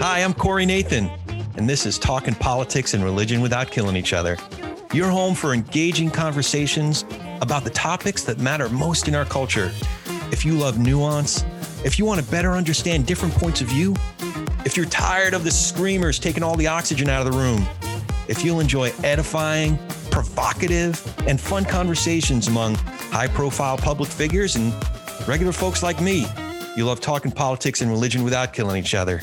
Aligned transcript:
Hi, 0.00 0.24
I'm 0.24 0.34
Corey 0.34 0.66
Nathan, 0.66 1.08
and 1.56 1.68
this 1.68 1.86
is 1.86 2.00
Talking 2.00 2.34
Politics 2.34 2.94
and 2.94 3.04
Religion 3.04 3.40
Without 3.40 3.70
Killing 3.70 3.94
Each 3.94 4.12
Other. 4.12 4.36
Your 4.92 5.08
home 5.08 5.36
for 5.36 5.54
engaging 5.54 6.10
conversations 6.10 7.04
about 7.40 7.62
the 7.62 7.70
topics 7.70 8.24
that 8.24 8.40
matter 8.40 8.68
most 8.68 9.06
in 9.06 9.14
our 9.14 9.24
culture. 9.24 9.70
If 10.32 10.44
you 10.44 10.54
love 10.54 10.80
nuance, 10.80 11.44
if 11.84 12.00
you 12.00 12.04
want 12.04 12.20
to 12.20 12.28
better 12.28 12.50
understand 12.54 13.06
different 13.06 13.34
points 13.34 13.60
of 13.60 13.68
view, 13.68 13.94
if 14.64 14.76
you're 14.76 14.86
tired 14.86 15.32
of 15.32 15.44
the 15.44 15.50
screamers 15.52 16.18
taking 16.18 16.42
all 16.42 16.56
the 16.56 16.66
oxygen 16.66 17.08
out 17.08 17.24
of 17.24 17.32
the 17.32 17.38
room, 17.38 17.64
if 18.26 18.44
you'll 18.44 18.58
enjoy 18.58 18.92
edifying, 19.04 19.78
provocative, 20.10 21.00
and 21.28 21.40
fun 21.40 21.64
conversations 21.64 22.48
among 22.48 22.76
high 23.12 23.28
profile 23.28 23.76
public 23.76 24.08
figures 24.08 24.56
and 24.56 24.72
regular 25.28 25.52
folks 25.52 25.82
like 25.82 26.00
me, 26.00 26.26
you 26.78 26.86
love 26.86 26.98
talking 26.98 27.30
politics 27.30 27.82
and 27.82 27.90
religion 27.90 28.24
without 28.24 28.54
killing 28.54 28.82
each 28.82 28.94
other. 28.94 29.20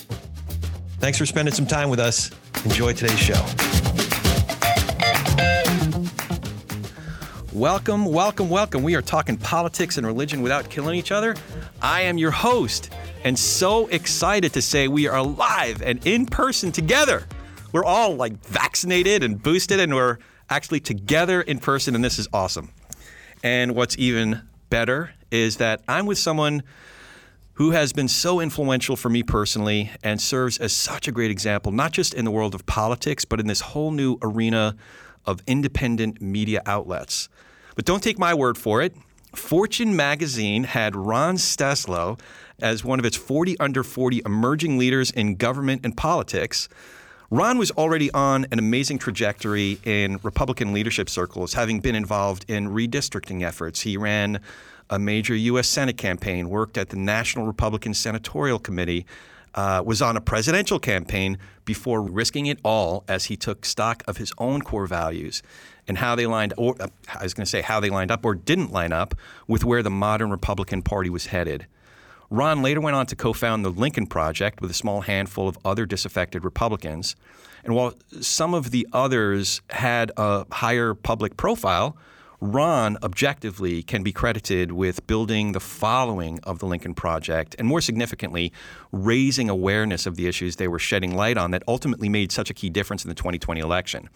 Thanks 1.00 1.18
for 1.18 1.26
spending 1.26 1.56
some 1.56 1.66
time 1.66 1.90
with 1.90 2.00
us. 2.00 2.30
Enjoy 2.66 2.94
today's 2.94 3.18
show. 3.18 3.44
Welcome, 7.52 8.06
welcome, 8.06 8.48
welcome. 8.48 8.84
We 8.84 8.94
are 8.94 9.02
talking 9.02 9.38
politics 9.38 9.98
and 9.98 10.06
religion 10.06 10.44
without 10.44 10.70
killing 10.70 10.96
each 10.96 11.12
other. 11.12 11.36
I 11.82 12.02
am 12.02 12.20
your 12.20 12.30
host, 12.30 12.94
and 13.24 13.40
so 13.40 13.88
excited 13.88 14.54
to 14.54 14.62
say 14.62 14.88
we 14.88 15.08
are 15.08 15.24
live 15.24 15.82
and 15.82 16.06
in 16.06 16.28
person 16.28 16.72
together. 16.72 17.26
We're 17.72 17.86
all 17.86 18.16
like 18.16 18.34
vaccinated 18.46 19.24
and 19.24 19.42
boosted, 19.42 19.80
and 19.80 19.96
we're 19.96 20.20
actually 20.48 20.80
together 20.80 21.42
in 21.42 21.58
person, 21.58 21.96
and 21.96 22.06
this 22.06 22.20
is 22.20 22.28
awesome. 22.32 22.70
And 23.44 23.76
what's 23.76 23.98
even 23.98 24.42
better 24.70 25.12
is 25.32 25.58
that 25.58 25.82
I'm 25.88 26.06
with 26.06 26.18
someone 26.18 26.64
who 27.54 27.72
has 27.72 27.92
been 27.92 28.08
so 28.08 28.40
influential 28.40 28.96
for 28.96 29.10
me 29.10 29.22
personally 29.22 29.92
and 30.02 30.22
serves 30.22 30.58
as 30.58 30.72
such 30.72 31.08
a 31.08 31.12
great 31.12 31.30
example, 31.30 31.72
not 31.72 31.92
just 31.92 32.14
in 32.14 32.24
the 32.24 32.32
world 32.32 32.56
of 32.56 32.66
politics, 32.66 33.26
but 33.26 33.40
in 33.40 33.48
this 33.48 33.62
whole 33.62 33.92
new 33.92 34.18
arena 34.22 34.76
of 35.26 35.42
independent 35.46 36.22
media 36.22 36.62
outlets. 36.66 37.28
But 37.76 37.86
don't 37.86 38.02
take 38.02 38.18
my 38.18 38.34
word 38.34 38.58
for 38.58 38.82
it. 38.82 38.96
Fortune 39.36 39.96
magazine 39.96 40.64
had 40.64 40.96
Ron 40.96 41.36
Steslow 41.36 42.20
as 42.62 42.84
one 42.84 43.00
of 43.00 43.06
its 43.06 43.16
40 43.16 43.60
under 43.60 43.84
40 43.84 44.22
emerging 44.26 44.78
leaders 44.78 45.12
in 45.12 45.36
government 45.36 45.82
and 45.84 45.96
politics. 45.96 46.68
Ron 47.32 47.60
was 47.60 47.70
already 47.72 48.10
on 48.12 48.48
an 48.52 48.58
amazing 48.58 48.98
trajectory 48.98 49.78
in 49.84 50.20
Republican 50.24 50.74
leadership 50.74 51.10
circles, 51.10 51.54
having 51.54 51.80
been 51.80 51.94
involved 51.94 52.44
in 52.48 52.70
redistricting 52.70 53.44
efforts. 53.44 53.82
He 53.82 53.98
ran 53.98 54.40
a 54.90 54.98
major 54.98 55.36
U.S. 55.36 55.68
Senate 55.68 55.96
campaign, 55.96 56.50
worked 56.50 56.76
at 56.76 56.90
the 56.90 56.98
National 56.98 57.46
Republican 57.46 57.94
Senatorial 57.94 58.58
Committee, 58.58 59.06
uh, 59.54 59.84
was 59.86 60.02
on 60.02 60.18
a 60.18 60.22
presidential 60.22 60.80
campaign 60.80 61.38
before 61.66 62.02
risking 62.02 62.48
it 62.48 62.60
all 62.64 63.04
as 63.08 63.26
he 63.26 63.38
took 63.38 63.64
stock 63.64 64.04
of 64.08 64.18
his 64.18 64.34
own 64.40 64.64
core 64.64 64.88
values 64.88 65.44
and 65.88 66.00
how 66.00 66.16
they 66.16 66.26
lined 66.26 66.54
or 66.58 66.76
uh, 66.80 66.88
I 67.20 67.24
was 67.24 67.34
going 67.34 67.46
to 67.46 67.50
say 67.50 67.62
how 67.62 67.80
they 67.80 67.90
lined 67.90 68.12
up 68.12 68.26
or 68.26 68.36
didn't 68.36 68.72
line 68.72 68.94
up 68.94 69.16
with 69.48 69.64
where 69.64 69.84
the 69.84 69.90
modern 69.90 70.32
Republican 70.32 70.82
Party 70.82 71.10
was 71.10 71.28
headed. 71.28 71.68
Ron 72.30 72.62
later 72.62 72.80
went 72.82 72.96
on 72.96 73.06
to 73.08 73.16
co 73.16 73.34
found 73.34 73.66
the 73.66 73.70
Lincoln 73.70 74.06
Project 74.06 74.62
with 74.62 74.70
a 74.70 74.74
small 74.76 75.02
handful 75.02 75.48
of 75.48 75.58
other 75.66 75.86
disaffected 75.86 76.44
Republicans. 76.44 77.16
And 77.64 77.76
while 77.76 77.94
some 78.22 78.54
of 78.54 78.72
the 78.72 78.88
others 78.94 79.62
had 79.72 80.12
a 80.16 80.46
higher 80.54 80.94
public 80.94 81.36
profile, 81.38 81.98
Ron 82.42 82.98
objectively 83.04 83.84
can 83.84 84.02
be 84.02 84.14
credited 84.14 84.72
with 84.72 85.06
building 85.08 85.52
the 85.52 85.60
following 85.60 86.40
of 86.44 86.60
the 86.60 86.66
Lincoln 86.66 86.94
Project 86.94 87.56
and 87.60 87.68
more 87.68 87.82
significantly, 87.82 88.54
raising 88.94 89.50
awareness 89.50 90.06
of 90.06 90.16
the 90.16 90.26
issues 90.28 90.56
they 90.56 90.70
were 90.70 90.80
shedding 90.80 91.16
light 91.16 91.38
on 91.38 91.52
that 91.52 91.64
ultimately 91.68 92.08
made 92.08 92.32
such 92.32 92.50
a 92.50 92.54
key 92.54 92.70
difference 92.70 93.04
in 93.04 93.10
the 93.10 93.16
2020 93.16 93.60
election. 93.60 94.10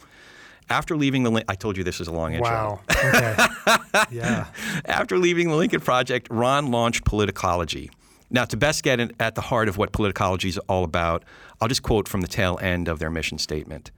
After 0.70 0.96
leaving 0.96 1.24
the, 1.24 1.32
Lin- 1.32 1.44
I 1.50 1.56
told 1.56 1.76
you 1.76 1.84
this 1.84 2.00
was 2.00 2.08
a 2.08 2.14
long 2.14 2.34
intro. 2.34 2.50
Wow. 2.50 2.80
Okay. 3.04 3.36
yeah. 4.12 4.48
After 4.86 5.18
leaving 5.18 5.50
the 5.50 5.56
Lincoln 5.56 5.82
Project, 5.82 6.28
Ron 6.32 6.72
launched 6.72 7.04
Politicology. 7.04 7.90
Now, 8.34 8.46
to 8.46 8.58
best 8.58 8.82
get 8.82 9.00
at 9.22 9.36
the 9.36 9.42
heart 9.42 9.70
of 9.70 9.78
what 9.78 9.94
politicology 9.94 10.50
is 10.50 10.58
all 10.68 10.84
about, 10.84 11.24
I'll 11.62 11.68
just 11.68 11.84
quote 11.84 12.08
from 12.08 12.22
the 12.22 12.28
tail 12.28 12.58
end 12.64 12.88
of 12.88 12.98
their 12.98 13.12
mission 13.12 13.38
statement. 13.38 13.92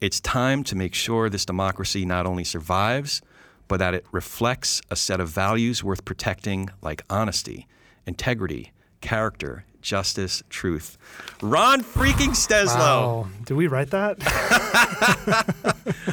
It's 0.00 0.18
time 0.18 0.64
to 0.64 0.74
make 0.74 0.92
sure 0.92 1.30
this 1.30 1.46
democracy 1.46 2.04
not 2.04 2.26
only 2.26 2.42
survives, 2.42 3.22
but 3.68 3.78
that 3.78 3.94
it 3.94 4.04
reflects 4.10 4.82
a 4.90 4.96
set 4.96 5.20
of 5.20 5.28
values 5.28 5.84
worth 5.84 6.04
protecting 6.04 6.68
like 6.82 7.02
honesty, 7.08 7.68
integrity, 8.06 8.72
character, 9.00 9.64
justice, 9.86 10.42
truth. 10.50 10.98
Ron 11.40 11.80
freaking 11.82 12.30
Steslow. 12.30 12.76
Wow. 12.76 13.28
Did 13.44 13.54
we 13.54 13.68
write 13.68 13.90
that? 13.90 14.16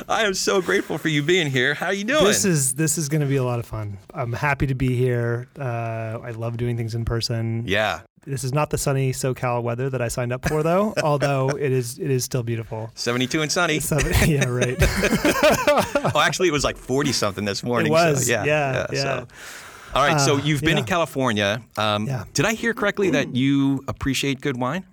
I 0.08 0.26
am 0.26 0.36
so 0.36 0.62
grateful 0.62 1.00
for 1.00 1.08
you 1.08 1.24
being 1.24 1.48
here. 1.48 1.74
How 1.74 1.90
you 1.90 2.04
doing? 2.04 2.24
this 2.24 2.46
is 2.46 2.76
this 2.76 3.00
is 3.00 3.10
going 3.10 3.22
to 3.22 3.28
be 3.28 3.38
a 3.38 3.44
lot 3.44 3.58
of 3.58 3.66
fun. 3.66 3.98
I'm 4.14 4.32
happy 4.32 4.68
to 4.68 4.76
be 4.76 4.96
here. 4.96 5.48
Uh, 5.60 6.20
I 6.22 6.32
love 6.32 6.56
doing 6.58 6.78
things 6.78 6.94
in 6.94 7.04
person. 7.04 7.64
yeah. 7.66 8.02
This 8.26 8.46
is 8.46 8.54
not 8.54 8.70
the 8.70 8.78
sunny 8.78 9.12
SoCal 9.12 9.64
weather 9.64 9.90
that 9.90 10.02
I 10.02 10.08
signed 10.08 10.32
up 10.32 10.48
for, 10.48 10.64
though. 10.64 10.94
although 11.04 11.50
it 11.50 11.74
is 11.74 12.00
it 12.00 12.10
is 12.10 12.24
still 12.24 12.42
beautiful. 12.44 12.90
72 12.96 13.42
and 13.42 13.52
sunny. 13.52 13.82
So, 13.82 14.00
yeah, 14.26 14.46
right. 14.46 14.78
oh, 14.80 16.22
actually, 16.22 16.48
it 16.48 16.54
was 16.54 16.64
like 16.64 16.78
40 16.78 17.12
something 17.12 17.44
this 17.44 17.64
morning. 17.64 17.92
so 17.92 18.12
was, 18.12 18.30
yeah. 18.30 18.46
yeah, 18.46 18.86
so. 18.88 18.94
yeah. 18.94 19.26
All 19.96 20.04
right. 20.04 20.20
so 20.20 20.36
Uh, 20.38 20.42
you've 20.44 20.62
been 20.62 20.78
in. 20.78 20.84
California. 20.86 21.62
Um, 21.78 22.08
Yeah. 22.08 22.24
Did 22.34 22.46
I 22.46 22.54
hear 22.54 22.74
correctly 22.74 23.10
that 23.12 23.36
you 23.36 23.84
appreciate 23.88 24.42
good 24.42 24.58
wine? 24.58 24.86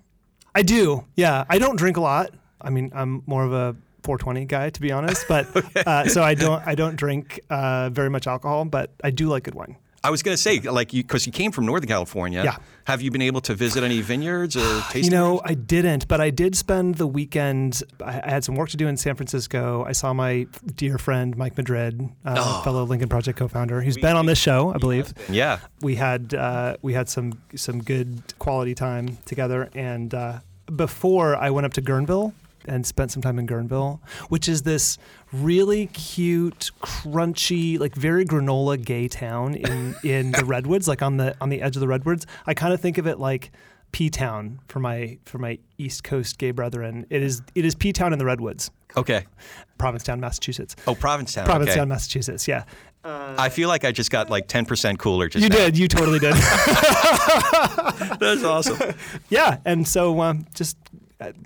I 0.53 0.61
do. 0.63 1.05
Yeah, 1.15 1.45
I 1.49 1.59
don't 1.59 1.77
drink 1.77 1.97
a 1.97 2.01
lot. 2.01 2.31
I 2.59 2.69
mean, 2.69 2.91
I'm 2.93 3.23
more 3.25 3.43
of 3.43 3.53
a 3.53 3.75
420 4.03 4.45
guy, 4.45 4.69
to 4.69 4.81
be 4.81 4.91
honest. 4.91 5.25
But 5.27 5.47
uh, 5.87 6.07
so 6.07 6.23
I 6.23 6.33
don't 6.35 6.61
I 6.67 6.75
don't 6.75 6.95
drink 6.95 7.39
uh, 7.49 7.89
very 7.89 8.09
much 8.09 8.27
alcohol, 8.27 8.65
but 8.65 8.91
I 9.03 9.11
do 9.11 9.27
like 9.27 9.43
good 9.43 9.55
wine. 9.55 9.77
I 10.03 10.09
was 10.09 10.23
going 10.23 10.33
to 10.33 10.41
say, 10.41 10.59
like, 10.61 10.91
because 10.91 11.27
you 11.27 11.31
came 11.31 11.51
from 11.51 11.67
Northern 11.67 11.87
California. 11.87 12.43
Yeah. 12.43 12.55
Have 12.85 13.03
you 13.03 13.11
been 13.11 13.21
able 13.21 13.41
to 13.41 13.53
visit 13.53 13.83
any 13.83 14.01
vineyards 14.01 14.55
or 14.57 14.61
tasting? 14.89 15.03
You 15.05 15.09
know, 15.11 15.29
rooms? 15.33 15.41
I 15.45 15.53
didn't, 15.53 16.07
but 16.07 16.19
I 16.19 16.31
did 16.31 16.55
spend 16.55 16.95
the 16.95 17.05
weekend. 17.05 17.83
I, 18.03 18.19
I 18.23 18.29
had 18.31 18.43
some 18.43 18.55
work 18.55 18.69
to 18.69 18.77
do 18.77 18.87
in 18.87 18.97
San 18.97 19.15
Francisco. 19.15 19.83
I 19.87 19.91
saw 19.91 20.11
my 20.13 20.47
dear 20.75 20.97
friend 20.97 21.37
Mike 21.37 21.55
Madrid, 21.55 22.01
uh, 22.25 22.35
Oh. 22.37 22.61
fellow 22.63 22.83
Lincoln 22.83 23.09
Project 23.09 23.37
co-founder, 23.37 23.81
who's 23.81 23.97
been 23.97 24.15
on 24.15 24.25
this 24.25 24.39
show, 24.39 24.73
I 24.73 24.77
believe. 24.79 25.13
yeah. 25.29 25.59
We 25.81 25.95
had 25.95 26.33
uh, 26.33 26.77
we 26.81 26.93
had 26.93 27.07
some 27.07 27.33
some 27.55 27.83
good 27.83 28.23
quality 28.39 28.73
time 28.73 29.17
together, 29.25 29.69
and 29.75 30.13
uh, 30.15 30.39
before 30.75 31.35
I 31.35 31.49
went 31.51 31.65
up 31.65 31.73
to 31.73 31.81
Guerneville 31.81 32.33
and 32.65 32.85
spent 32.85 33.11
some 33.11 33.21
time 33.21 33.39
in 33.39 33.47
Guerneville, 33.47 33.99
which 34.29 34.47
is 34.47 34.61
this 34.63 34.97
really 35.33 35.87
cute, 35.87 36.71
crunchy, 36.81 37.79
like 37.79 37.95
very 37.95 38.25
granola 38.25 38.83
gay 38.83 39.07
town 39.07 39.55
in 39.55 39.95
in 40.03 40.31
the 40.31 40.45
redwoods, 40.45 40.87
like 40.87 41.01
on 41.01 41.17
the 41.17 41.35
on 41.41 41.49
the 41.49 41.61
edge 41.61 41.75
of 41.75 41.79
the 41.79 41.87
redwoods. 41.87 42.25
I 42.45 42.53
kind 42.53 42.73
of 42.73 42.79
think 42.81 42.97
of 42.97 43.07
it 43.07 43.19
like 43.19 43.51
P 43.91 44.09
Town 44.09 44.59
for 44.67 44.79
my 44.79 45.17
for 45.25 45.37
my 45.37 45.57
East 45.77 46.03
Coast 46.03 46.37
gay 46.37 46.51
brethren. 46.51 47.05
It 47.09 47.21
is 47.23 47.41
it 47.55 47.65
is 47.65 47.75
P 47.75 47.91
Town 47.93 48.13
in 48.13 48.19
the 48.19 48.25
redwoods, 48.25 48.71
Okay. 48.95 49.25
Provincetown, 49.77 50.19
Massachusetts. 50.19 50.75
Oh, 50.85 50.93
Provincetown. 50.95 51.45
Provincetown, 51.45 51.83
Okay. 51.83 51.89
Massachusetts. 51.89 52.47
Yeah, 52.47 52.65
I 53.03 53.49
feel 53.49 53.67
like 53.67 53.83
I 53.83 53.91
just 53.91 54.11
got 54.11 54.29
like 54.29 54.47
10% 54.47 54.99
cooler 54.99 55.27
just 55.27 55.41
you 55.41 55.49
now. 55.49 55.55
did. 55.55 55.75
You 55.77 55.87
totally 55.87 56.19
did. 56.19 56.33
That's 58.19 58.43
awesome. 58.43 58.93
yeah, 59.29 59.57
and 59.65 59.87
so 59.87 60.21
um, 60.21 60.45
just 60.53 60.77
uh, 60.77 60.97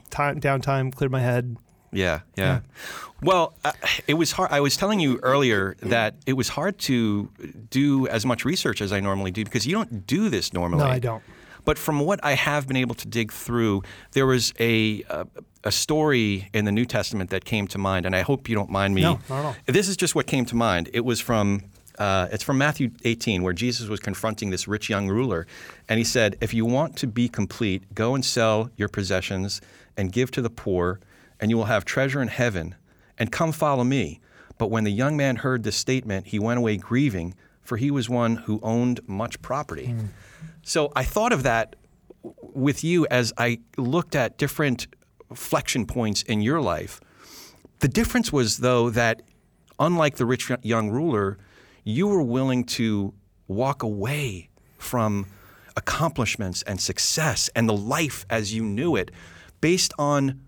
time 0.10 0.40
downtime, 0.40 0.94
cleared 0.94 1.12
my 1.12 1.22
head. 1.22 1.58
Yeah, 1.92 2.22
yeah. 2.36 2.60
Well, 3.22 3.54
uh, 3.64 3.72
it 4.06 4.16
was 4.16 4.34
hard. 4.34 4.52
I 4.52 4.60
was 4.60 4.76
telling 4.76 5.00
you 5.00 5.20
earlier 5.24 5.78
that 5.82 6.16
it 6.26 6.34
was 6.34 6.50
hard 6.50 6.78
to 6.80 7.30
do 7.70 8.08
as 8.08 8.26
much 8.26 8.44
research 8.44 8.82
as 8.82 8.92
I 8.92 9.00
normally 9.00 9.32
do 9.32 9.44
because 9.46 9.66
you 9.66 9.74
don't 9.74 10.06
do 10.06 10.30
this 10.30 10.52
normally. 10.52 10.84
No, 10.84 10.90
I 10.90 11.00
don't. 11.00 11.24
But 11.64 11.80
from 11.80 12.00
what 12.00 12.20
I 12.24 12.34
have 12.34 12.68
been 12.68 12.78
able 12.78 12.96
to 12.96 13.08
dig 13.08 13.32
through, 13.32 13.84
there 14.12 14.28
was 14.28 14.54
a 14.60 15.04
uh, 15.10 15.26
a 15.64 15.72
story 15.72 16.50
in 16.54 16.66
the 16.66 16.72
New 16.72 16.86
Testament 16.86 17.32
that 17.32 17.44
came 17.44 17.68
to 17.70 17.78
mind, 17.78 18.06
and 18.06 18.16
I 18.16 18.22
hope 18.22 18.48
you 18.48 18.56
don't 18.56 18.70
mind 18.70 18.94
me. 18.94 19.02
No, 19.02 19.20
not 19.30 19.40
at 19.40 19.46
all. 19.46 19.56
This 19.66 19.88
is 19.88 19.98
just 19.98 20.14
what 20.14 20.28
came 20.28 20.46
to 20.46 20.56
mind. 20.56 20.90
It 20.94 21.04
was 21.06 21.20
from 21.20 21.64
uh, 21.98 22.28
it's 22.32 22.44
from 22.44 22.58
Matthew 22.58 22.92
18, 23.04 23.44
where 23.44 23.54
Jesus 23.54 23.88
was 23.88 24.00
confronting 24.00 24.50
this 24.50 24.68
rich 24.68 24.90
young 24.90 25.08
ruler, 25.08 25.48
and 25.88 25.98
he 25.98 26.04
said, 26.04 26.38
"If 26.42 26.54
you 26.54 26.66
want 26.66 26.96
to 26.98 27.08
be 27.08 27.28
complete, 27.30 27.94
go 27.94 28.16
and 28.16 28.24
sell 28.24 28.70
your 28.76 28.90
possessions 28.90 29.62
and 29.98 30.12
give 30.12 30.32
to 30.32 30.42
the 30.42 30.50
poor, 30.50 31.00
and 31.40 31.50
you 31.50 31.58
will 31.58 31.66
have 31.66 31.86
treasure 31.86 32.22
in 32.22 32.28
heaven. 32.28 32.76
And 33.18 33.32
come 33.32 33.52
follow 33.52 33.84
me." 33.84 34.20
But 34.58 34.72
when 34.72 34.84
the 34.84 34.92
young 34.92 35.18
man 35.18 35.38
heard 35.38 35.64
this 35.64 35.76
statement, 35.76 36.28
he 36.28 36.40
went 36.40 36.58
away 36.58 36.78
grieving, 36.78 37.34
for 37.62 37.78
he 37.78 37.92
was 37.92 38.10
one 38.10 38.38
who 38.38 38.60
owned 38.64 39.02
much 39.08 39.42
property. 39.42 39.94
So 40.64 40.92
I 40.96 41.04
thought 41.04 41.34
of 41.34 41.44
that 41.44 41.76
with 42.42 42.84
you 42.84 43.06
as 43.12 43.34
I 43.38 43.60
looked 43.78 44.16
at 44.16 44.38
different 44.38 44.88
flexion 45.34 45.86
points 45.86 46.24
in 46.24 46.42
your 46.42 46.62
life. 46.62 47.02
The 47.80 47.88
difference 47.88 48.32
was, 48.32 48.60
though, 48.60 48.90
that 48.92 49.22
unlike 49.80 50.16
the 50.16 50.26
rich 50.26 50.50
young 50.62 50.90
ruler, 50.90 51.38
you 51.86 52.08
were 52.08 52.22
willing 52.22 52.66
to 52.66 53.14
walk 53.48 53.82
away 53.82 54.50
from 54.78 55.28
accomplishments 55.78 56.62
and 56.64 56.82
success 56.82 57.50
and 57.56 57.70
the 57.70 57.78
life 57.78 58.26
as 58.30 58.54
you 58.54 58.64
knew 58.64 58.98
it 58.98 59.12
based 59.62 59.94
on 59.98 60.42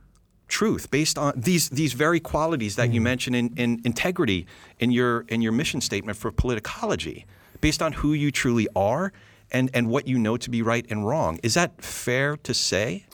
truth 0.47 0.89
based 0.89 1.17
on 1.17 1.33
these 1.35 1.69
these 1.69 1.93
very 1.93 2.19
qualities 2.19 2.77
that 2.77 2.91
you 2.93 3.01
mm. 3.01 3.05
mentioned 3.05 3.35
in, 3.35 3.53
in 3.57 3.81
integrity 3.83 4.47
in 4.79 4.91
your 4.91 5.25
in 5.27 5.41
your 5.41 5.51
mission 5.51 5.81
statement 5.81 6.17
for 6.17 6.31
politicology 6.31 7.25
based 7.61 7.81
on 7.81 7.91
who 7.91 8.13
you 8.13 8.31
truly 8.31 8.67
are 8.75 9.11
and 9.51 9.69
and 9.73 9.89
what 9.89 10.07
you 10.07 10.17
know 10.17 10.37
to 10.37 10.49
be 10.49 10.61
right 10.61 10.85
and 10.89 11.07
wrong. 11.07 11.39
Is 11.43 11.53
that 11.53 11.81
fair 11.81 12.37
to 12.37 12.53
say? 12.53 13.05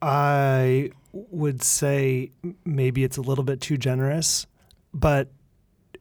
I 0.00 0.90
would 1.12 1.62
say 1.62 2.30
maybe 2.64 3.04
it's 3.04 3.16
a 3.16 3.22
little 3.22 3.44
bit 3.44 3.60
too 3.60 3.76
generous, 3.76 4.46
but 4.92 5.28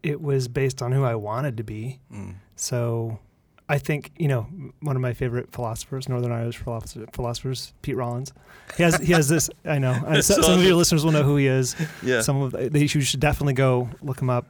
it 0.03 0.21
was 0.21 0.47
based 0.47 0.81
on 0.81 0.91
who 0.91 1.03
I 1.03 1.15
wanted 1.15 1.57
to 1.57 1.63
be. 1.63 1.99
Mm. 2.13 2.35
So 2.55 3.19
I 3.69 3.77
think, 3.77 4.11
you 4.17 4.27
know, 4.27 4.47
one 4.81 4.95
of 4.95 5.01
my 5.01 5.13
favorite 5.13 5.51
philosophers, 5.51 6.09
Northern 6.09 6.31
Irish 6.31 6.57
philosophers, 6.57 7.73
Pete 7.81 7.95
Rollins, 7.95 8.33
he 8.77 8.83
has, 8.83 8.97
he 8.97 9.13
has 9.13 9.27
this, 9.27 9.49
I 9.65 9.79
know, 9.79 9.93
so- 10.21 10.41
some 10.41 10.59
of 10.59 10.63
your 10.63 10.75
listeners 10.75 11.03
will 11.05 11.11
know 11.11 11.23
who 11.23 11.37
he 11.37 11.47
is. 11.47 11.75
Yeah. 12.03 12.21
Some 12.21 12.41
of 12.41 12.51
they, 12.51 12.79
you 12.79 12.87
should 12.87 13.19
definitely 13.19 13.53
go 13.53 13.89
look 14.01 14.21
him 14.21 14.29
up. 14.29 14.47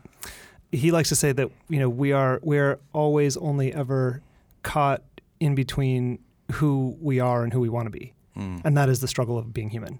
He 0.72 0.92
likes 0.92 1.10
to 1.10 1.16
say 1.16 1.34
that, 1.34 1.52
you 1.68 1.80
know, 1.80 1.90
we 1.90 2.14
are, 2.14 2.40
we're 2.44 2.80
always 2.94 3.36
only 3.38 3.74
ever 3.74 4.22
caught 4.64 5.04
in 5.40 5.56
between 5.56 6.20
who 6.54 6.96
we 7.02 7.20
are 7.20 7.44
and 7.44 7.52
who 7.52 7.60
we 7.60 7.70
want 7.70 7.88
to 7.88 7.90
be 7.90 8.14
mm. 8.38 8.62
and 8.64 8.78
that 8.78 8.90
is 8.90 9.02
the 9.02 9.08
struggle 9.08 9.38
of 9.38 9.54
being 9.54 9.70
human. 9.70 10.00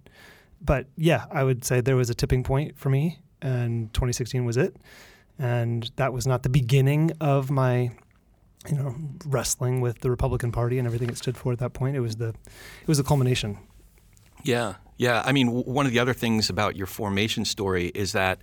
But 0.62 0.88
yeah, 0.96 1.26
I 1.32 1.44
would 1.44 1.66
say 1.66 1.82
there 1.82 1.96
was 1.96 2.10
a 2.10 2.16
tipping 2.16 2.44
point 2.44 2.78
for 2.78 2.90
me, 2.90 3.20
and 3.42 3.92
2016 3.94 4.46
was 4.46 4.58
it. 4.58 4.76
And 5.40 5.90
that 5.96 6.14
was 6.14 6.28
not 6.28 6.44
the 6.44 6.50
beginning 6.50 7.12
of 7.20 7.50
my, 7.50 7.92
you 8.70 8.78
know, 8.78 8.96
wrestling 9.26 9.82
with 9.82 10.00
the 10.00 10.10
Republican 10.10 10.52
Party 10.52 10.78
and 10.78 10.88
everything 10.88 11.10
it 11.10 11.18
stood 11.18 11.38
for 11.38 11.52
at 11.52 11.60
that 11.60 11.74
point. 11.74 11.96
It 11.96 12.02
was 12.02 12.18
the, 12.18 12.30
it 12.30 12.88
was 12.88 12.98
the 12.98 13.04
culmination. 13.04 13.58
Yeah, 14.44 14.76
yeah. 14.98 15.24
I 15.26 15.32
mean, 15.32 15.48
one 15.48 15.86
of 15.86 15.92
the 15.92 16.00
other 16.00 16.14
things 16.14 16.50
about 16.50 16.76
your 16.76 16.88
formation 16.88 17.46
story 17.46 17.88
is 17.96 18.12
that 18.12 18.40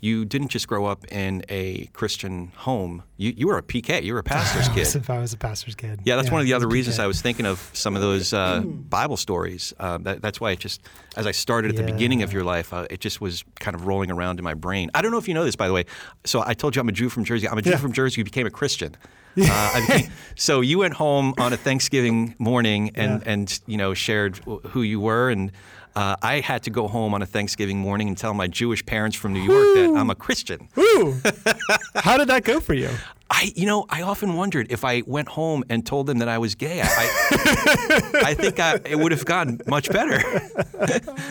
you 0.00 0.24
didn't 0.24 0.48
just 0.48 0.66
grow 0.66 0.86
up 0.86 1.04
in 1.12 1.42
a 1.48 1.86
Christian 1.92 2.52
home. 2.56 3.02
You, 3.18 3.34
you 3.36 3.46
were 3.46 3.58
a 3.58 3.62
PK. 3.62 4.02
You 4.02 4.14
were 4.14 4.20
a 4.20 4.24
pastor's 4.24 4.68
I 4.68 4.74
was- 4.74 4.92
kid. 4.94 5.00
If 5.02 5.10
I 5.10 5.18
was 5.18 5.32
a 5.32 5.36
pastor's 5.36 5.74
kid. 5.74 6.00
Yeah, 6.04 6.16
that's 6.16 6.30
one 6.30 6.40
of 6.40 6.46
the 6.46 6.54
other 6.54 6.66
reasons 6.68 6.96
PK. 6.96 7.02
I 7.02 7.06
was 7.06 7.20
thinking 7.20 7.44
of 7.46 7.70
some 7.74 7.94
of 7.96 8.02
those 8.02 8.32
uh, 8.32 8.60
Bible 8.60 9.16
stories. 9.18 9.74
Uh, 9.78 9.98
that, 9.98 10.22
that's 10.22 10.40
why 10.40 10.52
it 10.52 10.58
just, 10.58 10.80
as 11.16 11.26
I 11.26 11.32
started 11.32 11.70
at 11.70 11.76
the 11.76 11.92
beginning 11.92 12.22
of 12.22 12.32
your 12.32 12.44
life, 12.44 12.72
uh, 12.72 12.86
it 12.90 13.00
just 13.00 13.20
was 13.20 13.44
kind 13.58 13.74
of 13.74 13.86
rolling 13.86 14.10
around 14.10 14.38
in 14.38 14.44
my 14.44 14.54
brain. 14.54 14.90
I 14.94 15.02
don't 15.02 15.10
know 15.12 15.18
if 15.18 15.28
you 15.28 15.34
know 15.34 15.44
this, 15.44 15.56
by 15.56 15.66
the 15.68 15.74
way. 15.74 15.84
So 16.24 16.42
I 16.46 16.54
told 16.54 16.74
you 16.76 16.80
I'm 16.80 16.88
a 16.88 16.92
Jew 16.92 17.08
from 17.10 17.24
Jersey. 17.24 17.48
I'm 17.48 17.58
a 17.58 17.62
Jew 17.62 17.70
Yeah. 17.70 17.76
from 17.76 17.92
Jersey 17.92 18.20
who 18.20 18.24
became 18.24 18.46
a 18.46 18.50
Christian. 18.50 18.96
Uh, 19.38 19.44
I 19.48 19.84
became, 19.86 20.10
so 20.34 20.60
you 20.60 20.78
went 20.78 20.94
home 20.94 21.34
on 21.38 21.52
a 21.52 21.56
Thanksgiving 21.56 22.34
morning 22.38 22.90
and, 22.94 23.22
Yeah. 23.22 23.32
and 23.32 23.60
you 23.66 23.76
know 23.76 23.94
shared 23.94 24.38
wh- 24.48 24.66
who 24.68 24.82
you 24.82 24.98
were 24.98 25.28
and. 25.30 25.52
Uh, 25.96 26.16
I 26.22 26.40
had 26.40 26.62
to 26.64 26.70
go 26.70 26.88
home 26.88 27.14
on 27.14 27.22
a 27.22 27.26
Thanksgiving 27.26 27.78
morning 27.78 28.08
and 28.08 28.16
tell 28.16 28.34
my 28.34 28.46
Jewish 28.46 28.84
parents 28.86 29.16
from 29.16 29.32
New 29.32 29.42
York 29.42 29.74
that 29.74 29.98
I'm 29.98 30.10
a 30.10 30.14
Christian. 30.14 30.68
Ooh, 30.78 31.20
how 31.96 32.16
did 32.16 32.28
that 32.28 32.44
go 32.44 32.60
for 32.60 32.74
you? 32.74 32.90
I, 33.30 33.52
you 33.54 33.66
know, 33.66 33.86
I 33.88 34.02
often 34.02 34.34
wondered 34.34 34.72
if 34.72 34.84
I 34.84 35.02
went 35.06 35.28
home 35.28 35.62
and 35.68 35.86
told 35.86 36.06
them 36.06 36.18
that 36.18 36.28
I 36.28 36.38
was 36.38 36.56
gay. 36.56 36.80
I, 36.82 36.86
I, 36.86 38.10
I 38.24 38.34
think 38.34 38.58
I, 38.58 38.80
it 38.84 38.98
would 38.98 39.12
have 39.12 39.24
gone 39.24 39.60
much 39.66 39.88
better. 39.90 40.20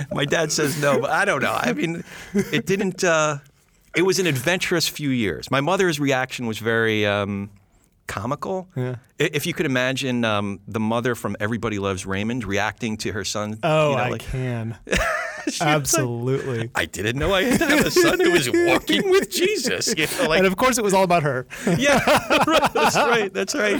My 0.11 0.23
dad 0.23 0.51
says 0.51 0.81
no, 0.81 1.00
but 1.00 1.09
I 1.09 1.25
don't 1.25 1.41
know. 1.41 1.53
I 1.53 1.73
mean, 1.73 2.03
it 2.33 2.65
didn't. 2.65 3.03
Uh, 3.03 3.39
it 3.95 4.03
was 4.03 4.19
an 4.19 4.27
adventurous 4.27 4.88
few 4.88 5.09
years. 5.09 5.51
My 5.51 5.62
mother's 5.62 6.00
reaction 6.00 6.47
was 6.47 6.59
very 6.59 7.05
um, 7.05 7.50
comical. 8.09 8.67
Yeah. 8.75 8.95
If 9.17 9.45
you 9.45 9.53
could 9.53 9.65
imagine 9.65 10.25
um, 10.25 10.59
the 10.67 10.79
mother 10.79 11.15
from 11.15 11.38
Everybody 11.39 11.79
Loves 11.79 12.06
Raymond 12.06 12.44
reacting 12.44 12.97
to 12.97 13.13
her 13.13 13.23
son. 13.23 13.59
Oh, 13.63 13.91
you 13.91 13.95
know, 13.95 14.01
I 14.03 14.09
like, 14.09 14.21
can. 14.21 14.77
Absolutely. 15.61 16.69
I 16.75 16.85
didn't 16.85 17.17
know 17.17 17.33
I 17.33 17.44
had 17.44 17.59
to 17.59 17.65
have 17.67 17.85
a 17.85 17.91
son 17.91 18.19
who 18.19 18.31
was 18.31 18.50
walking 18.51 19.09
with 19.09 19.29
Jesus. 19.41 19.94
You 19.95 20.07
know, 20.17 20.29
like, 20.29 20.39
and 20.39 20.47
of 20.47 20.57
course, 20.57 20.77
it 20.77 20.83
was 20.83 20.94
all 20.94 21.03
about 21.03 21.23
her. 21.23 21.47
yeah, 21.77 22.00
right, 22.45 22.73
that's 22.73 22.95
right. 22.95 23.33
That's 23.33 23.56
right. 23.56 23.79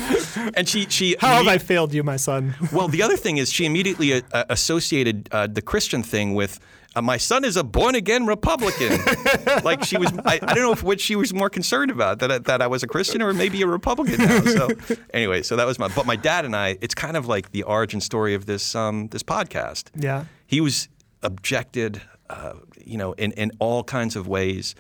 And 0.55 0.67
she 0.67 0.85
she 0.89 1.15
How 1.19 1.37
have 1.37 1.47
I 1.47 1.57
failed 1.57 1.93
you, 1.93 2.03
my 2.03 2.17
son? 2.17 2.55
well, 2.71 2.87
the 2.87 3.03
other 3.03 3.17
thing 3.17 3.37
is 3.37 3.51
she 3.51 3.65
immediately 3.65 4.13
uh, 4.13 4.45
associated 4.49 5.27
uh, 5.31 5.47
the 5.47 5.61
Christian 5.61 6.03
thing 6.03 6.35
with. 6.35 6.59
Uh, 6.99 7.01
my 7.01 7.15
son 7.15 7.45
is 7.45 7.55
a 7.55 7.63
born 7.63 7.95
again 7.95 8.25
Republican. 8.25 8.99
like 9.63 9.85
she 9.85 9.97
was, 9.97 10.11
I, 10.25 10.37
I 10.41 10.53
don't 10.53 10.63
know 10.63 10.73
if 10.73 10.83
what 10.83 10.99
she 10.99 11.15
was 11.15 11.33
more 11.33 11.49
concerned 11.49 11.91
about 11.91 12.19
that 12.19 12.29
I, 12.29 12.37
that 12.39 12.61
I 12.61 12.67
was 12.67 12.83
a 12.83 12.87
Christian 12.87 13.21
or 13.21 13.33
maybe 13.33 13.61
a 13.61 13.67
Republican 13.67 14.17
now. 14.17 14.41
So 14.41 14.69
anyway, 15.13 15.41
so 15.43 15.55
that 15.55 15.65
was 15.65 15.79
my. 15.79 15.87
But 15.87 16.05
my 16.05 16.17
dad 16.17 16.43
and 16.43 16.53
I, 16.55 16.77
it's 16.81 16.93
kind 16.93 17.15
of 17.15 17.25
like 17.25 17.51
the 17.51 17.63
origin 17.63 18.01
story 18.01 18.33
of 18.33 18.47
this 18.47 18.75
um, 18.75 19.07
this 19.07 19.23
podcast. 19.23 19.85
Yeah. 19.95 20.25
He 20.45 20.59
was 20.59 20.89
objected, 21.23 22.01
uh, 22.29 22.55
you 22.83 22.97
know, 22.97 23.13
in 23.13 23.31
in 23.31 23.51
all 23.59 23.85
kinds 23.85 24.17
of 24.17 24.27
ways. 24.27 24.75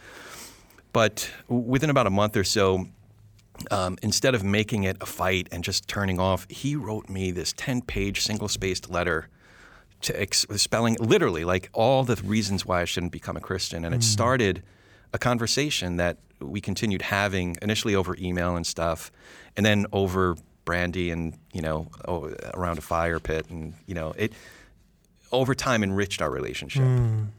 But 0.91 1.31
within 1.47 1.89
about 1.89 2.07
a 2.07 2.09
month 2.09 2.35
or 2.35 2.43
so, 2.43 2.87
um, 3.71 3.97
instead 4.01 4.35
of 4.35 4.43
making 4.43 4.83
it 4.83 4.97
a 4.99 5.05
fight 5.05 5.47
and 5.53 5.63
just 5.63 5.87
turning 5.87 6.19
off, 6.19 6.47
he 6.49 6.75
wrote 6.75 7.07
me 7.07 7.31
this 7.31 7.53
10 7.55 7.83
page 7.83 8.23
single 8.23 8.49
spaced 8.49 8.89
letter 8.89 9.29
to 10.01 10.21
ex- 10.21 10.45
spelling 10.55 10.95
literally 10.99 11.43
like 11.43 11.69
all 11.73 12.03
the 12.03 12.15
reasons 12.23 12.65
why 12.65 12.81
I 12.81 12.85
shouldn't 12.85 13.11
become 13.11 13.35
a 13.37 13.41
Christian. 13.41 13.83
And 13.85 13.93
it 13.93 14.03
started 14.03 14.63
a 15.13 15.17
conversation 15.17 15.97
that 15.97 16.17
we 16.39 16.61
continued 16.61 17.01
having 17.01 17.57
initially 17.61 17.95
over 17.95 18.15
email 18.19 18.55
and 18.55 18.65
stuff, 18.65 19.11
and 19.57 19.65
then 19.65 19.85
over 19.91 20.37
brandy 20.63 21.11
and, 21.11 21.37
you 21.51 21.61
know, 21.61 21.87
o- 22.07 22.33
around 22.53 22.77
a 22.77 22.81
fire 22.81 23.19
pit. 23.19 23.47
And, 23.49 23.73
you 23.87 23.95
know, 23.95 24.13
it 24.17 24.31
over 25.31 25.53
time 25.53 25.83
enriched 25.83 26.21
our 26.21 26.31
relationship. 26.31 26.83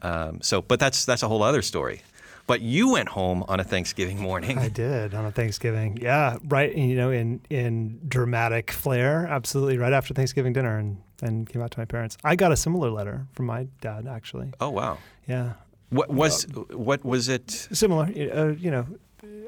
Um, 0.02 0.40
so, 0.42 0.60
but 0.60 0.78
that's, 0.78 1.04
that's 1.04 1.22
a 1.22 1.28
whole 1.28 1.42
other 1.42 1.62
story. 1.62 2.02
But 2.46 2.60
you 2.62 2.92
went 2.92 3.08
home 3.10 3.44
on 3.46 3.60
a 3.60 3.64
Thanksgiving 3.64 4.18
morning. 4.20 4.58
I 4.58 4.68
did 4.68 5.14
on 5.14 5.24
a 5.24 5.30
Thanksgiving. 5.30 5.98
Yeah, 6.02 6.36
right. 6.48 6.74
You 6.74 6.96
know, 6.96 7.10
in 7.12 7.40
in 7.48 8.00
dramatic 8.08 8.72
flair, 8.72 9.28
absolutely. 9.28 9.78
Right 9.78 9.92
after 9.92 10.14
Thanksgiving 10.14 10.52
dinner, 10.52 10.76
and 10.76 11.00
and 11.22 11.48
came 11.48 11.62
out 11.62 11.70
to 11.72 11.78
my 11.78 11.84
parents. 11.84 12.16
I 12.24 12.36
got 12.36 12.52
a 12.52 12.56
similar 12.56 12.90
letter 12.90 13.26
from 13.32 13.46
my 13.46 13.66
dad, 13.80 14.06
actually. 14.06 14.52
Oh 14.60 14.70
wow! 14.70 14.98
Yeah, 15.28 15.52
What 15.90 16.10
was 16.10 16.46
what 16.72 17.04
was 17.04 17.28
it? 17.28 17.50
similar. 17.72 18.04
Uh, 18.06 18.54
you 18.58 18.70
know, 18.70 18.86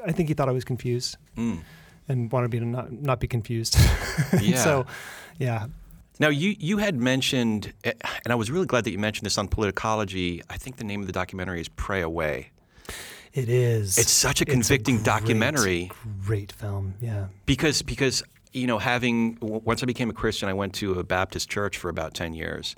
I 0.06 0.12
think 0.12 0.28
he 0.28 0.34
thought 0.34 0.48
I 0.48 0.52
was 0.52 0.64
confused 0.64 1.16
Mm. 1.36 1.60
and 2.08 2.30
wanted 2.32 2.52
me 2.52 2.58
to 2.60 2.66
not 2.66 2.92
not 2.92 3.20
be 3.20 3.26
confused. 3.28 3.76
Yeah. 4.40 4.56
so, 4.64 4.86
yeah, 5.38 5.66
Now 6.20 6.28
you 6.28 6.54
you 6.58 6.78
had 6.78 6.94
mentioned, 6.96 7.72
eh, 7.84 7.92
and 8.24 8.32
I 8.32 8.36
was 8.36 8.50
really 8.50 8.66
glad 8.66 8.84
that 8.84 8.90
you 8.92 8.98
mentioned 8.98 9.26
this 9.26 9.38
on 9.38 9.48
politicology. 9.48 10.42
I 10.50 10.56
think 10.58 10.76
the 10.76 10.84
name 10.84 11.00
of 11.00 11.06
the 11.06 11.12
documentary 11.12 11.60
is 11.60 11.68
"Pray 11.68 12.02
Away." 12.02 12.50
it 13.32 13.48
is. 13.48 13.96
It's 13.96 14.10
such 14.12 14.40
a 14.42 14.44
It's 14.44 14.52
convicting 14.52 14.96
great, 14.96 15.06
documentary 15.06 15.90
Great 16.26 16.52
film. 16.52 16.94
Yeah. 17.00 17.28
because 17.46 17.80
because 17.82 18.22
you 18.52 18.66
know 18.66 18.78
having 18.78 19.34
w- 19.34 19.60
once 19.64 19.82
I 19.82 19.86
became 19.86 20.10
a 20.10 20.12
Christian, 20.12 20.48
I 20.48 20.52
went 20.54 20.74
to 20.74 20.98
a 20.98 21.04
Baptist 21.04 21.48
church 21.50 21.78
for 21.78 21.88
about 21.88 22.14
ten 22.14 22.34
years, 22.34 22.76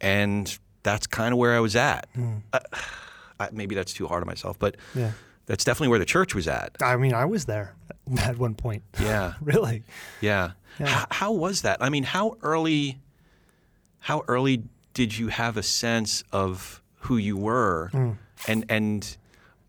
and 0.00 0.56
that's 0.82 1.06
kind 1.06 1.32
of 1.32 1.38
where 1.38 1.54
I 1.54 1.60
was 1.60 1.76
at. 1.76 2.08
Uh, 2.52 2.58
I, 3.40 3.48
maybe 3.52 3.74
that's 3.74 3.92
too 3.92 4.06
hard 4.06 4.22
on 4.22 4.26
myself, 4.26 4.58
but 4.58 4.76
Yeah. 4.94 5.12
that's 5.46 5.64
definitely 5.64 5.88
where 5.88 5.98
the 5.98 6.04
church 6.04 6.34
was 6.34 6.48
at. 6.48 6.76
I 6.82 6.96
mean, 6.96 7.14
I 7.14 7.24
was 7.24 7.44
there 7.46 7.74
at 8.18 8.38
one 8.38 8.54
point. 8.54 8.82
Yeah. 9.00 9.34
really. 9.40 9.82
Yeah. 10.20 10.52
Yeah. 10.78 11.00
H- 11.02 11.06
how 11.10 11.32
was 11.32 11.62
that? 11.62 11.78
I 11.82 11.88
mean, 11.88 12.04
how 12.04 12.36
early? 12.42 12.98
How 14.00 14.24
early 14.28 14.62
did 14.94 15.18
you 15.18 15.28
have 15.28 15.56
a 15.56 15.62
sense 15.62 16.22
of 16.32 16.80
who 17.00 17.16
you 17.16 17.36
were? 17.36 17.88
Hmm. 17.92 18.10
And 18.46 18.64
and 18.68 19.16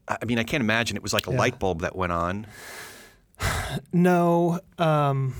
I 0.07 0.25
mean, 0.25 0.39
I 0.39 0.43
can't 0.43 0.61
imagine 0.61 0.95
it 0.97 1.03
was 1.03 1.13
like 1.13 1.27
a 1.27 1.31
Yeah. 1.31 1.37
light 1.37 1.59
bulb 1.59 1.81
that 1.81 1.95
went 1.95 2.11
on. 2.11 2.47
No. 3.93 4.59
Um, 4.77 5.35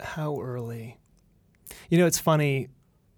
how 0.00 0.40
early? 0.40 0.98
You 1.88 1.98
know, 1.98 2.06
it's 2.06 2.18
funny. 2.18 2.68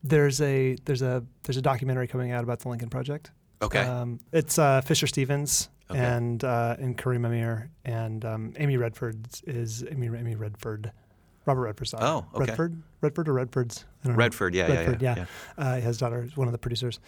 There's 0.02 0.40
a 0.40 0.76
there's 0.84 1.02
a 1.02 1.24
there's 1.44 1.56
a 1.56 1.62
documentary 1.62 2.06
coming 2.06 2.30
out 2.30 2.44
about 2.44 2.60
the 2.60 2.68
Lincoln 2.68 2.90
Project. 2.90 3.30
Okay. 3.62 3.80
Um, 3.80 4.20
it's 4.32 4.58
uh, 4.58 4.80
Fisher 4.82 5.06
Stevens 5.06 5.70
Okay. 5.90 5.98
and 6.00 6.42
uh, 6.44 6.76
and 6.78 6.96
Karim 6.96 7.24
Amer 7.24 7.70
and 7.84 8.24
um, 8.24 8.52
Amy 8.58 8.76
Redford 8.76 9.26
is 9.46 9.84
Amy 9.90 10.06
Amy 10.06 10.34
Redford. 10.34 10.92
Robert 11.46 11.62
Redford's 11.62 11.90
daughter. 11.90 12.06
Oh, 12.06 12.26
okay. 12.34 12.46
Redford, 12.46 12.82
Redford 13.02 13.28
or 13.28 13.34
Redford's? 13.34 13.84
I 14.02 14.06
don't 14.06 14.14
know. 14.14 14.18
Redford, 14.18 14.54
yeah, 14.54 14.66
yeah, 14.66 14.74
Redford, 14.78 15.02
yeah, 15.02 15.14
yeah. 15.18 15.24
Uh, 15.58 15.74
his 15.80 15.98
daughter 15.98 16.22
is 16.22 16.34
one 16.38 16.48
of 16.48 16.52
the 16.52 16.58
producers, 16.58 17.00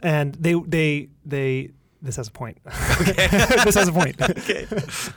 and 0.00 0.34
they 0.36 0.54
they 0.54 1.08
they. 1.26 1.70
This 2.02 2.16
has 2.16 2.28
a 2.28 2.30
point. 2.30 2.58
this 2.64 3.74
has 3.74 3.88
a 3.88 3.92
point. 3.92 4.16
Okay. 4.30 4.66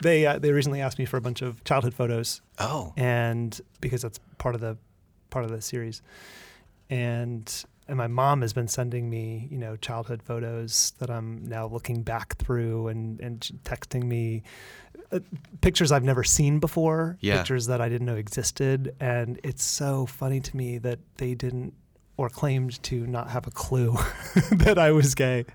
they 0.01 0.25
uh, 0.25 0.39
they 0.39 0.51
recently 0.51 0.81
asked 0.81 0.99
me 0.99 1.05
for 1.05 1.17
a 1.17 1.21
bunch 1.21 1.41
of 1.41 1.63
childhood 1.63 1.93
photos, 1.93 2.41
Oh. 2.59 2.93
and 2.97 3.59
because 3.81 4.01
that's 4.01 4.19
part 4.37 4.55
of 4.55 4.61
the 4.61 4.77
part 5.29 5.45
of 5.45 5.51
the 5.51 5.61
series, 5.61 6.01
and 6.89 7.65
and 7.87 7.97
my 7.97 8.07
mom 8.07 8.41
has 8.41 8.53
been 8.53 8.67
sending 8.69 9.09
me, 9.09 9.47
you 9.51 9.57
know, 9.57 9.75
childhood 9.75 10.23
photos 10.23 10.93
that 10.99 11.09
I'm 11.09 11.43
now 11.45 11.67
looking 11.67 12.01
back 12.01 12.37
through 12.37 12.87
and 12.87 13.19
and 13.19 13.39
texting 13.65 14.03
me 14.03 14.43
uh, 15.11 15.19
pictures 15.61 15.91
I've 15.91 16.03
never 16.03 16.23
seen 16.23 16.59
before, 16.59 17.17
Yeah. 17.21 17.37
pictures 17.37 17.67
that 17.67 17.81
I 17.81 17.89
didn't 17.89 18.07
know 18.07 18.15
existed, 18.15 18.95
and 18.99 19.39
it's 19.43 19.63
so 19.63 20.05
funny 20.05 20.39
to 20.39 20.57
me 20.57 20.77
that 20.79 20.99
they 21.17 21.33
didn't 21.35 21.73
or 22.17 22.29
claimed 22.29 22.81
to 22.83 23.07
not 23.07 23.29
have 23.31 23.47
a 23.47 23.51
clue 23.51 23.97
that 24.51 24.77
I 24.77 24.91
was 24.91 25.15
gay, 25.15 25.45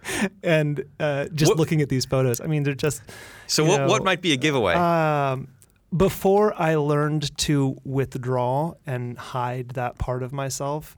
and 0.42 0.84
uh, 0.98 1.26
just 1.34 1.50
What- 1.50 1.58
looking 1.58 1.80
at 1.82 1.88
these 1.88 2.04
photos, 2.04 2.40
I 2.40 2.46
mean, 2.46 2.62
they're 2.64 2.74
just 2.74 3.02
So 3.46 3.64
what, 3.64 3.80
know, 3.80 3.86
what 3.88 4.02
might 4.04 4.20
be 4.22 4.32
a 4.32 4.36
giveaway? 4.36 4.74
um, 4.74 5.48
before 5.96 6.52
I 6.60 6.74
learned 6.74 7.36
to 7.38 7.76
withdraw 7.84 8.74
and 8.86 9.16
hide 9.16 9.70
that 9.70 9.98
part 9.98 10.22
of 10.22 10.32
myself, 10.32 10.96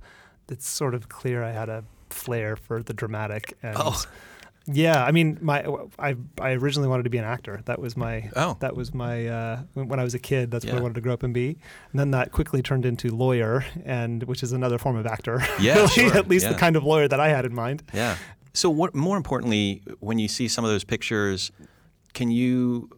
it's 0.49 0.69
sort 0.69 0.95
of 0.95 1.09
clear 1.09 1.45
I 1.45 1.53
had 1.53 1.69
a 1.69 1.85
flair 2.09 2.57
for 2.57 2.83
the 2.83 2.93
dramatic. 2.93 3.57
And 3.63 3.77
Oh. 3.79 4.03
Yeah, 4.67 5.05
I 5.05 5.11
mean, 5.11 5.39
my 5.41 5.65
I 5.99 6.17
I 6.41 6.53
originally 6.53 6.89
wanted 6.89 7.05
to 7.05 7.11
be 7.11 7.19
an 7.19 7.25
actor. 7.25 7.63
That 7.65 7.81
was 7.81 7.97
my 7.97 8.31
Oh. 8.37 8.57
that 8.61 8.77
was 8.77 8.93
my 8.95 9.27
uh, 9.27 9.61
when, 9.75 9.99
I 9.99 10.05
was 10.05 10.15
a 10.15 10.19
kid. 10.19 10.51
That's 10.51 10.65
what 10.65 10.75
I 10.75 10.81
wanted 10.81 10.95
to 10.95 11.01
grow 11.01 11.15
up 11.15 11.23
and 11.23 11.35
be. 11.35 11.59
And 11.93 12.01
then 12.01 12.11
that 12.13 12.33
quickly 12.33 12.63
turned 12.63 12.85
into 12.85 13.09
lawyer, 13.09 13.65
and 13.85 14.23
which 14.25 14.43
is 14.43 14.53
another 14.53 14.79
form 14.79 14.97
of 14.97 15.07
actor. 15.07 15.43
Yeah, 15.61 15.75
really, 15.77 15.89
sure, 15.89 16.17
at 16.17 16.29
least 16.29 16.45
yeah. 16.45 16.53
the 16.53 16.59
kind 16.59 16.77
of 16.77 16.85
lawyer 16.85 17.09
that 17.09 17.21
I 17.21 17.29
had 17.29 17.45
in 17.45 17.55
mind. 17.55 17.83
Yeah. 17.93 18.17
So, 18.53 18.69
what 18.69 18.95
more 18.95 19.17
importantly, 19.17 19.83
when 20.01 20.19
you 20.19 20.29
see 20.29 20.49
some 20.49 20.65
of 20.65 20.71
those 20.71 20.85
pictures, 20.85 21.51
can 22.13 22.31
you 22.31 22.91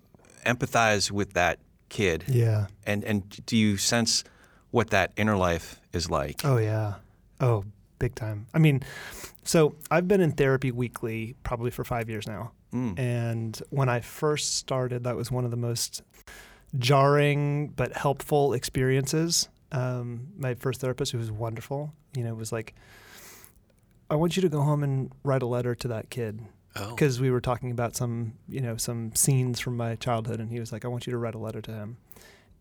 empathize 0.47 1.11
with 1.11 1.35
that 1.35 1.59
kid? 1.89 2.25
Yeah. 2.29 2.67
And 2.87 3.05
and 3.05 3.29
do 3.47 3.57
you 3.57 3.77
sense 3.77 4.25
what 4.71 4.91
that 4.91 5.13
inner 5.17 5.37
life 5.37 5.81
is 5.93 6.11
like? 6.11 6.45
Oh 6.45 6.57
yeah. 6.57 6.95
Oh, 7.41 7.65
big 7.99 8.15
time. 8.15 8.47
I 8.55 8.59
mean, 8.59 8.83
so 9.45 9.75
I've 9.91 10.09
been 10.09 10.21
in 10.21 10.33
therapy 10.33 10.71
weekly 10.71 11.35
probably 11.43 11.71
for 11.71 11.85
five 11.85 12.09
years 12.09 12.27
now. 12.27 12.53
Mm. 12.73 12.99
And 12.99 13.63
when 13.71 13.89
I 13.89 14.01
first 14.01 14.57
started, 14.57 15.05
that 15.05 15.17
was 15.17 15.31
one 15.31 15.45
of 15.45 15.51
the 15.51 15.57
most 15.57 16.03
jarring 16.79 17.69
but 17.69 17.93
helpful 17.93 18.55
experiences. 18.55 19.49
Um, 19.73 20.29
my 20.37 20.55
first 20.55 20.81
therapist, 20.81 21.13
who 21.13 21.19
was 21.19 21.31
wonderful, 21.31 21.93
you 22.17 22.25
know, 22.25 22.35
was 22.35 22.53
like, 22.53 22.75
"I 24.11 24.17
want 24.17 24.37
you 24.37 24.43
to 24.43 24.49
go 24.49 24.61
home 24.61 24.83
and 24.83 25.13
write 25.23 25.43
a 25.43 25.47
letter 25.47 25.75
to 25.75 25.89
that 25.89 26.11
kid." 26.11 26.41
Oh. 26.75 26.91
because 26.91 27.21
we 27.21 27.31
were 27.31 27.43
talking 27.43 27.71
about 27.71 27.95
some 27.95 28.33
you 28.49 28.63
know 28.63 28.79
some 28.79 29.15
scenes 29.15 29.61
from 29.61 29.77
my 29.77 29.95
childhood 29.97 30.41
and 30.41 30.51
he 30.51 30.59
was 30.59 30.73
like 30.73 30.87
i 30.87 30.89
want 30.89 31.07
you 31.07 31.11
to 31.11 31.19
write 31.19 31.35
a 31.35 31.39
letter 31.39 31.61
to 31.61 31.71
him 31.71 31.99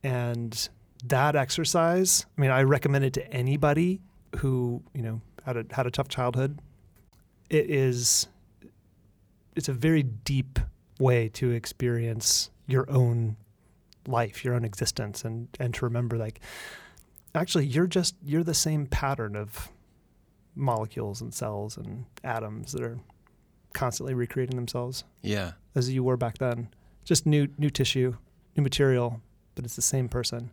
and 0.04 0.68
that 1.06 1.34
exercise 1.38 2.26
i 2.38 2.42
mean 2.42 2.52
i 2.52 2.62
recommend 2.62 3.06
it 3.06 3.14
to 3.14 3.34
anybody 3.34 4.02
who 4.40 4.84
you 4.94 5.02
know 5.02 5.22
had 5.46 5.56
a 5.56 5.66
had 5.72 5.88
a 5.88 5.92
tough 5.92 6.10
childhood 6.10 6.60
it 7.52 7.70
is 7.70 8.28
it's 9.56 9.70
a 9.70 9.74
very 9.74 10.02
deep 10.04 10.58
way 11.00 11.30
to 11.30 11.52
experience 11.52 12.50
your 12.68 12.90
own 12.90 13.36
life 14.08 14.44
your 14.44 14.56
own 14.56 14.64
existence 14.66 15.24
and 15.24 15.48
and 15.60 15.74
to 15.76 15.86
remember 15.86 16.18
like 16.18 16.40
actually 17.36 17.66
you're 17.66 17.86
just 17.88 18.16
you're 18.24 18.44
the 18.44 18.54
same 18.54 18.86
pattern 18.88 19.36
of 19.36 19.70
molecules 20.56 21.22
and 21.22 21.34
cells 21.34 21.78
and 21.78 22.06
atoms 22.24 22.72
that 22.72 22.82
are 22.82 23.00
constantly 23.74 24.14
recreating 24.14 24.56
themselves 24.56 25.04
Yeah. 25.22 25.52
as 25.76 25.90
you 25.90 26.04
were 26.04 26.18
back 26.18 26.38
then. 26.40 26.70
Just 27.06 27.26
new 27.26 27.48
new 27.58 27.70
tissue, 27.70 28.16
new 28.58 28.64
material, 28.64 29.22
but 29.56 29.64
it's 29.66 29.76
the 29.78 29.82
same 29.82 30.10
person. 30.10 30.52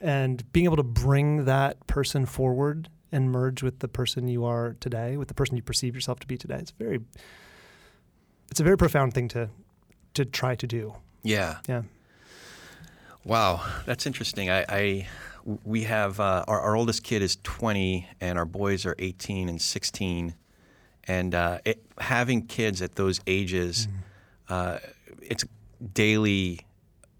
And 0.00 0.50
being 0.52 0.64
able 0.64 0.76
to 0.78 0.82
bring 0.82 1.44
that 1.44 1.86
person 1.86 2.24
forward 2.26 2.88
and 3.12 3.30
merge 3.30 3.62
with 3.62 3.78
the 3.80 3.88
person 3.88 4.28
you 4.28 4.44
are 4.44 4.76
today, 4.80 5.16
with 5.16 5.28
the 5.28 5.34
person 5.34 5.56
you 5.56 5.62
perceive 5.62 5.94
yourself 5.94 6.20
to 6.20 6.26
be 6.26 6.36
today, 6.36 6.56
it's 6.56 6.72
very 6.72 7.00
it's 8.50 8.60
a 8.60 8.64
very 8.64 8.76
profound 8.76 9.14
thing 9.14 9.28
to 9.28 9.50
to 10.14 10.24
try 10.24 10.54
to 10.54 10.66
do. 10.66 10.94
Yeah. 11.22 11.58
Yeah. 11.68 11.82
Wow, 13.24 13.64
that's 13.86 14.06
interesting. 14.06 14.50
I, 14.50 14.64
I 14.68 15.08
we 15.64 15.84
have 15.84 16.20
uh, 16.20 16.44
our, 16.46 16.60
our 16.60 16.76
oldest 16.76 17.02
kid 17.02 17.22
is 17.22 17.36
20, 17.42 18.06
and 18.20 18.38
our 18.38 18.44
boys 18.44 18.86
are 18.86 18.94
18 18.98 19.48
and 19.48 19.60
16, 19.60 20.34
and 21.06 21.34
uh, 21.34 21.58
it, 21.64 21.84
having 21.98 22.46
kids 22.46 22.80
at 22.80 22.94
those 22.94 23.20
ages, 23.26 23.88
uh, 24.48 24.78
it's 25.20 25.44
daily 25.92 26.60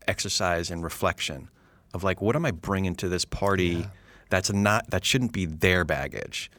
exercise 0.07 0.71
and 0.71 0.83
reflection 0.83 1.49
of 1.93 2.03
like, 2.03 2.21
what 2.21 2.37
am 2.37 2.45
I 2.45 2.51
bringing 2.51 2.95
to 2.97 3.09
this 3.09 3.25
party 3.25 3.87
that's 4.35 4.53
not 4.53 4.91
that 4.91 5.05
shouldn't 5.05 5.33
be 5.33 5.47
their 5.47 5.85
baggage, 5.85 6.51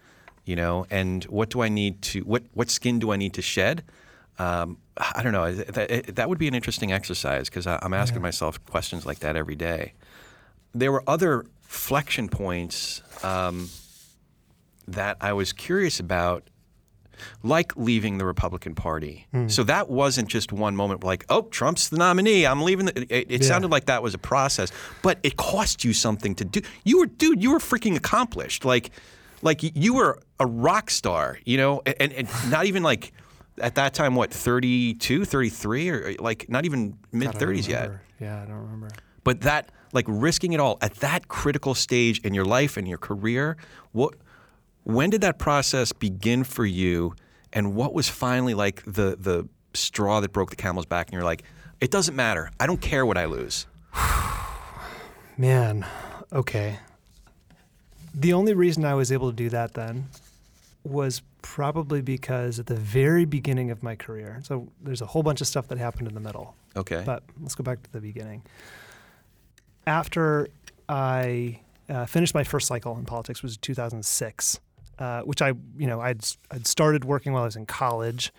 you 0.46 0.56
know? 0.56 0.86
And 0.90 1.26
what 1.26 1.50
do 1.50 1.62
I 1.62 1.68
need 1.68 2.02
to 2.04 2.22
what 2.22 2.44
what 2.54 2.70
skin 2.70 3.00
do 3.00 3.12
I 3.12 3.18
need 3.18 3.34
to 3.34 3.42
shed? 3.42 3.84
Um, 4.40 4.78
I 4.98 5.22
don't 5.22 5.34
know. 5.34 5.54
That, 5.54 6.16
that 6.16 6.30
would 6.30 6.38
be 6.38 6.48
an 6.48 6.56
interesting 6.56 6.92
exercise 6.94 7.50
because 7.50 7.68
I'm 7.68 7.94
asking 7.94 8.22
myself 8.22 8.64
questions 8.66 9.06
like 9.06 9.20
that 9.20 9.36
every 9.36 9.56
day. 9.56 9.94
There 10.74 10.92
were 10.92 11.04
other 11.08 11.46
flexion 11.62 12.30
points 12.30 13.02
um, 13.24 13.70
that 14.88 15.18
I 15.20 15.34
was 15.34 15.52
curious 15.52 16.00
about, 16.00 16.44
like 17.44 17.76
leaving 17.76 18.18
the 18.18 18.26
Republican 18.26 18.76
Party. 18.76 19.28
Hmm. 19.32 19.48
So 19.48 19.64
that 19.64 19.90
wasn't 19.90 20.28
just 20.30 20.52
one 20.52 20.76
moment 20.76 21.04
like, 21.04 21.26
oh, 21.30 21.44
Trump's 21.44 21.90
the 21.90 21.98
nominee. 21.98 22.46
I'm 22.46 22.62
leaving. 22.62 22.88
The, 22.88 23.02
it 23.10 23.28
it 23.30 23.42
Yeah. 23.42 23.48
sounded 23.48 23.72
like 23.72 23.86
that 23.86 24.02
was 24.04 24.14
a 24.14 24.18
process, 24.18 24.72
but 25.02 25.20
it 25.24 25.38
cost 25.38 25.84
you 25.84 25.94
something 25.94 26.36
to 26.36 26.46
do. 26.46 26.62
You 26.84 27.00
were, 27.00 27.06
dude, 27.08 27.42
you 27.44 27.52
were 27.52 27.60
freaking 27.60 27.96
accomplished. 27.96 28.66
Like, 28.66 28.92
like 29.42 29.60
you 29.76 29.94
were 29.96 30.20
a 30.40 30.46
rock 30.46 30.90
star, 30.90 31.38
you 31.46 31.58
know, 31.58 31.82
and, 32.00 32.12
and 32.14 32.28
not 32.50 32.66
even 32.66 32.84
like 32.84 33.12
at 33.60 33.76
that 33.76 33.94
time, 33.94 34.16
what, 34.16 34.32
32, 34.34 35.24
33, 35.26 35.90
or 35.90 36.08
uh, 36.10 36.14
like 36.20 36.50
not 36.50 36.66
even 36.66 36.98
mid 37.12 37.26
God, 37.32 37.36
I 37.36 37.40
don't 37.40 37.50
30s 37.56 37.68
yet. 37.68 37.92
Yeah, 38.20 38.42
I 38.42 38.46
don't 38.46 38.58
remember. 38.58 38.90
But 39.24 39.42
that, 39.42 39.72
like 39.94 40.06
risking 40.08 40.54
it 40.54 40.60
all 40.60 40.78
at 40.82 40.96
that 40.96 41.28
critical 41.30 41.74
stage 41.74 42.20
in 42.22 42.34
your 42.34 42.46
life 42.46 42.76
and 42.78 42.88
your 42.88 42.98
career, 42.98 43.56
what, 43.92 44.16
when 44.86 45.10
did 45.10 45.22
that 45.22 45.38
process 45.38 45.92
begin 45.92 46.44
for 46.44 46.66
you? 46.66 47.14
And 47.54 47.76
what 47.76 47.94
was 47.94 48.08
finally 48.10 48.54
like 48.54 48.82
the 48.86 49.18
the 49.20 49.48
straw 49.74 50.20
that 50.22 50.32
broke 50.32 50.50
the 50.50 50.56
camel's 50.56 50.86
back? 50.86 51.08
And 51.08 51.14
you're 51.14 51.24
like, 51.24 51.44
it 51.82 51.92
doesn't 51.92 52.16
matter. 52.16 52.50
I 52.60 52.66
don't 52.68 52.82
care 52.82 53.06
what 53.06 53.18
I 53.18 53.26
lose. 53.26 53.68
Man, 55.38 55.86
okay. 56.32 56.80
The 58.14 58.32
only 58.34 58.54
reason 58.54 58.86
I 58.86 58.94
was 58.94 59.12
able 59.12 59.30
to 59.30 59.36
do 59.36 59.50
that 59.50 59.74
then 59.74 60.06
was 60.84 61.22
probably 61.42 62.02
because 62.02 62.60
at 62.60 62.68
the 62.68 62.76
very 62.76 63.26
beginning 63.26 63.72
of 63.72 63.84
my 63.84 63.96
career, 63.96 64.40
so 64.44 64.68
there's 64.82 65.02
a 65.02 65.06
whole 65.06 65.24
bunch 65.24 65.42
of 65.42 65.48
stuff 65.48 65.68
that 65.68 65.78
happened 65.78 66.08
in 66.08 66.14
the 66.14 66.20
middle, 66.22 66.56
Okay. 66.78 67.04
but 67.06 67.24
let's 67.42 67.56
go 67.56 67.64
back 67.64 67.84
to 67.84 67.92
the 67.92 68.00
beginning. 68.00 68.42
After 69.86 70.48
I 70.88 71.60
uh, 71.90 72.06
finished 72.06 72.34
my 72.34 72.44
first 72.44 72.68
cycle 72.68 72.98
in 72.98 73.06
politics 73.06 73.44
was 73.44 73.58
2006, 73.58 74.60
uh, 75.00 75.22
which 75.22 75.42
I, 75.42 75.50
you 75.78 75.88
know, 75.88 76.00
I'd 76.02 76.24
I'd 76.52 76.68
started 76.68 77.06
working 77.06 77.34
while 77.34 77.44
I 77.44 77.46
was 77.46 77.56
in 77.56 77.66
college, 77.66 78.32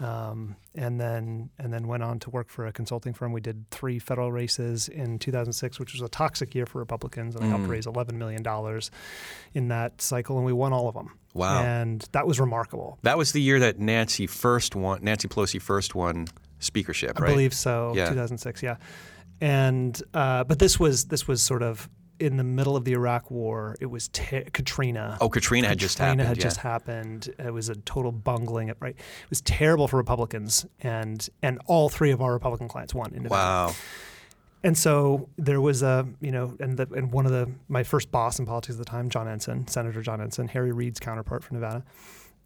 um, 0.00 0.56
and 0.74 1.00
then 1.00 1.50
and 1.58 1.72
then 1.72 1.86
went 1.86 2.02
on 2.02 2.18
to 2.20 2.30
work 2.30 2.48
for 2.48 2.66
a 2.66 2.72
consulting 2.72 3.12
firm. 3.12 3.32
We 3.32 3.40
did 3.40 3.70
three 3.70 3.98
federal 3.98 4.32
races 4.32 4.88
in 4.88 5.18
2006, 5.18 5.78
which 5.78 5.92
was 5.92 6.02
a 6.02 6.08
toxic 6.08 6.54
year 6.54 6.66
for 6.66 6.78
Republicans, 6.78 7.34
and 7.36 7.44
I 7.44 7.48
helped 7.48 7.64
Mm. 7.64 7.68
raise 7.70 7.86
11 7.86 8.18
million 8.18 8.42
dollars 8.42 8.90
in 9.54 9.68
that 9.68 10.00
cycle, 10.02 10.36
and 10.36 10.44
we 10.46 10.52
won 10.52 10.72
all 10.72 10.88
of 10.88 10.94
them. 10.94 11.10
Wow. 11.34 11.62
And 11.62 12.06
that 12.12 12.26
was 12.26 12.38
remarkable. 12.40 12.98
that 13.02 13.16
was 13.16 13.32
the 13.32 13.40
year 13.40 13.58
that 13.60 13.78
Nancy 13.78 14.26
first 14.26 14.74
won. 14.76 14.98
Nancy 15.02 15.28
Pelosi 15.28 15.60
first 15.62 15.94
won 15.94 16.26
speakership, 16.58 17.20
I 17.20 17.26
believe 17.26 17.54
so. 17.54 17.92
Yeah. 17.96 18.08
2006, 18.10 18.62
yeah. 18.62 18.76
And 19.40 20.00
uh, 20.14 20.44
but 20.44 20.58
this 20.58 20.78
was 20.78 21.06
this 21.06 21.26
was 21.26 21.42
sort 21.42 21.62
of 21.62 21.88
in 22.22 22.36
the 22.36 22.44
middle 22.44 22.76
of 22.76 22.84
the 22.84 22.92
Iraq 22.92 23.30
War. 23.30 23.76
It 23.80 23.86
was 23.86 24.08
te- 24.08 24.44
Katrina. 24.52 25.18
Oh, 25.20 25.28
Katrina 25.28 25.68
had 25.68 25.78
just 25.78 25.98
happened. 25.98 26.20
Katrina 26.20 26.28
had 26.28 26.36
yeah. 26.38 26.42
just 26.42 26.56
happened. 26.58 27.34
It 27.38 27.52
was 27.52 27.68
a 27.68 27.74
total 27.74 28.12
bungling. 28.12 28.72
Right, 28.80 28.94
it 28.94 29.30
was 29.30 29.40
terrible 29.40 29.88
for 29.88 29.96
Republicans, 29.96 30.64
and 30.80 31.28
and 31.42 31.58
all 31.66 31.88
three 31.88 32.12
of 32.12 32.22
our 32.22 32.32
Republican 32.32 32.68
clients 32.68 32.94
won. 32.94 33.08
individually. 33.08 33.38
wow. 33.38 33.74
And 34.64 34.78
so 34.78 35.28
there 35.36 35.60
was 35.60 35.82
a, 35.82 36.06
you 36.20 36.30
know, 36.30 36.56
and 36.60 36.76
the, 36.76 36.86
and 36.94 37.10
one 37.10 37.26
of 37.26 37.32
the 37.32 37.50
my 37.68 37.82
first 37.82 38.12
boss 38.12 38.38
in 38.38 38.46
politics 38.46 38.76
at 38.76 38.78
the 38.78 38.84
time, 38.84 39.10
John 39.10 39.26
Ensign, 39.26 39.66
Senator 39.66 40.02
John 40.02 40.20
Ensign, 40.20 40.48
Harry 40.48 40.70
Reid's 40.70 41.00
counterpart 41.00 41.42
from 41.42 41.58
Nevada, 41.58 41.84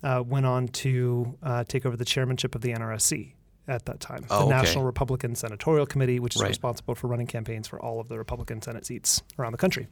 uh, 0.03 0.23
went 0.27 0.47
on 0.47 0.69
to 0.69 1.37
uh, 1.43 1.65
take 1.65 1.85
over 1.85 1.97
the 1.97 2.07
chairmanship 2.07 2.55
of 2.55 2.63
the 2.63 2.73
NRSC 2.73 3.36
at 3.69 3.85
that 3.87 4.01
time, 4.01 4.25
Oh, 4.31 4.39
the 4.41 4.45
okay. 4.47 4.51
National 4.63 4.85
Republican 4.85 5.35
Senatorial 5.35 5.87
Committee, 5.87 6.21
which 6.21 6.37
is 6.37 6.43
Right. 6.43 6.49
responsible 6.49 6.95
for 6.95 7.09
running 7.09 7.27
campaigns 7.27 7.67
for 7.67 7.81
all 7.81 8.01
of 8.01 8.09
the 8.09 8.17
Republican 8.19 8.63
Senate 8.63 8.87
seats 8.87 9.23
around 9.39 9.53
the 9.53 9.59
country. 9.59 9.89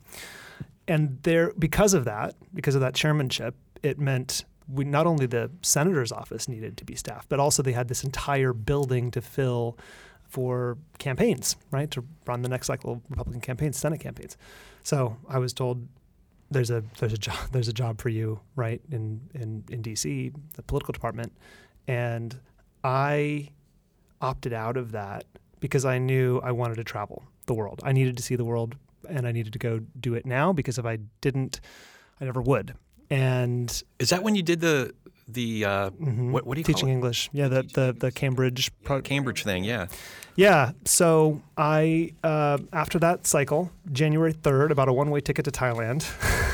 And 0.87 1.19
there, 1.23 1.53
because 1.59 1.95
of 1.95 2.05
that, 2.05 2.35
because 2.53 2.75
of 2.75 2.81
that 2.83 2.95
chairmanship, 2.95 3.55
it 3.83 3.99
meant 3.99 4.45
we 4.69 4.85
not 4.85 5.07
only 5.07 5.27
the 5.27 5.51
senator's 5.63 6.13
office 6.13 6.49
needed 6.49 6.77
to 6.79 6.85
be 6.85 6.95
staffed, 6.95 7.29
but 7.29 7.39
also 7.41 7.63
they 7.63 7.73
had 7.73 7.89
this 7.89 8.05
entire 8.05 8.53
building 8.53 9.11
to 9.11 9.21
fill 9.21 9.79
for 10.29 10.79
campaigns, 10.99 11.57
right? 11.71 11.91
To 11.93 12.05
run 12.27 12.43
the 12.43 12.49
next 12.49 12.67
cycle 12.67 12.93
of 12.93 13.01
Republican 13.09 13.41
campaigns, 13.41 13.77
Senate 13.77 14.01
campaigns. 14.01 14.37
So 14.83 15.17
I 15.29 15.39
was 15.39 15.53
told 15.53 15.87
there's 16.51 16.71
a 16.71 16.83
there's 16.99 17.13
a 17.13 17.19
job 17.19 17.37
there's 17.53 17.69
a 17.69 17.73
job 17.73 18.01
for 18.01 18.09
you 18.11 18.41
right 18.57 18.81
in 18.91 19.21
in 19.35 19.65
in 19.71 19.83
DC 19.83 20.33
the 20.55 20.63
political 20.63 20.93
department 20.93 21.33
and 21.89 22.39
I 22.83 23.49
opted 24.29 24.53
out 24.53 24.77
of 24.77 24.87
that 24.93 25.25
because 25.61 25.85
I 25.85 25.99
knew 25.99 26.41
I 26.43 26.53
wanted 26.61 26.77
to 26.83 26.85
travel 26.85 27.19
the 27.47 27.55
world 27.61 27.79
I 27.85 27.93
needed 27.93 28.17
to 28.17 28.23
see 28.23 28.37
the 28.37 28.45
world 28.53 28.73
and 29.15 29.23
I 29.29 29.33
needed 29.33 29.53
to 29.53 29.59
go 29.69 29.73
do 30.07 30.15
it 30.19 30.25
now 30.27 30.53
because 30.53 30.77
if 30.79 30.87
I 30.87 30.97
didn't 31.21 31.61
I 32.21 32.25
never 32.25 32.43
would 32.53 32.75
and 33.11 33.69
Is 33.99 34.09
that 34.11 34.23
when 34.23 34.35
you 34.35 34.43
did 34.43 34.61
the 34.61 34.93
the 35.29 35.65
uh, 35.65 35.91
what, 36.35 36.47
what 36.47 36.55
do 36.55 36.61
you 36.61 36.65
teaching 36.65 36.87
call 36.87 36.89
it? 36.91 36.99
English 36.99 37.31
yeah 37.33 37.49
the 37.49 37.63
the, 37.79 37.87
the 37.99 38.11
Cambridge 38.13 38.71
pro- 38.83 39.01
Cambridge 39.03 39.43
thing? 39.43 39.65
Yeah. 39.65 39.87
yeah. 40.37 40.73
So 40.85 41.41
I, 41.57 42.13
uh, 42.23 42.59
after 42.73 42.99
that 42.99 43.27
cycle, 43.27 43.71
January 43.93 44.35
3rd, 44.35 44.71
about 44.71 44.89
a 44.89 44.93
one 44.93 45.11
way 45.11 45.21
ticket 45.21 45.45
to 45.47 45.51
Thailand, 45.51 46.03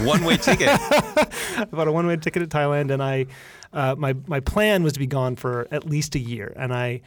One 0.07 0.23
way 0.25 0.37
ticket. 0.37 0.69
about 1.73 1.89
a 1.89 1.93
one 1.93 2.07
way 2.07 2.17
ticket 2.17 2.49
to 2.49 2.57
Thailand. 2.59 2.91
And 2.93 3.03
I, 3.03 3.27
uh, 3.73 3.95
my, 3.99 4.15
my 4.27 4.41
plan 4.41 4.83
was 4.85 4.93
to 4.95 4.99
be 5.01 5.07
gone 5.07 5.35
for 5.37 5.67
at 5.71 5.85
least 5.85 6.15
a 6.15 6.19
year. 6.21 6.53
And 6.57 6.73
I, 6.73 7.01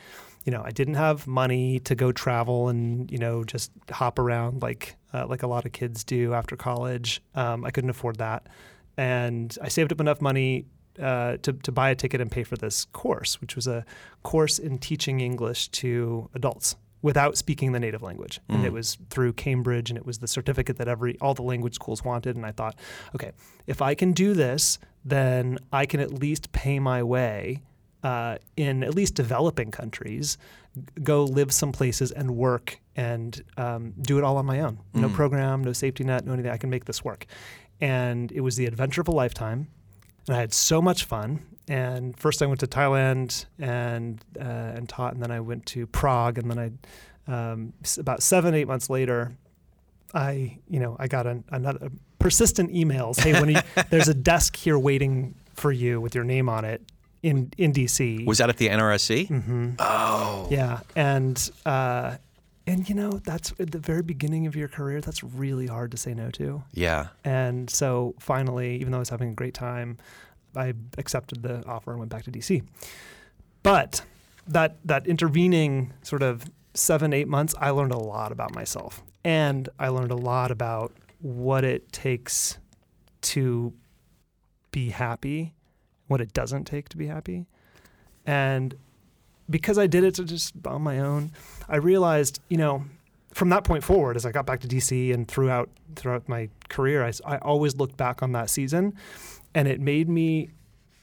you 0.44 0.52
know, 0.52 0.62
I 0.64 0.72
didn't 0.72 0.96
have 0.96 1.26
money 1.26 1.80
to 1.80 1.96
go 1.96 2.12
travel 2.12 2.70
and, 2.70 3.10
you 3.12 3.18
know, 3.18 3.44
just 3.44 3.72
hop 3.90 4.20
around 4.20 4.62
like, 4.62 4.96
uh, 5.14 5.26
like 5.28 5.44
a 5.44 5.48
lot 5.48 5.66
of 5.66 5.72
kids 5.72 6.04
do 6.04 6.34
after 6.34 6.56
college. 6.56 7.22
Um, 7.34 7.64
I 7.64 7.72
couldn't 7.72 7.90
afford 7.90 8.18
that. 8.18 8.48
And 8.98 9.58
I 9.62 9.70
saved 9.70 9.92
up 9.92 10.02
enough 10.02 10.22
money 10.22 10.66
uh, 11.02 11.38
to, 11.38 11.54
to 11.54 11.72
buy 11.72 11.90
a 11.90 11.96
ticket 11.96 12.22
and 12.22 12.30
pay 12.30 12.44
for 12.44 12.58
this 12.58 12.86
course, 12.86 13.40
which 13.42 13.56
was 13.56 13.68
a 13.68 13.86
course 14.24 14.60
in 14.60 14.78
teaching 14.78 15.22
English 15.22 15.70
to 15.70 16.30
adults 16.36 16.76
without 17.02 17.38
speaking 17.38 17.74
the 17.74 17.80
native 17.80 18.02
language. 18.02 18.40
And 18.48 18.66
it 18.66 18.72
was 18.72 18.98
through 19.10 19.34
Cambridge 19.34 19.90
and 19.90 19.98
it 19.98 20.06
was 20.06 20.20
the 20.20 20.28
certificate 20.28 20.78
that 20.78 20.88
every 20.88 21.18
all 21.20 21.34
the 21.34 21.42
language 21.42 21.76
schools 21.76 22.04
wanted. 22.04 22.38
And 22.38 22.46
I 22.46 22.52
thought, 22.52 22.80
okay, 23.14 23.32
if 23.68 23.82
I 23.82 23.94
can 23.94 24.14
do 24.14 24.34
this, 24.34 24.80
then 25.04 25.58
I 25.72 25.86
can 25.86 26.00
at 26.00 26.14
least 26.14 26.54
pay 26.54 26.80
my 26.80 27.04
way 27.04 27.62
uh, 28.04 28.38
in 28.58 28.84
at 28.84 28.94
least 28.96 29.16
developing 29.16 29.72
countries, 29.72 30.38
go 31.04 31.24
live 31.24 31.52
some 31.52 31.72
places 31.72 32.12
and 32.12 32.36
work 32.36 32.80
and 32.96 33.44
um, 33.58 33.94
do 34.02 34.18
it 34.18 34.24
all 34.24 34.38
on 34.38 34.46
my 34.46 34.60
own. 34.60 34.80
No 34.94 35.10
program, 35.10 35.64
no 35.64 35.74
safety 35.74 36.04
net, 36.04 36.26
no 36.26 36.34
anything. 36.34 36.52
I 36.52 36.58
can 36.58 36.70
make 36.70 36.86
this 36.86 37.04
work. 37.04 37.26
And 37.82 38.32
it 38.32 38.42
was 38.42 38.56
the 38.56 38.66
adventure 38.66 39.02
of 39.02 39.08
a 39.08 39.12
lifetime 39.12 39.68
and 40.28 40.36
I 40.36 40.40
had 40.40 40.54
so 40.54 40.82
much 40.82 41.06
fun. 41.06 41.46
And 41.68 42.18
first, 42.18 42.42
I 42.42 42.46
went 42.46 42.60
to 42.60 42.68
Thailand 42.68 43.46
and 43.58 44.24
uh, 44.40 44.44
and 44.44 44.88
taught, 44.88 45.14
and 45.14 45.24
then 45.24 45.32
I 45.32 45.40
went 45.40 45.66
to 45.68 45.88
Prague, 45.88 46.38
and 46.38 46.52
then 46.52 46.60
I 47.28 47.32
um, 47.32 47.74
about 47.98 48.22
seven 48.22 48.54
eight 48.54 48.68
months 48.68 48.90
later, 48.90 49.38
I 50.14 50.60
you 50.68 50.80
know 50.80 50.98
I 51.00 51.08
got 51.08 51.26
an, 51.26 51.46
another 51.50 51.90
persistent 52.20 52.74
emails. 52.74 53.20
Hey, 53.20 53.40
when 53.40 53.50
you, 53.50 53.62
there's 53.90 54.10
a 54.10 54.14
desk 54.14 54.58
here 54.58 54.78
waiting 54.78 55.36
for 55.54 55.72
you 55.72 56.02
with 56.02 56.16
your 56.16 56.26
name 56.26 56.50
on 56.50 56.66
it 56.66 56.82
in 57.24 57.52
in 57.58 57.74
DC. 57.74 58.26
Was 58.26 58.38
that 58.38 58.50
at 58.50 58.58
the 58.58 58.68
NRSC? 58.70 59.28
hmm 59.28 59.72
Oh. 59.80 60.48
Yeah, 60.52 60.82
and 60.96 61.50
uh, 61.66 62.18
and 62.68 62.88
you 62.88 62.94
know 62.96 63.12
that's 63.24 63.54
at 63.60 63.72
the 63.72 63.80
very 63.80 64.04
beginning 64.04 64.46
of 64.46 64.56
your 64.56 64.68
career. 64.68 65.02
That's 65.02 65.24
really 65.24 65.68
hard 65.68 65.92
to 65.92 65.98
say 65.98 66.14
no 66.14 66.30
to. 66.32 66.64
Yeah. 66.74 67.08
And 67.24 67.70
so 67.70 68.14
finally, 68.20 68.76
even 68.76 68.92
though 68.92 69.00
I 69.00 69.00
was 69.00 69.10
having 69.10 69.30
a 69.30 69.34
great 69.34 69.54
time, 69.54 69.98
I 70.56 70.74
accepted 70.98 71.42
the 71.42 71.66
offer 71.66 71.92
and 71.92 72.00
went 72.00 72.12
back 72.12 72.24
to 72.26 72.32
DC. 72.32 72.62
But 73.64 74.04
that 74.48 74.78
that 74.86 75.08
intervening 75.08 75.94
sort 76.04 76.22
of 76.22 76.46
seven, 76.74 77.14
eight 77.14 77.28
months, 77.28 77.56
I 77.60 77.70
learned 77.70 77.94
a 77.94 77.98
lot 77.98 78.32
about 78.32 78.54
myself. 78.54 79.02
And 79.24 79.70
I 79.80 79.88
learned 79.88 80.12
a 80.12 80.18
lot 80.18 80.52
about 80.52 80.92
what 81.22 81.64
it 81.64 81.94
takes 81.94 82.58
to 83.22 83.72
be 84.72 84.90
happy, 84.90 85.54
what 86.08 86.22
it 86.22 86.34
doesn't 86.34 86.66
take 86.66 86.90
to 86.90 86.98
be 86.98 87.08
happy. 87.08 87.46
And 88.26 88.76
because 89.50 89.78
I 89.78 89.88
did 89.88 90.04
it 90.04 90.16
to 90.16 90.24
just 90.24 90.54
on 90.66 90.82
my 90.82 91.00
own, 91.00 91.32
I 91.68 91.78
realized, 91.78 92.40
you 92.50 92.58
know, 92.58 92.86
from 93.34 93.50
that 93.50 93.64
point 93.64 93.84
forward, 93.84 94.16
as 94.16 94.26
I 94.26 94.32
got 94.32 94.46
back 94.46 94.60
to 94.62 94.68
DC 94.68 95.14
and 95.14 95.28
throughout 95.28 95.70
throughout 95.96 96.28
my 96.30 96.50
career, 96.70 97.04
I, 97.04 97.12
I 97.26 97.38
always 97.40 97.76
looked 97.76 97.98
back 97.98 98.22
on 98.24 98.32
that 98.34 98.50
season, 98.50 98.94
and 99.56 99.68
it 99.68 99.80
made 99.82 100.08
me 100.10 100.50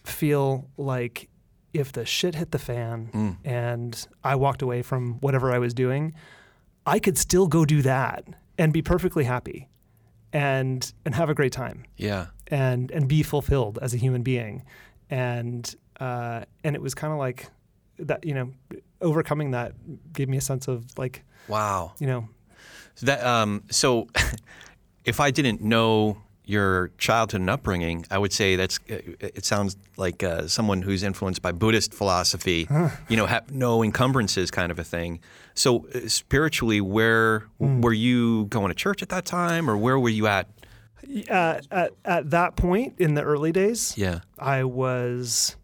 feel 0.04 0.68
like 0.76 1.28
if 1.72 1.92
the 1.92 2.04
shit 2.04 2.34
hit 2.34 2.50
the 2.50 2.58
fan 2.58 3.10
Mm. 3.12 3.36
and 3.44 4.06
I 4.24 4.34
walked 4.36 4.62
away 4.62 4.82
from 4.82 5.14
whatever 5.20 5.52
I 5.52 5.58
was 5.58 5.72
doing, 5.74 6.14
I 6.86 6.98
could 6.98 7.16
still 7.18 7.46
go 7.46 7.64
do 7.64 7.82
that 7.82 8.24
and 8.58 8.72
be 8.72 8.82
perfectly 8.82 9.24
happy, 9.24 9.68
and 10.32 10.92
and 11.04 11.14
have 11.14 11.28
a 11.30 11.34
great 11.34 11.52
time 11.52 11.84
Yeah. 11.96 12.26
and 12.48 12.90
and 12.92 13.08
be 13.08 13.22
fulfilled 13.22 13.78
as 13.82 13.92
a 13.94 13.96
human 13.96 14.22
being, 14.22 14.62
and 15.10 15.74
uh, 15.98 16.44
and 16.64 16.74
it 16.74 16.80
was 16.80 16.94
kind 16.94 17.12
of 17.12 17.18
like 17.18 17.46
that, 17.98 18.24
you 18.24 18.32
know, 18.34 18.50
overcoming 19.02 19.50
that 19.50 19.72
gave 20.12 20.28
me 20.28 20.36
a 20.38 20.40
sense 20.40 20.68
of 20.68 20.86
like, 20.98 21.22
Wow. 21.48 21.92
you 21.98 22.06
know, 22.06 22.28
So 22.94 23.06
that 23.06 23.24
um, 23.24 23.64
so 23.70 24.06
if 25.04 25.20
I 25.20 25.30
didn't 25.30 25.60
know 25.60 26.16
your 26.46 26.90
childhood 26.98 27.40
and 27.42 27.50
upbringing, 27.50 28.04
I 28.10 28.18
would 28.18 28.32
say 28.32 28.56
that's 28.56 28.78
it 28.88 29.44
sounds 29.44 29.76
like 29.96 30.22
uh, 30.24 30.48
someone 30.48 30.82
who's 30.82 31.02
influenced 31.02 31.42
by 31.42 31.52
Buddhist 31.52 31.92
philosophy, 31.94 32.66
you 33.08 33.16
know, 33.16 33.26
have 33.26 33.50
no 33.52 33.82
encumbrances 33.84 34.50
kind 34.50 34.72
of 34.72 34.78
a 34.78 34.84
thing. 34.84 35.20
So 35.54 35.86
uh, 35.94 36.08
spiritually, 36.08 36.80
where 36.80 37.44
were 37.58 37.92
you 37.92 38.46
going 38.46 38.68
to 38.68 38.74
church 38.74 39.02
at 39.02 39.10
that 39.10 39.26
time, 39.26 39.68
or 39.70 39.76
where 39.76 39.98
were 39.98 40.08
you 40.08 40.26
at? 40.26 40.48
Uh, 41.28 41.60
at 41.70 41.92
at 42.04 42.30
that 42.30 42.56
point 42.56 42.94
in 42.98 43.14
the 43.14 43.22
early 43.22 43.52
days, 43.52 43.94
Yeah. 43.96 44.20
I 44.38 44.64
was 44.64 45.56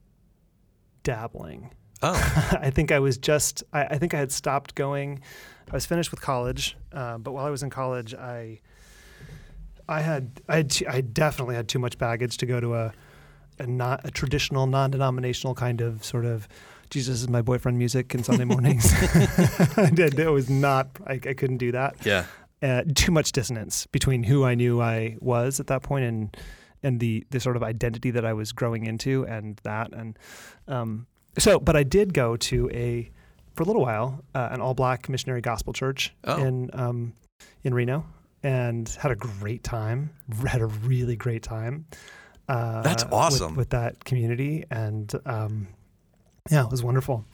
dabbling. 1.03 1.71
Oh. 2.03 2.13
I 2.61 2.71
think 2.71 2.93
I 2.93 2.99
was 2.99 3.17
just, 3.19 3.63
I, 3.73 3.85
I 3.85 3.99
think 3.99 4.15
I 4.15 4.19
had 4.19 4.33
stopped 4.33 4.75
going. 4.75 5.21
I 5.71 5.75
was 5.75 5.87
finished 5.87 6.11
with 6.11 6.21
college, 6.21 6.77
uh, 6.93 7.19
but 7.19 7.33
while 7.33 7.47
I 7.47 7.51
was 7.51 7.63
in 7.63 7.71
college, 7.71 8.15
I, 8.15 8.61
I 9.89 10.01
had, 10.01 10.41
I 10.49 10.57
had, 10.57 10.77
I 10.89 11.01
definitely 11.01 11.55
had 11.55 11.69
too 11.69 11.79
much 11.79 11.99
baggage 11.99 12.37
to 12.39 12.47
go 12.47 12.61
to 12.61 12.75
a, 12.75 12.93
a 13.59 13.67
not 13.67 14.01
a 14.05 14.11
traditional, 14.11 14.67
non-denominational 14.67 15.55
kind 15.55 15.81
of 15.81 16.05
sort 16.05 16.25
of, 16.25 16.47
Jesus 16.91 17.21
is 17.23 17.29
my 17.29 17.43
boyfriend 17.43 17.79
music 17.79 18.15
and 18.15 18.25
Sunday 18.25 18.45
mornings. 18.45 18.93
I 19.77 19.91
did. 19.93 20.19
It 20.19 20.29
was 20.31 20.49
not. 20.49 20.89
I, 21.05 21.15
I 21.15 21.35
couldn't 21.35 21.59
do 21.59 21.73
that 21.73 21.97
Yeah. 22.07 22.27
Uh, 22.63 22.83
too 22.95 23.13
much 23.13 23.33
dissonance 23.33 23.87
between 23.87 24.23
who 24.25 24.45
I 24.45 24.55
knew 24.55 24.81
I 24.81 25.17
was 25.21 25.61
at 25.61 25.67
that 25.69 25.83
point 25.83 26.05
and 26.05 26.37
and 26.83 27.01
the 27.01 27.25
the 27.31 27.41
sort 27.41 27.57
of 27.57 27.63
identity 27.63 28.11
that 28.13 28.25
I 28.25 28.33
was 28.33 28.53
growing 28.53 28.87
into 28.87 29.27
and 29.27 29.57
that 29.65 29.93
and 29.93 30.19
um, 30.69 31.07
so 31.39 31.59
but 31.59 31.75
I 31.77 31.83
did 31.83 32.15
go 32.15 32.37
to 32.37 32.71
a 32.73 33.11
for 33.55 33.63
a 33.63 33.67
little 33.67 33.83
while 33.83 34.23
uh, 34.35 34.49
an 34.53 34.61
all 34.61 34.75
black 34.75 35.09
missionary 35.09 35.41
gospel 35.41 35.73
church 35.73 36.15
Oh. 36.25 36.37
in 36.43 36.71
um, 36.75 37.13
in 37.65 37.73
Reno 37.75 38.05
and 38.43 38.89
had 39.01 39.11
a 39.11 39.17
great 39.17 39.65
time 39.65 40.11
had 40.47 40.61
a 40.61 40.67
really 40.67 41.17
great 41.17 41.43
time 41.43 41.87
uh, 42.49 42.83
That's 42.83 43.03
with- 43.05 43.13
awesome. 43.13 43.57
with, 43.57 43.71
that 43.71 44.05
community 44.05 44.65
and 44.71 45.13
um, 45.25 45.69
yeah 46.51 46.65
it 46.65 46.71
was 46.71 46.83
wonderful 46.83 47.25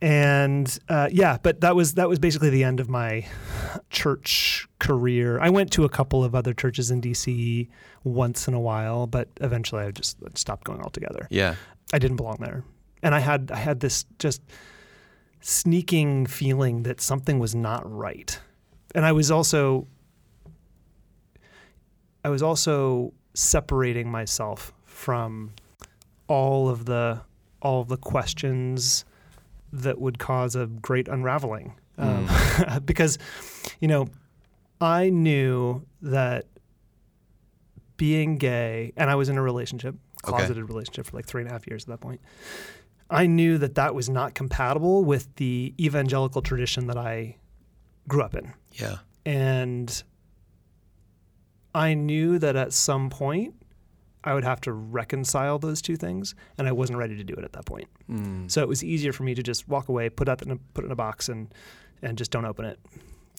and 0.00 0.78
uh, 0.88 1.08
yeah, 1.10 1.38
but 1.42 1.60
that 1.62 1.74
was 1.74 1.94
that 1.94 2.08
was 2.08 2.18
basically 2.18 2.50
the 2.50 2.62
end 2.62 2.78
of 2.78 2.88
my 2.88 3.26
church 3.90 4.68
career. 4.78 5.40
I 5.40 5.50
went 5.50 5.72
to 5.72 5.84
a 5.84 5.88
couple 5.88 6.22
of 6.22 6.34
other 6.34 6.54
churches 6.54 6.90
in 6.90 7.00
DC 7.00 7.68
once 8.04 8.46
in 8.46 8.54
a 8.54 8.60
while, 8.60 9.06
but 9.06 9.28
eventually 9.40 9.82
I 9.82 9.90
just 9.90 10.18
stopped 10.36 10.64
going 10.64 10.80
altogether. 10.80 11.26
Yeah. 11.30 11.56
I 11.92 11.98
didn't 11.98 12.16
belong 12.16 12.36
there, 12.40 12.64
and 13.02 13.14
I 13.14 13.20
had 13.20 13.50
I 13.52 13.56
had 13.56 13.80
this 13.80 14.04
just 14.18 14.42
sneaking 15.40 16.26
feeling 16.26 16.82
that 16.84 17.00
something 17.00 17.38
was 17.38 17.54
not 17.54 17.82
right, 17.90 18.38
and 18.94 19.04
I 19.04 19.12
was 19.12 19.30
also 19.30 19.88
I 22.24 22.28
was 22.28 22.42
also 22.42 23.14
separating 23.34 24.10
myself 24.10 24.72
from 24.84 25.54
all 26.28 26.68
of 26.68 26.84
the 26.84 27.22
all 27.62 27.80
of 27.80 27.88
the 27.88 27.96
questions 27.96 29.04
that 29.72 30.00
would 30.00 30.18
cause 30.18 30.54
a 30.56 30.66
great 30.66 31.08
unraveling 31.08 31.74
um, 31.98 32.28
because 32.84 33.18
you 33.80 33.88
know 33.88 34.08
i 34.80 35.10
knew 35.10 35.82
that 36.02 36.46
being 37.96 38.36
gay 38.36 38.92
and 38.96 39.10
i 39.10 39.14
was 39.14 39.28
in 39.28 39.36
a 39.36 39.42
relationship 39.42 39.94
Okay. 40.24 40.36
closeted 40.36 40.68
relationship 40.68 41.06
for 41.06 41.16
like 41.16 41.26
three 41.26 41.42
and 41.42 41.48
a 41.50 41.52
half 41.52 41.66
years 41.68 41.84
at 41.84 41.88
that 41.90 42.00
point 42.00 42.20
i 43.08 43.26
knew 43.26 43.56
that 43.58 43.76
that 43.76 43.94
was 43.94 44.08
not 44.08 44.34
compatible 44.34 45.04
with 45.04 45.32
the 45.36 45.74
evangelical 45.80 46.42
tradition 46.42 46.88
that 46.88 46.96
i 46.98 47.36
grew 48.08 48.22
up 48.22 48.34
in 48.34 48.52
Yeah. 48.74 48.96
and 49.26 50.02
I 51.74 51.94
knew 51.94 52.38
that 52.40 52.56
at 52.56 52.72
some 52.72 53.10
point 53.10 53.54
I 54.28 54.34
would 54.34 54.44
have 54.44 54.60
to 54.62 54.72
reconcile 54.72 55.58
those 55.58 55.80
two 55.82 55.96
things, 55.96 56.34
and 56.58 56.68
I 56.68 56.72
wasn't 56.72 56.98
ready 56.98 57.16
to 57.16 57.24
do 57.24 57.34
it 57.34 57.44
at 57.44 57.52
that 57.54 57.64
point. 57.64 57.88
Mm. 58.10 58.50
So 58.50 58.60
it 58.62 58.68
was 58.68 58.84
easier 58.84 59.12
for 59.12 59.22
me 59.22 59.34
to 59.34 59.42
just 59.42 59.68
walk 59.68 59.88
away, 59.88 60.08
put 60.10 60.26
that 60.26 60.42
in 60.42 60.50
a, 60.50 60.56
put 60.74 60.84
it 60.84 60.86
in 60.86 60.92
a 60.92 60.96
box, 60.96 61.28
and 61.28 61.52
and 62.02 62.16
just 62.18 62.30
don't 62.30 62.44
open 62.44 62.64
it. 62.64 62.78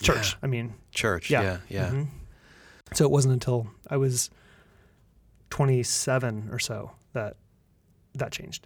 Church, 0.02 0.32
Yeah. 0.34 0.38
I 0.44 0.48
mean, 0.48 0.74
Church. 0.92 1.30
yeah, 1.30 1.42
Yeah. 1.42 1.58
Yeah. 1.70 1.90
mhm. 1.92 2.08
So 2.94 3.06
it 3.06 3.12
wasn't 3.12 3.34
until 3.34 3.68
I 3.90 3.98
was 3.98 4.30
27 5.50 6.50
or 6.52 6.60
so 6.60 6.92
that 7.14 7.36
that 8.16 8.32
changed. 8.32 8.66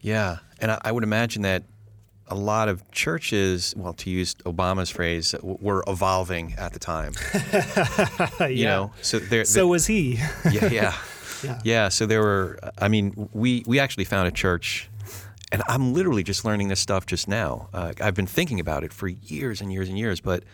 Yeah, 0.00 0.38
and 0.60 0.70
I, 0.72 0.78
I 0.84 0.92
would 0.92 1.04
imagine 1.04 1.42
that 1.42 1.64
a 2.28 2.34
lot 2.34 2.68
of 2.68 2.88
churches, 2.92 3.74
well, 3.76 3.92
to 3.94 4.08
use 4.10 4.34
Obama's 4.46 4.88
phrase, 4.90 5.34
were 5.42 5.82
evolving 5.86 6.54
at 6.58 6.72
the 6.72 6.78
time. 6.78 7.12
You 8.50 8.64
know, 8.64 8.92
so 9.02 9.18
there. 9.18 9.44
So 9.44 9.66
was 9.66 9.86
he. 9.86 10.14
yeah, 10.50 10.68
yeah, 10.68 10.94
yeah. 11.42 11.60
yeah. 11.64 11.88
So 11.88 12.06
there 12.06 12.22
were. 12.22 12.58
I 12.78 12.88
mean, 12.88 13.28
we 13.32 13.62
we 13.66 13.78
actually 13.78 14.04
found 14.04 14.28
a 14.28 14.30
church, 14.30 14.88
and 15.52 15.62
I'm 15.68 15.92
literally 15.92 16.22
just 16.22 16.44
learning 16.44 16.68
this 16.68 16.80
stuff 16.80 17.06
just 17.06 17.28
now. 17.28 17.68
Uh, 17.72 17.92
I've 18.00 18.14
been 18.14 18.26
thinking 18.26 18.60
about 18.60 18.84
it 18.84 18.92
for 18.92 19.08
years 19.08 19.60
and 19.60 19.72
years 19.72 19.88
and 19.88 19.98
years, 19.98 20.20
but 20.20 20.44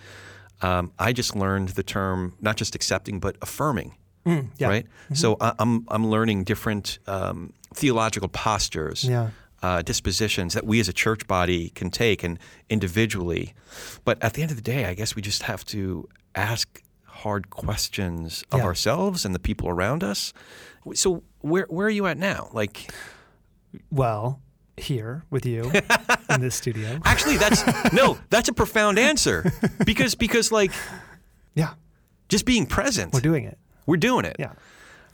um, 0.62 0.92
I 0.98 1.12
just 1.12 1.36
learned 1.36 1.70
the 1.70 1.82
term 1.82 2.34
not 2.40 2.56
just 2.56 2.74
accepting 2.74 3.20
but 3.20 3.36
affirming. 3.42 3.94
Mm, 4.24 4.48
yeah. 4.58 4.68
Right. 4.68 4.86
So 5.14 5.36
I, 5.40 5.52
I'm 5.58 5.86
I'm 5.88 6.08
learning 6.08 6.44
different 6.44 6.98
um, 7.06 7.52
theological 7.74 8.28
postures. 8.28 9.04
Yeah. 9.04 9.30
Uh, 9.62 9.80
dispositions 9.80 10.52
that 10.52 10.66
we 10.66 10.78
as 10.78 10.88
a 10.88 10.92
church 10.92 11.26
body 11.26 11.70
can 11.70 11.90
take 11.90 12.22
and 12.22 12.38
individually. 12.68 13.54
But 14.04 14.22
at 14.22 14.34
the 14.34 14.42
end 14.42 14.50
of 14.50 14.56
the 14.56 14.62
day, 14.62 14.84
I 14.84 14.94
guess 14.94 15.16
we 15.16 15.22
just 15.22 15.44
have 15.44 15.64
to 15.66 16.06
ask 16.34 16.82
hard 17.16 17.50
questions 17.50 18.44
of 18.52 18.60
Yeah. 18.60 18.64
ourselves 18.66 19.24
and 19.24 19.34
the 19.34 19.38
people 19.38 19.68
around 19.68 20.02
us. 20.04 20.32
So 20.94 21.22
where 21.40 21.66
where 21.68 21.86
are 21.86 21.90
you 21.90 22.06
at 22.06 22.18
now? 22.18 22.48
Like 22.52 22.90
Well, 23.90 24.40
here 24.76 25.24
with 25.30 25.46
you 25.46 25.70
in 26.30 26.40
this 26.40 26.54
studio. 26.54 27.00
actually 27.04 27.36
that's 27.38 27.62
no, 27.92 28.18
that's 28.30 28.48
a 28.48 28.52
profound 28.52 28.98
answer. 28.98 29.50
Because 29.84 30.14
because 30.14 30.52
like 30.52 30.72
Yeah. 31.54 31.74
just 32.28 32.44
being 32.44 32.66
present. 32.66 33.12
We're 33.12 33.20
doing 33.20 33.44
it. 33.44 33.58
We're 33.86 33.96
doing 33.96 34.24
it. 34.24 34.36
Yeah. 34.38 34.52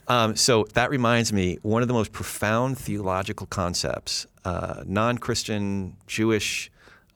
Um, 0.09 0.35
so 0.37 0.65
that 0.75 0.91
reminds 0.91 1.33
me, 1.33 1.59
one 1.62 1.81
of 1.83 1.88
the 1.88 1.95
most 1.95 2.11
profound 2.12 2.77
theological 2.77 3.47
concepts, 3.47 4.27
uh, 4.45 4.83
non-Christian 4.85 5.97
Jewish 6.09 6.71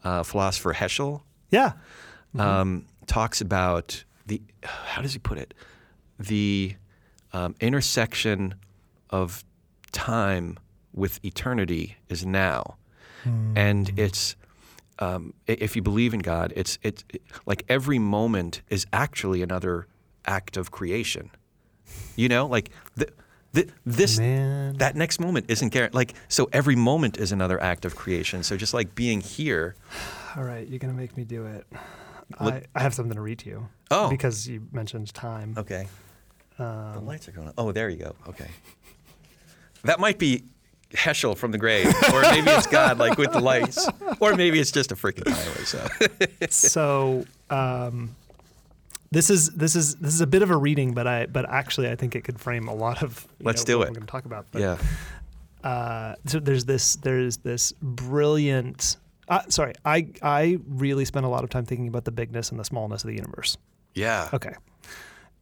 uh, 0.05 0.23
philosopher 0.23 0.73
Heschel 0.73 1.21
Yeah. 1.51 1.73
um, 2.39 2.85
talks 3.05 3.41
about 3.41 4.05
the 4.27 4.41
how 4.63 5.01
does 5.01 5.13
he 5.13 5.19
put 5.19 5.37
it 5.37 5.53
the 6.19 6.75
um, 7.33 7.55
intersection 7.59 8.55
of 9.09 9.43
time 9.91 10.57
with 10.93 11.23
eternity 11.23 11.97
is 12.09 12.25
now, 12.25 12.77
and 13.55 13.91
it's 13.97 14.35
um, 14.99 15.33
if 15.45 15.75
you 15.75 15.81
believe 15.81 16.13
in 16.13 16.21
God, 16.21 16.53
it's 16.55 16.79
it's 16.81 17.03
like 17.45 17.63
every 17.69 17.99
moment 17.99 18.61
is 18.69 18.85
actually 18.91 19.41
another 19.41 19.87
act 20.25 20.57
of 20.57 20.71
creation. 20.71 21.29
You 22.15 22.29
know, 22.29 22.47
like 22.47 22.71
the, 22.95 23.09
the, 23.53 23.69
this 23.85 24.17
Man. 24.17 24.77
that 24.77 24.95
next 24.95 25.19
moment 25.19 25.45
isn't 25.49 25.69
guaranteed. 25.69 25.95
Like 25.95 26.13
so, 26.27 26.49
every 26.51 26.75
moment 26.75 27.17
is 27.17 27.31
another 27.31 27.61
act 27.61 27.85
of 27.85 27.95
creation. 27.95 28.43
So 28.43 28.57
just 28.57 28.73
like 28.73 28.95
being 28.95 29.21
here, 29.21 29.75
All 30.35 30.43
right, 30.43 30.67
you're 30.67 30.79
gonna 30.79 30.93
make 30.93 31.15
me 31.15 31.23
do 31.23 31.45
it. 31.45 31.67
I, 32.39 32.63
I 32.75 32.81
have 32.81 32.93
something 32.93 33.15
to 33.15 33.21
read 33.21 33.39
to 33.39 33.49
you. 33.49 33.69
Oh. 33.91 34.09
Because 34.09 34.47
you 34.47 34.67
mentioned 34.71 35.13
time. 35.13 35.55
Okay. 35.57 35.87
the 36.57 36.65
Um, 36.65 37.05
lights 37.05 37.27
are 37.27 37.31
going 37.31 37.47
on. 37.47 37.53
Oh, 37.57 37.71
there 37.71 37.89
you 37.89 37.97
go. 37.97 38.15
Okay. 38.27 38.49
That 39.83 39.99
might 39.99 40.17
be 40.17 40.43
Heschel 40.91 41.37
from 41.37 41.51
the 41.51 41.57
grave, 41.57 41.87
or 42.13 42.21
maybe 42.21 42.49
it's 42.49 42.67
God, 42.67 42.97
like 42.97 43.17
with 43.17 43.31
the 43.31 43.39
lights, 43.39 43.87
or 44.19 44.35
maybe 44.35 44.59
it's 44.59 44.71
just 44.71 44.91
a 44.91 44.95
freaking 44.95 45.27
highway. 45.29 45.63
So, 45.63 45.87
so 46.49 47.25
um, 47.49 48.15
this 49.11 49.29
is 49.29 49.49
this 49.51 49.75
is 49.75 49.95
this 49.95 50.13
is 50.13 50.21
a 50.21 50.27
bit 50.27 50.41
of 50.41 50.49
a 50.49 50.57
reading, 50.57 50.93
but 50.93 51.07
I 51.07 51.25
but 51.25 51.49
actually 51.49 51.89
I 51.89 51.95
think 51.95 52.15
it 52.15 52.23
could 52.23 52.39
frame 52.39 52.67
a 52.67 52.73
lot 52.73 53.03
of 53.03 53.27
Let's 53.41 53.61
know, 53.61 53.65
do 53.65 53.77
what 53.79 53.87
it. 53.87 53.91
We're 53.91 53.95
going 53.95 54.07
to 54.07 54.11
talk 54.11 54.25
about. 54.25 54.47
But, 54.51 54.61
yeah. 54.61 55.69
uh, 55.69 56.15
so 56.25 56.39
there's 56.39 56.65
this 56.65 56.95
there's 56.97 57.37
this 57.37 57.73
brilliant. 57.81 58.97
Uh, 59.27 59.41
sorry, 59.49 59.73
I 59.85 60.07
I 60.21 60.57
really 60.67 61.05
spent 61.05 61.25
a 61.25 61.29
lot 61.29 61.43
of 61.43 61.49
time 61.49 61.65
thinking 61.65 61.87
about 61.87 62.05
the 62.05 62.11
bigness 62.11 62.49
and 62.51 62.59
the 62.59 62.65
smallness 62.65 63.03
of 63.03 63.09
the 63.09 63.15
universe. 63.15 63.57
Yeah. 63.93 64.29
Okay, 64.33 64.53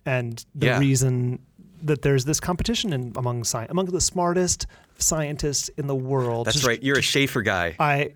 and 0.06 0.44
the 0.56 0.68
Yeah. 0.68 0.80
reason 0.80 1.40
that 1.84 2.02
there's 2.02 2.26
this 2.26 2.40
competition 2.40 2.94
in, 2.94 3.12
among 3.16 3.42
sci- 3.42 3.68
among 3.70 3.86
the 3.88 4.02
smartest 4.02 4.66
scientists 4.98 5.70
in 5.78 5.88
the 5.88 5.96
world. 5.96 6.48
That's 6.48 6.56
Just- 6.58 6.68
right. 6.68 6.82
You're 6.82 6.98
a 6.98 7.02
Schaeffer 7.02 7.42
guy. 7.44 7.76
I 7.80 8.14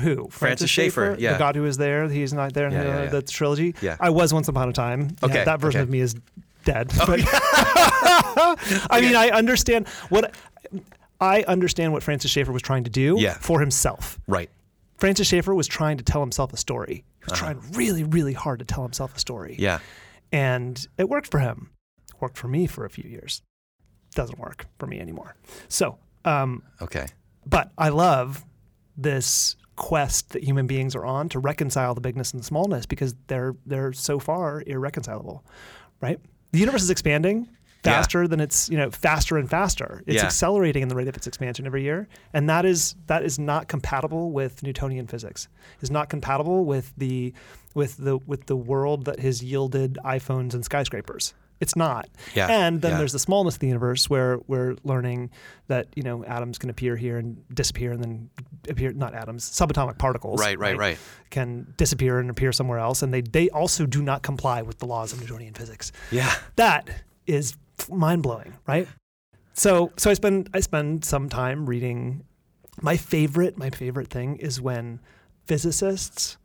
who 0.00 0.28
Francis 0.30 0.68
Schaeffer, 0.70 1.16
yeah. 1.18 1.34
the 1.34 1.38
God 1.38 1.56
who 1.56 1.64
is 1.64 1.76
there. 1.78 2.06
He's 2.08 2.32
not 2.32 2.52
there 2.52 2.66
in 2.66 2.72
Yeah, 2.72 2.82
the, 2.82 2.88
yeah, 2.88 3.02
yeah. 3.04 3.08
the 3.10 3.22
trilogy. 3.22 3.74
Yeah. 3.80 3.96
I 4.00 4.10
was 4.10 4.32
once 4.34 4.48
upon 4.48 4.68
a 4.68 4.72
time. 4.72 5.16
Okay, 5.22 5.44
that 5.44 5.58
version 5.60 5.80
okay. 5.80 5.82
Oh, 5.82 5.84
of 5.84 5.90
me 5.90 6.00
is 6.00 6.14
dead. 6.64 6.90
But 7.06 7.20
I 7.26 8.98
mean, 9.00 9.14
I 9.16 9.30
understand 9.30 9.88
what 10.08 10.34
I 11.20 11.42
understand 11.44 11.92
what 11.92 12.02
Francis 12.02 12.30
Schaeffer 12.30 12.52
was 12.52 12.62
trying 12.62 12.84
to 12.84 12.90
do 12.90 13.18
for 13.40 13.60
himself. 13.60 14.18
Right. 14.26 14.50
Francis 14.98 15.28
Schaeffer 15.28 15.54
was 15.54 15.66
trying 15.66 15.98
to 15.98 16.04
tell 16.04 16.20
himself 16.20 16.52
a 16.52 16.56
story. 16.56 17.04
He 17.20 17.30
was 17.30 17.38
trying 17.38 17.60
really, 17.72 18.02
really 18.04 18.32
hard 18.32 18.58
to 18.60 18.64
tell 18.64 18.82
himself 18.82 19.14
a 19.16 19.18
story. 19.18 19.52
Uh-huh. 19.52 19.62
Yeah. 19.62 19.78
And 20.32 20.86
it 20.98 21.08
worked 21.08 21.30
for 21.30 21.38
him. 21.40 21.70
It 22.08 22.20
worked 22.20 22.38
for 22.38 22.48
me 22.48 22.66
for 22.66 22.84
a 22.84 22.90
few 22.90 23.08
years. 23.08 23.42
Doesn't 24.14 24.38
work 24.38 24.66
for 24.78 24.86
me 24.86 24.98
anymore. 25.00 25.36
So, 25.68 25.98
um, 26.24 26.62
Okay. 26.80 27.06
but 27.44 27.70
I 27.76 27.90
love 27.90 28.44
this 28.96 29.56
quest 29.76 30.30
that 30.30 30.42
human 30.42 30.66
beings 30.66 30.96
are 30.96 31.04
on 31.04 31.28
to 31.28 31.38
reconcile 31.38 31.94
the 31.94 32.00
bigness 32.00 32.32
and 32.32 32.40
the 32.40 32.46
smallness 32.46 32.86
because 32.86 33.14
they're 33.26 33.54
they're 33.66 33.92
so 33.92 34.18
far 34.18 34.62
irreconcilable, 34.66 35.44
right? 36.00 36.18
The 36.52 36.58
universe 36.58 36.82
is 36.82 36.88
expanding 36.88 37.46
Yeah. 37.86 37.92
faster 37.92 38.28
than 38.28 38.40
it's 38.40 38.68
you 38.68 38.76
know 38.76 38.90
faster 38.90 39.36
and 39.38 39.48
faster. 39.48 40.02
It's 40.06 40.16
Yeah. 40.16 40.24
accelerating 40.26 40.82
in 40.82 40.88
the 40.88 40.94
rate 40.96 41.08
of 41.08 41.16
its 41.16 41.26
expansion 41.26 41.66
every 41.66 41.82
year, 41.82 42.08
and 42.32 42.48
that 42.50 42.64
is 42.64 42.94
that 43.06 43.22
is 43.24 43.38
not 43.38 43.68
compatible 43.68 44.32
with 44.32 44.62
Newtonian 44.62 45.06
physics. 45.06 45.48
Is 45.80 45.90
not 45.90 46.08
compatible 46.08 46.64
with 46.64 46.92
the 46.96 47.32
with 47.74 47.96
the 47.98 48.18
with 48.18 48.46
the 48.46 48.56
world 48.56 49.04
that 49.06 49.20
has 49.20 49.42
yielded 49.42 49.98
iPhones 50.04 50.54
and 50.54 50.64
skyscrapers. 50.64 51.34
It's 51.58 51.74
not. 51.74 52.10
Yeah, 52.34 52.48
And 52.48 52.82
then 52.82 52.90
yeah. 52.92 52.98
there's 52.98 53.12
the 53.14 53.18
smallness 53.18 53.54
of 53.54 53.60
the 53.60 53.66
universe 53.68 54.10
where 54.10 54.38
we're 54.46 54.76
learning 54.84 55.30
that, 55.68 55.86
you 55.96 56.02
know, 56.02 56.22
atoms 56.26 56.58
can 56.58 56.68
appear 56.68 56.96
here 56.96 57.16
and 57.16 57.42
disappear 57.54 57.92
and 57.92 58.04
then 58.04 58.28
appear 58.68 58.92
not 58.92 59.14
atoms, 59.14 59.48
subatomic 59.48 59.96
particles. 59.96 60.38
Right, 60.38 60.58
right, 60.58 60.76
right. 60.76 60.98
Can 61.30 61.72
disappear 61.78 62.18
and 62.18 62.28
appear 62.28 62.52
somewhere 62.52 62.78
else. 62.78 63.00
And 63.02 63.12
they, 63.14 63.22
they 63.22 63.48
also 63.48 63.86
do 63.86 64.02
not 64.02 64.22
comply 64.22 64.60
with 64.60 64.80
the 64.80 64.86
laws 64.86 65.14
of 65.14 65.20
Newtonian 65.20 65.54
physics. 65.54 65.92
Yeah. 66.10 66.30
That 66.56 66.90
is 67.26 67.54
mind 67.90 68.22
blowing, 68.22 68.54
right? 68.66 68.88
So 69.54 69.92
so 69.96 70.10
I 70.10 70.14
spend 70.14 70.50
I 70.54 70.60
spend 70.60 71.04
some 71.04 71.28
time 71.28 71.66
reading 71.66 72.24
my 72.82 72.96
favorite 72.96 73.56
my 73.56 73.70
favorite 73.70 74.08
thing 74.08 74.36
is 74.36 74.60
when 74.60 75.00
physicists 75.46 76.36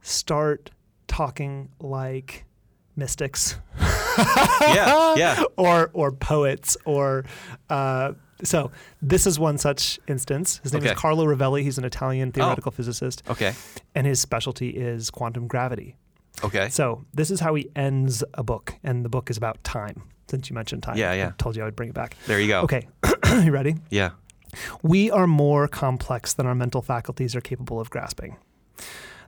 start 0.00 0.70
talking 1.08 1.70
like 1.80 2.44
mystics 2.96 3.56
Yeah. 4.60 5.14
Yeah. 5.16 5.42
or 5.56 5.90
or 5.92 6.12
poets 6.12 6.76
or 6.84 7.24
uh, 7.70 8.12
so 8.44 8.70
this 9.00 9.26
is 9.26 9.38
one 9.38 9.56
such 9.58 9.98
instance. 10.08 10.60
His 10.62 10.72
name 10.72 10.82
Okay. 10.82 10.92
is 10.92 10.98
Carlo 10.98 11.24
Rovelli. 11.24 11.62
He's 11.62 11.78
an 11.78 11.84
Italian 11.84 12.32
theoretical 12.32 12.72
physicist, 12.72 13.22
Okay. 13.30 13.54
and 13.94 14.04
his 14.06 14.20
specialty 14.20 14.70
is 14.70 15.10
quantum 15.10 15.46
gravity. 15.46 15.96
Okay. 16.44 16.68
So 16.68 17.04
this 17.14 17.30
is 17.30 17.40
how 17.40 17.54
he 17.54 17.68
ends 17.76 18.24
a 18.34 18.42
book, 18.42 18.74
and 18.82 19.04
the 19.04 19.08
book 19.08 19.30
is 19.30 19.36
about 19.36 19.62
time. 19.64 20.02
Since 20.28 20.48
you 20.48 20.54
mentioned 20.54 20.82
time, 20.82 20.96
Yeah, 20.96 21.12
yeah. 21.12 21.28
I 21.28 21.32
told 21.36 21.56
you 21.56 21.62
I 21.62 21.66
would 21.66 21.76
bring 21.76 21.90
it 21.90 21.94
back. 21.94 22.16
There 22.26 22.40
you 22.40 22.48
go. 22.48 22.62
Okay, 22.62 22.88
you 23.44 23.52
ready? 23.52 23.76
Yeah. 23.90 24.10
We 24.82 25.10
are 25.10 25.26
more 25.26 25.68
complex 25.68 26.32
than 26.32 26.46
our 26.46 26.54
mental 26.54 26.82
faculties 26.82 27.34
are 27.34 27.40
capable 27.40 27.80
of 27.80 27.90
grasping. 27.90 28.36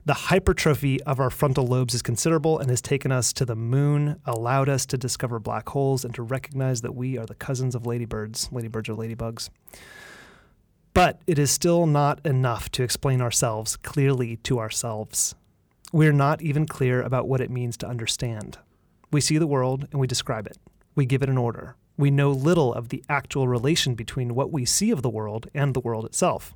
The 0.05 0.13
hypertrophy 0.13 1.01
of 1.03 1.19
our 1.19 1.31
frontal 1.31 1.65
lobes 1.65 1.95
is 1.95 2.03
considerable 2.03 2.59
and 2.59 2.69
has 2.69 2.79
taken 2.79 3.11
us 3.11 3.33
to 3.33 3.45
the 3.45 3.55
moon, 3.55 4.19
allowed 4.25 4.69
us 4.69 4.85
to 4.87 4.97
discover 4.99 5.39
black 5.39 5.67
holes, 5.69 6.05
and 6.05 6.13
to 6.13 6.21
recognize 6.21 6.81
that 6.81 6.93
we 6.93 7.17
are 7.17 7.25
the 7.25 7.33
cousins 7.33 7.73
of 7.73 7.87
ladybirds. 7.87 8.49
Ladybirds 8.51 8.87
are 8.89 8.93
ladybugs. 8.93 9.49
But 10.93 11.21
it 11.25 11.39
is 11.39 11.49
still 11.49 11.87
not 11.87 12.23
enough 12.25 12.69
to 12.71 12.83
explain 12.83 13.19
ourselves 13.19 13.77
clearly 13.77 14.37
to 14.37 14.59
ourselves. 14.59 15.33
We're 15.95 16.11
not 16.11 16.41
even 16.41 16.65
clear 16.65 17.01
about 17.01 17.29
what 17.29 17.39
it 17.39 17.49
means 17.49 17.77
to 17.77 17.87
understand. 17.87 18.57
We 19.13 19.21
see 19.21 19.37
the 19.37 19.47
world 19.47 19.87
and 19.93 20.01
we 20.01 20.07
describe 20.07 20.45
it. 20.45 20.57
We 20.93 21.05
give 21.05 21.23
it 21.23 21.29
an 21.29 21.37
order. 21.37 21.77
We 21.95 22.11
know 22.11 22.31
little 22.31 22.73
of 22.73 22.89
the 22.89 23.01
actual 23.07 23.47
relation 23.47 23.95
between 23.95 24.35
what 24.35 24.51
we 24.51 24.65
see 24.65 24.91
of 24.91 25.03
the 25.03 25.09
world 25.09 25.47
and 25.53 25.73
the 25.73 25.79
world 25.79 26.03
itself. 26.03 26.53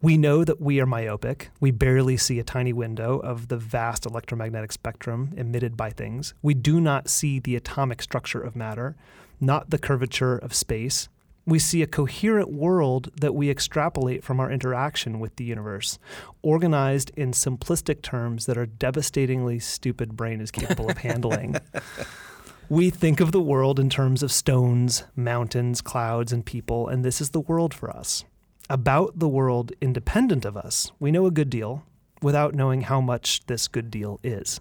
We 0.00 0.16
know 0.16 0.44
that 0.44 0.62
we 0.62 0.80
are 0.80 0.86
myopic. 0.86 1.50
We 1.60 1.72
barely 1.72 2.16
see 2.16 2.38
a 2.38 2.42
tiny 2.42 2.72
window 2.72 3.18
of 3.18 3.48
the 3.48 3.58
vast 3.58 4.06
electromagnetic 4.06 4.72
spectrum 4.72 5.34
emitted 5.36 5.76
by 5.76 5.90
things. 5.90 6.32
We 6.40 6.54
do 6.54 6.80
not 6.80 7.10
see 7.10 7.38
the 7.38 7.54
atomic 7.54 8.00
structure 8.00 8.40
of 8.40 8.56
matter, 8.56 8.96
not 9.42 9.68
the 9.68 9.78
curvature 9.78 10.38
of 10.38 10.54
space. 10.54 11.10
We 11.44 11.58
see 11.58 11.82
a 11.82 11.86
coherent 11.86 12.52
world 12.52 13.10
that 13.20 13.34
we 13.34 13.50
extrapolate 13.50 14.22
from 14.22 14.38
our 14.38 14.50
interaction 14.50 15.18
with 15.18 15.36
the 15.36 15.44
universe, 15.44 15.98
organized 16.42 17.10
in 17.16 17.32
simplistic 17.32 18.02
terms 18.02 18.46
that 18.46 18.56
our 18.56 18.66
devastatingly 18.66 19.58
stupid 19.58 20.16
brain 20.16 20.40
is 20.40 20.50
capable 20.50 20.88
of 20.88 20.98
handling. 20.98 21.56
We 22.72 22.88
think 22.88 23.20
of 23.20 23.32
the 23.32 23.40
world 23.40 23.78
in 23.78 23.90
terms 23.90 24.22
of 24.22 24.32
stones, 24.32 25.04
mountains, 25.14 25.82
clouds, 25.82 26.32
and 26.32 26.42
people, 26.42 26.88
and 26.88 27.04
this 27.04 27.20
is 27.20 27.28
the 27.28 27.40
world 27.40 27.74
for 27.74 27.94
us. 27.94 28.24
About 28.70 29.18
the 29.18 29.28
world 29.28 29.72
independent 29.82 30.46
of 30.46 30.56
us, 30.56 30.90
we 30.98 31.10
know 31.10 31.26
a 31.26 31.30
good 31.30 31.50
deal 31.50 31.84
without 32.22 32.54
knowing 32.54 32.80
how 32.80 32.98
much 32.98 33.44
this 33.44 33.68
good 33.68 33.90
deal 33.90 34.20
is. 34.22 34.58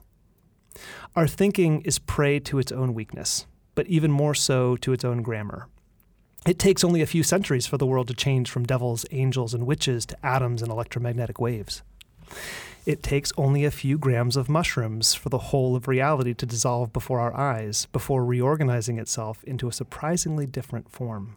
Our 1.16 1.26
thinking 1.26 1.84
is 1.84 2.00
prey 2.00 2.40
to 2.42 2.60
its 2.60 2.74
own 2.74 2.94
weakness, 2.94 3.46
but 3.76 3.88
even 3.88 4.12
more 4.12 4.36
so 4.36 4.76
to 4.76 4.92
its 4.92 5.06
own 5.06 5.22
grammar. 5.22 5.70
It 6.46 6.58
takes 6.58 6.84
only 6.84 7.02
a 7.02 7.08
few 7.08 7.22
centuries 7.22 7.68
for 7.68 7.78
the 7.78 7.86
world 7.86 8.08
to 8.08 8.16
change 8.16 8.50
from 8.50 8.66
devils, 8.66 9.06
angels, 9.12 9.54
and 9.54 9.68
witches 9.68 10.08
to 10.08 10.26
atoms 10.26 10.64
and 10.64 10.72
electromagnetic 10.72 11.40
waves. 11.40 11.84
It 12.84 13.04
takes 13.04 13.32
only 13.38 13.64
a 13.64 13.70
few 13.70 14.00
grams 14.00 14.36
of 14.36 14.50
mushrooms 14.50 15.14
for 15.14 15.30
the 15.30 15.38
whole 15.38 15.76
of 15.76 15.88
reality 15.88 16.34
to 16.34 16.46
dissolve 16.48 16.92
before 16.92 17.20
our 17.20 17.36
eyes, 17.38 17.86
before 17.92 18.26
reorganizing 18.26 18.98
itself 18.98 19.44
into 19.44 19.68
a 19.68 19.74
surprisingly 19.74 20.48
different 20.48 20.90
form. 20.90 21.36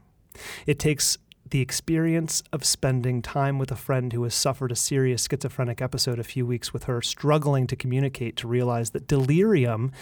It 0.67 0.79
takes 0.79 1.19
the 1.51 1.61
experience 1.61 2.43
of 2.53 2.65
spending 2.65 3.21
time 3.21 3.59
with 3.59 3.71
a 3.71 3.77
friend 3.77 4.13
who 4.13 4.23
has 4.23 4.35
suffered 4.35 4.73
a 4.73 4.77
serious 4.77 5.27
schizophrenic 5.27 5.83
episode 5.83 6.19
a 6.19 6.25
few 6.25 6.47
weeks 6.47 6.73
with 6.73 6.85
her, 6.85 7.03
struggling 7.03 7.67
to 7.67 7.77
communicate 7.77 8.37
to 8.37 8.49
realize 8.49 8.91
that 8.91 9.07
delirium 9.07 9.93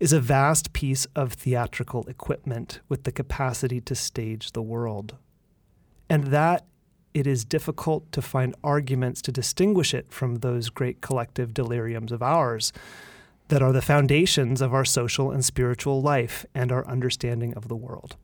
is 0.00 0.12
a 0.12 0.20
vast 0.20 0.72
piece 0.72 1.06
of 1.14 1.34
theatrical 1.34 2.04
equipment 2.06 2.80
with 2.88 3.04
the 3.04 3.12
capacity 3.12 3.80
to 3.80 3.94
stage 3.94 4.52
the 4.52 4.62
world. 4.62 5.16
And 6.08 6.28
that 6.28 6.64
it 7.12 7.26
is 7.26 7.44
difficult 7.44 8.10
to 8.12 8.22
find 8.22 8.54
arguments 8.62 9.22
to 9.22 9.32
distinguish 9.32 9.94
it 9.94 10.12
from 10.12 10.36
those 10.36 10.70
great 10.70 11.00
collective 11.00 11.52
deliriums 11.52 12.10
of 12.10 12.22
ours 12.22 12.72
that 13.48 13.62
are 13.62 13.72
the 13.72 13.82
foundations 13.82 14.60
of 14.60 14.74
our 14.74 14.84
social 14.84 15.30
and 15.30 15.44
spiritual 15.44 16.02
life 16.02 16.44
and 16.54 16.72
our 16.72 16.86
understanding 16.86 17.54
of 17.54 17.68
the 17.68 17.76
world. 17.76 18.16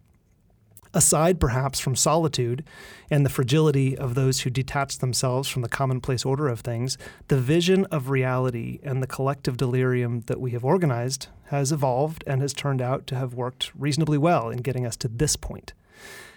Aside 0.95 1.41
perhaps 1.41 1.81
from 1.81 1.97
solitude 1.97 2.65
and 3.11 3.25
the 3.25 3.31
fragility 3.31 3.97
of 3.97 4.15
those 4.15 4.41
who 4.41 4.51
detach 4.51 4.99
themselves 4.99 5.49
from 5.49 5.63
the 5.63 5.69
commonplace 5.69 6.25
order 6.27 6.49
of 6.49 6.61
things, 6.61 6.99
the 7.29 7.41
vision 7.41 7.87
of 7.87 8.11
reality 8.11 8.79
and 8.83 9.03
the 9.03 9.07
collective 9.07 9.57
delirium 9.57 10.21
that 10.27 10.41
we 10.41 10.51
have 10.51 10.65
organized 10.65 11.29
has 11.47 11.73
evolved 11.73 12.23
and 12.27 12.43
has 12.43 12.53
turned 12.53 12.83
out 12.83 13.07
to 13.07 13.15
have 13.15 13.33
worked 13.33 13.73
reasonably 13.75 14.19
well 14.19 14.51
in 14.51 14.59
getting 14.59 14.85
us 14.85 14.97
to 14.99 15.09
this 15.09 15.35
point. 15.35 15.73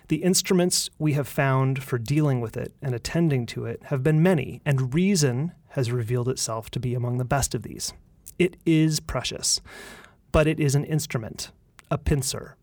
The 0.07 0.23
instruments 0.23 0.89
we 0.99 1.13
have 1.13 1.27
found 1.27 1.83
for 1.83 1.97
dealing 1.97 2.39
with 2.39 2.55
it 2.55 2.73
and 2.81 2.95
attending 2.95 3.45
to 3.47 3.65
it 3.65 3.81
have 3.85 4.03
been 4.03 4.23
many, 4.23 4.61
and 4.65 4.93
reason 4.93 5.51
has 5.69 5.91
revealed 5.91 6.29
itself 6.29 6.69
to 6.71 6.79
be 6.79 6.93
among 6.93 7.17
the 7.17 7.25
best 7.25 7.55
of 7.55 7.63
these. 7.63 7.91
It 8.37 8.55
is 8.65 8.99
precious, 8.99 9.59
but 10.31 10.47
it 10.47 10.59
is 10.59 10.75
an 10.75 10.85
instrument, 10.85 11.51
a 11.89 11.97
pincer. 11.97 12.55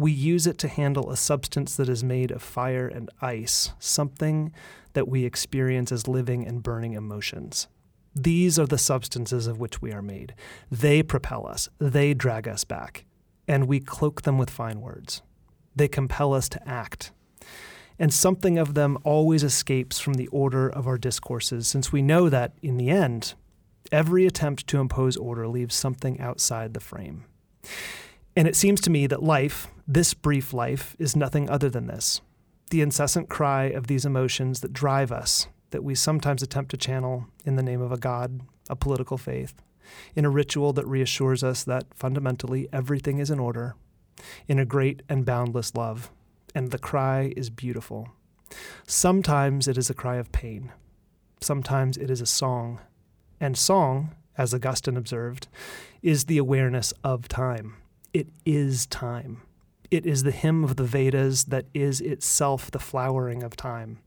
We 0.00 0.12
use 0.12 0.46
it 0.46 0.56
to 0.58 0.68
handle 0.68 1.10
a 1.10 1.16
substance 1.16 1.76
that 1.76 1.90
is 1.90 2.02
made 2.02 2.30
of 2.30 2.42
fire 2.42 2.88
and 2.88 3.10
ice, 3.20 3.74
something 3.78 4.50
that 4.94 5.06
we 5.06 5.26
experience 5.26 5.92
as 5.92 6.08
living 6.08 6.46
and 6.46 6.62
burning 6.62 6.94
emotions. 6.94 7.68
These 8.16 8.58
are 8.58 8.66
the 8.66 8.78
substances 8.78 9.46
of 9.46 9.60
which 9.60 9.82
we 9.82 9.92
are 9.92 10.00
made. 10.00 10.34
They 10.70 11.02
propel 11.02 11.46
us, 11.46 11.68
they 11.78 12.14
drag 12.14 12.48
us 12.48 12.64
back, 12.64 13.04
and 13.46 13.68
we 13.68 13.78
cloak 13.78 14.22
them 14.22 14.38
with 14.38 14.48
fine 14.48 14.80
words. 14.80 15.20
They 15.76 15.86
compel 15.86 16.32
us 16.32 16.48
to 16.48 16.66
act. 16.66 17.12
And 17.98 18.10
something 18.10 18.56
of 18.56 18.72
them 18.72 18.96
always 19.04 19.44
escapes 19.44 20.00
from 20.00 20.14
the 20.14 20.28
order 20.28 20.66
of 20.70 20.88
our 20.88 20.96
discourses, 20.96 21.68
since 21.68 21.92
we 21.92 22.00
know 22.00 22.30
that, 22.30 22.54
in 22.62 22.78
the 22.78 22.88
end, 22.88 23.34
every 23.92 24.24
attempt 24.24 24.66
to 24.68 24.80
impose 24.80 25.18
order 25.18 25.46
leaves 25.46 25.74
something 25.74 26.18
outside 26.18 26.72
the 26.72 26.80
frame. 26.80 27.26
And 28.34 28.48
it 28.48 28.56
seems 28.56 28.80
to 28.82 28.90
me 28.90 29.06
that 29.08 29.22
life, 29.22 29.68
this 29.92 30.14
brief 30.14 30.52
life, 30.52 30.94
is 31.00 31.16
nothing 31.16 31.50
other 31.50 31.68
than 31.68 31.86
this 31.86 32.20
the 32.70 32.80
incessant 32.80 33.28
cry 33.28 33.64
of 33.64 33.88
these 33.88 34.04
emotions 34.04 34.60
that 34.60 34.72
drive 34.72 35.10
us, 35.10 35.48
that 35.70 35.82
we 35.82 35.92
sometimes 35.92 36.40
attempt 36.40 36.70
to 36.70 36.76
channel 36.76 37.26
in 37.44 37.56
the 37.56 37.64
name 37.64 37.80
of 37.80 37.90
a 37.90 37.96
God, 37.96 38.42
a 38.68 38.76
political 38.76 39.18
faith, 39.18 39.54
in 40.14 40.24
a 40.24 40.30
ritual 40.30 40.72
that 40.72 40.86
reassures 40.86 41.42
us 41.42 41.64
that 41.64 41.92
fundamentally 41.96 42.68
everything 42.72 43.18
is 43.18 43.28
in 43.28 43.40
order 43.40 43.74
in 44.46 44.60
a 44.60 44.64
great 44.64 45.02
and 45.08 45.26
boundless 45.26 45.74
love, 45.74 46.12
and 46.54 46.70
the 46.70 46.78
cry 46.78 47.32
is 47.36 47.50
beautiful. 47.50 48.10
Sometimes 48.86 49.66
it 49.66 49.76
is 49.76 49.90
a 49.90 49.94
cry 49.94 50.16
of 50.16 50.30
pain, 50.30 50.72
sometimes 51.40 51.96
it 51.96 52.10
is 52.10 52.20
a 52.20 52.26
song, 52.26 52.78
and 53.40 53.58
song, 53.58 54.14
as 54.38 54.54
Augustine 54.54 54.96
observed, 54.96 55.48
is 56.02 56.26
the 56.26 56.38
awareness 56.38 56.94
of 57.02 57.26
time. 57.26 57.74
It 58.12 58.28
is 58.44 58.86
time. 58.86 59.42
It 59.90 60.06
is 60.06 60.22
the 60.22 60.30
hymn 60.30 60.62
of 60.62 60.76
the 60.76 60.84
Vedas 60.84 61.44
that 61.44 61.66
is 61.74 62.00
itself 62.00 62.70
the 62.70 62.78
flowering 62.78 63.42
of 63.42 63.56
time. 63.56 63.98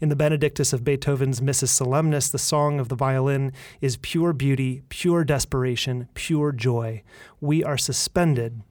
In 0.00 0.08
the 0.08 0.16
Benedictus 0.16 0.72
of 0.72 0.84
Beethoven's 0.84 1.40
Missa 1.40 1.66
Solemnis, 1.66 2.30
the 2.30 2.38
song 2.38 2.80
of 2.80 2.88
the 2.88 2.96
violin 2.96 3.52
is 3.80 3.96
pure 3.96 4.32
beauty, 4.32 4.82
pure 4.88 5.24
desperation, 5.24 6.08
pure 6.14 6.52
joy. 6.52 7.02
We 7.40 7.64
are 7.64 7.78
suspended 7.78 8.62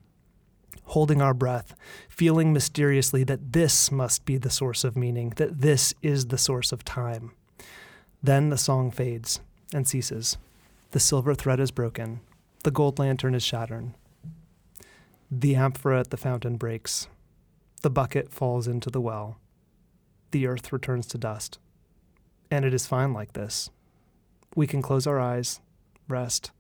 holding 0.92 1.22
our 1.22 1.34
breath, 1.34 1.74
feeling 2.10 2.52
mysteriously 2.52 3.24
that 3.24 3.54
this 3.54 3.92
must 3.92 4.26
be 4.26 4.38
the 4.38 4.50
source 4.50 4.84
of 4.84 4.98
meaning, 4.98 5.32
that 5.38 5.62
this 5.62 5.94
is 6.02 6.28
the 6.28 6.38
source 6.38 6.74
of 6.74 6.84
time. 6.84 7.32
Then 8.22 8.50
the 8.50 8.58
song 8.58 8.92
fades 8.92 9.40
and 9.74 9.88
ceases. 9.88 10.38
The 10.92 11.00
silver 11.00 11.34
thread 11.34 11.62
is 11.62 11.72
broken. 11.72 12.20
The 12.66 12.72
gold 12.72 13.00
lantern 13.00 13.36
is 13.36 13.44
shattered. 13.44 13.94
The 15.34 15.56
amphora 15.56 16.02
at 16.02 16.10
the 16.10 16.18
fountain 16.18 16.58
breaks. 16.58 17.08
The 17.84 17.90
bucket 17.90 18.30
falls 18.30 18.68
into 18.68 18.90
the 18.90 19.00
well. 19.00 19.40
The 20.32 20.46
earth 20.46 20.74
returns 20.74 21.08
to 21.08 21.18
dust. 21.18 21.58
And 22.52 22.66
it 22.66 22.74
is 22.74 22.86
fine 22.86 23.14
like 23.14 23.32
this. 23.32 23.70
We 24.56 24.68
can 24.68 24.82
close 24.82 25.08
our 25.08 25.22
eyes, 25.22 25.62
rest. 26.10 26.52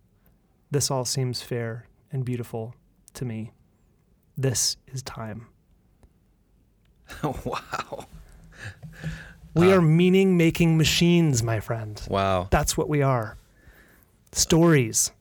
This 0.71 0.89
all 0.89 1.03
seems 1.03 1.41
fair 1.41 1.87
and 2.13 2.23
beautiful 2.23 2.73
to 3.15 3.25
me. 3.25 3.51
This 4.37 4.77
is 4.87 5.03
time. 5.03 5.47
wow. 7.23 8.05
We 9.53 9.73
uh, 9.73 9.77
are 9.77 9.81
meaning 9.81 10.37
making 10.37 10.77
machines, 10.77 11.43
my 11.43 11.59
friend. 11.59 12.01
Wow. 12.09 12.47
That's 12.49 12.77
what 12.77 12.87
we 12.87 13.01
are. 13.01 13.37
Stories. 14.31 15.11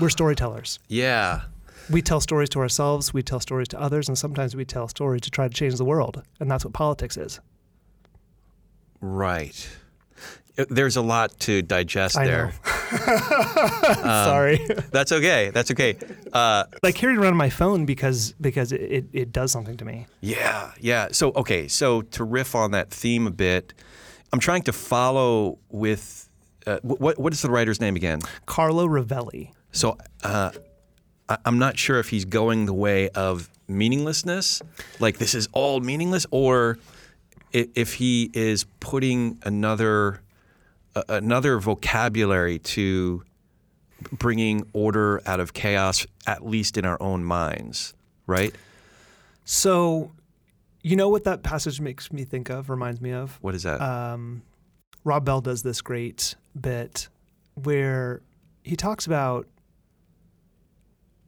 We're 0.00 0.08
storytellers. 0.08 0.78
Yeah. 0.86 1.42
We 1.90 2.02
tell 2.02 2.20
stories 2.20 2.48
to 2.50 2.60
ourselves, 2.60 3.14
we 3.14 3.22
tell 3.22 3.40
stories 3.40 3.68
to 3.68 3.80
others, 3.80 4.08
and 4.08 4.18
sometimes 4.18 4.56
we 4.56 4.64
tell 4.64 4.88
stories 4.88 5.22
to 5.22 5.30
try 5.30 5.46
to 5.48 5.54
change 5.54 5.76
the 5.76 5.84
world. 5.84 6.22
And 6.40 6.50
that's 6.50 6.64
what 6.64 6.74
politics 6.74 7.16
is. 7.16 7.40
Right. 9.00 9.68
Uh, 10.58 10.64
There's 10.68 10.96
a 10.96 11.02
lot 11.02 11.38
to 11.40 11.62
digest 11.62 12.16
I 12.16 12.26
there. 12.26 12.46
know. 12.64 13.16
Sorry. 14.24 14.58
That's 14.90 15.12
okay. 15.12 15.50
That's 15.50 15.70
okay. 15.70 15.96
Uh, 16.32 16.64
I 16.82 16.92
carry 16.92 17.14
it 17.14 17.18
around 17.18 17.36
my 17.36 17.50
phone 17.50 17.84
because 17.84 18.32
because 18.40 18.72
it, 18.72 18.80
it, 18.80 19.04
it 19.12 19.32
does 19.32 19.52
something 19.52 19.76
to 19.76 19.84
me. 19.84 20.06
yeah, 20.20 20.72
yeah. 20.80 21.08
So 21.12 21.32
okay, 21.36 21.68
so 21.68 22.02
to 22.02 22.24
riff 22.24 22.54
on 22.54 22.70
that 22.72 22.90
theme 22.90 23.26
a 23.26 23.30
bit, 23.30 23.74
I'm 24.32 24.40
trying 24.40 24.62
to 24.62 24.72
follow 24.72 25.58
with 25.68 26.28
uh, 26.66 26.78
what 26.82 27.18
what 27.18 27.32
is 27.32 27.42
the 27.42 27.50
writer's 27.50 27.80
name 27.80 27.96
again? 27.96 28.20
Carlo 28.46 28.86
Rovelli. 28.86 29.50
So 29.72 29.98
uh, 30.24 30.52
I- 31.28 31.38
I'm 31.44 31.58
not 31.58 31.78
sure 31.78 31.98
if 31.98 32.08
he's 32.10 32.24
going 32.24 32.66
the 32.66 32.72
way 32.74 33.08
of 33.10 33.48
meaninglessness, 33.68 34.62
like 35.00 35.18
this 35.18 35.34
is 35.34 35.48
all 35.52 35.80
meaningless, 35.80 36.26
or 36.30 36.78
if 37.52 37.94
he 37.94 38.30
is 38.34 38.64
putting 38.80 39.38
another 39.44 40.20
a- 40.94 41.04
another 41.16 41.58
vocabulary 41.58 42.58
to 42.58 43.22
bringing 44.12 44.66
order 44.72 45.20
out 45.26 45.40
of 45.40 45.52
chaos, 45.52 46.06
at 46.26 46.46
least 46.46 46.78
in 46.78 46.84
our 46.86 47.00
own 47.02 47.22
minds, 47.24 47.92
right? 48.26 48.54
So, 49.44 50.12
you 50.82 50.96
know 50.96 51.08
what 51.08 51.24
that 51.24 51.42
passage 51.42 51.80
makes 51.80 52.12
me 52.12 52.24
think 52.24 52.48
of, 52.50 52.70
reminds 52.70 53.00
me 53.00 53.12
of? 53.12 53.38
What 53.42 53.54
is 53.54 53.62
that? 53.64 53.80
um, 53.80 54.42
Rob 55.04 55.24
Bell 55.24 55.40
does 55.40 55.62
this 55.62 55.80
great 55.82 56.34
bit 56.58 57.08
where 57.54 58.22
he 58.64 58.74
talks 58.76 59.06
about 59.06 59.46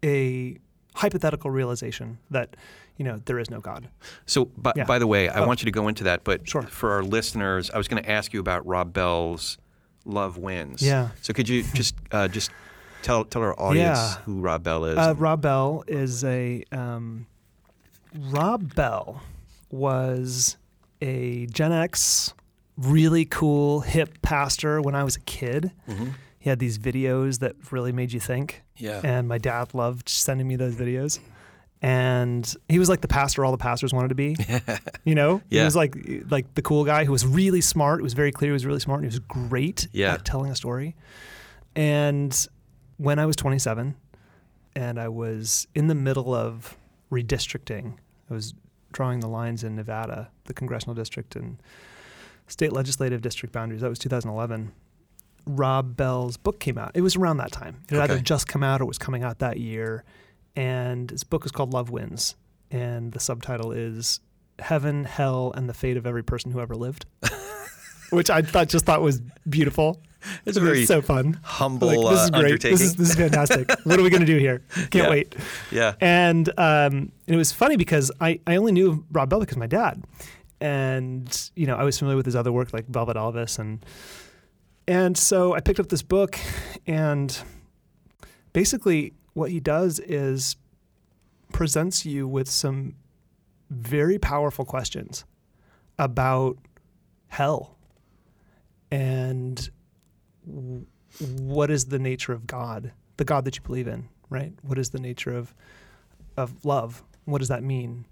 a 0.05 0.59
hypothetical 0.95 1.51
realization 1.51 2.19
that 2.31 2.57
you 2.97 3.05
know 3.05 3.21
there 3.27 3.39
is 3.39 3.51
no 3.51 3.61
God. 3.61 3.89
So, 4.27 4.47
by, 4.47 4.73
Yeah. 4.77 4.85
by 4.85 4.99
the 4.99 5.07
way, 5.07 5.29
I 5.29 5.41
Oh. 5.41 5.47
want 5.47 5.61
you 5.63 5.67
to 5.67 5.71
go 5.71 5.87
into 5.89 6.05
that, 6.05 6.25
but 6.25 6.49
Sure. 6.49 6.63
for 6.63 6.91
our 6.93 7.03
listeners, 7.03 7.71
I 7.71 7.79
was 7.79 7.87
going 7.89 8.03
to 8.03 8.11
ask 8.11 8.33
you 8.33 8.41
about 8.41 8.67
Rob 8.67 8.93
Bell's 8.93 9.59
"Love 10.05 10.37
Wins." 10.39 10.83
Yeah. 10.83 11.11
So, 11.23 11.33
could 11.33 11.49
you 11.49 11.63
just 11.75 11.95
uh, 12.13 12.27
just 12.29 12.51
tell 13.03 13.25
tell 13.25 13.43
our 13.43 13.59
audience 13.61 13.99
Yeah. 13.99 14.15
who 14.25 14.41
Rob 14.41 14.63
Bell 14.65 14.85
is? 14.85 14.99
Uh, 14.99 15.15
Rob 15.17 15.41
Bell 15.43 15.85
is 15.87 16.25
a 16.25 16.65
um, 16.73 17.27
Rob 18.15 18.75
Bell 18.75 19.23
was 19.71 20.57
a 21.01 21.47
Gen 21.47 21.73
X, 21.73 22.35
really 22.77 23.25
cool 23.25 23.81
hip 23.81 24.21
pastor 24.23 24.81
when 24.81 24.95
I 24.97 25.05
was 25.05 25.15
a 25.17 25.21
kid. 25.21 25.71
He 26.39 26.49
had 26.51 26.59
these 26.59 26.79
videos 26.79 27.41
that 27.41 27.55
really 27.73 27.93
made 27.93 28.13
you 28.13 28.21
think. 28.21 28.63
Yeah. 28.77 29.01
And 29.03 29.27
my 29.29 29.39
dad 29.39 29.75
loved 29.75 30.09
sending 30.09 30.47
me 30.47 30.57
those 30.57 30.75
videos. 30.77 31.19
And 31.81 32.53
he 32.69 32.79
was 32.79 32.89
like 32.89 33.01
the 33.03 33.09
pastor 33.09 33.45
all 33.45 33.53
the 33.53 33.59
pastors 33.59 33.93
wanted 33.93 34.09
to 34.09 34.15
be. 34.15 34.37
You 35.05 35.15
know? 35.15 35.41
He 35.49 35.61
was 35.61 35.77
like 35.77 35.97
like 36.29 36.55
the 36.55 36.63
cool 36.63 36.85
guy 36.85 37.05
who 37.05 37.13
was 37.13 37.25
really 37.27 37.61
smart. 37.61 38.01
It 38.01 38.03
was 38.03 38.15
very 38.15 38.33
clear 38.33 38.51
he 38.51 38.53
was 38.53 38.67
really 38.67 38.81
smart 38.81 39.01
and 39.03 39.11
he 39.11 39.15
was 39.17 39.21
great 39.21 39.89
Yeah. 39.93 40.15
at 40.15 40.25
telling 40.25 40.51
a 40.51 40.57
story. 40.57 40.97
And 41.77 42.47
when 42.97 43.19
I 43.19 43.27
was 43.27 43.37
27 43.37 43.95
and 44.75 44.99
I 45.01 45.09
was 45.09 45.67
in 45.75 45.87
the 45.87 45.95
middle 45.95 46.35
of 46.35 46.77
redistricting, 47.13 47.95
I 48.31 48.35
was 48.35 48.55
drawing 48.93 49.21
the 49.21 49.29
lines 49.29 49.63
in 49.65 49.77
Nevada, 49.77 50.31
the 50.45 50.55
congressional 50.55 50.95
district 50.95 51.37
and 51.37 51.59
state 52.49 52.73
legislative 52.73 53.23
district 53.23 53.53
boundaries. 53.53 53.83
That 53.83 53.89
was 53.91 53.99
2011. 53.99 54.73
Rob 55.49 55.97
Bell's 55.97 56.37
book 56.37 56.61
came 56.61 56.79
out. 56.79 56.93
It 56.95 57.01
was 57.01 57.17
around 57.17 57.39
that 57.39 57.51
time. 57.53 57.83
It 57.91 57.95
had 57.97 58.11
either 58.11 58.21
just 58.21 58.47
come 58.47 58.63
out 58.63 58.81
or 58.81 58.85
was 58.85 58.99
coming 58.99 59.23
out 59.25 59.39
that 59.41 59.59
year. 59.59 60.05
And 60.55 61.11
his 61.11 61.25
book 61.25 61.45
is 61.47 61.53
called 61.53 61.73
Love 61.73 61.91
Wins. 61.91 62.37
And 62.71 63.13
the 63.13 63.21
subtitle 63.21 63.73
is 63.73 64.21
Heaven, 64.59 65.05
Hell, 65.05 65.53
and 65.57 65.69
the 65.69 65.75
Fate 65.75 65.97
of 65.97 66.07
Every 66.07 66.23
Person 66.23 66.51
Who 66.51 66.61
Ever 66.61 66.77
Lived. 66.77 67.07
Which 68.11 68.31
I 68.31 68.43
thought 68.43 68.69
just 68.69 68.87
thought 68.87 69.03
was 69.03 69.21
beautiful. 69.49 70.01
It's 70.45 70.57
a 70.57 70.61
It 70.61 70.63
was 70.65 70.73
very 70.73 70.87
so 70.87 71.01
fun. 71.03 71.39
humble 71.43 71.89
Like, 71.89 72.15
this 72.15 72.25
is 72.25 72.31
uh, 72.33 72.41
great. 72.41 72.61
This 72.63 72.81
is, 72.81 72.97
this 72.97 73.11
is 73.11 73.15
fantastic. 73.17 73.71
what 73.85 73.99
are 73.99 74.03
we 74.03 74.11
going 74.11 74.21
to 74.21 74.27
do 74.27 74.39
here? 74.39 74.63
Can't 74.75 74.95
Yeah. 74.95 75.11
wait. 75.11 75.35
yeah. 75.71 75.95
And, 76.01 76.49
um, 76.59 76.93
and 76.97 77.13
it 77.29 77.37
was 77.37 77.53
funny 77.53 77.77
because 77.77 78.11
I, 78.21 78.41
I 78.47 78.57
only 78.57 78.73
knew 78.73 79.05
Rob 79.13 79.29
Bell 79.31 79.41
because 79.41 79.57
my 79.59 79.67
dad. 79.67 80.03
And, 80.61 81.51
you 81.55 81.67
know, 81.67 81.77
I 81.77 81.85
was 81.85 81.99
familiar 81.99 82.17
with 82.17 82.27
his 82.27 82.35
other 82.35 82.51
work 82.51 82.73
like 82.73 82.87
Velvet 82.89 83.17
Elvis. 83.17 83.59
And, 83.59 83.85
and 84.89 85.19
so 85.19 85.53
I 85.53 85.61
picked 85.61 85.79
up 85.79 85.91
this 85.91 86.01
book 86.01 86.39
and 86.87 87.39
basically 88.55 89.13
what 89.35 89.51
he 89.51 89.61
does 89.61 89.99
is 90.01 90.57
presents 91.53 92.07
you 92.07 92.27
with 92.27 92.49
some 92.49 92.97
very 93.69 94.19
powerful 94.19 94.65
questions 94.65 95.27
about 95.99 96.57
hell 97.27 97.77
and 98.91 99.69
what 100.47 101.71
is 101.71 101.85
the 101.87 101.99
nature 101.99 102.33
of 102.33 102.47
God, 102.47 102.93
the 103.19 103.25
God 103.27 103.45
that 103.45 103.57
you 103.57 103.63
believe 103.63 103.89
in, 103.89 104.09
right? 104.31 104.55
What 104.63 104.79
is 104.79 104.89
the 104.89 105.01
nature 105.01 105.37
of 105.37 105.55
of 106.39 106.65
love? 106.65 107.03
What 107.27 107.41
does 107.41 107.49
that 107.49 107.63
mean? 107.63 108.07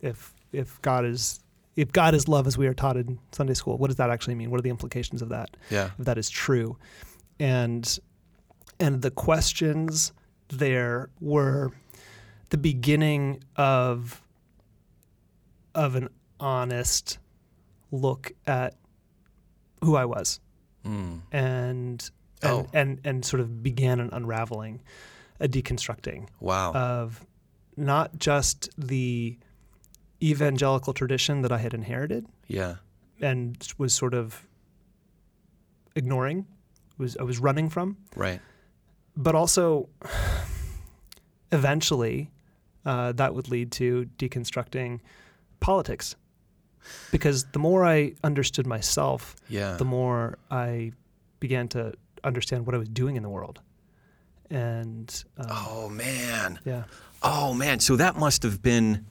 If 0.00 0.32
if 0.52 0.80
God 0.80 1.04
is 1.04 1.40
if 1.76 1.92
God 1.92 2.14
is 2.14 2.28
love 2.28 2.46
as 2.46 2.58
we 2.58 2.66
are 2.66 2.74
taught 2.74 2.96
in 2.96 3.18
Sunday 3.32 3.54
school, 3.54 3.78
what 3.78 3.86
does 3.88 3.96
that 3.96 4.10
actually 4.10 4.34
mean? 4.34 4.50
What 4.50 4.58
are 4.58 4.62
the 4.62 4.70
implications 4.70 5.22
of 5.22 5.28
that? 5.30 5.56
Yeah. 5.70 5.90
if 5.98 6.04
that 6.04 6.18
is 6.18 6.28
true. 6.30 6.76
And 7.38 7.98
and 8.78 9.02
the 9.02 9.10
questions 9.10 10.12
there 10.48 11.10
were 11.20 11.70
the 12.50 12.58
beginning 12.58 13.42
of 13.56 14.20
of 15.74 15.94
an 15.94 16.08
honest 16.40 17.18
look 17.90 18.32
at 18.46 18.74
who 19.82 19.96
I 19.96 20.04
was 20.04 20.40
Mm. 20.84 21.20
and 21.30 22.10
and, 22.42 22.52
Oh. 22.52 22.66
and 22.72 23.00
and 23.04 23.22
sort 23.24 23.40
of 23.40 23.62
began 23.62 24.00
an 24.00 24.08
unraveling, 24.12 24.80
a 25.40 25.46
deconstructing 25.46 26.26
Wow. 26.40 26.72
of 26.72 27.26
not 27.76 28.18
just 28.18 28.70
the 28.78 29.38
evangelical 30.22 30.92
tradition 30.92 31.42
that 31.42 31.52
I 31.52 31.58
had 31.58 31.72
inherited 31.74 32.26
yeah. 32.46 32.76
and 33.20 33.56
was 33.78 33.92
sort 33.94 34.14
of 34.14 34.46
ignoring, 35.96 36.46
was 36.98 37.16
I 37.16 37.22
was 37.22 37.38
running 37.38 37.68
from, 37.70 37.96
Right. 38.16 38.40
but 39.16 39.34
also 39.34 39.88
eventually 41.52 42.30
uh, 42.84 43.12
that 43.12 43.34
would 43.34 43.48
lead 43.48 43.72
to 43.72 44.08
deconstructing 44.18 45.00
politics. 45.60 46.16
Because 47.12 47.44
the 47.52 47.58
more 47.58 47.84
I 47.84 48.14
understood 48.24 48.66
myself, 48.66 49.36
Yeah. 49.48 49.76
the 49.76 49.84
more 49.84 50.38
I 50.50 50.92
began 51.38 51.68
to 51.68 51.92
understand 52.24 52.66
what 52.66 52.74
I 52.74 52.78
was 52.78 52.88
doing 52.88 53.16
in 53.16 53.22
the 53.22 53.28
world. 53.28 53.60
And 54.50 55.24
um, 55.36 55.46
oh 55.50 55.88
man. 55.88 56.58
yeah, 56.64 56.84
Oh 57.22 57.52
man. 57.54 57.80
So 57.80 57.96
that 57.96 58.16
must 58.16 58.42
have 58.42 58.62
been. 58.62 59.06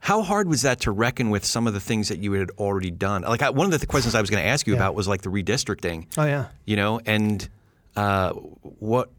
How 0.00 0.22
hard 0.22 0.48
was 0.48 0.62
that 0.62 0.80
to 0.80 0.90
reckon 0.90 1.28
with 1.30 1.44
some 1.44 1.66
of 1.66 1.74
the 1.74 1.80
things 1.80 2.08
that 2.08 2.18
you 2.18 2.32
had 2.32 2.50
already 2.58 2.90
done? 2.90 3.22
Like 3.22 3.42
I, 3.42 3.50
one 3.50 3.66
of 3.66 3.70
the 3.70 3.78
th- 3.78 3.88
questions 3.88 4.14
I 4.14 4.20
was 4.20 4.30
going 4.30 4.42
to 4.42 4.48
ask 4.48 4.66
you 4.66 4.72
Yeah. 4.72 4.78
about 4.80 4.94
was 4.94 5.06
like 5.06 5.22
the 5.22 5.28
redistricting. 5.30 6.06
oh 6.16 6.24
yeah, 6.24 6.46
You 6.64 6.76
know, 6.76 7.00
and 7.04 7.46
uh, 7.96 8.30
what 8.32 9.10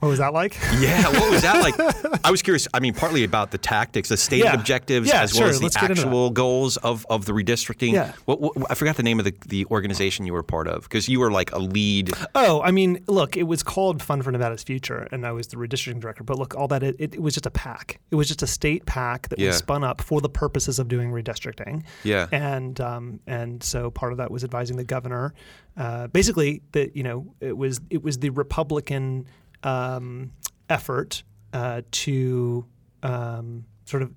what 0.00 0.08
was 0.08 0.18
that 0.18 0.32
like? 0.32 0.56
Yeah, 0.80 1.04
what 1.08 1.30
was 1.30 1.42
that 1.42 1.60
like? 1.62 2.20
I 2.24 2.30
was 2.30 2.42
curious. 2.42 2.66
I 2.74 2.80
mean, 2.80 2.94
partly 2.94 3.24
about 3.24 3.50
the 3.50 3.58
tactics, 3.58 4.08
the 4.08 4.16
stated 4.16 4.44
Yeah. 4.44 4.54
objectives, 4.54 5.08
Yeah, 5.08 5.22
as 5.22 5.32
well 5.34 5.42
sure. 5.42 5.48
as 5.50 5.58
the 5.58 5.64
Let's 5.64 5.76
get 5.76 5.90
into 5.90 6.02
that. 6.02 6.06
actual 6.08 6.30
goals 6.30 6.76
of, 6.78 7.06
of 7.10 7.24
the 7.26 7.32
redistricting. 7.32 7.92
Yeah. 7.92 8.12
What, 8.24 8.40
what, 8.40 8.52
I 8.70 8.74
forgot 8.74 8.96
the 8.96 9.02
name 9.02 9.18
of 9.18 9.24
the, 9.24 9.34
the 9.46 9.64
organization 9.66 10.26
you 10.26 10.32
were 10.32 10.42
part 10.42 10.66
of 10.68 10.82
because 10.84 11.08
you 11.08 11.20
were 11.20 11.30
like 11.30 11.52
a 11.52 11.58
lead. 11.58 12.10
Oh, 12.34 12.60
I 12.62 12.70
mean, 12.72 13.02
look, 13.06 13.36
it 13.36 13.44
was 13.44 13.62
called 13.62 14.02
Fund 14.02 14.24
for 14.24 14.32
Nevada's 14.32 14.62
Future, 14.62 15.08
and 15.12 15.26
I 15.26 15.32
was 15.32 15.46
the 15.48 15.56
redistricting 15.56 16.00
director. 16.00 16.24
But 16.24 16.38
look, 16.38 16.54
all 16.56 16.68
that 16.68 16.82
it, 16.82 16.96
it, 16.98 17.14
it 17.14 17.22
was 17.22 17.34
just 17.34 17.46
a 17.46 17.50
PAC. 17.50 18.00
It 18.10 18.16
was 18.16 18.28
just 18.28 18.42
a 18.42 18.46
state 18.46 18.86
PAC 18.86 19.28
that 19.28 19.38
Yeah. 19.38 19.48
was 19.48 19.56
spun 19.58 19.84
up 19.84 20.00
for 20.02 20.20
the 20.20 20.28
purposes 20.28 20.78
of 20.78 20.88
doing 20.88 21.10
redistricting. 21.10 21.84
Yeah. 22.04 22.26
and 22.32 22.80
um, 22.80 23.20
and 23.26 23.62
so 23.62 23.90
part 23.90 24.12
of 24.12 24.18
that 24.18 24.30
was 24.30 24.44
advising 24.44 24.76
the 24.76 24.84
governor. 24.84 25.34
Uh, 25.76 26.06
basically, 26.08 26.62
that 26.72 26.96
you 26.96 27.02
know 27.02 27.34
it 27.40 27.56
was 27.56 27.80
it 27.90 28.02
was 28.02 28.18
the 28.18 28.30
Republican 28.30 29.26
um, 29.62 30.32
effort 30.68 31.22
uh, 31.52 31.82
to 31.90 32.66
um, 33.02 33.64
sort 33.84 34.02
of 34.02 34.12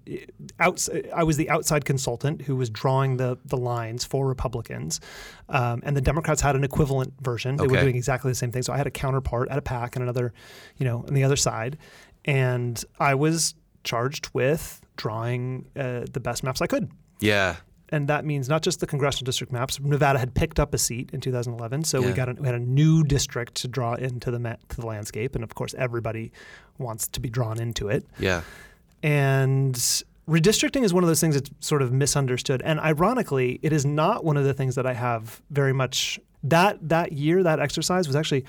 outs- 0.60 0.89
I 1.15 1.24
was 1.24 1.38
the 1.38 1.50
outside 1.50 1.86
consultant 1.86 2.41
who 2.41 2.56
was 2.56 2.70
drawing 2.70 3.18
the 3.18 3.38
the 3.46 3.58
lines 3.58 4.04
for 4.04 4.28
Republicans, 4.28 5.00
um, 5.50 5.82
and 5.84 5.96
the 5.96 6.02
Democrats 6.02 6.41
had 6.41 6.56
an 6.56 6.63
equivalent 6.63 7.13
version. 7.22 7.56
They 7.56 7.68
were 7.68 7.76
doing 7.84 7.96
exactly 7.96 8.32
the 8.32 8.36
same 8.36 8.52
thing. 8.52 8.63
So 8.63 8.74
I 8.74 8.78
had 8.78 8.88
a 8.88 8.91
counterpart 8.91 9.50
at 9.50 9.58
a 9.58 9.62
PAC 9.62 9.96
and 9.96 10.04
another, 10.04 10.34
you 10.78 10.86
know, 10.86 11.06
on 11.08 11.13
the 11.13 11.24
other 11.24 11.36
side, 11.36 11.78
and 12.26 12.84
I 13.00 13.15
was 13.15 13.56
charged 13.84 14.30
with 14.34 14.82
drawing 14.98 15.68
uh, 15.76 16.06
the 16.12 16.20
best 16.20 16.44
maps 16.44 16.62
I 16.62 16.68
could 16.68 16.89
Yeah. 17.20 17.58
And 17.89 18.08
that 18.08 18.26
means 18.26 18.50
not 18.50 18.62
just 18.62 18.80
the 18.80 18.88
congressional 18.88 19.26
district 19.26 19.54
maps. 19.54 19.80
Nevada 19.80 20.19
had 20.19 20.34
picked 20.34 20.60
up 20.60 20.74
a 20.74 20.78
seat 20.78 21.10
in 21.13 21.21
2011, 21.21 21.84
so 21.84 22.02
we 22.02 22.12
got 22.12 22.30
a, 22.30 22.34
we 22.34 22.48
had 22.48 22.56
a 22.56 22.60
new 22.60 23.04
district 23.04 23.56
to 23.56 23.67
draw 23.67 23.93
into 23.93 24.32
the 24.32 24.39
ma- 24.39 24.56
to 24.69 24.82
the 24.82 24.86
landscape, 24.86 25.36
and 25.36 25.43
of 25.43 25.56
course, 25.56 25.74
everybody 25.78 26.32
wants 26.78 27.08
to 27.10 27.19
be 27.19 27.30
drawn 27.30 27.60
into 27.60 27.88
it. 27.88 28.06
Yeah. 28.19 28.41
And 29.04 29.76
redistricting 30.28 30.84
is 30.84 30.93
one 30.93 31.04
of 31.04 31.08
those 31.08 31.21
things 31.21 31.36
that's 31.36 31.50
sort 31.60 31.82
of 31.82 31.91
misunderstood, 31.91 32.62
and 32.65 32.80
ironically, 32.80 33.60
it 33.62 33.71
is 33.71 33.86
not 33.86 34.24
one 34.24 34.38
of 34.38 34.45
the 34.45 34.54
things 34.54 34.76
that 34.76 34.86
I 34.86 34.93
have 34.93 35.41
very 35.52 35.74
much. 35.74 36.19
That 36.43 36.89
that 36.89 37.13
year, 37.13 37.43
that 37.43 37.60
exercise 37.60 38.08
was 38.08 38.15
actually 38.15 38.45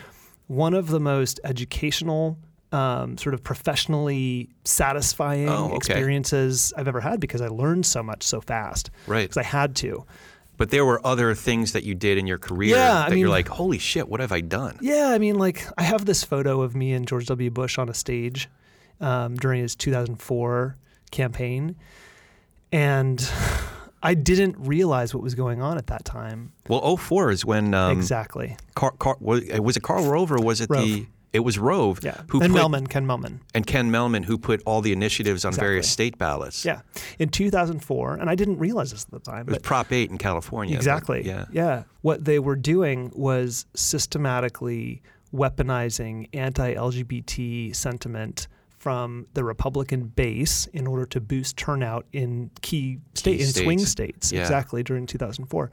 one 0.47 0.75
of 0.75 0.89
the 0.89 1.01
most 1.01 1.41
educational. 1.45 2.39
Um, 2.77 3.17
sort 3.17 3.33
of 3.35 3.43
professionally 3.43 4.51
satisfying 4.65 5.49
Oh, 5.49 5.67
okay. 5.67 5.77
experiences 5.77 6.73
I've 6.77 6.89
ever 6.89 7.01
had 7.01 7.21
because 7.21 7.41
I 7.41 7.49
learned 7.49 7.87
so 7.87 8.03
much 8.03 8.23
so 8.23 8.41
fast 8.41 8.91
Right. 9.07 9.23
because 9.23 9.37
I 9.39 9.45
had 9.45 9.75
to. 9.77 10.05
But 10.59 10.71
there 10.71 10.85
were 10.85 11.01
other 11.07 11.35
things 11.35 11.73
that 11.73 11.85
you 11.85 11.95
did 11.95 12.19
in 12.19 12.27
your 12.27 12.39
career 12.39 12.77
Yeah, 12.77 13.05
I 13.05 13.11
that 13.11 13.19
you're 13.19 13.29
like, 13.29 13.49
holy 13.49 13.79
shit, 13.79 14.09
what 14.09 14.21
have 14.21 14.33
I 14.33 14.41
done? 14.43 14.79
Yeah, 14.83 15.09
I 15.15 15.19
mean, 15.19 15.37
like 15.37 15.67
I 15.79 15.83
have 15.85 16.05
this 16.07 16.25
photo 16.25 16.61
of 16.63 16.75
me 16.75 16.93
and 16.93 17.07
George 17.07 17.27
W. 17.27 17.51
Bush 17.51 17.79
on 17.79 17.89
a 17.89 17.95
stage 17.95 18.49
um, 19.01 19.37
during 19.37 19.63
his 19.63 19.75
2004 19.77 20.77
campaign, 21.11 21.77
and 22.73 23.31
I 24.03 24.15
didn't 24.15 24.57
realize 24.59 25.15
what 25.15 25.23
was 25.23 25.35
going 25.35 25.63
on 25.63 25.79
at 25.79 25.87
that 25.89 26.05
time. 26.05 26.53
Well, 26.69 26.97
04 26.97 27.31
is 27.31 27.45
when 27.45 27.75
um, 27.75 27.93
exactly. 27.99 28.57
Car, 28.75 28.93
Car, 28.93 29.17
was, 29.21 29.43
was 29.61 29.77
it 29.77 29.83
Karl 29.83 30.05
Rove 30.11 30.31
or 30.33 30.39
was 30.39 30.61
it 30.61 30.69
Rove. 30.71 30.83
the? 30.85 31.07
It 31.37 31.45
was 31.45 31.59
Rove. 31.59 32.01
Yeah. 32.03 32.23
Who 32.31 32.41
and 32.41 32.53
put, 32.53 32.61
Mehlman, 32.63 32.89
Ken 32.89 33.07
Mehlman. 33.07 33.41
and 33.55 33.67
Ken 33.67 33.91
Mehlman 33.93 34.25
who 34.25 34.39
put 34.39 34.63
all 34.65 34.81
the 34.81 34.93
initiatives 34.93 35.45
on 35.45 35.53
various 35.53 35.89
state 35.89 36.17
ballots. 36.17 36.65
Yeah, 36.65 36.81
in 37.19 37.29
2004, 37.29 38.15
and 38.15 38.31
I 38.31 38.35
didn't 38.35 38.59
realize 38.59 38.91
this 38.91 39.05
at 39.05 39.11
the 39.11 39.21
time. 39.21 39.41
It 39.43 39.47
was 39.49 39.57
but 39.59 39.63
Prop 39.63 39.93
8 39.93 40.11
in 40.11 40.17
California. 40.19 40.73
but- 40.75 40.79
Exactly. 40.79 41.27
yeah. 41.27 41.45
Yeah. 41.53 41.83
What 42.01 42.25
they 42.25 42.39
were 42.39 42.57
doing 42.57 43.13
was 43.15 43.67
systematically 43.75 45.03
weaponizing 45.35 46.29
anti 46.33 46.75
LGBT 46.75 47.75
sentiment 47.77 48.49
from 48.79 49.27
the 49.35 49.43
Republican 49.43 50.05
base 50.05 50.67
in 50.69 50.87
order 50.87 51.05
to 51.07 51.21
boost 51.21 51.57
turnout 51.57 52.07
in 52.13 52.51
key 52.63 52.99
state 53.15 53.41
in 53.41 53.47
swing 53.49 53.79
states. 53.81 53.91
states. 53.91 54.33
Yeah. 54.33 54.43
Exactly 54.43 54.83
during 54.83 55.07
2004. 55.07 55.71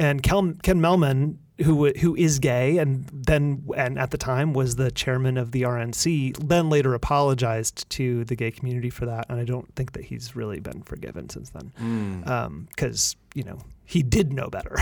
And 0.00 0.22
Kel, 0.22 0.54
Ken 0.62 0.80
Mehlman, 0.80 1.36
who 1.62 1.90
who 1.90 2.16
is 2.16 2.38
gay 2.38 2.78
and 2.78 3.04
then 3.12 3.62
and 3.76 3.98
at 3.98 4.10
the 4.12 4.16
time 4.16 4.54
was 4.54 4.76
the 4.76 4.90
chairman 4.90 5.36
of 5.36 5.52
the 5.52 5.62
RNC, 5.62 6.38
then 6.48 6.70
later 6.70 6.94
apologized 6.94 7.88
to 7.90 8.24
the 8.24 8.34
gay 8.34 8.50
community 8.50 8.88
for 8.88 9.04
that, 9.04 9.26
and 9.28 9.38
I 9.38 9.44
don't 9.44 9.72
think 9.76 9.92
that 9.92 10.04
he's 10.04 10.34
really 10.34 10.58
been 10.58 10.80
forgiven 10.82 11.28
since 11.28 11.50
then 11.50 11.70
Mm. 11.78 12.66
because 12.70 13.14
you 13.34 13.44
know 13.44 13.58
he 13.84 14.02
did 14.02 14.32
know 14.32 14.48
better. 14.48 14.74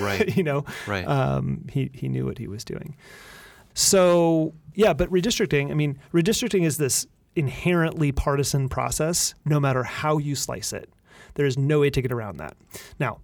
Right. 0.00 0.34
you 0.36 0.42
know, 0.42 0.64
Right. 0.86 1.06
um, 1.06 1.66
he 1.70 1.90
he 1.92 2.08
knew 2.08 2.24
what 2.24 2.38
he 2.38 2.48
was 2.48 2.64
doing. 2.64 2.96
So 3.74 4.54
yeah, 4.74 4.92
but 4.94 5.10
redistricting. 5.10 5.70
I 5.70 5.74
mean, 5.74 5.98
redistricting 6.12 6.64
is 6.64 6.78
this 6.78 7.06
inherently 7.36 8.12
partisan 8.12 8.68
process, 8.68 9.34
no 9.44 9.60
matter 9.60 9.82
how 9.82 10.18
you 10.18 10.34
slice 10.34 10.72
it. 10.72 10.88
There 11.34 11.46
is 11.46 11.58
no 11.58 11.80
way 11.80 11.90
to 11.90 12.00
get 12.00 12.12
around 12.12 12.36
that. 12.38 12.56
Now, 13.00 13.18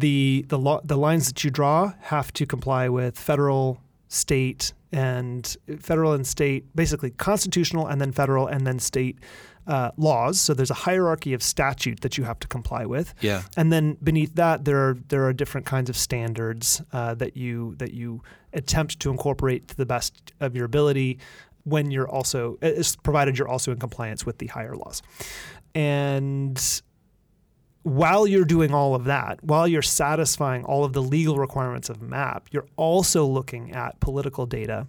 the 0.00 0.44
the 0.48 0.58
law, 0.58 0.80
the 0.84 0.96
lines 0.96 1.26
that 1.28 1.44
you 1.44 1.50
draw 1.50 1.92
have 2.00 2.32
to 2.34 2.46
comply 2.46 2.88
with 2.88 3.18
federal, 3.18 3.80
state, 4.08 4.72
and 4.92 5.56
federal 5.80 6.12
and 6.12 6.26
state, 6.26 6.64
basically 6.74 7.10
constitutional, 7.10 7.86
and 7.86 8.00
then 8.00 8.12
federal, 8.12 8.46
and 8.46 8.66
then 8.66 8.78
state 8.78 9.18
uh, 9.66 9.90
laws. 9.96 10.40
So 10.40 10.54
there's 10.54 10.70
a 10.70 10.74
hierarchy 10.74 11.34
of 11.34 11.42
statute 11.42 12.00
that 12.00 12.16
you 12.16 12.24
have 12.24 12.38
to 12.40 12.48
comply 12.48 12.86
with. 12.86 13.14
Yeah. 13.20 13.42
And 13.56 13.72
then 13.72 13.98
beneath 14.02 14.34
that, 14.36 14.64
there 14.64 14.78
are 14.78 14.96
there 15.08 15.26
are 15.26 15.32
different 15.32 15.66
kinds 15.66 15.90
of 15.90 15.96
standards 15.96 16.82
uh, 16.92 17.14
that 17.14 17.36
you 17.36 17.74
that 17.78 17.92
you 17.92 18.22
attempt 18.54 19.00
to 19.00 19.10
incorporate 19.10 19.68
to 19.68 19.76
the 19.76 19.86
best 19.86 20.32
of 20.40 20.56
your 20.56 20.64
ability 20.64 21.18
when 21.64 21.90
you're 21.90 22.08
also, 22.08 22.56
is 22.62 22.96
provided 22.96 23.38
you're 23.38 23.48
also 23.48 23.72
in 23.72 23.78
compliance 23.78 24.24
with 24.24 24.38
the 24.38 24.46
higher 24.46 24.74
laws. 24.74 25.02
And 25.74 26.82
while 27.88 28.26
you're 28.26 28.44
doing 28.44 28.72
all 28.72 28.94
of 28.94 29.04
that, 29.04 29.42
while 29.42 29.66
you're 29.66 29.82
satisfying 29.82 30.64
all 30.64 30.84
of 30.84 30.92
the 30.92 31.02
legal 31.02 31.36
requirements 31.36 31.88
of 31.88 32.02
MAP, 32.02 32.48
you're 32.50 32.66
also 32.76 33.24
looking 33.24 33.72
at 33.72 33.98
political 34.00 34.46
data 34.46 34.86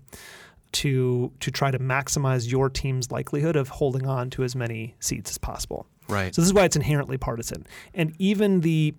to 0.72 1.32
to 1.40 1.50
try 1.52 1.72
to 1.72 1.80
maximize 1.80 2.50
your 2.50 2.70
team's 2.70 3.12
likelihood 3.12 3.56
of 3.56 3.70
holding 3.70 4.06
on 4.06 4.30
to 4.30 4.44
as 4.44 4.56
many 4.56 4.96
seats 5.00 5.32
as 5.32 5.38
possible. 5.38 5.88
Right. 6.08 6.34
So 6.34 6.42
this 6.42 6.48
is 6.48 6.54
why 6.54 6.66
it's 6.66 6.76
inherently 6.76 7.18
partisan. 7.18 7.66
And 7.94 8.16
even 8.20 8.62
the 8.62 8.94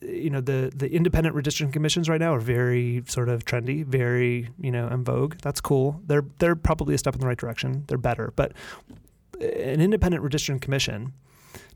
you 0.00 0.30
know 0.30 0.40
the 0.40 0.72
the 0.74 0.90
independent 0.90 1.36
redistricting 1.36 1.72
commissions 1.72 2.08
right 2.08 2.20
now 2.20 2.34
are 2.34 2.40
very 2.40 3.02
sort 3.06 3.28
of 3.28 3.44
trendy, 3.44 3.84
very 3.84 4.48
you 4.60 4.70
know 4.70 4.88
en 4.88 5.04
vogue. 5.04 5.36
That's 5.42 5.60
cool. 5.60 6.00
They're 6.06 6.24
they're 6.38 6.56
probably 6.56 6.94
a 6.94 6.98
step 6.98 7.14
in 7.14 7.20
the 7.20 7.26
right 7.26 7.38
direction. 7.38 7.84
They're 7.86 7.98
better, 7.98 8.32
but 8.34 8.52
an 9.40 9.80
independent 9.80 10.24
redistricting 10.24 10.60
commission 10.60 11.12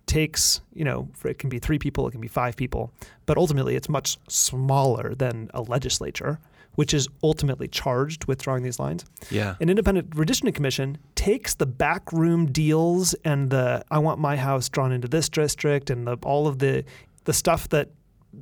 takes 0.06 0.60
you 0.74 0.84
know 0.84 1.08
for, 1.14 1.28
it 1.28 1.38
can 1.38 1.48
be 1.48 1.58
three 1.58 1.78
people, 1.78 2.06
it 2.08 2.12
can 2.12 2.20
be 2.20 2.28
five 2.28 2.56
people, 2.56 2.92
but 3.26 3.36
ultimately 3.36 3.76
it's 3.76 3.88
much 3.88 4.18
smaller 4.28 5.14
than 5.14 5.50
a 5.54 5.62
legislature, 5.62 6.38
which 6.74 6.94
is 6.94 7.08
ultimately 7.22 7.68
charged 7.68 8.26
with 8.26 8.42
drawing 8.42 8.62
these 8.62 8.78
lines. 8.78 9.04
yeah. 9.30 9.54
An 9.60 9.68
independent 9.68 10.10
redistricting 10.10 10.54
commission 10.54 10.98
takes 11.14 11.54
the 11.54 11.66
backroom 11.66 12.46
deals 12.46 13.14
and 13.24 13.50
the 13.50 13.84
I 13.90 13.98
want 13.98 14.20
my 14.20 14.36
house 14.36 14.68
drawn 14.68 14.92
into 14.92 15.08
this 15.08 15.28
district 15.28 15.90
and 15.90 16.06
the, 16.06 16.16
all 16.22 16.46
of 16.46 16.58
the 16.58 16.84
the 17.24 17.32
stuff 17.32 17.68
that 17.68 17.90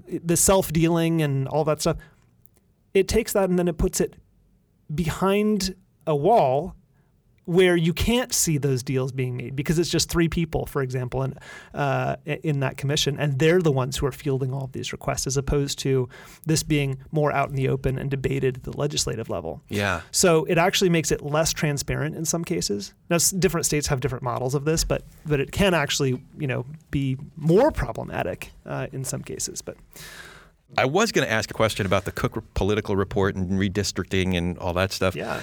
the 0.07 0.37
self 0.37 0.73
dealing 0.73 1.23
and 1.23 1.49
all 1.49 1.65
that 1.65 1.81
stuff. 1.81 1.97
It 2.95 3.07
takes 3.07 3.33
that 3.35 3.49
and 3.49 3.59
then 3.59 3.69
it 3.69 3.79
puts 3.79 4.01
it 4.01 4.15
behind 4.93 5.75
a 6.07 6.17
wall 6.17 6.75
where 7.51 7.75
you 7.77 7.93
can't 7.93 8.33
see 8.33 8.59
those 8.59 8.81
deals 8.83 9.11
being 9.11 9.37
made 9.37 9.57
because 9.57 9.77
it's 9.81 9.91
just 9.91 10.09
three 10.09 10.29
people, 10.29 10.67
for 10.67 10.83
example, 10.83 11.25
in, 11.25 11.35
uh, 11.75 12.15
in 12.25 12.61
that 12.61 12.77
commission, 12.77 13.19
and 13.19 13.41
they're 13.41 13.61
the 13.61 13.73
ones 13.73 13.97
who 13.97 14.07
are 14.07 14.13
fielding 14.13 14.53
all 14.55 14.63
of 14.65 14.71
these 14.73 14.93
requests, 14.93 15.27
as 15.27 15.37
opposed 15.37 15.77
to 15.81 16.09
this 16.47 16.63
being 16.63 16.99
more 17.11 17.33
out 17.33 17.49
in 17.49 17.57
the 17.57 17.69
open 17.69 17.99
and 17.99 18.09
debated 18.09 18.59
at 18.59 18.63
the 18.63 18.77
legislative 18.77 19.29
level. 19.29 19.61
Yeah. 19.69 20.03
So 20.13 20.45
it 20.45 20.59
actually 20.59 20.91
makes 20.91 21.11
it 21.11 21.23
less 21.23 21.53
transparent 21.53 22.15
in 22.15 22.25
some 22.25 22.45
cases. 22.45 22.95
Now, 23.09 23.17
s- 23.17 23.33
different 23.33 23.67
states 23.67 23.89
have 23.89 23.99
different 23.99 24.23
models 24.23 24.55
of 24.55 24.65
this, 24.65 24.85
but 24.85 25.03
but 25.27 25.41
it 25.41 25.51
can 25.51 25.75
actually, 25.75 26.23
you 26.39 26.47
know, 26.47 26.65
be 26.93 27.17
more 27.37 27.73
problematic 27.73 28.53
uh, 28.65 28.87
in 28.93 29.05
some 29.05 29.23
cases. 29.23 29.61
But 29.61 29.77
I 30.79 30.85
was 30.85 31.11
going 31.11 31.27
to 31.27 31.33
ask 31.33 31.51
a 31.51 31.55
question 31.55 31.85
about 31.85 32.05
the 32.05 32.13
Cook 32.13 32.45
political 32.55 32.95
report 32.95 33.35
and 33.35 33.59
redistricting 33.59 34.37
and 34.37 34.57
all 34.59 34.73
that 34.75 34.93
stuff. 34.93 35.17
yeah, 35.17 35.41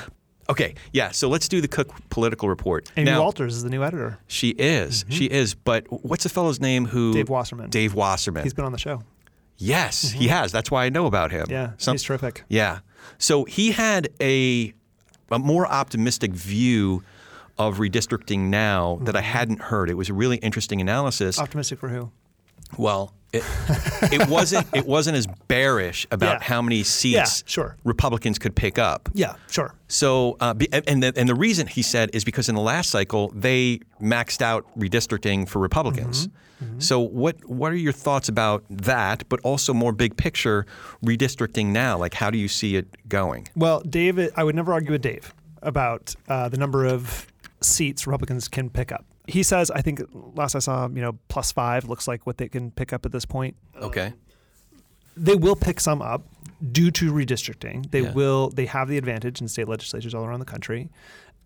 Okay. 0.50 0.76
Yeah. 0.94 1.12
So 1.12 1.28
let's 1.30 1.48
do 1.48 1.60
the 1.62 1.68
Cook 1.68 1.90
political 2.10 2.48
report. 2.50 2.92
Amy 2.98 3.12
now, 3.12 3.22
Walters 3.22 3.56
is 3.56 3.64
the 3.64 3.70
new 3.70 3.84
editor. 3.84 4.20
She 4.28 4.50
is. 4.52 5.04
She 5.10 5.26
is. 5.26 5.54
But 5.56 5.86
what's 6.06 6.24
the 6.24 6.30
fellow's 6.30 6.60
name 6.60 6.86
who? 6.86 7.14
Dave 7.14 7.30
Wasserman. 7.30 7.70
Dave 7.70 7.94
Wasserman. 7.94 8.44
He's 8.44 8.54
been 8.54 8.66
on 8.66 8.72
the 8.72 8.78
show. 8.78 9.02
yes, 9.58 10.12
he 10.12 10.28
has. 10.28 10.52
That's 10.52 10.70
why 10.72 10.86
I 10.86 10.90
know 10.90 11.06
about 11.06 11.32
him. 11.32 11.48
Yeah, 11.50 11.72
Some- 11.78 11.94
he's 11.96 12.04
terrific. 12.04 12.44
Yeah. 12.48 12.80
So 13.18 13.44
he 13.46 13.72
had 13.72 14.10
a, 14.22 14.74
a 15.32 15.40
more 15.40 15.68
optimistic 15.68 16.32
view 16.34 17.04
of 17.58 17.78
redistricting 17.78 18.50
now 18.50 19.00
that 19.02 19.16
I 19.16 19.20
Mm-hmm. 19.22 19.32
hadn't 19.32 19.62
heard. 19.64 19.90
It 19.90 19.96
was 19.96 20.10
a 20.10 20.14
really 20.14 20.38
interesting 20.38 20.80
analysis. 20.80 21.40
Optimistic 21.40 21.80
for 21.80 21.90
who? 21.90 22.12
Well, 22.78 23.14
it, 23.38 23.44
it 24.22 24.28
wasn't 24.30 24.68
it 24.74 24.86
wasn't 24.86 25.18
as 25.18 25.28
bearish 25.48 26.06
about 26.12 26.42
Yeah. 26.42 26.44
how 26.48 26.62
many 26.62 26.84
seats 26.84 27.14
Yeah, 27.16 27.26
sure. 27.46 27.78
Republicans 27.84 28.38
could 28.40 28.56
pick 28.56 28.78
up. 28.78 29.10
Yeah, 29.14 29.36
sure. 29.50 29.74
So, 29.88 30.36
uh, 30.40 30.54
and 30.88 31.02
the, 31.04 31.14
and 31.16 31.30
the 31.30 31.36
reason 31.36 31.68
he 31.68 31.82
said 31.82 32.10
is 32.14 32.24
because 32.26 32.50
in 32.50 32.56
the 32.56 32.62
last 32.62 32.90
cycle 32.90 33.32
they 33.36 33.80
maxed 34.02 34.42
out 34.42 34.66
redistricting 34.78 35.48
for 35.48 35.60
Republicans. 35.60 36.28
Mm-hmm. 36.28 36.80
So, 36.80 37.00
what 37.00 37.36
what 37.48 37.72
are 37.72 37.76
your 37.76 37.94
thoughts 37.94 38.30
about 38.30 38.64
that? 38.70 39.24
But 39.30 39.40
also 39.42 39.74
more 39.74 39.92
big 39.94 40.18
picture 40.18 40.66
redistricting 41.06 41.68
now. 41.68 41.98
Like, 41.98 42.16
how 42.16 42.32
do 42.32 42.38
you 42.38 42.48
see 42.48 42.76
it 42.76 42.88
going? 43.08 43.48
Well, 43.56 43.82
Dave, 43.82 44.18
I 44.36 44.44
would 44.44 44.56
never 44.56 44.74
argue 44.74 44.92
with 44.92 45.04
Dave 45.04 45.34
about 45.62 46.16
uh, 46.28 46.50
the 46.50 46.58
number 46.58 46.86
of 46.86 47.28
seats 47.62 48.08
Republicans 48.08 48.48
can 48.48 48.70
pick 48.72 48.92
up. 48.92 49.06
He 49.28 49.44
says, 49.44 49.70
I 49.72 49.82
think 49.82 50.02
last 50.14 50.56
I 50.56 50.60
saw, 50.60 50.88
you 50.88 51.02
know, 51.02 51.18
plus 51.28 51.52
five 51.52 51.86
looks 51.90 52.08
like 52.08 52.26
what 52.26 52.38
they 52.38 52.48
can 52.48 52.72
pick 52.72 52.94
up 52.94 53.06
at 53.06 53.12
this 53.12 53.26
point. 53.26 53.56
Okay. 53.76 54.08
Um, 54.08 54.14
they 55.18 55.36
will 55.36 55.56
pick 55.56 55.80
some 55.80 56.02
up 56.02 56.24
due 56.72 56.92
to 56.92 57.12
redistricting. 57.12 57.92
They 57.92 58.02
Yeah. 58.02 58.14
will. 58.14 58.50
They 58.50 58.66
have 58.68 58.88
the 58.88 58.98
advantage 58.98 59.42
in 59.42 59.48
state 59.48 59.68
legislatures 59.68 60.14
all 60.14 60.24
around 60.26 60.40
the 60.40 60.46
country, 60.46 60.90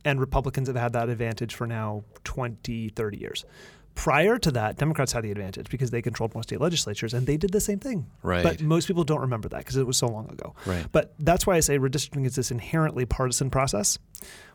and 0.05 0.19
Republicans 0.19 0.67
have 0.67 0.77
had 0.77 0.93
that 0.93 1.09
advantage 1.09 1.55
for 1.55 1.65
now 1.67 2.03
20, 2.23 2.89
30 2.89 3.17
years. 3.17 3.45
Prior 3.93 4.37
to 4.37 4.51
that, 4.51 4.77
Democrats 4.77 5.11
had 5.11 5.23
the 5.23 5.31
advantage 5.31 5.69
because 5.69 5.91
they 5.91 6.01
controlled 6.01 6.33
more 6.33 6.43
state 6.43 6.61
legislatures, 6.61 7.13
and 7.13 7.27
they 7.27 7.35
did 7.35 7.51
the 7.51 7.59
same 7.59 7.77
thing. 7.79 8.05
Right. 8.23 8.41
But 8.43 8.61
most 8.61 8.87
people 8.87 9.03
don't 9.03 9.19
remember 9.19 9.49
that 9.49 9.57
because 9.59 9.75
it 9.75 9.85
was 9.85 9.97
so 9.97 10.07
long 10.07 10.29
ago. 10.29 10.55
Right. 10.65 10.85
But 10.91 11.13
that's 11.19 11.45
why 11.45 11.55
I 11.55 11.59
say 11.59 11.77
redistricting 11.77 12.25
is 12.25 12.35
this 12.35 12.51
inherently 12.51 13.05
partisan 13.05 13.49
process, 13.49 13.99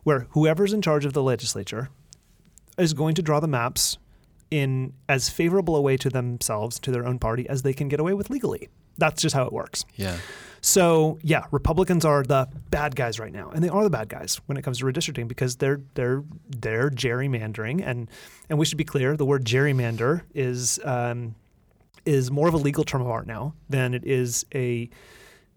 where 0.05 0.27
whoever's 0.31 0.73
in 0.73 0.81
charge 0.81 1.05
of 1.05 1.13
the 1.13 1.23
legislature 1.23 1.91
is 2.79 2.93
going 2.95 3.15
to 3.15 3.23
draw 3.23 3.41
the 3.41 3.49
maps 3.49 3.99
in 4.51 4.93
as 5.09 5.29
favorable 5.29 5.75
a 5.77 5.81
way 5.81 5.97
to 5.97 6.09
themselves, 6.09 6.79
to 6.81 6.91
their 6.91 7.07
own 7.07 7.19
party, 7.19 7.49
as 7.49 7.63
they 7.63 7.73
can 7.73 7.89
get 7.89 7.99
away 8.01 8.15
with 8.15 8.31
legally. 8.31 8.69
That's 8.99 9.21
just 9.21 9.35
how 9.35 9.45
it 9.45 9.53
works. 9.53 9.85
Yeah. 9.97 10.17
So 10.61 11.19
yeah, 11.23 11.45
Republicans 11.51 12.05
are 12.05 12.23
the 12.23 12.49
bad 12.71 12.97
guys 12.97 13.19
right 13.21 13.33
now, 13.33 13.51
and 13.51 13.63
they 13.63 13.69
are 13.69 13.85
the 13.85 13.91
bad 13.91 14.09
guys 14.09 14.41
when 14.47 14.57
it 14.57 14.63
comes 14.63 14.79
to 14.79 14.85
redistricting 14.85 15.29
because 15.29 15.57
they're 15.57 15.81
they're 15.95 16.25
they're 16.49 16.91
gerrymandering, 16.91 17.83
and 17.87 18.09
and 18.49 18.59
we 18.59 18.65
should 18.65 18.79
be 18.79 18.85
clear: 18.85 19.17
the 19.17 19.27
word 19.27 19.45
gerrymander 19.45 20.23
is 20.35 20.81
um, 20.85 21.35
is 22.05 22.31
more 22.31 22.49
of 22.49 22.55
a 22.55 22.59
legal 22.59 22.85
term 22.85 23.01
of 23.03 23.09
art 23.09 23.27
now 23.27 23.53
than 23.69 23.93
it 23.95 24.05
is 24.07 24.47
a, 24.55 24.89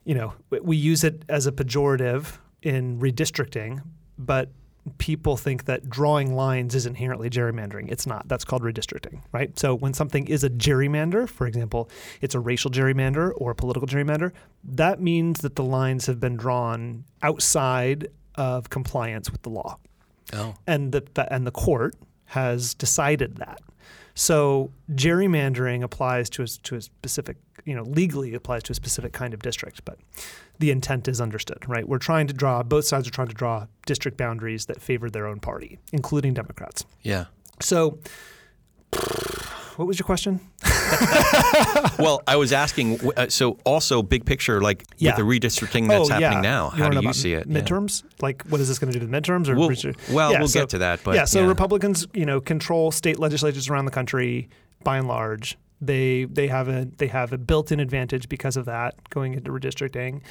you 0.04 0.16
know, 0.16 0.34
we- 0.50 0.60
we 0.60 0.76
use 0.78 1.04
it 1.04 1.24
as 1.30 1.46
a 1.48 1.52
pejorative 1.52 2.38
in 2.64 3.00
redistricting, 3.00 3.82
but 4.18 4.50
people 4.98 5.38
think 5.38 5.66
that 5.66 5.90
drawing 5.90 6.34
lines 6.36 6.76
is 6.76 6.86
inherently 6.86 7.30
gerrymandering. 7.30 7.92
It's 7.92 8.06
not. 8.08 8.28
That's 8.28 8.44
called 8.46 8.64
redistricting, 8.64 9.22
right? 9.32 9.58
So 9.60 9.76
when 9.76 9.94
something 9.94 10.28
is 10.28 10.44
a 10.44 10.50
gerrymander, 10.50 11.28
for 11.30 11.48
example, 11.48 11.90
it's 12.22 12.36
a 12.36 12.40
racial 12.40 12.72
gerrymander 12.72 13.32
or 13.38 13.52
a 13.52 13.56
political 13.56 13.88
gerrymander, 13.88 14.32
that 14.64 15.00
means 15.02 15.42
that 15.42 15.56
the 15.56 15.64
lines 15.64 16.06
have 16.08 16.20
been 16.20 16.36
drawn 16.36 17.06
outside 17.22 18.10
of 18.36 18.70
compliance 18.70 19.32
with 19.32 19.42
the 19.44 19.50
law 19.50 19.78
Oh. 20.34 20.54
and 20.68 20.92
the 20.92 21.04
and 21.34 21.46
the 21.48 21.52
court 21.52 21.96
has 22.26 22.74
decided 22.74 23.38
that. 23.38 23.60
So 24.20 24.70
gerrymandering 24.92 25.82
applies 25.82 26.30
to 26.32 26.44
a, 26.44 26.46
to 26.46 26.76
a 26.76 26.82
specific, 26.82 27.38
you 27.64 27.74
know, 27.74 27.84
legally 27.84 28.34
applies 28.34 28.64
to 28.64 28.74
a 28.74 28.76
specific 28.76 29.14
kind 29.14 29.34
of 29.34 29.42
district, 29.42 29.86
but 29.86 29.98
the 30.60 30.72
intent 30.72 31.08
is 31.08 31.22
understood, 31.22 31.64
right? 31.70 31.88
We're 31.88 32.00
trying 32.00 32.28
to 32.28 32.34
draw, 32.34 32.62
both 32.62 32.84
sides 32.84 33.08
are 33.08 33.12
trying 33.12 33.30
to 33.30 33.34
draw 33.34 33.68
district 33.86 34.18
boundaries 34.18 34.66
that 34.66 34.82
favor 34.82 35.10
their 35.10 35.26
own 35.26 35.40
party, 35.40 35.80
including 35.94 36.34
Democrats. 36.34 36.86
Yeah. 37.02 37.28
So, 37.62 38.00
what 39.80 39.88
was 39.88 39.98
your 39.98 40.06
question? 40.06 40.42
Well, 42.00 42.22
I 42.28 42.38
was 42.38 42.54
asking. 42.54 43.00
Uh, 43.16 43.28
so, 43.28 43.58
also 43.66 44.02
big 44.02 44.26
picture, 44.26 44.62
like 44.62 44.86
Yeah. 44.98 45.12
with 45.12 45.18
the 45.18 45.24
redistricting 45.24 45.88
that's 45.88 46.10
oh, 46.10 46.14
happening 46.14 46.44
yeah. 46.44 46.52
now. 46.52 46.72
You 46.76 46.84
How 46.84 46.90
do 46.90 47.02
you 47.02 47.14
see 47.14 47.34
it? 47.34 47.46
Yeah. 47.48 47.60
Midterms? 47.60 48.04
Like, 48.22 48.44
what 48.44 48.62
is 48.62 48.70
this 48.70 48.80
going 48.80 48.92
to 48.94 48.98
do 49.00 49.06
to 49.06 49.12
the 49.12 49.22
midterms? 49.22 49.50
Or 49.50 49.56
We'll- 49.56 49.70
well, 50.16 50.32
Yeah, 50.32 50.40
we'll 50.40 50.48
so- 50.48 50.62
get 50.62 50.70
to 50.70 50.78
that, 50.80 51.02
but 51.04 51.16
yeah, 51.16 51.26
so 51.26 51.42
yeah. 51.42 51.48
Republicans, 51.48 52.08
you 52.14 52.26
know, 52.26 52.40
control 52.40 52.92
state 52.92 53.20
legislatures 53.20 53.70
around 53.70 53.86
the 53.86 53.92
country 53.92 54.50
by 54.84 54.98
and 54.98 55.08
large. 55.08 55.58
They 55.82 56.26
they 56.26 56.48
have 56.48 56.68
a 56.70 56.88
they 56.98 57.08
have 57.08 57.34
a 57.34 57.38
built-in 57.38 57.80
advantage 57.80 58.28
because 58.30 58.58
of 58.58 58.66
that 58.66 58.96
going 59.10 59.34
into 59.34 59.52
redistricting, 59.52 60.22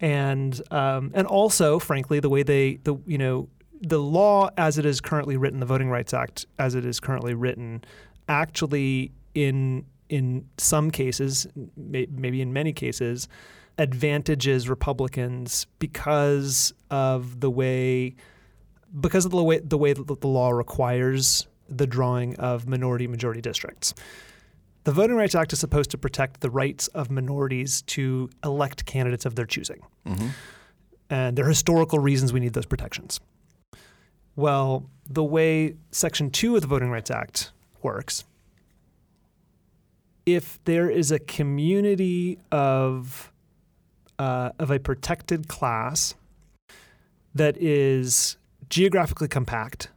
and 0.00 0.60
um, 0.70 1.10
and 1.14 1.26
also, 1.26 1.78
frankly, 1.78 2.20
the 2.20 2.30
way 2.30 2.42
they 2.42 2.76
the 2.76 2.96
you 3.06 3.18
know 3.18 3.48
the 3.80 3.98
law 3.98 4.48
as 4.56 4.78
it 4.78 4.86
is 4.86 5.00
currently 5.00 5.36
written, 5.36 5.60
the 5.60 5.66
Voting 5.66 5.90
Rights 5.90 6.14
Act 6.14 6.46
as 6.58 6.74
it 6.74 6.84
is 6.86 7.00
currently 7.00 7.34
written, 7.34 7.84
actually 8.28 9.12
in 9.34 9.84
in 10.08 10.48
some 10.56 10.90
cases, 10.90 11.46
may, 11.76 12.06
maybe 12.10 12.40
in 12.40 12.52
many 12.52 12.72
cases, 12.72 13.28
advantages 13.78 14.68
Republicans 14.68 15.66
because 15.78 16.72
of 16.90 17.40
the 17.40 17.50
way 17.50 18.14
because 19.00 19.24
of 19.24 19.32
the 19.32 19.42
way 19.42 19.58
the 19.58 19.76
way 19.76 19.92
that 19.92 20.20
the 20.20 20.28
law 20.28 20.50
requires 20.50 21.46
the 21.68 21.86
drawing 21.86 22.36
of 22.36 22.68
minority 22.68 23.06
majority 23.06 23.40
districts. 23.40 23.92
The 24.84 24.92
Voting 24.92 25.16
Rights 25.16 25.34
Act 25.34 25.52
is 25.52 25.58
supposed 25.58 25.90
to 25.90 25.98
protect 25.98 26.40
the 26.40 26.50
rights 26.50 26.86
of 26.88 27.10
minorities 27.10 27.82
to 27.82 28.30
elect 28.44 28.86
candidates 28.86 29.26
of 29.26 29.34
their 29.34 29.44
choosing. 29.44 29.80
Mm-hmm. 30.06 30.28
And 31.10 31.36
there 31.36 31.44
are 31.44 31.48
historical 31.48 31.98
reasons 31.98 32.32
we 32.32 32.38
need 32.38 32.52
those 32.52 32.66
protections. 32.66 33.18
Well, 34.36 34.88
the 35.08 35.24
way 35.24 35.74
Section 35.90 36.30
2 36.30 36.54
of 36.54 36.62
the 36.62 36.68
Voting 36.68 36.90
Rights 36.90 37.10
Act 37.10 37.50
works, 37.82 38.24
if 40.24 40.58
there 40.64 40.90
is 40.90 41.12
a 41.12 41.18
community 41.18 42.38
of, 42.50 43.32
uh, 44.18 44.50
of 44.58 44.70
a 44.70 44.78
protected 44.78 45.48
class 45.48 46.14
that 47.34 47.56
is 47.58 48.36
geographically 48.68 49.28
compact, 49.28 49.90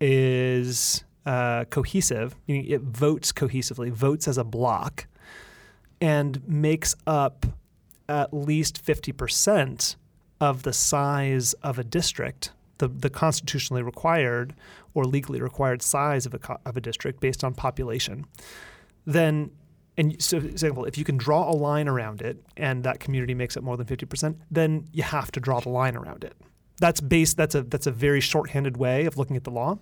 is 0.00 1.04
uh, 1.26 1.64
cohesive, 1.66 2.34
meaning 2.48 2.66
it 2.66 2.80
votes 2.82 3.32
cohesively, 3.32 3.90
votes 3.90 4.26
as 4.26 4.38
a 4.38 4.44
block, 4.44 5.06
and 6.00 6.46
makes 6.48 6.94
up 7.06 7.46
at 8.08 8.34
least 8.34 8.84
50% 8.84 9.96
of 10.40 10.62
the 10.62 10.72
size 10.72 11.52
of 11.62 11.78
a 11.78 11.84
district, 11.84 12.52
the, 12.80 12.88
the 12.88 13.08
constitutionally 13.08 13.82
required 13.82 14.54
or 14.94 15.04
legally 15.04 15.40
required 15.40 15.80
size 15.80 16.26
of 16.26 16.34
a, 16.34 16.38
co- 16.38 16.58
of 16.66 16.76
a 16.76 16.80
district 16.80 17.20
based 17.20 17.44
on 17.44 17.54
population, 17.54 18.26
then 19.06 19.50
and 19.96 20.20
so, 20.22 20.40
for 20.40 20.46
example, 20.46 20.86
if 20.86 20.96
you 20.96 21.04
can 21.04 21.18
draw 21.18 21.50
a 21.50 21.52
line 21.52 21.86
around 21.86 22.22
it 22.22 22.42
and 22.56 22.84
that 22.84 23.00
community 23.00 23.34
makes 23.34 23.56
up 23.56 23.62
more 23.62 23.76
than 23.76 23.86
50%, 23.86 24.34
then 24.50 24.88
you 24.92 25.02
have 25.02 25.30
to 25.32 25.40
draw 25.40 25.60
the 25.60 25.68
line 25.68 25.94
around 25.94 26.24
it. 26.24 26.34
That's 26.80 27.02
based 27.02 27.36
that's 27.36 27.54
a 27.54 27.62
that's 27.62 27.86
a 27.86 27.90
very 27.90 28.20
shorthanded 28.20 28.78
way 28.78 29.04
of 29.04 29.18
looking 29.18 29.36
at 29.36 29.44
the 29.44 29.50
law. 29.50 29.78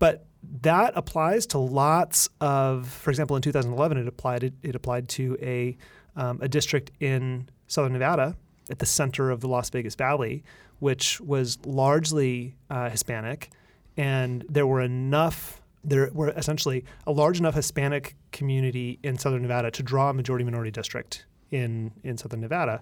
But 0.00 0.26
that 0.62 0.92
applies 0.96 1.46
to 1.48 1.58
lots 1.58 2.28
of, 2.40 2.88
for 2.88 3.10
example, 3.10 3.36
in 3.36 3.42
2011, 3.42 3.98
it 3.98 4.08
applied 4.08 4.42
it, 4.42 4.54
it 4.64 4.74
applied 4.74 5.08
to 5.10 5.38
a 5.40 5.76
um, 6.16 6.40
a 6.42 6.48
district 6.48 6.90
in 6.98 7.48
Southern 7.68 7.92
Nevada 7.92 8.36
at 8.70 8.78
the 8.78 8.86
center 8.86 9.30
of 9.30 9.40
the 9.40 9.48
Las 9.48 9.70
Vegas 9.70 9.94
Valley, 9.94 10.42
which 10.78 11.20
was 11.20 11.58
largely 11.64 12.56
uh, 12.70 12.90
Hispanic, 12.90 13.50
and 13.96 14.44
there 14.48 14.66
were 14.66 14.80
enough. 14.80 15.60
There 15.86 16.10
were 16.14 16.30
essentially 16.30 16.84
a 17.06 17.12
large 17.12 17.38
enough 17.38 17.54
Hispanic 17.54 18.16
community 18.32 18.98
in 19.02 19.18
Southern 19.18 19.42
Nevada 19.42 19.70
to 19.72 19.82
draw 19.82 20.10
a 20.10 20.14
majority 20.14 20.44
minority 20.44 20.70
district 20.70 21.26
in 21.50 21.92
in 22.02 22.16
Southern 22.16 22.40
Nevada, 22.40 22.80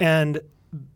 and 0.00 0.40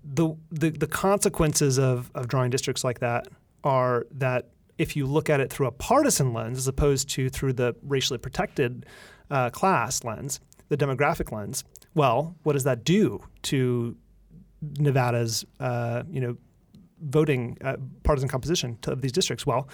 the 0.05 0.35
the, 0.51 0.71
the 0.71 0.87
consequences 0.87 1.79
of, 1.79 2.11
of 2.15 2.29
drawing 2.29 2.51
districts 2.51 2.85
like 2.85 3.01
that 3.01 3.29
are 3.65 4.07
that 4.13 4.49
if 4.79 4.97
you 4.97 5.07
look 5.07 5.31
at 5.31 5.41
it 5.41 5.51
through 5.51 5.67
a 5.67 5.71
partisan 5.71 6.33
lens 6.33 6.59
as 6.59 6.67
opposed 6.67 7.09
to 7.11 7.29
through 7.29 7.53
the 7.53 7.75
racially 7.83 8.19
protected 8.19 8.87
uh, 9.31 9.51
class 9.51 10.03
lens, 10.05 10.41
the 10.69 10.77
demographic 10.77 11.31
lens, 11.31 11.65
well, 11.95 12.35
what 12.43 12.55
does 12.55 12.65
that 12.65 12.85
do 12.85 13.23
to 13.43 13.97
Nevada's 14.79 15.45
uh, 15.61 16.03
you 16.11 16.21
know 16.21 16.37
voting 17.01 17.59
uh, 17.63 17.77
partisan 18.03 18.29
composition 18.29 18.79
of 18.87 19.01
these 19.01 19.13
districts? 19.13 19.47
Well, 19.47 19.69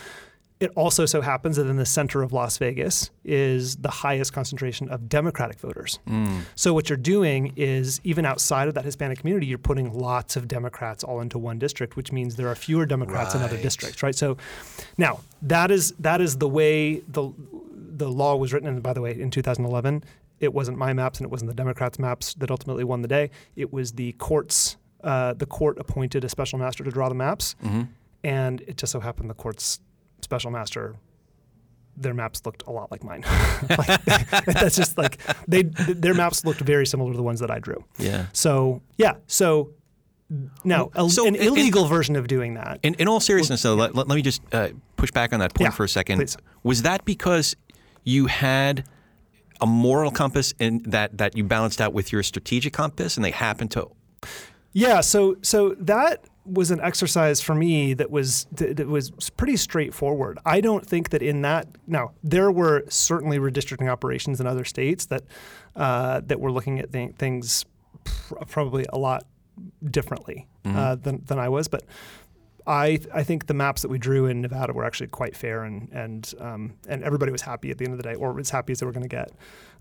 it 0.61 0.73
also 0.75 1.07
so 1.07 1.21
happens 1.21 1.57
that 1.57 1.67
in 1.69 1.77
the 1.77 1.87
center 1.87 2.23
of 2.23 2.33
Las 2.33 2.59
Vegas 2.59 3.11
is 3.25 3.77
the 3.77 3.91
highest 3.91 4.33
concentration 4.33 4.89
of 4.89 5.09
Democratic 5.09 5.61
voters. 5.61 6.01
Mm. 6.09 6.41
So 6.57 6.75
what 6.75 6.89
you're 6.89 6.97
doing 6.97 7.53
is 7.55 8.01
even 8.03 8.27
outside 8.27 8.67
of 8.67 8.75
that 8.75 8.85
Hispanic 8.85 9.21
community, 9.21 9.47
you're 9.47 9.59
putting 9.59 9.97
lots 9.97 10.35
of 10.35 10.49
Democrats 10.49 11.05
all 11.05 11.21
into 11.21 11.39
one 11.39 11.61
district, 11.61 11.95
which 11.97 12.11
means 12.11 12.35
there 12.35 12.49
are 12.49 12.57
fewer 12.57 12.87
Democrats 12.87 13.35
in 13.35 13.43
other 13.43 13.57
districts, 13.57 14.03
right? 14.03 14.15
So 14.15 14.37
now 14.97 15.21
that 15.43 15.71
is 15.71 15.93
that 16.01 16.21
is 16.21 16.39
the 16.39 16.49
way 16.49 17.01
the 17.09 17.31
the 17.99 18.11
law 18.11 18.35
was 18.37 18.53
written. 18.53 18.69
And 18.69 18.83
by 18.83 18.93
the 18.93 19.01
way, 19.01 19.19
in 19.19 19.31
2011, 19.31 20.03
it 20.41 20.53
wasn't 20.55 20.79
my 20.79 20.93
maps 20.93 21.19
and 21.19 21.25
it 21.27 21.31
wasn't 21.31 21.49
the 21.51 21.55
Democrats' 21.55 21.99
maps 21.99 22.35
that 22.35 22.51
ultimately 22.51 22.85
won 22.85 23.03
the 23.03 23.09
day. 23.09 23.31
It 23.57 23.73
was 23.73 23.93
the 23.93 24.13
courts. 24.13 24.77
Uh, 25.03 25.33
the 25.35 25.47
court 25.47 25.79
appointed 25.79 26.25
a 26.25 26.29
special 26.29 26.59
master 26.59 26.83
to 26.85 26.91
draw 26.91 27.09
the 27.09 27.15
maps, 27.15 27.55
hmm 27.63 27.83
and 28.25 28.63
it 28.63 28.77
just 28.77 28.91
so 28.91 28.99
happened 28.99 29.31
the 29.31 29.35
court's 29.35 29.79
special 30.23 30.51
master 30.51 30.97
their 31.97 32.13
maps 32.15 32.43
looked 32.45 32.65
a 32.67 32.71
lot 32.73 32.91
like 32.91 33.05
mine 33.05 33.23
like, 33.79 34.05
that's 34.47 34.75
just 34.75 34.99
like 34.99 35.21
they 35.47 35.63
their 35.63 36.15
maps 36.15 36.45
looked 36.45 36.61
very 36.61 36.85
similar 36.85 37.13
to 37.13 37.17
the 37.17 37.23
ones 37.23 37.39
that 37.39 37.49
i 37.51 37.61
drew 37.61 37.85
Yeah. 37.97 38.27
so 38.33 38.83
yeah 38.97 39.15
so 39.29 39.71
now 40.65 40.91
a- 40.97 41.09
So 41.09 41.27
an 41.29 41.37
in- 41.37 41.43
in- 41.43 41.49
illegal 41.49 41.87
version 41.87 42.17
of 42.17 42.27
doing 42.27 42.55
that 42.55 42.81
In, 42.83 42.95
in 42.95 43.07
all 43.09 43.21
seriousness, 43.21 43.63
though, 43.63 43.75
let, 43.77 43.95
let, 43.95 44.09
let 44.09 44.17
me 44.17 44.23
just 44.23 44.43
uh, 44.53 44.71
push 44.97 45.11
back 45.13 45.33
on 45.33 45.39
that 45.41 45.55
point 45.55 45.67
Yeah, 45.69 45.71
for 45.77 45.85
a 45.85 45.89
second. 45.89 46.19
please. 46.19 46.37
Was 46.65 46.83
that 46.83 47.05
because 47.05 47.55
you 48.05 48.27
had 48.27 48.85
a 49.61 49.67
moral 49.67 50.11
compass 50.11 50.55
in 50.59 50.83
that, 50.87 51.19
that 51.19 51.37
you 51.37 51.45
balanced 51.45 51.81
out 51.81 51.93
with 51.93 52.13
your 52.13 52.23
strategic 52.23 52.73
compass 52.73 53.17
and 53.17 53.25
they 53.25 53.31
happened 53.31 53.71
to. 53.73 53.91
Yeah, 54.73 55.01
so 55.01 55.37
so 55.43 55.75
that 55.81 56.25
was 56.45 56.71
an 56.71 56.81
exercise 56.81 57.41
for 57.41 57.55
me 57.55 57.95
that 57.95 58.11
was 58.11 58.47
that 58.53 58.87
was 58.87 59.11
pretty 59.37 59.57
straightforward. 59.57 60.39
I 60.47 60.61
don't 60.61 60.87
think 60.87 61.11
that 61.11 61.23
in 61.23 61.43
that 61.43 61.69
now 61.87 62.13
there 62.23 62.51
were 62.51 62.85
certainly 62.89 63.39
redistricting 63.39 63.91
operations 63.91 64.41
in 64.41 64.47
other 64.47 64.65
states 64.65 65.07
that 65.07 65.25
uh, 65.77 66.21
that 66.27 66.41
were 66.41 66.53
looking 66.53 66.79
at 66.79 66.93
th- 66.93 67.15
things 67.17 67.65
pr- 68.05 68.37
probably 68.47 68.87
a 68.93 68.99
lot 68.99 69.27
differently 69.91 70.47
uh, 70.65 70.95
than 70.95 71.23
than 71.27 71.39
I 71.39 71.49
was, 71.49 71.69
but. 71.69 71.85
I, 72.69 73.01
I 73.15 73.23
think 73.25 73.47
the 73.47 73.55
maps 73.55 73.83
that 73.83 73.89
we 73.89 73.99
drew 73.99 74.27
in 74.27 74.41
Nevada 74.43 74.73
were 74.73 74.85
actually 74.85 75.09
quite 75.09 75.35
fair 75.35 75.65
and 75.65 75.89
and 75.93 76.33
um, 76.41 76.75
and 76.89 77.03
everybody 77.03 77.33
was 77.33 77.43
happy 77.43 77.71
at 77.71 77.79
the 77.79 77.85
end 77.85 77.95
of 77.95 77.99
the 77.99 78.03
day, 78.05 78.15
or 78.15 78.39
as 78.39 78.51
happy 78.51 78.73
as 78.73 78.79
they 78.81 78.87
were 78.87 78.93
going 78.93 79.09
to 79.09 79.17
get. 79.17 79.31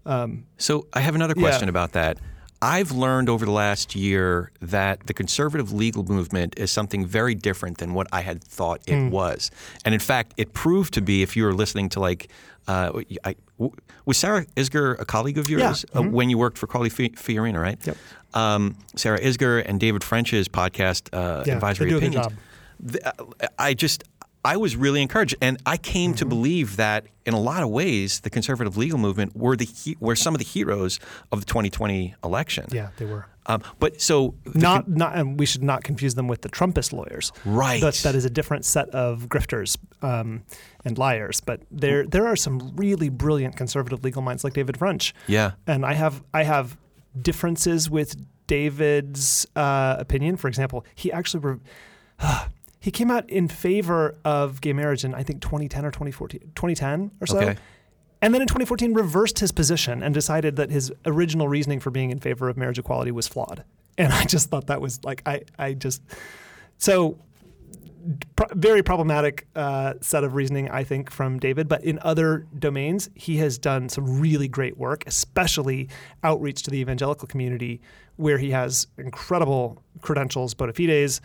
Um, 0.05 0.45
So 0.57 0.87
I 0.93 1.01
have 1.01 1.13
another 1.15 1.33
Yeah. 1.37 1.43
question 1.43 1.69
about 1.69 1.91
that. 1.91 2.17
I've 2.59 2.91
learned 2.91 3.29
over 3.29 3.45
the 3.45 3.51
last 3.51 3.95
year 3.95 4.51
that 4.61 5.05
the 5.05 5.13
conservative 5.13 5.71
legal 5.73 6.03
movement 6.05 6.55
is 6.57 6.71
something 6.71 7.05
very 7.05 7.35
different 7.35 7.77
than 7.77 7.93
what 7.93 8.07
I 8.11 8.21
had 8.21 8.43
thought 8.43 8.81
it 8.87 8.95
Hmm. 8.97 9.09
was. 9.11 9.51
And 9.85 9.93
in 9.93 9.99
fact, 9.99 10.33
it 10.37 10.53
proved 10.53 10.93
to 10.95 11.01
be 11.01 11.21
if 11.21 11.35
you 11.37 11.43
were 11.43 11.53
listening 11.53 11.89
to 11.89 11.99
like, 11.99 12.29
uh, 12.67 13.03
I, 13.23 13.35
was 14.05 14.17
Sarah 14.17 14.45
Isgur 14.55 14.99
a 14.99 15.05
colleague 15.05 15.37
of 15.37 15.49
yours 15.49 15.85
uh, 15.95 16.01
when 16.01 16.29
you 16.31 16.37
worked 16.39 16.57
for 16.57 16.65
Carly 16.67 16.89
Fi- 16.89 17.09
Fiorina, 17.15 17.61
right? 17.61 17.79
Mm-hmm. 17.79 17.89
Yep. 17.89 17.97
Um, 18.33 18.75
Sarah 18.95 19.19
Isgur 19.19 19.63
and 19.67 19.79
David 19.79 20.03
French's 20.03 20.47
podcast, 20.47 21.09
uh, 21.13 21.43
Yeah, 21.45 21.55
Advisory 21.55 21.85
they 21.85 21.89
do 21.91 21.97
a 21.97 21.99
good 21.99 22.15
Opinions. 22.15 22.41
Uh, 23.05 23.11
I 23.59 23.73
just 23.73 24.03
I 24.45 24.55
was 24.57 24.75
really 24.77 25.01
encouraged, 25.01 25.35
and 25.41 25.57
I 25.65 25.77
came 25.77 26.11
Mm-hmm. 26.11 26.17
to 26.19 26.25
believe 26.25 26.75
that 26.77 27.05
in 27.25 27.33
a 27.33 27.39
lot 27.39 27.63
of 27.63 27.69
ways, 27.69 28.21
the 28.21 28.29
conservative 28.29 28.77
legal 28.77 28.97
movement 28.97 29.35
were 29.35 29.55
the 29.57 29.65
he- 29.65 29.97
were 29.99 30.15
some 30.15 30.33
of 30.33 30.39
the 30.39 30.45
heroes 30.45 30.99
of 31.31 31.39
the 31.41 31.45
2020 31.45 32.15
election. 32.23 32.65
yeah, 32.71 32.89
they 32.97 33.05
were. 33.05 33.25
Um, 33.49 33.61
but 33.79 34.01
so 34.01 34.35
not 34.53 34.85
con- 34.85 34.93
not 34.95 35.15
and 35.17 35.39
we 35.39 35.45
should 35.45 35.63
not 35.63 35.83
confuse 35.83 36.15
them 36.15 36.27
with 36.27 36.41
the 36.41 36.49
Trumpist 36.49 36.91
lawyers. 36.93 37.31
Right. 37.45 37.79
That, 37.81 37.93
that 38.03 38.13
is 38.15 38.25
a 38.25 38.29
different 38.29 38.65
set 38.65 38.89
of 38.89 39.27
grifters 39.29 39.77
um, 40.01 40.43
and 40.85 40.97
liars. 40.97 41.39
But 41.41 41.61
there 41.71 42.05
there 42.05 42.27
are 42.27 42.35
some 42.35 42.73
really 42.75 43.09
brilliant 43.09 43.55
conservative 43.55 44.03
legal 44.03 44.21
minds 44.21 44.43
like 44.43 44.53
David 44.53 44.77
French. 44.77 45.13
yeah, 45.27 45.51
And 45.65 45.85
I 45.85 45.93
have 45.93 46.21
I 46.33 46.43
have 46.43 46.77
differences 47.21 47.89
with 47.89 48.15
David's 48.47 49.45
uh, 49.55 49.95
opinion. 49.99 50.35
For 50.37 50.47
example, 50.49 50.85
he 50.95 51.11
actually 51.11 51.39
re- 51.41 51.59
he 52.87 52.91
came 52.91 53.11
out 53.11 53.29
in 53.29 53.49
favor 53.49 54.17
of 54.23 54.61
gay 54.61 54.71
marriage 54.71 55.03
in 55.03 55.13
I 55.13 55.21
think 55.21 55.41
2010 55.41 55.83
or 55.83 55.91
2014, 55.91 56.39
2010 56.55 57.11
or 57.19 57.27
so. 57.27 57.37
Okay. 57.37 57.57
And 58.21 58.33
then 58.33 58.41
in 58.41 58.47
2014 58.47 58.93
reversed 58.93 59.39
his 59.39 59.51
position 59.51 60.01
and 60.01 60.13
decided 60.13 60.55
that 60.55 60.71
his 60.71 60.93
original 61.05 61.49
reasoning 61.49 61.81
for 61.81 61.91
being 61.91 62.11
in 62.11 62.19
favor 62.19 62.47
of 62.47 62.55
marriage 62.55 62.79
equality 62.79 63.11
was 63.11 63.27
flawed. 63.27 63.65
And 63.99 64.13
I 64.13 64.23
just 64.23 64.49
thought 64.49 64.67
that 64.67 64.79
was 64.79 65.03
like 65.03 65.21
I 65.25 65.41
I 65.59 65.73
just 65.73 66.01
so 66.77 67.17
pro- 68.37 68.47
very 68.53 68.83
problematic 68.83 69.47
uh, 69.55 69.95
set 70.01 70.23
of 70.23 70.35
reasoning, 70.35 70.69
I 70.69 70.83
think, 70.83 71.11
from 71.11 71.39
David. 71.39 71.67
But 71.67 71.83
in 71.83 71.99
other 72.03 72.45
domains, 72.57 73.09
he 73.15 73.37
has 73.37 73.57
done 73.57 73.89
some 73.89 74.21
really 74.21 74.47
great 74.47 74.77
work, 74.77 75.03
especially 75.07 75.89
outreach 76.23 76.63
to 76.63 76.71
the 76.71 76.77
evangelical 76.77 77.27
community, 77.27 77.81
where 78.15 78.37
he 78.37 78.51
has 78.51 78.87
incredible 78.97 79.81
credentials, 80.01 80.53
bona 80.53 80.73
fides, 80.73 81.21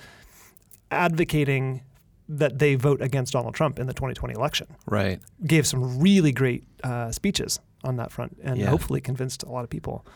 advocating 0.92 1.82
that 2.28 2.58
they 2.58 2.74
vote 2.76 3.02
against 3.02 3.32
Donald 3.32 3.54
Trump 3.54 3.78
in 3.78 3.86
the 3.86 3.92
2020 3.94 4.34
election. 4.34 4.66
right. 4.86 5.20
Gave 5.46 5.66
some 5.66 5.98
really 6.00 6.32
great 6.32 6.64
uh, 6.84 7.10
speeches 7.10 7.58
on 7.84 7.96
that 7.96 8.12
front, 8.12 8.36
and 8.42 8.58
Yeah. 8.58 8.66
hopefully 8.70 9.00
convinced 9.00 9.42
a 9.42 9.48
lot 9.50 9.64
of 9.64 9.70
people. 9.70 10.06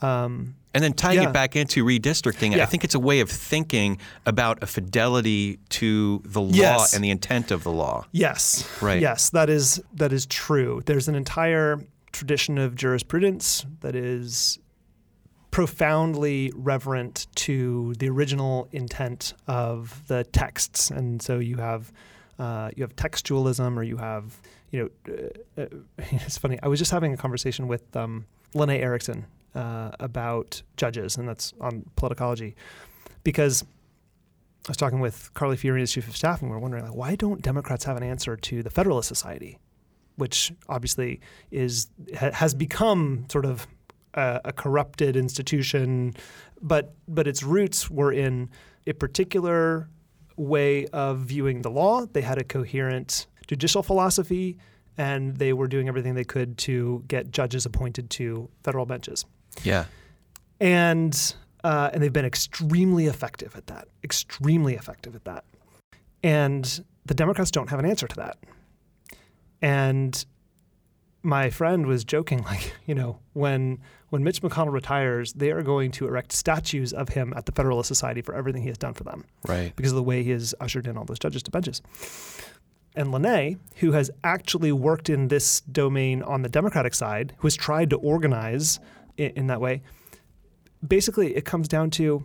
Um, 0.00 0.56
And 0.74 0.82
then 0.82 0.94
tying 0.94 1.20
Yeah. 1.20 1.28
it 1.28 1.32
back 1.34 1.54
into 1.54 1.84
redistricting, 1.84 2.58
I 2.58 2.64
think 2.66 2.82
it's 2.82 2.94
a 2.94 2.98
way 2.98 3.20
of 3.20 3.30
thinking 3.30 3.98
about 4.24 4.62
a 4.62 4.66
fidelity 4.66 5.58
to 5.68 6.22
the 6.24 6.40
law 6.40 6.50
Yes. 6.54 6.94
and 6.94 7.04
the 7.04 7.10
intent 7.10 7.50
of 7.50 7.62
the 7.62 7.70
law. 7.70 8.06
Yes. 8.10 8.66
Right. 8.80 9.00
Yes, 9.00 9.28
that 9.30 9.50
is 9.50 9.80
that 9.94 10.12
is 10.12 10.24
true. 10.26 10.82
There's 10.86 11.08
an 11.08 11.14
entire 11.14 11.80
tradition 12.12 12.56
of 12.58 12.74
jurisprudence 12.74 13.66
that 13.80 13.94
is 13.94 14.58
profoundly 15.52 16.50
reverent 16.56 17.26
to 17.36 17.94
the 17.98 18.08
original 18.08 18.68
intent 18.72 19.34
of 19.46 20.02
the 20.08 20.24
texts, 20.24 20.90
and 20.90 21.22
so 21.22 21.38
you 21.38 21.58
have 21.58 21.92
uh, 22.40 22.70
you 22.74 22.82
have 22.82 22.96
textualism, 22.96 23.76
or 23.76 23.84
you 23.84 23.98
have 23.98 24.40
you 24.72 24.90
know 25.06 25.14
uh, 25.58 25.62
uh, 25.62 25.66
it's 26.10 26.38
funny. 26.38 26.58
I 26.62 26.68
was 26.68 26.80
just 26.80 26.90
having 26.90 27.12
a 27.12 27.16
conversation 27.16 27.68
with 27.68 27.94
um, 27.94 28.26
Lanae 28.54 28.80
Erickson 28.80 29.26
uh, 29.54 29.90
about 30.00 30.62
judges, 30.76 31.18
and 31.18 31.28
that's 31.28 31.52
on 31.60 31.84
politicology, 31.96 32.54
because 33.22 33.62
I 34.66 34.70
was 34.70 34.78
talking 34.78 35.00
with 35.00 35.32
Carly 35.34 35.56
Fiorina, 35.58 35.88
chief 35.88 36.08
of 36.08 36.16
staff, 36.16 36.40
and 36.40 36.50
we 36.50 36.56
are 36.56 36.60
wondering 36.60 36.84
like, 36.84 36.94
why 36.94 37.14
don't 37.14 37.42
Democrats 37.42 37.84
have 37.84 37.98
an 37.98 38.02
answer 38.02 38.36
to 38.38 38.62
the 38.62 38.70
Federalist 38.70 39.06
Society, 39.06 39.58
which 40.16 40.50
obviously 40.66 41.20
is 41.50 41.88
ha- 42.16 42.32
has 42.32 42.54
become 42.54 43.26
sort 43.28 43.44
of 43.44 43.66
a, 44.14 44.40
a 44.46 44.52
corrupted 44.52 45.16
institution, 45.16 46.14
but 46.60 46.94
but 47.08 47.26
its 47.26 47.42
roots 47.42 47.90
were 47.90 48.12
in 48.12 48.50
a 48.86 48.92
particular 48.92 49.88
way 50.36 50.86
of 50.88 51.20
viewing 51.20 51.62
the 51.62 51.70
law. 51.70 52.06
They 52.06 52.22
had 52.22 52.38
a 52.38 52.44
coherent 52.44 53.26
judicial 53.46 53.82
philosophy, 53.82 54.58
and 54.96 55.36
they 55.36 55.52
were 55.52 55.68
doing 55.68 55.88
everything 55.88 56.14
they 56.14 56.24
could 56.24 56.58
to 56.58 57.04
get 57.08 57.30
judges 57.30 57.66
appointed 57.66 58.10
to 58.10 58.48
federal 58.62 58.86
benches. 58.86 59.24
Yeah. 59.62 59.86
And 60.60 61.34
uh, 61.64 61.90
and 61.92 62.02
they've 62.02 62.12
been 62.12 62.24
extremely 62.24 63.06
effective 63.06 63.56
at 63.56 63.66
that. 63.68 63.88
Extremely 64.02 64.74
effective 64.74 65.14
at 65.14 65.24
that. 65.24 65.44
And 66.22 66.84
the 67.06 67.14
Democrats 67.14 67.50
don't 67.50 67.70
have 67.70 67.78
an 67.78 67.86
answer 67.86 68.06
to 68.08 68.16
that. 68.16 68.38
And 69.60 70.24
my 71.22 71.50
friend 71.50 71.86
was 71.86 72.04
joking, 72.04 72.42
like, 72.44 72.74
you 72.86 72.94
know, 72.94 73.18
when 73.32 73.78
when 74.12 74.22
Mitch 74.22 74.42
McConnell 74.42 74.72
retires, 74.72 75.32
they 75.32 75.52
are 75.52 75.62
going 75.62 75.90
to 75.92 76.06
erect 76.06 76.32
statues 76.32 76.92
of 76.92 77.08
him 77.08 77.32
at 77.34 77.46
the 77.46 77.52
Federalist 77.52 77.88
Society 77.88 78.20
for 78.20 78.34
everything 78.34 78.60
he 78.60 78.68
has 78.68 78.76
done 78.76 78.92
for 78.92 79.04
them. 79.04 79.24
Right. 79.48 79.74
Because 79.74 79.92
of 79.92 79.96
the 79.96 80.02
way 80.02 80.22
he 80.22 80.32
has 80.32 80.54
ushered 80.60 80.86
in 80.86 80.98
all 80.98 81.06
those 81.06 81.18
judges 81.18 81.42
to 81.44 81.50
benches. 81.50 81.80
And 82.94 83.08
Lanae, 83.08 83.56
who 83.76 83.92
has 83.92 84.10
actually 84.22 84.70
worked 84.70 85.08
in 85.08 85.28
this 85.28 85.62
domain 85.62 86.22
on 86.24 86.42
the 86.42 86.50
Democratic 86.50 86.92
side, 86.92 87.32
who 87.38 87.46
has 87.46 87.56
tried 87.56 87.88
to 87.88 87.96
organize 87.96 88.80
in, 89.16 89.30
in 89.30 89.46
that 89.46 89.62
way, 89.62 89.80
basically 90.86 91.34
it 91.34 91.46
comes 91.46 91.66
down 91.66 91.88
to 91.92 92.22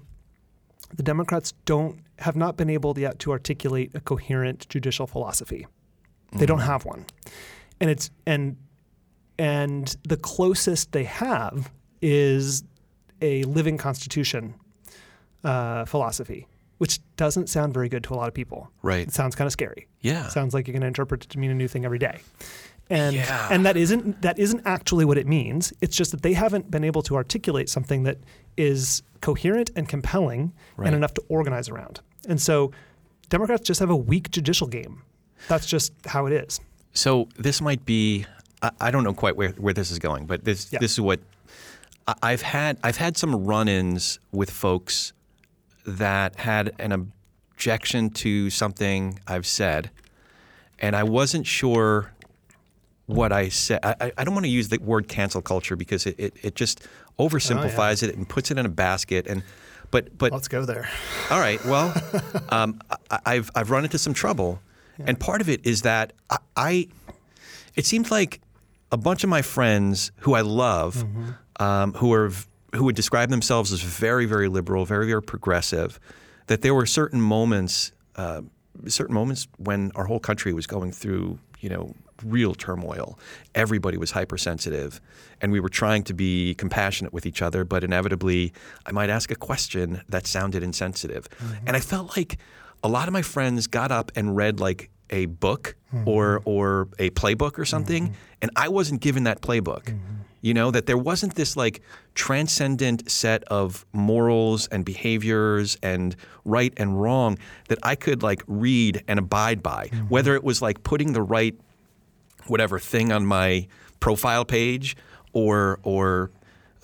the 0.93 1.03
Democrats 1.03 1.53
don't 1.63 2.01
have 2.19 2.35
not 2.35 2.57
been 2.57 2.69
able 2.69 2.99
yet 2.99 3.17
to 3.19 3.31
articulate 3.31 3.91
a 3.93 4.01
coherent 4.01 4.67
judicial 4.67 5.07
philosophy. 5.07 5.65
They 6.33 6.45
don't 6.45 6.59
mm. 6.59 6.65
have 6.65 6.83
one. 6.83 7.05
And 7.79 7.89
it's 7.89 8.11
and 8.25 8.57
and 9.39 9.95
the 10.03 10.17
closest 10.17 10.91
they 10.91 11.05
have 11.05 11.71
is 12.01 12.63
a 13.21 13.43
living 13.43 13.77
constitution 13.77 14.53
uh, 15.43 15.85
philosophy, 15.85 16.47
which 16.77 16.99
doesn't 17.15 17.47
sound 17.49 17.73
very 17.73 17.89
good 17.89 18.03
to 18.05 18.13
a 18.13 18.15
lot 18.15 18.27
of 18.27 18.33
people. 18.33 18.69
Right. 18.81 19.07
It 19.07 19.13
sounds 19.13 19.35
kind 19.35 19.45
of 19.47 19.51
scary. 19.51 19.87
Yeah. 20.01 20.25
It 20.25 20.31
sounds 20.31 20.53
like 20.53 20.67
you're 20.67 20.73
going 20.73 20.81
to 20.81 20.87
interpret 20.87 21.23
it 21.23 21.29
to 21.31 21.39
mean 21.39 21.51
a 21.51 21.55
new 21.55 21.67
thing 21.67 21.85
every 21.85 21.99
day. 21.99 22.19
And 22.89 23.15
Yeah. 23.15 23.47
and 23.51 23.65
that 23.65 23.75
isn't 23.75 24.21
that 24.21 24.39
isn't 24.39 24.61
actually 24.65 25.03
what 25.05 25.17
it 25.17 25.27
means. 25.27 25.73
It's 25.81 25.95
just 25.95 26.11
that 26.11 26.21
they 26.21 26.33
haven't 26.33 26.71
been 26.71 26.83
able 26.85 27.01
to 27.03 27.15
articulate 27.15 27.67
something 27.69 28.03
that 28.03 28.17
is 28.55 29.03
coherent 29.21 29.71
and 29.75 29.89
compelling 29.89 30.53
Right. 30.77 30.87
and 30.87 30.95
enough 30.95 31.13
to 31.15 31.23
organize 31.27 31.67
around. 31.67 31.99
And 32.29 32.41
so 32.41 32.71
Democrats 33.29 33.63
just 33.67 33.79
have 33.81 33.89
a 33.89 33.95
weak 33.95 34.31
judicial 34.31 34.67
game. 34.67 35.01
That's 35.49 35.65
just 35.65 35.91
how 36.05 36.27
it 36.27 36.33
is. 36.33 36.61
So 36.93 37.27
this 37.37 37.59
might 37.61 37.85
be 37.85 38.25
I, 38.61 38.71
I 38.79 38.91
don't 38.91 39.03
know 39.03 39.13
quite 39.13 39.35
where, 39.35 39.49
where 39.51 39.73
this 39.73 39.91
is 39.91 39.99
going, 39.99 40.25
but 40.25 40.45
this 40.45 40.71
Yeah. 40.71 40.79
this 40.79 40.93
is 40.93 41.01
what 41.01 41.19
I've 42.21 42.41
had 42.41 42.77
I've 42.83 42.97
had 42.97 43.17
some 43.17 43.35
run-ins 43.45 44.19
with 44.31 44.49
folks 44.49 45.13
that 45.85 46.35
had 46.37 46.73
an 46.79 46.91
objection 46.91 48.09
to 48.11 48.49
something 48.49 49.19
I've 49.27 49.45
said, 49.45 49.89
and 50.79 50.95
I 50.95 51.03
wasn't 51.03 51.45
sure 51.47 52.13
what 53.07 53.31
I 53.31 53.49
said. 53.49 53.79
I, 53.83 54.11
I- 54.17 54.23
don't 54.23 54.33
want 54.33 54.45
to 54.45 54.49
use 54.51 54.69
the 54.69 54.79
word 54.79 55.07
cancel 55.07 55.41
culture 55.41 55.75
because 55.75 56.05
it, 56.05 56.15
it, 56.19 56.33
it 56.41 56.55
just 56.55 56.85
oversimplifies 57.19 58.03
it 58.03 58.15
and 58.15 58.27
puts 58.27 58.51
it 58.51 58.57
in 58.57 58.65
a 58.65 58.69
basket. 58.69 59.27
And 59.27 59.43
but 59.91 60.17
but 60.17 60.31
Let's 60.31 60.47
go 60.47 60.65
there. 60.65 60.89
all 61.29 61.39
right. 61.39 61.63
Well, 61.65 61.93
um, 62.49 62.79
I, 63.11 63.19
I've 63.25 63.49
I've 63.55 63.69
run 63.71 63.83
into 63.83 63.97
some 63.97 64.13
trouble, 64.13 64.59
and 64.99 65.19
part 65.19 65.41
of 65.41 65.49
it 65.49 65.65
is 65.65 65.81
that 65.83 66.13
I, 66.29 66.37
I 66.55 66.87
it 67.75 67.85
seems 67.85 68.11
like 68.11 68.41
a 68.91 68.97
bunch 68.97 69.23
of 69.23 69.29
my 69.29 69.41
friends 69.41 70.11
who 70.19 70.33
I 70.33 70.41
love, 70.41 71.05
um, 71.59 71.93
who 71.93 72.13
are 72.13 72.31
who 72.75 72.83
would 72.83 72.95
describe 72.95 73.29
themselves 73.29 73.71
as 73.71 73.81
very 73.81 74.25
very 74.25 74.47
liberal, 74.47 74.85
very 74.85 75.07
very 75.07 75.23
progressive, 75.23 75.99
that 76.47 76.61
there 76.61 76.73
were 76.73 76.85
certain 76.85 77.21
moments, 77.21 77.91
uh, 78.15 78.41
certain 78.87 79.15
moments 79.15 79.47
when 79.57 79.91
our 79.95 80.05
whole 80.05 80.19
country 80.19 80.53
was 80.53 80.67
going 80.67 80.91
through, 80.91 81.39
you 81.59 81.69
know. 81.69 81.93
Real 82.25 82.55
turmoil. 82.55 83.19
Everybody 83.53 83.95
was 83.95 84.09
hypersensitive, 84.09 84.99
and 85.39 85.51
we 85.51 85.59
were 85.59 85.69
trying 85.69 86.01
to 86.05 86.15
be 86.15 86.55
compassionate 86.55 87.13
with 87.13 87.27
each 87.27 87.43
other. 87.43 87.63
But 87.63 87.83
inevitably, 87.83 88.53
I 88.87 88.91
might 88.91 89.11
ask 89.11 89.29
a 89.29 89.35
question 89.35 90.01
that 90.09 90.25
sounded 90.25 90.63
insensitive, 90.63 91.29
and 91.67 91.77
I 91.77 91.79
felt 91.79 92.17
like 92.17 92.39
a 92.81 92.87
lot 92.87 93.07
of 93.07 93.13
my 93.13 93.21
friends 93.21 93.67
got 93.67 93.91
up 93.91 94.11
and 94.15 94.35
read 94.35 94.59
like 94.59 94.89
a 95.11 95.27
book 95.27 95.75
or 96.05 96.41
or 96.43 96.87
a 96.97 97.11
playbook 97.11 97.59
or 97.59 97.65
something, 97.65 98.15
and 98.41 98.49
I 98.55 98.69
wasn't 98.69 98.99
given 99.01 99.25
that 99.25 99.41
playbook. 99.41 99.95
You 100.47 100.53
know 100.53 100.71
that 100.71 100.85
there 100.85 100.97
wasn't 100.97 101.35
this 101.35 101.57
like 101.57 101.81
transcendent 102.15 103.11
set 103.11 103.43
of 103.45 103.85
morals 103.91 104.67
and 104.71 104.85
behaviors 104.85 105.77
and 105.83 106.15
right 106.45 106.73
and 106.77 107.01
wrong 107.01 107.37
that 107.67 107.79
I 107.83 107.95
could 107.95 108.23
like 108.23 108.43
read 108.47 109.03
and 109.09 109.19
abide 109.19 109.61
by. 109.61 109.89
Whether 110.09 110.35
it 110.35 110.43
was 110.45 110.61
like 110.61 110.83
putting 110.83 111.11
the 111.11 111.21
right 111.21 111.55
whatever 112.47 112.79
thing 112.79 113.11
on 113.11 113.25
my 113.25 113.67
profile 113.99 114.45
page 114.45 114.95
or 115.33 115.79
or 115.83 116.31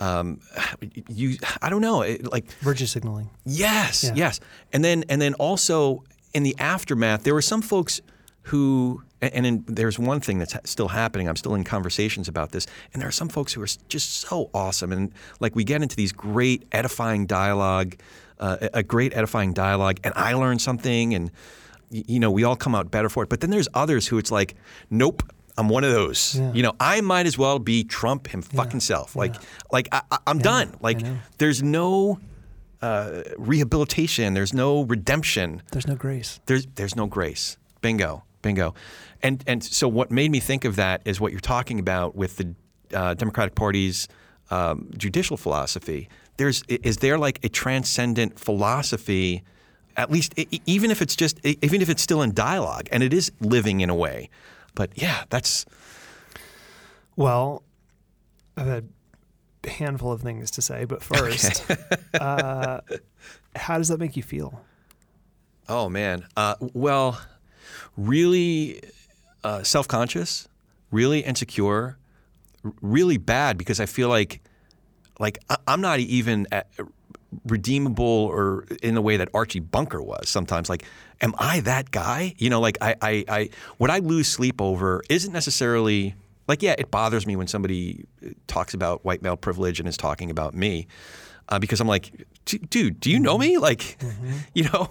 um, 0.01 0.41
you 1.07 1.38
I 1.61 1.70
don't 1.70 1.82
know 1.82 2.01
it, 2.01 2.30
like 2.32 2.51
Virtue 2.61 2.86
signaling. 2.86 3.30
Yes, 3.45 4.03
Yeah. 4.03 4.11
yes. 4.16 4.39
And 4.74 4.84
then 4.84 5.05
and 5.09 5.22
then 5.22 5.36
also 5.36 6.03
in 6.34 6.43
the 6.43 6.55
aftermath, 6.59 7.24
there 7.24 7.34
were 7.34 7.41
some 7.53 7.61
folks 7.61 8.01
who 8.44 9.04
and, 9.22 9.46
in, 9.46 9.64
there's 9.68 9.98
one 9.98 10.20
thing 10.20 10.39
that's 10.39 10.56
still 10.66 10.89
happening. 10.89 11.30
I'm 11.30 11.36
still 11.36 11.56
in 11.56 11.64
conversations 11.64 12.28
about 12.28 12.52
this, 12.52 12.68
and 12.94 13.02
there 13.02 13.08
are 13.08 13.14
some 13.14 13.30
folks 13.30 13.54
who 13.54 13.62
are 13.62 13.68
just 13.88 14.22
so 14.22 14.50
awesome, 14.54 14.91
and 14.91 15.12
like 15.39 15.56
we 15.56 15.64
get 15.64 15.82
into 15.82 15.96
these 15.96 16.12
great 16.12 16.66
edifying 16.72 17.26
dialogue, 17.26 17.96
uh, 18.39 18.70
a 18.74 18.84
great 18.84 19.16
edifying 19.16 19.54
dialogue, 19.54 20.00
and 20.04 20.14
I 20.16 20.34
learn 20.34 20.60
something, 20.60 21.14
and 21.14 21.32
you 21.89 22.20
know 22.20 22.32
we 22.32 22.44
all 22.44 22.56
come 22.56 22.76
out 22.76 22.91
better 22.91 23.10
for 23.10 23.24
it. 23.24 23.30
But 23.30 23.39
then 23.39 23.50
there's 23.50 23.70
others 23.74 24.08
who 24.08 24.18
it's 24.18 24.32
like, 24.32 24.56
nope. 24.89 25.24
I'm 25.56 25.70
one 25.70 25.84
of 25.84 25.91
those. 25.91 26.34
Yeah. 26.34 26.52
You 26.52 26.64
know, 26.64 26.74
I 26.80 27.02
might 27.02 27.28
as 27.28 27.38
well 27.38 27.60
be 27.60 27.84
Trump 27.84 28.26
him 28.26 28.41
fucking 28.41 28.80
self. 28.80 29.16
Like, 29.16 29.36
like 29.72 29.88
I, 29.91 30.02
I, 30.10 30.18
I'm 30.26 30.39
done. 30.39 30.76
Like, 30.82 31.00
there's 31.38 31.62
no 31.62 32.20
uh, 32.82 33.22
rehabilitation. 33.38 34.34
There's 34.34 34.52
no 34.52 34.82
redemption. 34.82 35.62
There's 35.72 35.86
no 35.86 35.94
grace. 35.96 36.39
There's 36.48 36.66
there's 36.74 36.96
no 36.96 37.06
grace. 37.06 37.58
Bingo, 37.82 38.24
bingo. 38.44 38.76
And 39.24 39.44
and 39.48 39.64
so 39.64 39.88
what 39.88 40.12
made 40.12 40.30
me 40.30 40.39
think 40.39 40.66
of 40.66 40.76
that 40.76 41.02
is 41.06 41.20
what 41.20 41.32
you're 41.32 41.41
talking 41.41 41.80
about 41.80 42.16
with 42.16 42.38
the 42.38 42.54
uh, 42.94 43.16
Democratic 43.16 43.56
Party's 43.56 44.08
um, 44.52 44.91
judicial 44.96 45.38
philosophy. 45.38 46.08
There's 46.38 46.64
is 46.68 46.98
there 46.98 47.18
like 47.18 47.44
a 47.44 47.50
transcendent 47.50 48.39
philosophy, 48.39 49.44
at 49.98 50.12
least 50.12 50.36
even 50.68 50.91
if 50.91 51.02
it's 51.02 51.16
just 51.16 51.44
even 51.44 51.82
if 51.82 51.89
it's 51.89 52.04
still 52.04 52.22
in 52.22 52.34
dialogue 52.34 52.88
and 52.91 53.02
it 53.02 53.14
is 53.14 53.32
living 53.39 53.82
in 53.82 53.89
a 53.89 53.96
way. 53.96 54.30
But 54.76 54.91
yeah, 54.96 55.24
that's 55.30 55.66
Well, 57.16 57.64
I've 58.58 58.68
had 58.68 58.89
a 59.64 59.70
handful 59.70 60.12
of 60.12 60.22
things 60.22 60.52
to 60.52 60.62
say, 60.62 60.86
but 60.86 61.02
first, 61.02 61.66
uh, 62.20 62.82
how 63.56 63.78
does 63.78 63.88
that 63.88 64.00
make 64.00 64.18
you 64.18 64.24
feel? 64.24 64.62
Oh 65.70 65.89
man. 65.89 66.26
Uh, 66.36 66.56
well, 66.60 67.20
really 67.98 68.82
uh, 69.44 69.64
self-conscious, 69.64 70.48
really 70.91 71.20
insecure, 71.20 71.98
really 72.82 73.18
bad 73.18 73.58
because 73.58 73.80
I 73.80 73.86
feel 73.86 74.10
like 74.10 74.41
like 75.20 75.38
I'm 75.68 75.82
not 75.82 76.00
even 76.00 76.48
redeemable 77.46 78.06
or 78.06 78.66
in 78.82 78.96
the 78.96 79.02
way 79.02 79.18
that 79.18 79.30
Archie 79.34 79.60
Bunker 79.60 80.02
was 80.02 80.30
sometimes. 80.30 80.70
Like, 80.70 80.84
am 81.22 81.34
I 81.38 81.60
that 81.62 81.91
guy? 81.91 82.34
You 82.38 82.50
know, 82.50 82.60
like 82.60 82.78
I, 82.82 82.96
I, 83.02 83.26
I 83.28 83.50
what 83.78 83.89
I 83.89 84.00
lose 84.00 84.28
sleep 84.28 84.62
over 84.62 85.04
isn't 85.10 85.32
necessarily 85.32 86.16
like 86.48 86.62
yeah, 86.62 86.76
it 86.78 86.91
bothers 86.91 87.26
me 87.26 87.36
when 87.36 87.48
somebody 87.48 88.06
uh, 88.26 88.30
talks 88.48 88.74
about 88.74 89.04
white 89.06 89.22
male 89.22 89.38
privilege 89.38 89.80
and 89.80 89.88
is 89.88 89.98
talking 89.98 90.30
about 90.30 90.54
me. 90.54 90.88
Uh, 91.50 91.60
because 91.60 91.82
I'm 91.82 91.88
like, 91.88 92.26
"D- 92.46 92.58
dude, 92.58 93.02
do 93.02 93.12
you 93.12 93.20
know 93.20 93.38
me? 93.38 93.58
Like, 93.58 93.98
you 94.54 94.64
know, 94.64 94.89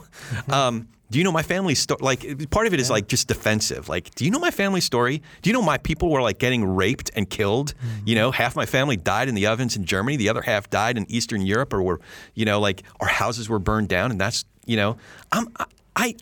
um, 0.51 0.89
Do 1.13 1.19
you 1.19 1.25
know 1.25 1.31
my 1.31 1.43
family's 1.43 1.79
story? 1.79 1.99
Like, 2.01 2.51
part 2.51 2.67
of 2.67 2.73
it 2.73 2.81
is 2.81 2.89
like 2.89 3.07
just 3.07 3.29
defensive. 3.29 3.87
Like, 3.87 4.15
do 4.15 4.25
you 4.25 4.31
know 4.31 4.39
my 4.39 4.51
family's 4.51 4.85
story? 4.85 5.21
Do 5.43 5.51
you 5.51 5.53
know 5.53 5.61
my 5.61 5.77
people 5.77 6.11
were 6.11 6.23
like 6.23 6.39
getting 6.39 6.65
raped 6.65 7.11
and 7.15 7.29
killed? 7.29 7.75
Mm-hmm. 7.75 8.09
You 8.09 8.15
know, 8.15 8.31
half 8.31 8.57
my 8.57 8.65
family 8.65 8.97
died 8.97 9.29
in 9.29 9.35
the 9.35 9.47
ovens 9.47 9.77
in 9.77 9.85
Germany. 9.85 10.17
The 10.17 10.31
other 10.31 10.41
half 10.41 10.71
died 10.71 10.97
in 10.97 11.05
Eastern 11.11 11.43
Europe, 11.43 11.75
or 11.75 11.83
were, 11.83 12.01
you 12.35 12.47
know, 12.47 12.61
like 12.61 12.83
our 12.99 13.09
houses 13.09 13.47
were 13.47 13.59
burned 13.59 13.89
down. 13.89 14.11
And 14.11 14.19
that's, 14.19 14.47
you 14.65 14.77
know, 14.77 14.97
I'm, 15.31 15.49
I, 15.59 15.67
I 15.97 16.15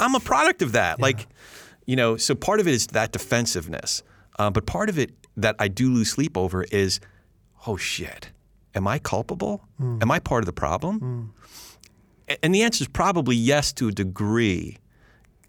I'm 0.00 0.16
a 0.16 0.20
product 0.20 0.62
of 0.62 0.72
that. 0.72 1.00
Like, 1.00 1.28
you 1.86 1.94
know, 1.94 2.16
so 2.16 2.34
part 2.34 2.58
of 2.58 2.66
it 2.66 2.74
is 2.74 2.88
that 2.88 3.12
defensiveness. 3.12 4.02
Uh, 4.36 4.50
but 4.50 4.66
part 4.66 4.88
of 4.88 4.98
it 4.98 5.12
that 5.36 5.54
I 5.60 5.68
do 5.68 5.90
lose 5.92 6.10
sleep 6.10 6.36
over 6.36 6.64
is, 6.64 6.98
oh 7.68 7.76
shit, 7.76 8.30
am 8.74 8.88
I 8.88 8.98
culpable? 8.98 9.62
Am 10.02 10.10
I 10.10 10.18
part 10.18 10.42
of 10.42 10.46
the 10.46 10.52
problem? 10.52 10.98
A- 11.02 11.73
And 12.42 12.54
the 12.54 12.62
answer 12.62 12.82
is 12.82 12.88
probably 12.88 13.36
yes 13.36 13.72
to 13.74 13.88
a 13.88 13.92
degree, 13.92 14.78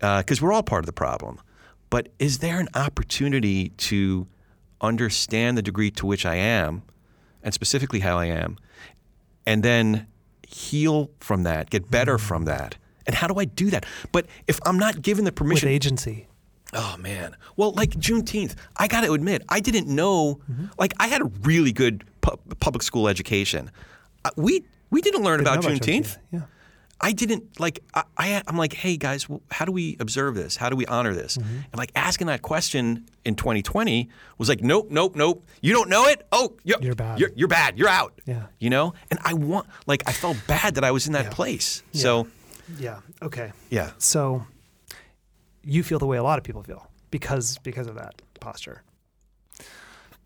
uh, 0.02 0.20
because 0.20 0.42
we're 0.42 0.52
all 0.52 0.64
part 0.64 0.82
of 0.82 0.86
the 0.86 0.94
problem. 0.94 1.40
But 1.90 2.10
is 2.20 2.40
there 2.40 2.60
an 2.60 2.68
opportunity 2.76 3.70
to 3.70 4.28
understand 4.82 5.58
the 5.58 5.62
degree 5.62 5.92
to 5.92 6.06
which 6.06 6.26
I 6.26 6.36
am, 6.36 6.84
and 7.44 7.54
specifically 7.54 8.00
how 8.02 8.18
I 8.18 8.26
am, 8.26 8.58
and 9.46 9.64
then 9.64 10.08
heal 10.48 11.12
from 11.20 11.44
that, 11.44 11.70
get 11.70 11.90
better 11.90 12.18
mm. 12.18 12.22
from 12.22 12.46
that? 12.46 12.76
And 13.06 13.16
how 13.16 13.28
do 13.28 13.40
I 13.40 13.46
do 13.46 13.70
that? 13.70 13.86
But 14.12 14.26
if 14.48 14.60
I'm 14.66 14.78
not 14.78 15.02
given 15.02 15.26
the 15.26 15.32
permission, 15.32 15.68
with 15.68 15.76
agency. 15.76 16.28
Oh 16.74 16.98
man. 16.98 17.36
Well, 17.56 17.72
like 17.72 17.92
Juneteenth, 17.92 18.56
I 18.78 18.88
got 18.88 19.02
to 19.02 19.14
admit, 19.14 19.44
I 19.48 19.60
didn't 19.60 19.88
know. 19.88 20.42
Mm-hmm. 20.52 20.66
Like, 20.78 20.94
I 21.00 21.08
had 21.08 21.22
a 21.22 21.26
really 21.44 21.72
good 21.72 22.04
pu- 22.22 22.38
public 22.60 22.84
school 22.84 23.08
education. 23.08 23.72
Uh, 24.26 24.32
we 24.36 24.66
we 24.90 25.02
didn't 25.02 25.24
learn 25.24 25.38
Didn't 25.38 25.54
about 25.54 25.64
know 25.64 25.70
about 25.70 25.82
Juneteenth. 25.82 26.18
Yeah. 26.32 26.42
I 27.02 27.12
didn't 27.12 27.60
like. 27.60 27.80
I, 27.94 28.04
I 28.18 28.42
I'm 28.48 28.58
like, 28.58 28.74
hey 28.74 28.96
guys, 28.98 29.28
how 29.52 29.66
do 29.66 29.72
we 29.72 29.98
observe 30.00 30.34
this? 30.36 30.56
How 30.56 30.70
do 30.70 30.76
we 30.76 30.86
honor 30.86 31.14
this? 31.14 31.38
Mm-hmm. 31.38 31.56
And 31.72 31.76
like 31.78 31.92
asking 31.96 32.28
that 32.28 32.42
question 32.42 33.06
in 33.26 33.36
2020 33.36 34.10
was 34.38 34.48
like, 34.50 34.62
nope, 34.64 34.88
nope, 34.90 35.16
nope. 35.16 35.46
You 35.62 35.74
don't 35.74 35.90
know 35.90 36.06
it? 36.08 36.26
Oh, 36.32 36.56
you're, 36.64 36.82
You're 36.82 36.96
bad. 36.96 37.20
You're, 37.20 37.32
you're 37.36 37.48
bad. 37.50 37.78
You're 37.78 37.90
out. 37.90 38.20
Yeah. 38.26 38.46
You 38.60 38.70
know. 38.70 38.94
And 39.12 39.20
I 39.26 39.34
want 39.34 39.68
like 39.88 40.04
I 40.08 40.14
felt 40.14 40.38
bad 40.48 40.76
that 40.76 40.84
I 40.86 40.92
was 40.92 41.06
in 41.08 41.14
that 41.14 41.26
Yeah. 41.26 41.32
place. 41.32 41.84
So 41.92 42.28
Yeah. 42.80 43.00
Okay. 43.22 43.52
yeah. 43.70 43.92
So 43.98 44.46
you 45.64 45.84
feel 45.84 46.00
the 46.00 46.08
way 46.08 46.18
a 46.18 46.24
lot 46.24 46.38
of 46.38 46.44
people 46.46 46.64
feel 46.64 46.90
because 47.12 47.58
because 47.60 47.88
of 47.88 47.96
that 47.96 48.22
posture. 48.40 48.84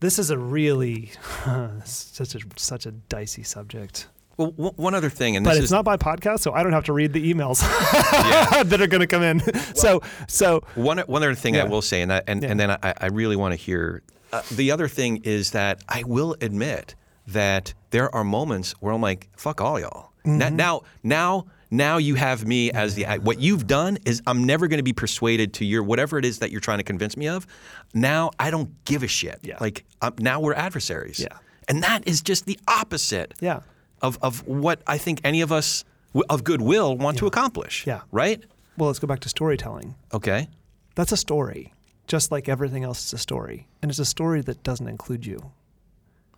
This 0.02 0.18
is 0.20 0.30
a 0.30 0.38
really 0.38 1.12
such 1.84 2.36
a 2.36 2.40
such 2.58 2.86
a 2.86 2.92
dicey 2.92 3.44
subject. 3.44 4.08
Well, 4.40 4.52
w- 4.52 4.72
one 4.78 4.96
other 4.96 5.10
thing, 5.10 5.36
and 5.36 5.44
But 5.44 5.58
it's 5.58 5.66
is 5.66 5.72
not 5.72 5.84
by 5.84 5.98
podcast, 5.98 6.40
so 6.40 6.54
I 6.54 6.64
don't 6.64 6.72
have 6.72 6.86
to 6.86 6.94
read 6.94 7.12
the 7.12 7.34
emails 7.34 7.62
Yeah. 7.62 8.64
that 8.64 8.82
are 8.82 8.88
going 8.88 9.02
to 9.02 9.08
come 9.08 9.22
in. 9.22 9.42
so 9.76 10.02
so 10.28 10.62
One 10.76 10.98
one 11.00 11.22
other 11.24 11.36
thing 11.36 11.58
I 11.58 11.66
will 11.66 11.82
say, 11.82 12.02
and 12.02 12.10
that, 12.10 12.24
and, 12.28 12.42
Yeah. 12.42 12.50
and 12.50 12.60
then 12.60 12.72
I, 12.72 12.94
I 13.02 13.06
really 13.08 13.36
want 13.36 13.52
to 13.52 13.58
hear. 13.58 14.02
Uh, 14.32 14.42
the 14.52 14.72
other 14.72 14.88
thing 14.88 15.18
is 15.26 15.52
that 15.52 15.82
I 15.90 16.04
will 16.06 16.36
admit 16.40 16.96
that 17.28 17.74
there 17.90 18.14
are 18.16 18.24
moments 18.24 18.72
where 18.80 18.94
I'm 18.94 19.02
like, 19.02 19.28
"Fuck 19.36 19.60
all 19.60 19.78
y'all." 19.80 20.12
Mm-hmm. 20.26 20.56
Now, 20.56 20.82
now, 21.04 21.46
now, 21.72 21.98
you 21.98 22.16
have 22.16 22.46
me 22.48 22.72
as 22.72 22.96
the. 22.96 23.04
What 23.22 23.40
you've 23.42 23.68
done 23.68 23.98
is 24.06 24.22
I'm 24.26 24.46
never 24.46 24.68
going 24.68 24.78
to 24.80 24.84
be 24.84 24.94
persuaded 24.94 25.54
to 25.56 25.66
your 25.66 25.84
whatever 25.84 26.18
it 26.18 26.24
is 26.26 26.40
that 26.40 26.50
you're 26.52 26.62
trying 26.62 26.78
to 26.80 26.84
convince 26.86 27.18
me 27.18 27.28
of. 27.28 27.46
Now 27.94 28.32
I 28.40 28.52
don't 28.52 28.72
give 28.86 29.04
a 29.04 29.08
shit. 29.08 29.40
Yeah. 29.42 29.58
Like 29.60 29.84
um, 30.02 30.14
now 30.20 30.40
we're 30.40 30.54
adversaries. 30.54 31.20
Yeah. 31.20 31.38
And 31.68 31.84
that 31.84 32.08
is 32.08 32.22
just 32.22 32.46
the 32.46 32.58
opposite. 32.68 33.34
Yeah. 33.42 33.62
Of 34.02 34.18
of 34.22 34.46
what 34.48 34.82
I 34.88 34.98
think 34.98 35.22
any 35.24 35.42
of 35.42 35.52
us 35.52 35.84
w- 36.14 36.26
of 36.30 36.44
goodwill 36.44 36.98
want 36.98 37.18
to 37.20 37.28
accomplish. 37.28 37.86
Yeah. 37.88 38.02
Right. 38.12 38.44
well, 38.78 38.88
let's 38.88 39.00
go 39.00 39.08
back 39.08 39.20
to 39.22 39.30
storytelling. 39.30 39.96
Okay. 40.14 40.48
That's 40.96 41.12
a 41.12 41.18
story, 41.18 41.74
just 42.08 42.32
like 42.32 42.48
everything 42.50 42.84
else 42.84 43.06
is 43.06 43.14
a 43.14 43.18
story, 43.18 43.68
and 43.82 43.92
it's 43.92 44.00
a 44.00 44.06
story 44.06 44.42
that 44.42 44.64
doesn't 44.64 44.88
include 44.88 45.26
you. 45.26 45.52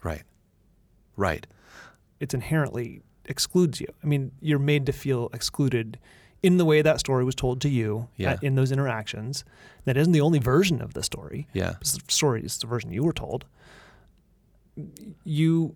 Right. 0.04 0.24
Right. 1.16 1.46
It's 2.20 2.34
inherently 2.34 3.02
excludes 3.26 3.80
you. 3.80 3.88
I 4.04 4.08
mean, 4.08 4.32
you're 4.42 4.60
made 4.60 4.86
to 4.88 4.92
feel 4.92 5.30
excluded 5.34 6.00
in 6.44 6.58
the 6.58 6.66
way 6.66 6.82
that 6.82 7.00
story 7.00 7.24
was 7.24 7.36
told 7.36 7.62
to 7.62 7.70
you 7.70 8.00
uh, 8.00 8.08
Yeah. 8.18 8.32
at- 8.32 8.44
in 8.44 8.56
those 8.56 8.72
interactions. 8.72 9.44
That 9.86 9.98
isn't 9.98 10.14
the 10.14 10.22
only 10.22 10.40
version 10.40 10.82
of 10.82 10.94
the 10.96 11.04
story. 11.04 11.48
Yeah. 11.54 11.76
It's 11.82 11.92
the 11.94 12.02
story 12.12 12.44
is 12.44 12.58
the 12.58 12.68
version 12.68 12.92
you 12.92 13.04
were 13.04 13.14
told. 13.14 13.46
You 15.24 15.76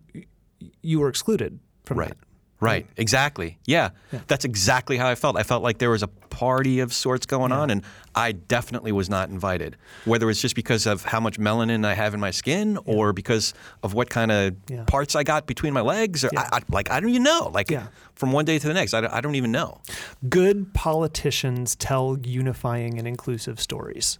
you 0.81 0.99
were 0.99 1.09
excluded 1.09 1.59
from 1.85 1.99
Right. 1.99 2.09
that. 2.09 2.17
Right. 2.61 2.87
Exactly. 2.95 3.59
Yeah. 3.65 3.89
Yeah. 4.13 4.21
That's 4.27 4.45
exactly 4.45 4.97
how 4.97 5.09
I 5.09 5.15
felt. 5.15 5.35
I 5.37 5.43
felt 5.43 5.61
like 5.61 5.77
there 5.77 5.89
was 5.89 6.01
a 6.03 6.07
party 6.07 6.79
of 6.79 6.93
sorts 6.93 7.25
going 7.25 7.51
on, 7.51 7.69
and 7.69 7.83
I 8.15 8.31
definitely 8.31 8.93
was 8.93 9.09
not 9.09 9.29
invited. 9.29 9.75
Whether 10.05 10.29
it's 10.29 10.41
just 10.41 10.55
because 10.55 10.85
of 10.87 11.03
how 11.03 11.19
much 11.19 11.37
melanin 11.37 11.85
I 11.85 11.93
have 11.93 12.13
in 12.13 12.19
my 12.21 12.31
skin, 12.31 12.79
or 12.85 13.11
because 13.11 13.53
of 13.83 13.93
what 13.93 14.09
kind 14.09 14.31
of 14.31 14.55
Yeah. 14.69 14.85
parts 14.85 15.15
I 15.15 15.23
got 15.23 15.47
between 15.47 15.73
my 15.73 15.81
legs, 15.81 16.23
or 16.23 16.29
Yeah. 16.31 16.47
I, 16.51 16.57
I, 16.57 16.59
like 16.69 16.89
I 16.89 17.01
don't 17.01 17.09
even 17.09 17.23
know. 17.23 17.51
Like 17.53 17.69
Yeah. 17.69 17.87
from 18.15 18.31
one 18.31 18.45
day 18.45 18.57
to 18.57 18.67
the 18.67 18.73
next, 18.73 18.93
I 18.93 19.05
I 19.11 19.19
don't 19.21 19.35
even 19.35 19.51
know. 19.51 19.81
Good 20.27 20.73
politicians 20.73 21.75
tell 21.75 22.17
unifying 22.23 22.97
and 22.97 23.07
inclusive 23.07 23.59
stories. 23.59 24.17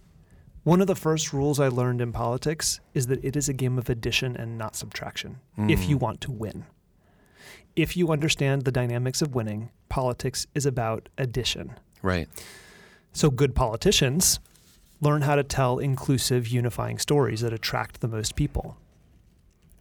One 0.62 0.80
of 0.80 0.88
the 0.88 0.96
first 0.96 1.32
rules 1.32 1.58
I 1.58 1.68
learned 1.68 2.00
in 2.00 2.12
politics 2.12 2.80
is 2.92 3.06
that 3.06 3.24
it 3.24 3.34
is 3.34 3.48
a 3.48 3.52
game 3.54 3.78
of 3.78 3.88
addition 3.88 4.36
and 4.36 4.58
not 4.58 4.76
subtraction 4.76 5.38
if 5.56 5.80
mm. 5.80 5.88
you 5.88 5.96
want 5.96 6.20
to 6.22 6.32
win. 6.32 6.64
If 7.76 7.96
you 7.96 8.10
understand 8.10 8.62
the 8.62 8.72
dynamics 8.72 9.22
of 9.22 9.34
winning, 9.34 9.70
politics 9.88 10.46
is 10.54 10.66
about 10.66 11.08
addition. 11.18 11.72
Right. 12.02 12.28
So, 13.12 13.30
good 13.30 13.54
politicians 13.54 14.40
learn 15.00 15.22
how 15.22 15.36
to 15.36 15.44
tell 15.44 15.78
inclusive, 15.78 16.48
unifying 16.48 16.98
stories 16.98 17.40
that 17.42 17.52
attract 17.52 18.00
the 18.00 18.08
most 18.08 18.34
people. 18.34 18.76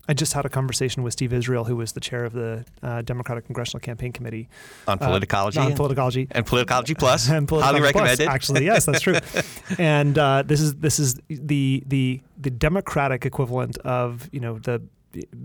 I 0.07 0.13
just 0.13 0.33
had 0.33 0.45
a 0.45 0.49
conversation 0.49 1.01
with 1.01 1.13
Steve 1.13 1.33
Israel, 1.33 1.63
who 1.63 1.75
was 1.77 1.93
the 1.93 1.99
chair 1.99 2.25
of 2.25 2.33
the 2.33 2.63
uh, 2.83 3.01
Democratic 3.01 3.45
Congressional 3.45 3.79
Campaign 3.79 4.11
Committee 4.11 4.49
On 4.87 4.99
uh, 5.01 5.07
politicology. 5.07 5.57
on 5.57 5.73
politicology, 5.73 6.27
and 6.29 6.45
politicology 6.45 6.97
plus. 6.97 7.27
and 7.29 7.47
Politicology 7.47 7.61
highly 7.61 7.79
Plus, 7.79 7.93
recommended. 7.93 8.27
Actually, 8.27 8.65
yes, 8.65 8.85
that's 8.85 9.01
true. 9.01 9.17
and 9.79 10.17
uh, 10.17 10.43
this 10.45 10.61
is 10.61 10.75
this 10.75 10.99
is 10.99 11.15
the 11.27 11.83
the 11.87 12.21
the 12.37 12.51
Democratic 12.51 13.25
equivalent 13.25 13.77
of 13.79 14.29
you 14.31 14.39
know 14.39 14.59
the 14.59 14.81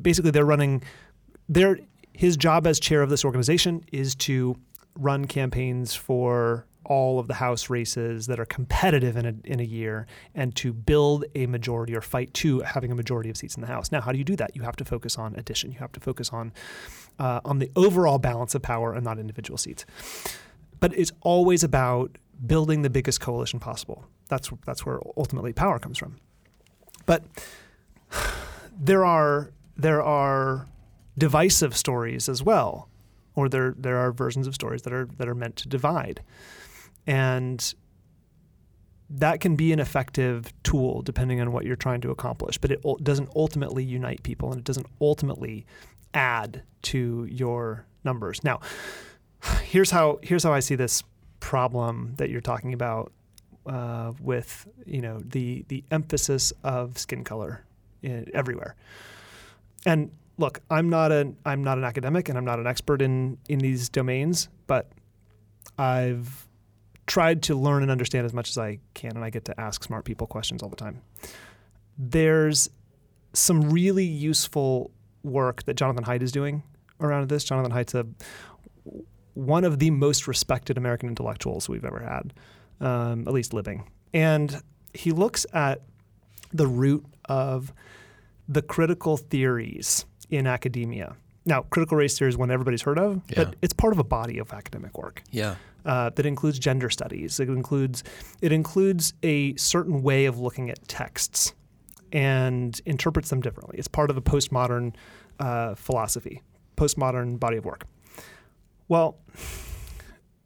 basically 0.02 0.30
they're 0.30 0.44
running 0.44 0.82
their 1.48 1.78
his 2.20 2.36
job 2.36 2.66
as 2.66 2.78
chair 2.78 3.00
of 3.00 3.08
this 3.08 3.24
organization 3.24 3.82
is 3.92 4.14
to 4.14 4.54
run 4.94 5.24
campaigns 5.24 5.94
for 5.94 6.66
all 6.84 7.18
of 7.18 7.28
the 7.28 7.32
House 7.32 7.70
races 7.70 8.26
that 8.26 8.38
are 8.38 8.44
competitive 8.44 9.16
in 9.16 9.24
a, 9.24 9.34
in 9.44 9.58
a 9.58 9.62
year 9.62 10.06
and 10.34 10.54
to 10.56 10.74
build 10.74 11.24
a 11.34 11.46
majority 11.46 11.96
or 11.96 12.02
fight 12.02 12.34
to 12.34 12.60
having 12.60 12.92
a 12.92 12.94
majority 12.94 13.30
of 13.30 13.38
seats 13.38 13.54
in 13.54 13.62
the 13.62 13.66
House. 13.66 13.90
Now, 13.90 14.02
how 14.02 14.12
do 14.12 14.18
you 14.18 14.24
do 14.24 14.36
that? 14.36 14.54
You 14.54 14.60
have 14.60 14.76
to 14.76 14.84
focus 14.84 15.16
on 15.16 15.34
addition. 15.36 15.72
You 15.72 15.78
have 15.78 15.92
to 15.92 16.00
focus 16.00 16.28
on 16.28 16.52
uh, 17.18 17.40
on 17.46 17.58
the 17.58 17.70
overall 17.74 18.18
balance 18.18 18.54
of 18.54 18.60
power 18.60 18.92
and 18.92 19.02
not 19.02 19.18
individual 19.18 19.56
seats. 19.56 19.86
But 20.78 20.92
it's 20.98 21.12
always 21.22 21.64
about 21.64 22.18
building 22.46 22.82
the 22.82 22.90
biggest 22.90 23.22
coalition 23.22 23.60
possible. 23.60 24.04
That's 24.28 24.50
that's 24.66 24.84
where 24.84 25.00
ultimately 25.16 25.54
power 25.54 25.78
comes 25.78 25.96
from. 25.96 26.16
But 27.06 27.24
there 28.78 29.06
are 29.06 29.52
there 29.78 30.02
are 30.02 30.68
divisive 31.20 31.76
stories 31.76 32.28
as 32.28 32.42
well, 32.42 32.88
or 33.36 33.48
there 33.48 33.74
there 33.78 33.98
are 33.98 34.10
versions 34.10 34.46
of 34.46 34.54
stories 34.54 34.82
that 34.82 34.92
are 34.92 35.08
that 35.18 35.28
are 35.28 35.34
meant 35.34 35.56
to 35.56 35.68
divide, 35.68 36.22
and 37.06 37.74
that 39.08 39.40
can 39.40 39.54
be 39.54 39.72
an 39.72 39.80
effective 39.80 40.52
tool 40.62 41.02
depending 41.02 41.40
on 41.40 41.52
what 41.52 41.64
you're 41.64 41.76
trying 41.76 42.00
to 42.00 42.10
accomplish. 42.10 42.58
But 42.58 42.72
it 42.72 42.82
doesn't 43.02 43.28
ultimately 43.36 43.84
unite 43.84 44.22
people, 44.22 44.50
and 44.50 44.58
it 44.58 44.64
doesn't 44.64 44.86
ultimately 45.00 45.66
add 46.14 46.62
to 46.82 47.28
your 47.30 47.86
numbers. 48.02 48.42
Now, 48.42 48.60
here's 49.62 49.90
how 49.90 50.18
here's 50.22 50.42
how 50.42 50.52
I 50.52 50.60
see 50.60 50.74
this 50.74 51.04
problem 51.40 52.14
that 52.16 52.30
you're 52.30 52.40
talking 52.40 52.72
about 52.72 53.12
uh, 53.66 54.12
with 54.20 54.66
you 54.86 55.02
know 55.02 55.20
the 55.20 55.64
the 55.68 55.84
emphasis 55.90 56.52
of 56.64 56.98
skin 56.98 57.24
color 57.24 57.64
in, 58.02 58.26
everywhere. 58.34 58.74
And 59.86 60.10
look, 60.40 60.60
I'm 60.70 60.88
not 60.88 61.12
an 61.12 61.36
I'm 61.44 61.62
not 61.62 61.78
an 61.78 61.84
academic 61.84 62.28
and 62.28 62.36
I'm 62.36 62.44
not 62.44 62.58
an 62.58 62.66
expert 62.66 63.02
in 63.02 63.38
in 63.48 63.60
these 63.60 63.88
domains, 63.88 64.48
but 64.66 64.90
I've 65.78 66.48
tried 67.06 67.42
to 67.42 67.54
learn 67.54 67.82
and 67.82 67.90
understand 67.90 68.24
as 68.24 68.32
much 68.32 68.50
as 68.50 68.58
I 68.58 68.78
can, 68.94 69.16
and 69.16 69.24
I 69.24 69.30
get 69.30 69.44
to 69.46 69.60
ask 69.60 69.84
smart 69.84 70.04
people 70.04 70.26
questions 70.26 70.62
all 70.62 70.68
the 70.68 70.76
time. 70.76 71.02
There's 71.98 72.70
some 73.32 73.70
really 73.70 74.04
useful 74.04 74.90
work 75.22 75.64
that 75.64 75.74
Jonathan 75.74 76.04
Haidt 76.04 76.22
is 76.22 76.32
doing 76.32 76.62
around 77.00 77.28
this. 77.28 77.44
Jonathan 77.44 77.72
Haidt's 77.72 77.94
a 77.94 78.06
one 79.34 79.64
of 79.64 79.78
the 79.78 79.90
most 79.90 80.26
respected 80.26 80.76
American 80.76 81.08
intellectuals 81.08 81.68
we've 81.68 81.84
ever 81.84 82.00
had, 82.00 82.34
um, 82.80 83.26
at 83.28 83.32
least 83.32 83.52
living. 83.52 83.84
And 84.12 84.60
he 84.92 85.12
looks 85.12 85.46
at 85.52 85.82
the 86.52 86.66
root 86.66 87.04
of 87.26 87.72
the 88.48 88.62
critical 88.62 89.16
theories 89.16 90.04
in 90.30 90.46
academia. 90.46 91.16
Now, 91.46 91.62
critical 91.62 91.96
race 91.96 92.18
theory 92.18 92.28
is 92.28 92.36
one 92.36 92.50
everybody's 92.50 92.82
heard 92.82 92.98
of, 92.98 93.22
Yeah. 93.28 93.44
but 93.44 93.56
it's 93.62 93.72
part 93.72 93.92
of 93.92 93.98
a 93.98 94.04
body 94.04 94.38
of 94.38 94.52
academic 94.52 94.96
work. 94.98 95.22
Yeah. 95.30 95.56
uh, 95.86 96.10
that 96.10 96.26
includes 96.26 96.58
gender 96.58 96.90
studies. 96.90 97.40
It 97.40 97.48
includes 97.48 98.04
it 98.42 98.52
includes 98.52 99.14
a 99.22 99.56
certain 99.56 100.02
way 100.02 100.26
of 100.26 100.38
looking 100.38 100.68
at 100.68 100.86
texts 100.88 101.54
and 102.12 102.78
interprets 102.84 103.30
them 103.30 103.40
differently. 103.40 103.78
It's 103.78 103.88
part 103.88 104.10
of 104.10 104.16
a 104.18 104.20
postmodern 104.20 104.94
uh, 105.38 105.74
philosophy, 105.76 106.42
postmodern 106.76 107.40
body 107.40 107.56
of 107.56 107.64
work. 107.64 107.86
Well, 108.88 109.16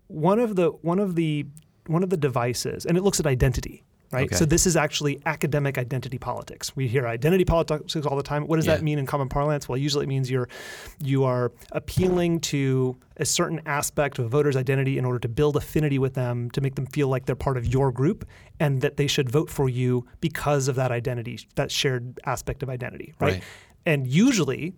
one 0.07 0.39
of 0.39 0.55
the 0.55 0.71
one 0.83 1.01
of 1.01 1.17
the 1.17 1.47
one 1.89 2.05
of 2.05 2.11
the 2.11 2.17
devices, 2.17 2.87
and 2.87 2.97
it 2.97 3.03
looks 3.03 3.19
at 3.19 3.27
identity, 3.27 3.83
right? 4.15 4.27
Okay. 4.27 4.37
So 4.37 4.45
this 4.45 4.67
is 4.67 4.77
actually 4.77 5.21
academic 5.27 5.77
identity 5.79 6.19
politics. 6.19 6.75
We 6.77 6.89
hear 6.89 7.07
identity 7.07 7.45
politics 7.45 7.97
all 7.97 8.17
the 8.17 8.23
time. 8.23 8.47
What 8.47 8.57
does 8.57 8.67
Yeah. 8.67 8.77
that 8.77 8.83
mean 8.83 8.99
in 8.99 9.07
common 9.07 9.29
parlance? 9.29 9.69
Well, 9.69 9.79
usually 9.79 10.05
it 10.05 10.09
means 10.09 10.31
you're 10.31 10.49
you 11.03 11.25
are 11.25 11.53
appealing 11.73 12.41
to 12.41 12.97
a 13.17 13.25
certain 13.25 13.61
aspect 13.67 14.19
of 14.19 14.25
a 14.27 14.29
voter's 14.29 14.57
identity 14.57 14.99
in 14.99 15.05
order 15.05 15.19
to 15.21 15.29
build 15.29 15.57
affinity 15.57 15.99
with 15.99 16.15
them, 16.15 16.51
to 16.51 16.61
make 16.61 16.75
them 16.75 16.87
feel 16.87 17.09
like 17.09 17.27
they're 17.27 17.37
part 17.37 17.57
of 17.57 17.67
your 17.67 17.93
group, 17.93 18.27
and 18.59 18.81
that 18.81 18.97
they 18.97 19.07
should 19.07 19.29
vote 19.31 19.51
for 19.51 19.69
you 19.69 20.05
because 20.21 20.67
of 20.69 20.75
that 20.77 20.91
identity, 20.91 21.39
that 21.57 21.71
shared 21.71 22.19
aspect 22.25 22.63
of 22.63 22.69
identity, 22.69 23.15
right? 23.21 23.35
Right. 23.35 23.43
And 23.87 24.07
usually, 24.07 24.75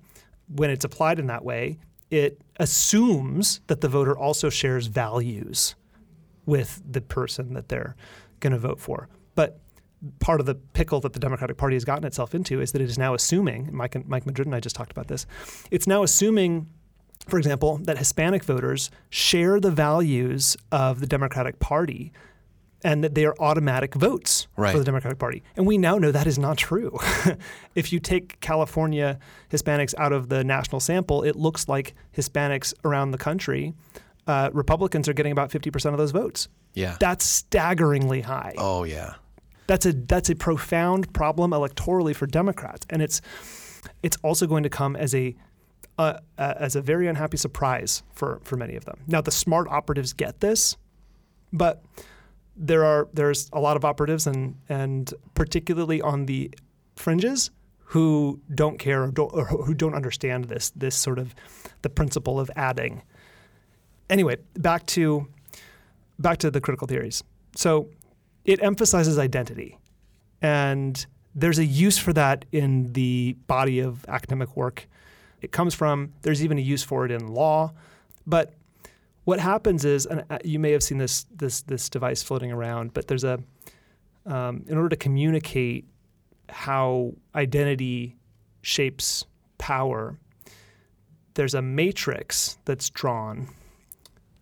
when 0.49 0.71
it's 0.71 0.85
applied 0.85 1.19
in 1.19 1.27
that 1.29 1.45
way, 1.45 1.79
it 2.11 2.41
assumes 2.59 3.61
that 3.69 3.81
the 3.81 3.89
voter 3.89 4.17
also 4.17 4.49
shares 4.51 4.87
values 4.87 5.75
with 6.45 6.83
the 6.89 7.01
person 7.01 7.55
that 7.55 7.69
they're 7.69 7.97
going 8.41 8.53
to 8.53 8.59
vote 8.59 8.79
for. 8.81 9.09
But 9.37 9.61
part 10.19 10.41
of 10.41 10.47
the 10.47 10.55
pickle 10.57 11.01
that 11.01 11.13
the 11.13 11.21
Democratic 11.21 11.57
Party 11.57 11.77
has 11.77 11.85
gotten 11.85 12.05
itself 12.05 12.35
into 12.35 12.61
is 12.61 12.73
that 12.73 12.83
it 12.83 12.89
is 12.91 12.99
now 12.99 13.15
assuming, 13.15 13.71
Mike, 13.73 13.95
and, 13.95 14.07
Mike 14.09 14.27
Madrid 14.27 14.47
and 14.47 14.55
I 14.55 14.61
just 14.61 14.75
talked 14.77 14.91
about 14.93 15.07
this, 15.09 15.25
it's 15.71 15.87
now 15.87 16.03
assuming, 16.03 16.67
for 17.29 17.39
example, 17.39 17.79
that 17.85 17.97
Hispanic 17.99 18.43
voters 18.45 18.91
share 19.11 19.59
the 19.61 19.71
values 19.71 20.57
of 20.73 21.01
the 21.01 21.07
Democratic 21.07 21.61
Party 21.61 22.13
and 22.85 23.03
that 23.03 23.15
they 23.15 23.25
are 23.25 23.35
automatic 23.41 23.95
votes 23.95 24.47
Right. 24.57 24.71
for 24.71 24.79
the 24.79 24.85
Democratic 24.85 25.19
Party. 25.19 25.43
And 25.57 25.67
we 25.67 25.79
now 25.79 25.97
know 25.99 26.13
that 26.13 26.27
is 26.27 26.39
not 26.39 26.59
true. 26.59 26.97
if 27.75 27.91
you 27.93 27.99
take 27.99 28.39
California 28.41 29.19
Hispanics 29.51 29.95
out 29.99 30.13
of 30.13 30.29
the 30.29 30.45
national 30.45 30.81
sample, 30.81 31.23
it 31.23 31.37
looks 31.37 31.69
like 31.69 31.95
Hispanics 32.17 32.75
around 32.85 33.11
the 33.13 33.19
country, 33.19 33.73
uh, 34.27 34.51
Republicans 34.53 35.09
are 35.09 35.15
getting 35.15 35.33
about 35.33 35.51
50% 35.51 35.93
of 35.93 35.99
those 35.99 36.11
votes. 36.13 36.49
Yeah. 36.75 36.97
That's 37.01 37.25
staggeringly 37.25 38.21
high. 38.21 38.55
oh 38.59 38.85
yeah. 38.85 39.15
That's 39.67 39.87
a 39.87 39.93
that's 39.93 40.31
a 40.31 40.35
profound 40.35 41.13
problem 41.13 41.51
electorally 41.51 42.15
for 42.15 42.27
Democrats, 42.27 42.87
and 42.91 43.03
it's 43.03 43.21
it's 44.03 44.17
also 44.23 44.47
going 44.47 44.63
to 44.63 44.69
come 44.69 44.97
as 44.97 45.15
a 45.15 45.35
uh, 45.99 46.19
as 46.37 46.77
a 46.77 46.83
very 46.83 47.07
unhappy 47.07 47.37
surprise 47.37 48.03
for 48.13 48.41
for 48.45 48.57
many 48.57 48.77
of 48.77 48.85
them. 48.85 49.01
Now, 49.07 49.21
the 49.21 49.31
smart 49.31 49.69
operatives 49.69 50.13
get 50.13 50.41
this, 50.41 50.77
but 51.53 51.83
there 52.57 52.85
are 52.85 53.09
there's 53.13 53.51
a 53.53 53.61
lot 53.61 53.77
of 53.77 53.85
operatives 53.85 54.27
and 54.27 54.57
and 54.69 55.13
particularly 55.35 56.01
on 56.01 56.27
the 56.27 56.51
fringes 56.97 57.51
who 57.91 58.41
don't 58.53 58.79
care 58.79 59.05
or, 59.05 59.11
don't, 59.13 59.33
or 59.33 59.45
who 59.45 59.75
don't 59.75 59.95
understand 59.95 60.47
this 60.47 60.71
this 60.71 60.97
sort 60.97 61.19
of 61.19 61.35
the 61.83 61.91
principle 61.91 62.41
of 62.41 62.51
adding. 62.57 63.03
Anyway, 64.09 64.37
back 64.55 64.87
to 64.87 65.29
back 66.19 66.39
to 66.39 66.51
the 66.51 66.61
critical 66.61 66.87
theories. 66.87 67.23
So 67.55 67.89
it 68.47 68.63
emphasizes 68.63 69.19
identity, 69.19 69.79
and 70.41 71.05
there's 71.35 71.59
a 71.59 71.65
use 71.65 71.99
for 71.99 72.13
that 72.15 72.47
in 72.53 72.93
the 72.95 73.37
body 73.47 73.81
of 73.81 74.07
academic 74.09 74.57
work. 74.57 74.89
It 75.43 75.53
comes 75.53 75.75
from 75.75 76.15
there's 76.23 76.43
even 76.43 76.57
a 76.57 76.63
use 76.63 76.83
for 76.83 77.05
it 77.05 77.11
in 77.11 77.27
law, 77.27 77.75
but 78.27 78.55
what 79.25 79.41
happens 79.41 79.85
is, 79.85 80.07
and 80.07 80.25
uh, 80.31 80.39
you 80.45 80.59
may 80.59 80.71
have 80.71 80.83
seen 80.83 80.99
this 80.99 81.27
this 81.37 81.63
this 81.63 81.91
device 81.91 82.23
floating 82.23 82.53
around, 82.53 82.95
but 82.95 83.09
there's 83.09 83.25
a 83.25 83.43
um, 84.25 84.65
in 84.69 84.77
order 84.77 84.89
to 84.91 84.97
communicate 84.97 85.85
how 86.49 87.15
identity 87.35 88.17
shapes 88.63 89.25
power, 89.59 90.19
there's 91.35 91.55
a 91.55 91.63
matrix 91.63 92.59
that's 92.65 92.89
drawn, 92.91 93.49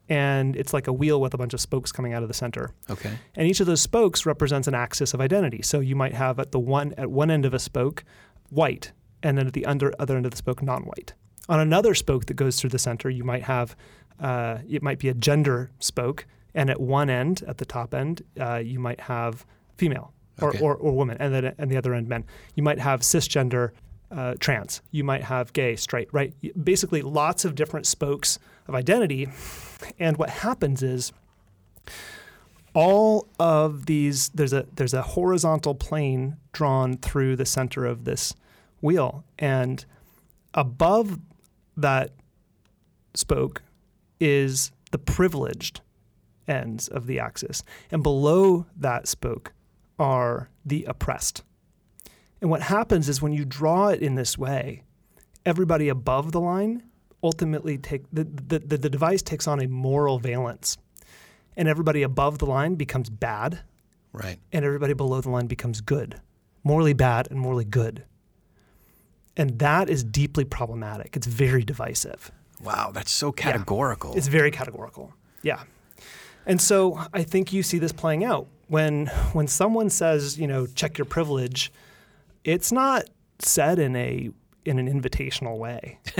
and 0.08 0.56
it's 0.56 0.72
like 0.72 0.86
a 0.86 0.92
wheel 0.92 1.20
with 1.20 1.34
a 1.34 1.38
bunch 1.38 1.54
of 1.54 1.60
spokes 1.60 1.90
coming 1.92 2.12
out 2.12 2.22
of 2.22 2.28
the 2.28 2.34
center. 2.34 2.70
Okay. 2.90 3.12
And 3.34 3.48
each 3.48 3.60
of 3.60 3.66
those 3.66 3.80
spokes 3.80 4.26
represents 4.26 4.68
an 4.68 4.74
axis 4.74 5.14
of 5.14 5.20
identity. 5.20 5.62
So 5.62 5.80
you 5.80 5.96
might 5.96 6.14
have 6.14 6.38
at 6.38 6.52
the 6.52 6.58
one 6.60 6.94
at 6.98 7.10
one 7.10 7.30
end 7.30 7.44
of 7.46 7.54
a 7.54 7.58
spoke 7.58 8.04
white, 8.50 8.92
and 9.22 9.38
then 9.38 9.46
at 9.46 9.52
the 9.54 9.64
under, 9.66 9.92
other 9.98 10.16
end 10.16 10.26
of 10.26 10.30
the 10.32 10.36
spoke 10.36 10.62
non-white. 10.62 11.14
On 11.48 11.58
another 11.60 11.94
spoke 11.94 12.26
that 12.26 12.34
goes 12.34 12.60
through 12.60 12.70
the 12.70 12.78
center, 12.78 13.08
you 13.10 13.24
might 13.24 13.42
have 13.44 13.76
uh, 14.20 14.58
it 14.68 14.82
might 14.82 14.98
be 14.98 15.08
a 15.08 15.14
gender 15.14 15.70
spoke, 15.80 16.26
and 16.54 16.70
at 16.70 16.80
one 16.80 17.10
end, 17.10 17.42
at 17.48 17.58
the 17.58 17.64
top 17.64 17.94
end, 17.94 18.22
uh, 18.40 18.56
you 18.56 18.78
might 18.78 19.00
have 19.00 19.44
female 19.76 20.12
or, 20.40 20.50
Okay. 20.50 20.60
or, 20.60 20.76
or 20.76 20.92
woman, 20.92 21.16
and 21.20 21.34
then 21.34 21.44
at 21.46 21.68
the 21.68 21.76
other 21.76 21.94
end, 21.94 22.08
men. 22.08 22.24
You 22.54 22.62
might 22.62 22.78
have 22.78 23.00
cisgender, 23.00 23.70
uh, 24.10 24.34
trans. 24.38 24.80
You 24.90 25.04
might 25.04 25.24
have 25.24 25.52
gay, 25.52 25.76
straight, 25.76 26.08
right? 26.12 26.34
Basically, 26.62 27.02
lots 27.02 27.44
of 27.44 27.54
different 27.54 27.86
spokes 27.86 28.38
of 28.68 28.74
identity. 28.74 29.28
And 29.98 30.16
what 30.16 30.30
happens 30.30 30.82
is 30.82 31.12
all 32.74 33.28
of 33.38 33.86
these 33.86 34.30
there's 34.30 34.52
a 34.52 34.66
there's 34.74 34.94
a 34.94 35.02
horizontal 35.02 35.74
plane 35.74 36.36
drawn 36.52 36.96
through 36.96 37.36
the 37.36 37.46
center 37.46 37.86
of 37.86 38.04
this 38.04 38.34
wheel 38.80 39.24
and 39.38 39.84
above 40.52 41.18
that 41.76 42.10
spoke 43.14 43.62
is 44.20 44.72
the 44.90 44.98
privileged 44.98 45.80
ends 46.48 46.88
of 46.88 47.06
the 47.06 47.18
axis 47.18 47.62
and 47.90 48.02
below 48.02 48.66
that 48.76 49.06
spoke 49.06 49.52
are 49.98 50.50
the 50.66 50.84
oppressed 50.84 51.44
and 52.44 52.50
what 52.50 52.60
happens 52.60 53.08
is 53.08 53.22
when 53.22 53.32
you 53.32 53.44
draw 53.44 53.88
it 53.88 54.00
in 54.00 54.16
this 54.16 54.36
way 54.36 54.82
everybody 55.46 55.88
above 55.88 56.32
the 56.32 56.40
line 56.40 56.82
ultimately 57.24 57.78
take 57.78 58.02
the, 58.12 58.24
the, 58.24 58.58
the, 58.58 58.76
the 58.76 58.90
device 58.90 59.22
takes 59.22 59.48
on 59.48 59.60
a 59.60 59.66
moral 59.66 60.18
valence. 60.18 60.76
And 61.56 61.66
everybody 61.68 62.02
above 62.02 62.38
the 62.38 62.46
line 62.46 62.74
becomes 62.74 63.08
bad. 63.08 63.60
Right. 64.12 64.38
and 64.52 64.64
everybody 64.64 64.92
below 64.92 65.20
the 65.20 65.30
line 65.30 65.48
becomes 65.48 65.80
good. 65.80 66.20
Morally 66.62 66.92
bad 66.92 67.26
and 67.32 67.40
morally 67.40 67.64
good. 67.64 68.04
And 69.36 69.58
that 69.58 69.90
is 69.90 70.04
deeply 70.04 70.44
problematic. 70.44 71.16
It's 71.16 71.26
very 71.26 71.64
divisive. 71.64 72.30
Wow, 72.62 72.92
that's 72.94 73.10
so 73.10 73.32
categorical. 73.32 74.14
it's 74.16 74.28
very 74.28 74.52
categorical. 74.52 75.12
Yeah. 75.42 75.64
And 76.46 76.60
so 76.60 77.00
i 77.12 77.24
think 77.24 77.52
you 77.52 77.64
see 77.64 77.78
this 77.78 77.90
playing 77.90 78.22
out. 78.22 78.46
When 78.68 79.06
when 79.32 79.48
someone 79.48 79.90
says 79.90 80.38
you 80.38 80.46
know 80.46 80.66
check 80.66 80.96
your 80.96 81.06
privilege 81.06 81.72
it's 82.44 82.70
not 82.72 83.04
said 83.40 83.78
in 83.78 83.96
a 83.96 84.30
in 84.64 84.78
an 84.78 84.88
invitational 84.88 85.58
way 85.58 85.98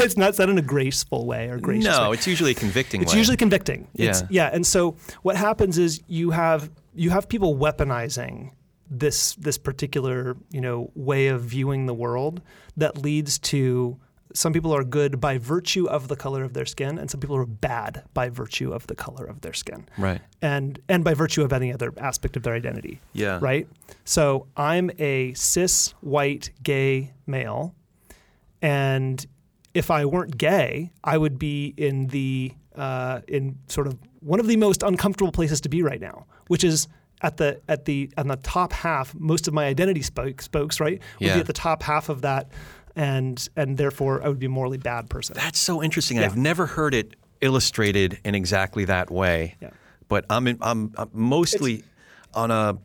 it's 0.00 0.16
not 0.16 0.34
said 0.36 0.48
in 0.48 0.58
a 0.58 0.62
graceful 0.62 1.26
way 1.26 1.48
or 1.48 1.58
gracious 1.58 1.86
way. 1.86 2.04
no, 2.04 2.12
it's 2.12 2.26
usually 2.26 2.52
a 2.52 2.54
convicting 2.54 3.02
It's 3.02 3.12
way. 3.12 3.18
usually 3.18 3.36
convicting. 3.36 3.88
It's, 3.94 4.20
Yeah. 4.22 4.26
yeah. 4.30 4.50
And 4.52 4.64
so 4.66 4.96
what 5.22 5.36
happens 5.36 5.76
is 5.78 6.00
you 6.06 6.30
have 6.30 6.70
you 6.94 7.10
have 7.10 7.28
people 7.28 7.56
weaponizing 7.56 8.52
this 8.90 9.34
this 9.36 9.58
particular 9.58 10.36
you 10.50 10.60
know 10.60 10.90
way 10.94 11.28
of 11.28 11.42
viewing 11.42 11.86
the 11.86 11.94
world 11.94 12.42
that 12.76 12.98
leads 12.98 13.38
to 13.38 13.98
some 14.34 14.52
people 14.52 14.74
are 14.74 14.84
good 14.84 15.20
by 15.20 15.38
virtue 15.38 15.86
of 15.88 16.08
the 16.08 16.16
color 16.16 16.42
of 16.42 16.52
their 16.54 16.66
skin, 16.66 16.98
and 16.98 17.10
some 17.10 17.20
people 17.20 17.36
are 17.36 17.46
bad 17.46 18.02
by 18.14 18.28
virtue 18.28 18.72
of 18.72 18.86
the 18.86 18.94
color 18.94 19.24
of 19.24 19.40
their 19.42 19.52
skin, 19.52 19.86
right. 19.98 20.20
and 20.40 20.78
and 20.88 21.04
by 21.04 21.14
virtue 21.14 21.42
of 21.42 21.52
any 21.52 21.72
other 21.72 21.92
aspect 21.98 22.36
of 22.36 22.42
their 22.42 22.54
identity 22.54 23.00
Yeah. 23.12 23.38
right? 23.42 23.66
So 24.04 24.46
I'm 24.56 24.90
a 24.98 25.34
cis 25.34 25.94
white 26.00 26.50
gay 26.62 27.12
male, 27.26 27.74
and 28.60 29.24
if 29.74 29.90
I 29.90 30.04
weren't 30.04 30.36
gay, 30.36 30.92
I 31.02 31.18
would 31.18 31.38
be 31.38 31.74
in 31.76 32.08
the 32.08 32.52
uh, 32.76 33.20
in 33.28 33.58
sort 33.68 33.86
of 33.86 33.98
one 34.20 34.40
of 34.40 34.46
the 34.46 34.56
most 34.56 34.82
uncomfortable 34.82 35.32
places 35.32 35.60
to 35.62 35.68
be 35.68 35.82
right 35.82 36.00
now, 36.00 36.26
which 36.48 36.64
is 36.64 36.88
at 37.22 37.36
the 37.36 37.60
at 37.68 37.84
the 37.84 38.10
on 38.16 38.28
the 38.28 38.36
top 38.36 38.72
half. 38.72 39.14
Most 39.14 39.46
of 39.48 39.54
my 39.54 39.66
identity 39.66 40.02
spoke, 40.02 40.42
spokes 40.42 40.80
right 40.80 41.00
would 41.20 41.26
Yeah. 41.28 41.34
be 41.34 41.40
at 41.40 41.46
the 41.46 41.52
top 41.52 41.82
half 41.82 42.08
of 42.08 42.22
that, 42.22 42.50
and 42.96 43.48
and 43.56 43.76
therefore 43.76 44.22
I 44.22 44.28
would 44.28 44.38
be 44.38 44.46
a 44.46 44.50
morally 44.50 44.78
bad 44.78 45.08
person. 45.08 45.34
That's 45.34 45.58
so 45.58 45.82
interesting. 45.82 46.18
Yeah. 46.18 46.26
I've 46.26 46.36
never 46.36 46.66
heard 46.66 46.94
it 46.94 47.14
illustrated 47.40 48.18
in 48.24 48.34
exactly 48.34 48.84
that 48.86 49.10
way. 49.10 49.56
Yeah. 49.60 49.70
But 50.08 50.24
I'm, 50.30 50.46
in, 50.46 50.58
I'm, 50.60 50.92
I'm 50.96 51.10
mostly 51.12 51.84
on 52.34 52.50
a 52.50 52.78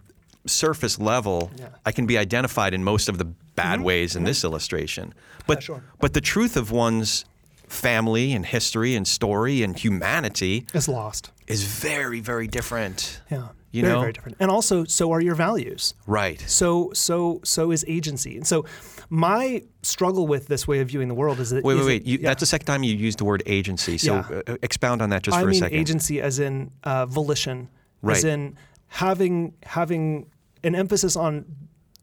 surface 0.45 0.99
level. 0.99 1.51
Yeah. 1.55 1.65
Mm-hmm. 1.65 1.75
I 1.85 1.91
can 1.91 2.05
be 2.05 2.17
identified 2.17 2.73
in 2.73 2.83
most 2.83 3.09
of 3.09 3.17
the 3.17 3.25
bad 3.25 3.81
ways 3.81 4.15
in 4.15 4.23
this 4.23 4.43
illustration. 4.43 5.13
But 5.45 5.63
sure. 5.63 5.83
but 5.99 6.13
the 6.13 6.21
truth 6.21 6.57
of 6.57 6.71
one's 6.71 7.25
family 7.67 8.33
and 8.33 8.45
history 8.45 8.95
and 8.95 9.07
story 9.07 9.61
and 9.63 9.77
humanity 9.77 10.65
is 10.73 10.87
lost. 10.87 11.31
is 11.47 11.63
very, 11.63 12.19
very 12.21 12.47
different. 12.47 13.21
Yeah. 13.29 13.49
You 13.71 13.81
very, 13.81 13.93
know? 13.93 13.99
very 14.01 14.13
different. 14.13 14.37
And 14.39 14.49
also, 14.49 14.85
so 14.85 15.11
are 15.11 15.21
your 15.21 15.35
values. 15.35 15.93
Right. 16.05 16.39
So, 16.47 16.91
so, 16.93 17.41
so 17.43 17.71
is 17.71 17.83
agency. 17.87 18.37
And 18.37 18.47
so, 18.47 18.65
my 19.09 19.63
struggle 19.83 20.25
with 20.27 20.47
this 20.47 20.67
way 20.67 20.79
of 20.79 20.87
viewing 20.87 21.07
the 21.09 21.13
world 21.13 21.39
is 21.39 21.49
that 21.51 21.63
Wait, 21.63 21.75
wait, 21.75 21.79
is 21.81 21.85
wait. 21.87 22.01
it- 22.03 22.07
You, 22.07 22.17
yeah. 22.19 22.29
That's 22.29 22.39
the 22.39 22.45
second 22.45 22.65
time 22.65 22.83
you 22.83 22.93
used 22.95 23.19
the 23.19 23.25
word 23.25 23.43
agency. 23.45 23.97
So 23.97 24.15
Yeah. 24.15 24.41
uh, 24.47 24.57
expound 24.61 25.01
on 25.01 25.09
that 25.09 25.23
just 25.23 25.37
I 25.37 25.41
for 25.41 25.47
mean 25.47 25.55
a 25.57 25.59
second. 25.65 25.77
agency 25.77 26.21
as 26.21 26.39
in 26.39 26.71
uh, 26.83 27.05
volition, 27.05 27.69
Right. 28.01 28.17
as 28.17 28.23
in 28.23 28.57
having 28.87 29.53
having 29.63 30.27
an 30.63 30.73
emphasis 30.75 31.15
on 31.15 31.45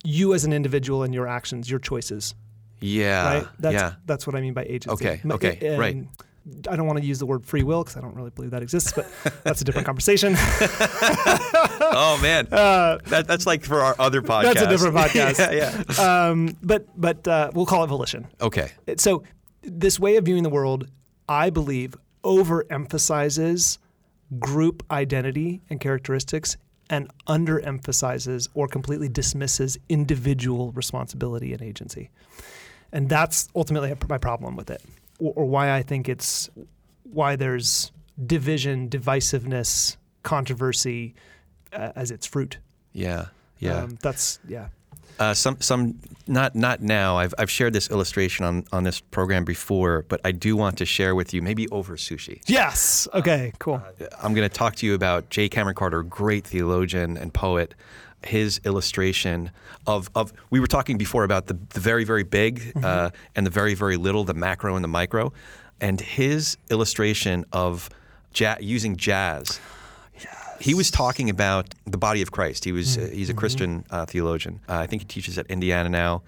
you 0.04 0.34
as 0.34 0.44
an 0.44 0.52
individual 0.52 1.02
and 1.02 1.14
your 1.14 1.26
actions, 1.26 1.70
your 1.70 1.80
choices. 1.80 2.34
Yeah. 2.80 3.24
right? 3.38 3.46
That's 3.58 3.74
yeah. 3.74 3.94
that's 4.04 4.26
what 4.26 4.36
I 4.36 4.40
mean 4.42 4.52
by 4.52 4.64
agency. 4.64 4.90
Okay, 4.90 5.20
okay, 5.30 5.58
and 5.62 5.78
right. 5.78 5.96
I 6.68 6.76
don't 6.76 6.86
want 6.86 6.98
to 6.98 7.04
use 7.04 7.18
the 7.18 7.26
word 7.26 7.46
free 7.46 7.62
will 7.62 7.82
because 7.82 7.96
I 7.96 8.00
don't 8.00 8.14
really 8.14 8.30
believe 8.30 8.50
that 8.50 8.62
exists, 8.62 8.92
but 8.92 9.10
that's 9.44 9.60
a 9.60 9.64
different 9.64 9.86
conversation. 9.86 10.36
Oh 11.96 12.18
man, 12.20 12.46
that, 12.50 13.26
that's 13.26 13.46
like 13.46 13.64
for 13.64 13.80
our 13.80 13.94
other 13.98 14.20
podcast. 14.20 14.44
Uh, 14.44 14.54
That's 14.54 14.62
a 14.62 14.68
different 14.68 14.96
podcast. 14.96 15.38
yeah, 15.38 15.82
yeah. 15.96 16.28
um, 16.28 16.56
but 16.62 16.86
but 17.00 17.26
uh, 17.28 17.50
we'll 17.54 17.66
call 17.66 17.84
it 17.84 17.88
volition. 17.88 18.26
Okay. 18.40 18.70
So 18.96 19.22
this 19.62 20.00
way 20.00 20.16
of 20.16 20.24
viewing 20.24 20.42
the 20.42 20.50
world, 20.50 20.88
I 21.28 21.50
believe, 21.50 21.94
overemphasizes 22.24 23.78
group 24.38 24.82
identity 24.90 25.62
and 25.70 25.80
characteristics 25.80 26.56
and 26.90 27.10
underemphasizes 27.26 28.48
or 28.54 28.66
completely 28.68 29.08
dismisses 29.08 29.78
individual 29.88 30.72
responsibility 30.72 31.52
and 31.52 31.62
agency. 31.62 32.10
And 32.92 33.08
that's 33.08 33.48
ultimately 33.54 33.94
my 34.08 34.18
problem 34.18 34.56
with 34.56 34.70
it, 34.70 34.82
or, 35.18 35.32
or 35.36 35.44
why 35.46 35.74
I 35.74 35.82
think 35.82 36.08
it's 36.08 36.50
why 37.04 37.36
there's 37.36 37.92
division, 38.26 38.88
divisiveness, 38.88 39.96
controversy 40.22 41.14
uh, 41.72 41.92
as 41.96 42.10
its 42.10 42.26
fruit. 42.26 42.58
Yeah. 42.92 43.26
Yeah. 43.58 43.82
Um, 43.82 43.98
that's 44.00 44.38
yeah. 44.48 44.68
Uh, 45.18 45.32
some, 45.32 45.60
some, 45.60 46.00
not, 46.26 46.56
not 46.56 46.82
now. 46.82 47.16
I've, 47.18 47.32
I've 47.38 47.50
shared 47.50 47.72
this 47.72 47.88
illustration 47.88 48.44
on, 48.44 48.64
on 48.72 48.82
this 48.82 48.98
program 48.98 49.44
before, 49.44 50.04
but 50.08 50.20
I 50.24 50.32
do 50.32 50.56
want 50.56 50.78
to 50.78 50.84
share 50.84 51.14
with 51.14 51.32
you, 51.32 51.40
maybe 51.40 51.68
over 51.68 51.96
sushi. 51.96 52.42
Yes. 52.46 53.06
Okay. 53.14 53.52
Cool. 53.60 53.80
I'm 54.20 54.34
going 54.34 54.48
to 54.48 54.52
talk 54.52 54.74
to 54.76 54.86
you 54.86 54.94
about 54.94 55.30
J. 55.30 55.48
Kameron 55.48 55.76
Carter, 55.76 56.02
great 56.02 56.44
theologian 56.44 57.16
and 57.16 57.32
poet. 57.32 57.76
His 58.26 58.60
illustration 58.64 59.50
of, 59.86 60.10
of 60.14 60.32
we 60.50 60.60
were 60.60 60.66
talking 60.66 60.98
before 60.98 61.24
about 61.24 61.46
the, 61.46 61.54
the 61.70 61.80
very, 61.80 62.04
very 62.04 62.22
big 62.24 62.72
uh, 62.82 63.10
and 63.34 63.46
the 63.46 63.50
very, 63.50 63.74
very 63.74 63.96
little, 63.96 64.24
the 64.24 64.34
macro 64.34 64.74
and 64.76 64.84
the 64.84 64.88
micro. 64.88 65.32
And 65.80 66.00
his 66.00 66.56
illustration 66.70 67.44
of 67.52 67.90
ja- 68.34 68.56
using 68.60 68.96
jazz. 68.96 69.60
Yes. 70.18 70.56
He 70.60 70.74
was 70.74 70.90
talking 70.90 71.28
about 71.28 71.74
the 71.84 71.98
body 71.98 72.22
of 72.22 72.30
Christ. 72.30 72.64
He 72.64 72.72
was 72.72 72.96
uh, 72.96 73.10
he's 73.12 73.28
a 73.28 73.34
Christian 73.34 73.84
uh, 73.90 74.06
theologian. 74.06 74.60
Uh, 74.68 74.78
I 74.78 74.86
think 74.86 75.02
he 75.02 75.06
teaches 75.08 75.36
at 75.36 75.46
Indiana 75.48 75.88
now, 75.88 76.22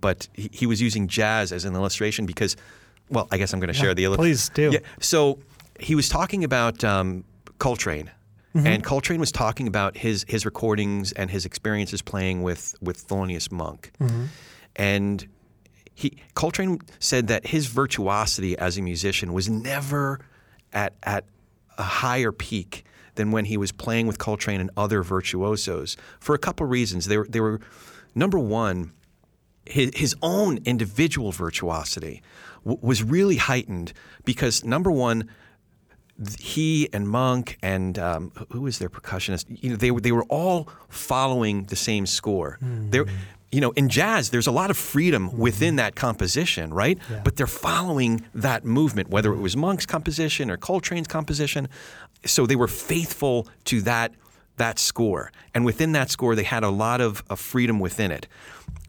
but 0.00 0.28
he, 0.34 0.48
he 0.52 0.66
was 0.66 0.80
using 0.80 1.08
jazz 1.08 1.52
as 1.52 1.64
an 1.64 1.74
illustration 1.74 2.24
because, 2.26 2.56
well, 3.10 3.26
I 3.30 3.36
guess 3.38 3.52
I'm 3.52 3.60
going 3.60 3.72
to 3.74 3.78
share 3.78 3.92
the 3.94 4.04
illustration. 4.04 4.30
please 4.30 4.48
do. 4.50 4.70
Yeah. 4.72 4.78
So 5.00 5.38
he 5.80 5.94
was 5.94 6.08
talking 6.08 6.44
about 6.44 6.84
um, 6.84 7.24
Coltrane, 7.58 8.10
Mm-hmm. 8.54 8.66
and 8.66 8.84
Coltrane 8.84 9.20
was 9.20 9.32
talking 9.32 9.66
about 9.66 9.96
his 9.96 10.26
his 10.28 10.44
recordings 10.44 11.12
and 11.12 11.30
his 11.30 11.46
experiences 11.46 12.02
playing 12.02 12.42
with 12.42 12.74
with 12.82 13.06
Thelonious 13.08 13.50
Monk, 13.50 13.92
mm-hmm. 13.98 14.24
and 14.76 15.26
he 15.94 16.18
Coltrane 16.34 16.78
said 16.98 17.28
that 17.28 17.46
his 17.46 17.66
virtuosity 17.66 18.56
as 18.58 18.76
a 18.76 18.82
musician 18.82 19.32
was 19.32 19.48
never 19.48 20.20
at 20.72 20.94
at 21.02 21.24
a 21.78 21.82
higher 21.82 22.32
peak 22.32 22.84
than 23.14 23.30
when 23.30 23.46
he 23.46 23.56
was 23.56 23.72
playing 23.72 24.06
with 24.06 24.18
Coltrane 24.18 24.60
and 24.60 24.70
other 24.76 25.02
virtuosos 25.02 25.96
for 26.20 26.34
a 26.34 26.38
couple 26.38 26.66
reasons. 26.66 27.06
They 27.06 27.16
were 27.16 27.26
they 27.28 27.40
were 27.40 27.60
number 28.14 28.38
one 28.38 28.92
his, 29.64 29.90
his 29.94 30.16
own 30.22 30.58
individual 30.64 31.32
virtuosity 31.32 32.22
w- 32.64 32.78
was 32.82 33.02
really 33.02 33.36
heightened 33.36 33.92
because 34.24 34.64
number 34.64 34.90
one, 34.90 35.28
he 36.38 36.88
and 36.92 37.08
Monk 37.08 37.58
and 37.62 37.98
um, 37.98 38.32
who- 38.50 38.60
was 38.62 38.78
their 38.78 38.88
percussionist, 38.90 39.44
you 39.48 39.70
know, 39.70 39.76
they 39.76 39.90
were 39.90 40.00
they 40.00 40.12
were 40.12 40.24
all 40.24 40.68
following 40.88 41.64
the 41.64 41.76
same 41.76 42.06
score. 42.06 42.58
They're 42.90 43.06
you 43.54 43.60
know, 43.60 43.72
in 43.72 43.90
jazz, 43.90 44.30
there's 44.30 44.46
a 44.46 44.50
lot 44.52 44.70
of 44.70 44.78
freedom 44.78 45.36
within 45.36 45.76
that 45.76 45.94
composition, 45.94 46.72
right? 46.72 46.98
But 47.22 47.36
they're 47.36 47.46
following 47.46 48.24
that 48.34 48.64
movement, 48.64 49.10
whether 49.10 49.30
it 49.34 49.40
was 49.40 49.58
Monk's 49.58 49.84
composition 49.84 50.50
or 50.50 50.56
Coltrane's 50.56 51.06
composition. 51.06 51.68
So 52.24 52.46
they 52.46 52.56
were 52.56 52.66
faithful 52.68 53.46
to 53.66 53.82
that 53.82 54.12
that 54.56 54.78
score. 54.78 55.32
And 55.54 55.64
within 55.64 55.92
that 55.92 56.10
score, 56.10 56.34
they 56.34 56.42
had 56.44 56.62
a 56.62 56.68
lot 56.70 57.00
of, 57.00 57.22
of 57.30 57.40
freedom 57.40 57.78
within 57.80 58.10
it. 58.10 58.26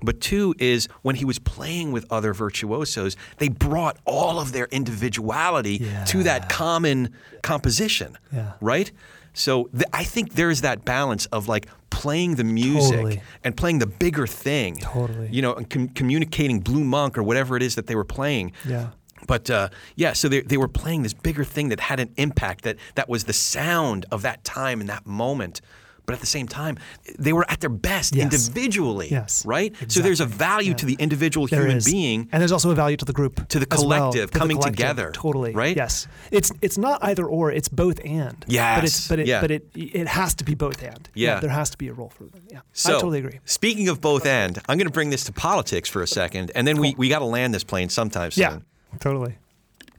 But 0.01 0.20
two 0.20 0.53
is 0.59 0.88
when 1.01 1.16
he 1.16 1.26
was 1.26 1.39
playing 1.39 1.91
with 1.91 2.05
other 2.11 2.34
virtuosos, 2.34 3.16
they 3.38 3.47
brought 3.47 3.97
all 4.05 4.39
of 4.39 4.51
their 4.51 4.66
individuality 4.66 5.86
to 6.07 6.24
that 6.24 6.49
common 6.49 7.14
composition, 7.41 8.18
Yeah. 8.34 8.53
right? 8.61 8.91
So 9.34 9.66
th- 9.72 9.84
I 9.93 10.03
think 10.03 10.34
there's 10.34 10.61
that 10.61 10.86
balance 10.86 11.26
of 11.28 11.47
like 11.47 11.68
playing 11.89 12.36
the 12.36 12.43
music 12.43 12.91
Totally. 12.95 13.22
and 13.43 13.55
playing 13.55 13.80
the 13.80 13.88
bigger 13.88 14.28
thing, 14.28 14.78
Totally. 14.78 15.30
you 15.32 15.41
know, 15.41 15.53
and 15.53 15.70
com- 15.70 15.88
communicating 15.89 16.59
Blue 16.59 16.84
Monk 16.84 17.18
or 17.18 17.24
whatever 17.24 17.55
it 17.55 17.64
is 17.64 17.76
that 17.76 17.88
they 17.88 17.95
were 17.95 18.03
playing. 18.03 18.51
Yeah. 18.68 18.89
But 19.28 19.49
uh, 19.49 19.69
yeah, 19.95 20.13
so 20.13 20.28
they, 20.28 20.41
they 20.41 20.57
were 20.57 20.67
playing 20.67 21.03
this 21.03 21.13
bigger 21.13 21.43
thing 21.43 21.69
that 21.69 21.80
had 21.80 21.99
an 21.99 22.11
impact 22.17 22.63
that 22.63 22.78
that 22.95 23.07
was 23.09 23.24
the 23.26 23.34
sound 23.34 24.05
of 24.11 24.21
that 24.24 24.43
time 24.43 24.80
and 24.82 24.89
that 24.89 25.05
moment. 25.05 25.61
But 26.05 26.15
at 26.15 26.19
the 26.19 26.28
same 26.28 26.49
time, 26.49 26.78
they 27.17 27.32
were 27.32 27.49
at 27.49 27.61
their 27.61 27.69
best 27.69 28.13
Yes. 28.13 28.26
individually. 28.26 29.07
Yes, 29.09 29.45
Right? 29.45 29.74
So 29.88 30.01
there's 30.01 30.19
a 30.19 30.26
value 30.26 30.71
Yeah. 30.71 30.76
to 30.76 30.86
the 30.86 30.95
individual 30.99 31.47
There 31.47 31.61
human 31.61 31.78
is. 31.78 31.86
being. 31.86 32.28
and 32.34 32.41
there's 32.41 32.51
also 32.51 32.71
a 32.71 32.76
value 32.76 32.97
to 32.97 33.05
the 33.05 33.13
group, 33.13 33.47
To 33.47 33.57
the 33.59 33.67
as 33.71 33.80
well, 33.86 34.11
collective, 34.11 34.30
to 34.32 34.34
the 34.34 34.39
coming 34.39 34.57
collective. 34.57 34.76
together, 34.76 35.11
Totally, 35.13 35.53
right? 35.53 35.78
Yes, 35.78 36.07
it's 36.30 36.51
it's 36.61 36.78
not 36.78 37.01
either 37.05 37.26
or; 37.26 37.51
it's 37.53 37.69
both 37.69 38.01
and. 38.03 38.36
but 38.38 38.51
Yes, 38.51 38.84
it's 38.84 39.07
but 39.07 39.19
it 39.19 39.28
yeah. 39.28 39.39
but 39.39 39.49
it 39.51 39.65
it 39.76 40.07
has 40.09 40.36
to 40.36 40.43
be 40.43 40.55
both 40.55 40.84
and. 40.84 41.07
Yeah. 41.13 41.39
there 41.39 41.49
has 41.49 41.69
to 41.69 41.78
be 41.78 41.88
a 41.88 41.93
role 41.93 42.09
for 42.09 42.26
them. 42.26 42.41
Yeah, 42.51 42.59
So, 42.74 42.89
I 42.89 42.93
totally 42.95 43.19
agree. 43.19 43.39
Speaking 43.45 43.88
of 43.88 44.01
both 44.01 44.26
end, 44.26 44.59
I'm 44.67 44.78
going 44.78 44.88
to 44.89 44.93
bring 44.93 45.09
this 45.09 45.24
to 45.24 45.32
politics 45.32 45.88
for 45.88 46.01
a 46.01 46.07
second, 46.07 46.51
and 46.53 46.67
then 46.67 46.82
we, 46.82 46.95
we 46.97 47.07
got 47.07 47.19
to 47.19 47.26
land 47.38 47.53
this 47.53 47.63
plane 47.63 47.88
sometime 47.88 48.32
soon. 48.32 48.41
Yeah, 48.41 48.57
totally. 48.99 49.35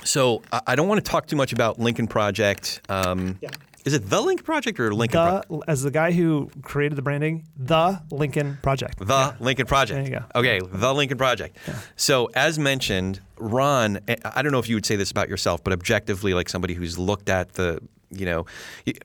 So 0.04 0.42
I, 0.52 0.60
I 0.68 0.74
don't 0.76 0.88
want 0.88 1.04
to 1.04 1.10
talk 1.10 1.26
too 1.26 1.36
much 1.36 1.52
about 1.52 1.78
Lincoln 1.78 2.06
Project. 2.06 2.80
Um, 2.88 3.38
Yeah. 3.40 3.50
Is 3.84 3.92
it 3.92 4.08
the 4.08 4.18
Lincoln 4.22 4.46
Project 4.46 4.80
or 4.80 4.94
Lincoln? 4.94 5.20
The 5.22 5.60
as 5.68 5.82
the 5.82 5.90
guy 5.90 6.10
who 6.12 6.50
created 6.62 6.96
the 6.96 7.02
branding, 7.02 7.44
the 7.54 8.00
Lincoln 8.10 8.56
Project. 8.62 8.98
The 8.98 9.34
Lincoln 9.40 9.66
Project. 9.66 9.96
There 10.10 10.20
you 10.22 10.26
go. 10.32 10.38
Okay, 10.40 10.58
the 10.72 10.94
Lincoln 10.94 11.18
Project. 11.18 11.58
So, 11.94 12.30
as 12.34 12.58
mentioned, 12.58 13.20
Ron, 13.36 13.98
I- 14.08 14.16
I 14.24 14.40
don't 14.40 14.52
know 14.52 14.58
if 14.58 14.70
you 14.70 14.76
would 14.76 14.86
say 14.86 14.96
this 14.96 15.10
about 15.10 15.28
yourself, 15.28 15.62
but 15.62 15.74
objectively, 15.74 16.32
like 16.32 16.48
somebody 16.48 16.72
who's 16.72 16.98
looked 16.98 17.28
at 17.28 17.52
the, 17.54 17.78
you 18.10 18.24
know, 18.24 18.46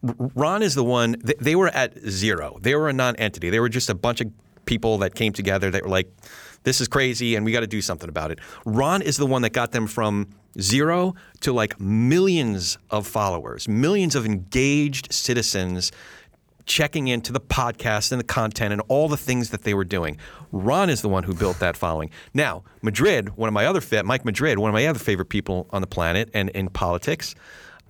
Ron 0.01 0.63
is 0.63 0.75
the 0.75 0.83
one, 0.85 1.17
they 1.41 1.57
were 1.57 1.67
at 1.67 1.99
zero. 2.07 2.57
They 2.61 2.73
were 2.73 2.87
a 2.87 2.93
non 2.93 3.17
entity. 3.17 3.49
They 3.49 3.59
were 3.59 3.67
just 3.67 3.89
a 3.89 3.95
bunch 3.95 4.21
of 4.21 4.31
people 4.63 4.97
that 4.99 5.13
came 5.13 5.33
together 5.33 5.69
that 5.71 5.83
were 5.83 5.89
like, 5.89 6.07
this 6.63 6.81
is 6.81 6.87
crazy 6.87 7.35
and 7.35 7.45
we 7.45 7.51
got 7.51 7.61
to 7.61 7.67
do 7.67 7.81
something 7.81 8.09
about 8.09 8.31
it. 8.31 8.39
Ron 8.65 9.01
is 9.01 9.17
the 9.17 9.25
one 9.25 9.41
that 9.43 9.53
got 9.53 9.71
them 9.71 9.87
from 9.87 10.27
zero 10.59 11.15
to 11.41 11.53
like 11.53 11.79
millions 11.79 12.77
of 12.89 13.07
followers, 13.07 13.67
millions 13.67 14.15
of 14.15 14.25
engaged 14.25 15.13
citizens 15.13 15.91
checking 16.65 17.07
into 17.07 17.33
the 17.33 17.39
podcast 17.39 18.11
and 18.11 18.19
the 18.19 18.25
content 18.25 18.71
and 18.71 18.81
all 18.87 19.07
the 19.07 19.17
things 19.17 19.49
that 19.49 19.63
they 19.63 19.73
were 19.73 19.83
doing. 19.83 20.17
Ron 20.51 20.89
is 20.89 21.01
the 21.01 21.09
one 21.09 21.23
who 21.23 21.33
built 21.33 21.59
that 21.59 21.75
following. 21.75 22.11
Now, 22.33 22.63
Madrid, 22.83 23.35
one 23.37 23.47
of 23.47 23.53
my 23.53 23.65
other 23.65 23.81
fa- 23.81 24.03
Mike 24.03 24.23
Madrid, 24.23 24.59
one 24.59 24.69
of 24.69 24.73
my 24.73 24.85
other 24.85 24.99
favorite 24.99 25.29
people 25.29 25.67
on 25.71 25.81
the 25.81 25.87
planet 25.87 26.29
and 26.33 26.49
in 26.49 26.69
politics, 26.69 27.33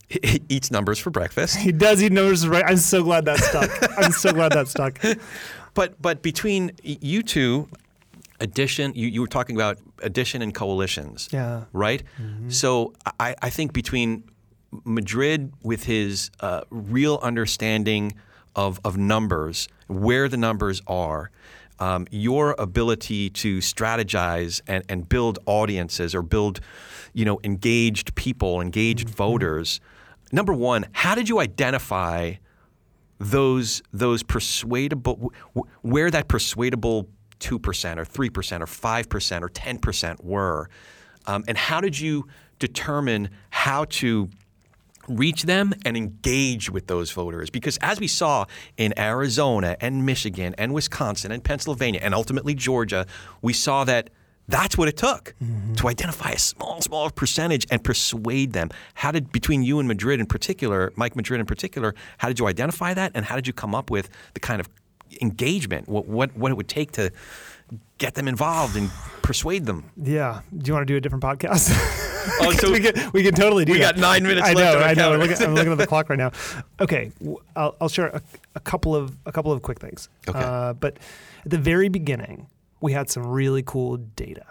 he, 0.08 0.42
eats 0.50 0.72
numbers 0.72 0.98
for 0.98 1.10
breakfast. 1.10 1.58
He 1.58 1.72
does. 1.72 2.00
He 2.00 2.10
knows 2.10 2.48
right. 2.48 2.64
I'm 2.66 2.78
so 2.78 3.04
glad 3.04 3.26
that 3.26 3.40
stuck. 3.40 3.70
I'm 3.98 4.12
so 4.12 4.32
glad 4.32 4.54
that 4.54 4.68
stuck. 4.68 5.00
But 5.76 6.02
but 6.02 6.24
between 6.24 6.72
you 6.84 7.22
two, 7.22 7.70
addition, 8.40 8.94
you, 8.96 9.08
you 9.08 9.22
were 9.22 9.28
talking 9.28 9.56
about 9.56 9.78
addition 10.02 10.42
and 10.42 10.54
coalitions. 10.54 11.30
Yeah. 11.32 11.66
Right? 11.74 12.04
So 12.50 12.94
I, 13.20 13.36
I 13.42 13.50
think 13.50 13.74
between 13.74 14.24
Madrid 14.86 15.52
with 15.64 15.84
his 15.84 16.32
uh, 16.40 16.62
real 16.70 17.20
understanding 17.22 18.14
of, 18.56 18.80
of 18.84 18.98
numbers, 18.98 19.68
where 19.88 20.28
the 20.28 20.38
numbers 20.38 20.82
are, 20.88 21.32
um, 21.80 22.08
your 22.12 22.56
ability 22.60 23.30
to 23.30 23.60
strategize 23.60 24.62
and, 24.68 24.84
and 24.90 25.08
build 25.08 25.40
audiences 25.46 26.14
or 26.14 26.22
build, 26.22 26.60
you 27.14 27.26
know, 27.26 27.40
engaged 27.44 28.16
people, 28.16 28.62
engaged 28.62 29.10
voters. 29.10 29.80
Number 30.32 30.54
one, 30.54 30.88
how 30.92 31.16
did 31.16 31.30
you 31.30 31.40
identify 31.40 32.34
those 33.20 33.82
those 33.92 34.24
persuadable 34.24 35.34
where 35.82 36.10
that 36.10 36.28
persuadable 36.28 37.08
two 37.40 37.60
percent 37.60 38.00
or 38.00 38.06
three 38.06 38.30
percent 38.30 38.62
or 38.64 38.68
five 38.68 39.10
percent 39.10 39.44
or 39.44 39.50
ten 39.50 39.78
percent 39.78 40.24
were, 40.24 40.70
um, 41.26 41.44
and 41.48 41.58
how 41.58 41.82
did 41.82 42.00
you 42.00 42.28
determine 42.60 43.30
how 43.50 43.86
to 43.86 44.30
reach 45.08 45.44
them 45.44 45.74
and 45.86 45.98
engage 45.98 46.70
with 46.70 46.88
those 46.88 47.12
voters. 47.12 47.50
Because 47.50 47.78
as 47.82 48.00
we 48.00 48.08
saw 48.08 48.46
in 48.78 48.98
Arizona 48.98 49.76
and 49.82 50.06
Michigan 50.06 50.54
and 50.58 50.74
Wisconsin 50.74 51.32
and 51.32 51.44
Pennsylvania 51.44 52.00
and 52.04 52.14
ultimately 52.14 52.54
Georgia, 52.54 53.08
we 53.42 53.54
saw 53.54 53.84
that 53.86 54.12
that's 54.48 54.78
what 54.78 54.88
it 54.88 54.98
took 54.98 55.36
to 55.78 55.88
identify 55.88 56.32
a 56.32 56.40
small, 56.40 56.82
small 56.82 57.10
percentage 57.12 57.68
and 57.70 57.84
persuade 57.84 58.54
them. 58.54 58.70
How 58.96 59.12
did, 59.12 59.32
between 59.32 59.62
you 59.62 59.78
and 59.78 59.88
Madrid 59.88 60.20
in 60.20 60.26
particular, 60.26 60.92
Mike 60.96 61.16
Madrid 61.16 61.40
in 61.40 61.46
particular, 61.46 61.94
how 62.18 62.30
did 62.30 62.40
you 62.40 62.48
identify 62.48 62.96
that 62.96 63.12
and 63.14 63.26
how 63.26 63.36
did 63.36 63.46
you 63.46 63.54
come 63.54 63.76
up 63.76 63.92
with 63.92 64.10
the 64.34 64.40
kind 64.40 64.60
of 64.60 64.68
engagement, 65.22 65.88
what, 65.88 66.08
what, 66.08 66.36
what 66.36 66.52
it 66.52 66.56
would 66.58 66.68
take 66.68 66.92
to 66.94 67.12
get 67.98 68.16
them 68.16 68.28
involved 68.28 68.76
and 68.76 68.90
persuade 69.22 69.66
them? 69.66 69.90
Yeah. 69.96 70.42
Do 70.58 70.68
you 70.70 70.74
want 70.74 70.88
to 70.88 70.94
do 70.94 70.98
a 70.98 71.02
different 71.02 71.24
podcast? 71.24 71.70
Oh, 72.42 72.52
so 72.60 72.72
we 72.72 72.80
can 72.80 73.12
we 73.14 73.24
can 73.24 73.34
totally 73.34 73.64
do 73.66 73.74
we 73.74 73.80
that. 73.80 73.96
got 73.96 74.02
nine 74.02 74.24
minutes 74.24 74.48
I 74.48 74.54
know. 74.54 74.72
on 74.72 74.78
our 74.78 74.84
I 74.84 74.94
know. 74.94 74.96
calendar. 74.96 75.26
Look 75.28 75.32
at- 75.40 75.42
I'm 75.48 75.56
looking 75.56 75.72
at 75.72 75.78
the 75.78 75.88
clock 75.94 76.10
right 76.10 76.18
now. 76.20 76.32
Okay, 76.80 77.12
w- 77.20 77.38
I'll, 77.56 77.76
I'll 77.82 77.90
share 77.90 78.08
a, 78.08 78.22
a 78.56 78.60
couple 78.60 78.96
of 78.96 79.16
a 79.26 79.32
couple 79.32 79.52
of 79.52 79.62
quick 79.62 79.80
things. 79.80 80.10
Okay. 80.28 80.38
Uh, 80.40 80.74
but 80.74 80.98
at 81.46 81.52
the 81.52 81.58
very 81.58 81.90
beginning, 81.90 82.48
we 82.82 82.92
had 82.94 83.10
some 83.10 83.26
really 83.26 83.64
cool 83.64 83.98
data, 83.98 84.46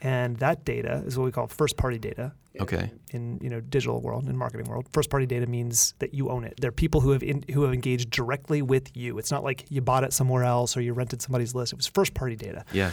and 0.00 0.36
that 0.38 0.64
data 0.64 1.02
is 1.06 1.18
what 1.18 1.24
we 1.24 1.32
call 1.32 1.46
first 1.46 1.76
party 1.76 1.98
data 1.98 2.32
Okay. 2.60 2.90
in 3.12 3.38
you 3.42 3.48
know 3.48 3.60
digital 3.60 4.00
world 4.02 4.28
in 4.28 4.36
marketing 4.36 4.66
world 4.66 4.86
first 4.92 5.08
party 5.08 5.24
data 5.26 5.46
means 5.46 5.94
that 6.00 6.12
you 6.12 6.28
own 6.28 6.44
it 6.44 6.54
they're 6.60 6.70
people 6.70 7.00
who 7.00 7.10
have 7.12 7.22
in, 7.22 7.44
who 7.52 7.62
have 7.62 7.72
engaged 7.72 8.10
directly 8.10 8.60
with 8.60 8.94
you 8.96 9.18
it's 9.18 9.30
not 9.30 9.42
like 9.42 9.64
you 9.70 9.80
bought 9.80 10.04
it 10.04 10.12
somewhere 10.12 10.44
else 10.44 10.76
or 10.76 10.80
you 10.82 10.92
rented 10.92 11.22
somebody's 11.22 11.54
list 11.54 11.72
it 11.72 11.76
was 11.76 11.86
first 11.86 12.12
party 12.14 12.36
data 12.36 12.64
Yeah. 12.72 12.90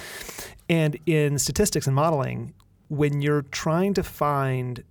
and 0.69 0.97
in 1.05 1.37
statistics 1.39 1.87
and 1.87 1.95
modeling, 1.95 2.53
when 2.87 3.21
you're 3.21 3.43
trying 3.43 3.93
to 3.95 4.03
find, 4.03 4.83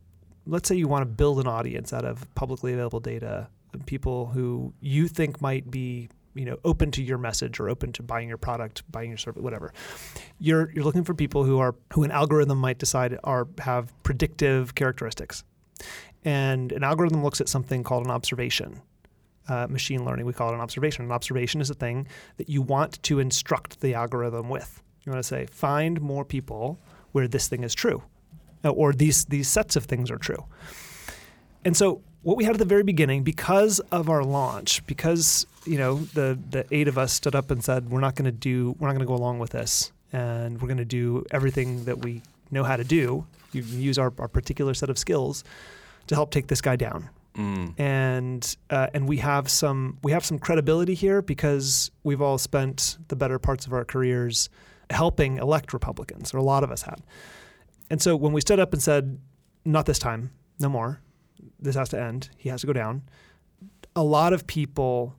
let's 0.46 0.68
say 0.68 0.76
you 0.76 0.86
want 0.88 1.02
to 1.02 1.06
build 1.06 1.40
an 1.40 1.46
audience 1.48 1.92
out 1.92 2.04
of 2.04 2.32
publicly 2.34 2.72
available 2.72 3.00
data, 3.00 3.48
people 3.86 4.26
who 4.26 4.72
you 4.80 5.08
think 5.08 5.40
might 5.40 5.70
be, 5.70 6.08
you 6.38 6.44
know, 6.44 6.56
open 6.64 6.92
to 6.92 7.02
your 7.02 7.18
message 7.18 7.58
or 7.58 7.68
open 7.68 7.92
to 7.92 8.02
buying 8.02 8.28
your 8.28 8.38
product, 8.38 8.90
buying 8.90 9.08
your 9.10 9.18
service, 9.18 9.42
whatever. 9.42 9.72
You're 10.38 10.70
you're 10.72 10.84
looking 10.84 11.04
for 11.04 11.14
people 11.14 11.42
who 11.44 11.58
are 11.58 11.74
who 11.92 12.04
an 12.04 12.12
algorithm 12.12 12.58
might 12.58 12.78
decide 12.78 13.18
are 13.24 13.48
have 13.58 13.92
predictive 14.04 14.74
characteristics. 14.74 15.42
And 16.24 16.72
an 16.72 16.84
algorithm 16.84 17.22
looks 17.22 17.40
at 17.40 17.48
something 17.48 17.82
called 17.82 18.04
an 18.04 18.10
observation. 18.10 18.80
Uh, 19.48 19.66
machine 19.68 20.04
learning, 20.04 20.26
we 20.26 20.32
call 20.32 20.50
it 20.50 20.54
an 20.54 20.60
observation. 20.60 21.06
An 21.06 21.12
observation 21.12 21.60
is 21.60 21.70
a 21.70 21.74
thing 21.74 22.06
that 22.36 22.50
you 22.50 22.60
want 22.60 23.02
to 23.04 23.18
instruct 23.18 23.80
the 23.80 23.94
algorithm 23.94 24.50
with. 24.50 24.82
You 25.04 25.12
want 25.12 25.24
to 25.24 25.26
say, 25.26 25.46
find 25.46 26.00
more 26.02 26.24
people 26.24 26.78
where 27.12 27.26
this 27.26 27.48
thing 27.48 27.64
is 27.64 27.74
true, 27.74 28.02
uh, 28.64 28.70
or 28.70 28.92
these 28.92 29.24
these 29.24 29.48
sets 29.48 29.74
of 29.74 29.86
things 29.86 30.10
are 30.10 30.18
true. 30.18 30.44
And 31.64 31.76
so, 31.76 32.02
what 32.22 32.36
we 32.36 32.44
had 32.44 32.54
at 32.54 32.58
the 32.58 32.64
very 32.64 32.82
beginning, 32.82 33.22
because 33.22 33.80
of 33.90 34.10
our 34.10 34.22
launch, 34.22 34.86
because 34.86 35.46
you 35.68 35.78
know 35.78 35.96
the 36.14 36.38
the 36.50 36.64
eight 36.70 36.88
of 36.88 36.96
us 36.98 37.12
stood 37.12 37.34
up 37.34 37.50
and 37.50 37.62
said, 37.62 37.90
we're 37.90 38.00
not 38.00 38.14
going 38.16 38.24
to 38.24 38.32
do, 38.50 38.74
we're 38.78 38.88
not 38.88 38.94
going 38.94 39.06
to 39.06 39.12
go 39.14 39.14
along 39.14 39.38
with 39.38 39.50
this, 39.50 39.92
and 40.12 40.60
we're 40.60 40.68
going 40.68 40.78
to 40.78 40.84
do 40.84 41.24
everything 41.30 41.84
that 41.84 41.98
we 42.04 42.22
know 42.50 42.64
how 42.64 42.76
to 42.76 42.84
do. 42.84 43.26
You 43.52 43.62
use 43.62 43.98
our, 43.98 44.12
our 44.18 44.28
particular 44.28 44.74
set 44.74 44.90
of 44.90 44.98
skills 44.98 45.44
to 46.06 46.14
help 46.14 46.30
take 46.30 46.46
this 46.48 46.60
guy 46.60 46.76
down 46.76 47.10
Mm. 47.38 47.78
and 47.78 48.56
uh, 48.68 48.88
and 48.94 49.08
we 49.08 49.18
have 49.18 49.48
some 49.48 49.98
we 50.02 50.10
have 50.10 50.24
some 50.24 50.40
credibility 50.40 50.94
here 50.94 51.22
because 51.22 51.88
we've 52.02 52.20
all 52.20 52.36
spent 52.36 52.98
the 53.08 53.14
better 53.14 53.38
parts 53.38 53.64
of 53.64 53.72
our 53.72 53.84
careers 53.84 54.48
helping 54.90 55.36
elect 55.36 55.72
Republicans, 55.72 56.34
or 56.34 56.38
a 56.38 56.42
lot 56.42 56.64
of 56.64 56.72
us 56.72 56.82
had. 56.82 57.00
And 57.90 58.02
so 58.02 58.16
when 58.16 58.32
we 58.32 58.40
stood 58.40 58.58
up 58.58 58.72
and 58.72 58.82
said, 58.82 59.20
"Not 59.64 59.86
this 59.86 60.00
time, 60.00 60.30
no 60.58 60.68
more. 60.68 60.98
This 61.60 61.76
has 61.76 61.88
to 61.90 62.00
end. 62.00 62.30
He 62.36 62.48
has 62.48 62.62
to 62.62 62.66
go 62.66 62.72
down," 62.72 63.02
a 63.94 64.02
lot 64.02 64.32
of 64.32 64.48
people 64.48 65.14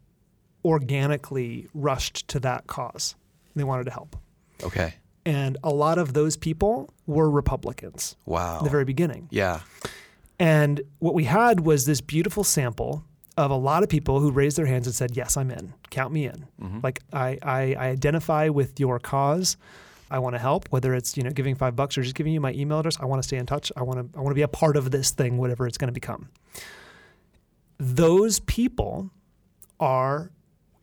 organically 0.66 1.68
rushed 1.74 2.28
to 2.30 2.40
that 2.42 2.68
cause. 2.68 3.16
They 3.56 3.64
wanted 3.64 3.86
to 3.86 3.92
help, 3.92 4.16
Okay. 4.64 4.94
and 5.26 5.58
a 5.64 5.70
lot 5.72 5.98
of 5.98 6.14
those 6.14 6.38
people 6.38 6.94
were 7.08 7.30
Republicans 7.30 8.16
Wow. 8.26 8.58
at 8.60 8.64
the 8.64 8.70
very 8.70 8.86
beginning. 8.86 9.28
yeah. 9.32 9.62
And 10.42 10.80
what 11.00 11.14
we 11.16 11.26
had 11.26 11.60
was 11.62 11.86
this 11.86 12.00
beautiful 12.00 12.46
sample 12.46 13.04
of 13.36 13.52
a 13.52 13.56
lot 13.56 13.84
of 13.84 13.90
people 13.90 14.22
who 14.22 14.32
raised 14.32 14.58
their 14.58 14.66
hands 14.66 14.88
and 14.88 14.96
said, 14.96 15.18
"Yes, 15.18 15.36
I'm 15.36 15.52
in. 15.52 15.74
Count 15.90 16.14
me 16.14 16.28
in. 16.28 16.46
Mm-hmm. 16.62 16.80
Like 16.82 17.02
I, 17.12 17.38
I, 17.44 17.74
I 17.78 17.88
identify 17.90 18.48
with 18.48 18.80
your 18.80 19.00
cause. 19.00 19.58
I 20.12 20.20
want 20.20 20.36
to 20.36 20.40
help. 20.40 20.68
Whether 20.70 20.94
it's 20.94 21.18
you 21.18 21.24
know 21.24 21.30
giving 21.32 21.56
five 21.56 21.76
bucks 21.76 21.98
or 21.98 22.04
just 22.04 22.16
giving 22.16 22.32
you 22.32 22.40
my 22.40 22.54
email 22.54 22.80
address, 22.80 22.98
I 23.02 23.06
want 23.06 23.22
to 23.22 23.28
stay 23.28 23.36
in 23.38 23.46
touch. 23.46 23.70
I 23.76 23.84
want 23.84 24.00
to, 24.14 24.18
I 24.18 24.22
want 24.22 24.32
to 24.32 24.36
be 24.36 24.42
a 24.44 24.48
part 24.48 24.78
of 24.78 24.92
this 24.92 25.12
thing, 25.12 25.38
whatever 25.38 25.68
it's 25.68 25.78
going 25.78 25.90
to 25.90 25.94
become." 25.94 26.30
Those 27.78 28.40
people 28.42 29.10
are, 29.80 30.32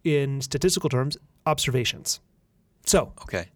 in 0.07 0.41
statistical 0.41 0.89
terms, 0.89 1.17
observations. 1.47 2.21
So 2.87 3.13
Okay. 3.23 3.49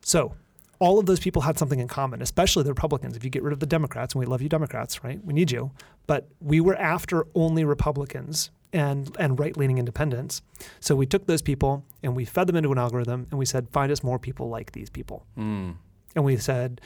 so 0.00 0.34
all 0.80 0.98
of 1.00 1.06
those 1.06 1.18
people 1.20 1.42
had 1.42 1.58
something 1.58 1.80
in 1.80 1.88
common, 1.88 2.22
especially 2.22 2.62
the 2.62 2.70
Republicans. 2.70 3.16
If 3.16 3.24
you 3.24 3.30
get 3.30 3.42
rid 3.42 3.52
of 3.52 3.58
the 3.60 3.66
Democrats, 3.66 4.14
and 4.14 4.20
we 4.20 4.26
love 4.26 4.40
you 4.40 4.48
Democrats, 4.48 5.02
right? 5.04 5.22
We 5.24 5.32
need 5.34 5.50
you. 5.50 5.72
But 6.06 6.28
we 6.40 6.60
were 6.60 6.76
after 6.76 7.26
only 7.34 7.64
Republicans 7.64 8.50
and 8.72 9.14
and 9.18 9.38
right-leaning 9.40 9.78
independents. 9.78 10.40
So 10.80 10.94
we 10.94 11.06
took 11.06 11.26
those 11.26 11.42
people 11.42 11.84
and 12.02 12.14
we 12.16 12.24
fed 12.24 12.46
them 12.46 12.56
into 12.56 12.70
an 12.72 12.78
algorithm 12.78 13.26
and 13.30 13.38
we 13.38 13.44
said, 13.46 13.68
find 13.70 13.90
us 13.92 14.02
more 14.02 14.18
people 14.18 14.48
like 14.48 14.72
these 14.72 14.88
people. 14.90 15.26
Mm. 15.36 15.74
And 16.14 16.24
we 16.24 16.36
said, 16.36 16.80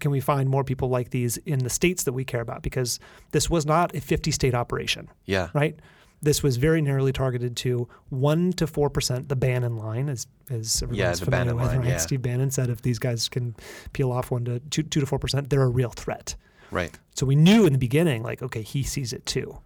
can 0.00 0.10
we 0.10 0.20
find 0.20 0.48
more 0.48 0.62
people 0.64 0.88
like 0.88 1.10
these 1.10 1.38
in 1.46 1.60
the 1.60 1.70
states 1.70 2.02
that 2.04 2.12
we 2.12 2.24
care 2.24 2.40
about? 2.42 2.62
Because 2.62 3.00
this 3.30 3.48
was 3.48 3.64
not 3.64 3.94
a 3.94 4.00
50 4.00 4.30
state 4.30 4.54
operation 4.54 5.08
Yeah. 5.24 5.48
right? 5.54 5.78
This 6.26 6.42
was 6.42 6.56
very 6.56 6.82
narrowly 6.82 7.12
targeted 7.12 7.56
to 7.58 7.88
one 8.10 8.52
to 8.54 8.66
four 8.66 8.90
percent. 8.90 9.28
The 9.28 9.36
Bannon 9.36 9.76
line, 9.76 10.08
as 10.08 10.26
as 10.50 10.82
everyone's 10.82 11.20
the 11.20 11.24
familiar 11.26 11.54
with, 11.54 11.66
line, 11.68 11.78
right? 11.78 11.88
yeah. 11.88 11.96
Steve 11.98 12.20
Bannon 12.20 12.50
said 12.50 12.68
if 12.68 12.82
these 12.82 12.98
guys 12.98 13.28
can 13.28 13.54
peel 13.92 14.10
off 14.10 14.32
one 14.32 14.44
to 14.46 14.58
two, 14.58 14.82
two 14.82 14.98
to 14.98 15.06
four 15.06 15.20
percent, 15.20 15.50
they're 15.50 15.62
a 15.62 15.68
real 15.68 15.90
threat. 15.90 16.34
Right. 16.72 16.98
So 17.14 17.26
we 17.26 17.36
knew 17.36 17.64
in 17.64 17.72
the 17.72 17.78
beginning, 17.78 18.24
like, 18.24 18.42
okay, 18.42 18.62
he 18.62 18.82
sees 18.82 19.12
it 19.12 19.24
too. 19.24 19.58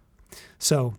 So 0.59 0.93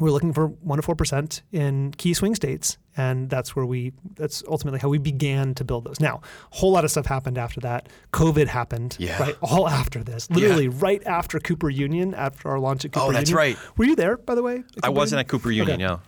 we're 0.00 0.10
looking 0.10 0.32
for 0.32 0.46
one 0.48 0.78
to 0.78 0.82
four 0.82 0.94
percent 0.96 1.42
in 1.52 1.92
key 1.98 2.14
swing 2.14 2.34
states, 2.34 2.78
and 2.96 3.28
that's 3.28 3.54
where 3.54 3.66
we. 3.66 3.92
That's 4.14 4.42
ultimately 4.48 4.80
how 4.80 4.88
we 4.88 4.98
began 4.98 5.54
to 5.56 5.64
build 5.64 5.84
those. 5.84 6.00
Now, 6.00 6.22
a 6.50 6.56
whole 6.56 6.72
lot 6.72 6.84
of 6.84 6.90
stuff 6.90 7.06
happened 7.06 7.36
after 7.38 7.60
that. 7.60 7.88
COVID 8.12 8.46
happened, 8.46 8.96
Yeah. 8.98 9.20
right? 9.20 9.36
All 9.42 9.68
after 9.68 10.02
this, 10.02 10.30
literally 10.30 10.68
right 10.68 11.02
after 11.06 11.38
Cooper 11.38 11.68
Union, 11.68 12.14
after 12.14 12.48
our 12.48 12.58
launch 12.58 12.84
at 12.86 12.90
oh, 12.96 13.00
Cooper 13.00 13.06
Oh, 13.10 13.12
that's 13.12 13.30
Union. 13.30 13.36
right. 13.36 13.58
Were 13.76 13.84
you 13.84 13.94
there, 13.96 14.16
by 14.16 14.34
the 14.34 14.42
way? 14.42 14.62
I 14.82 14.88
wasn't 14.88 15.18
Union? 15.18 15.20
at 15.20 15.28
Cooper 15.28 15.50
Union. 15.50 15.74
Okay. 15.74 15.82
Yeah. 15.82 15.98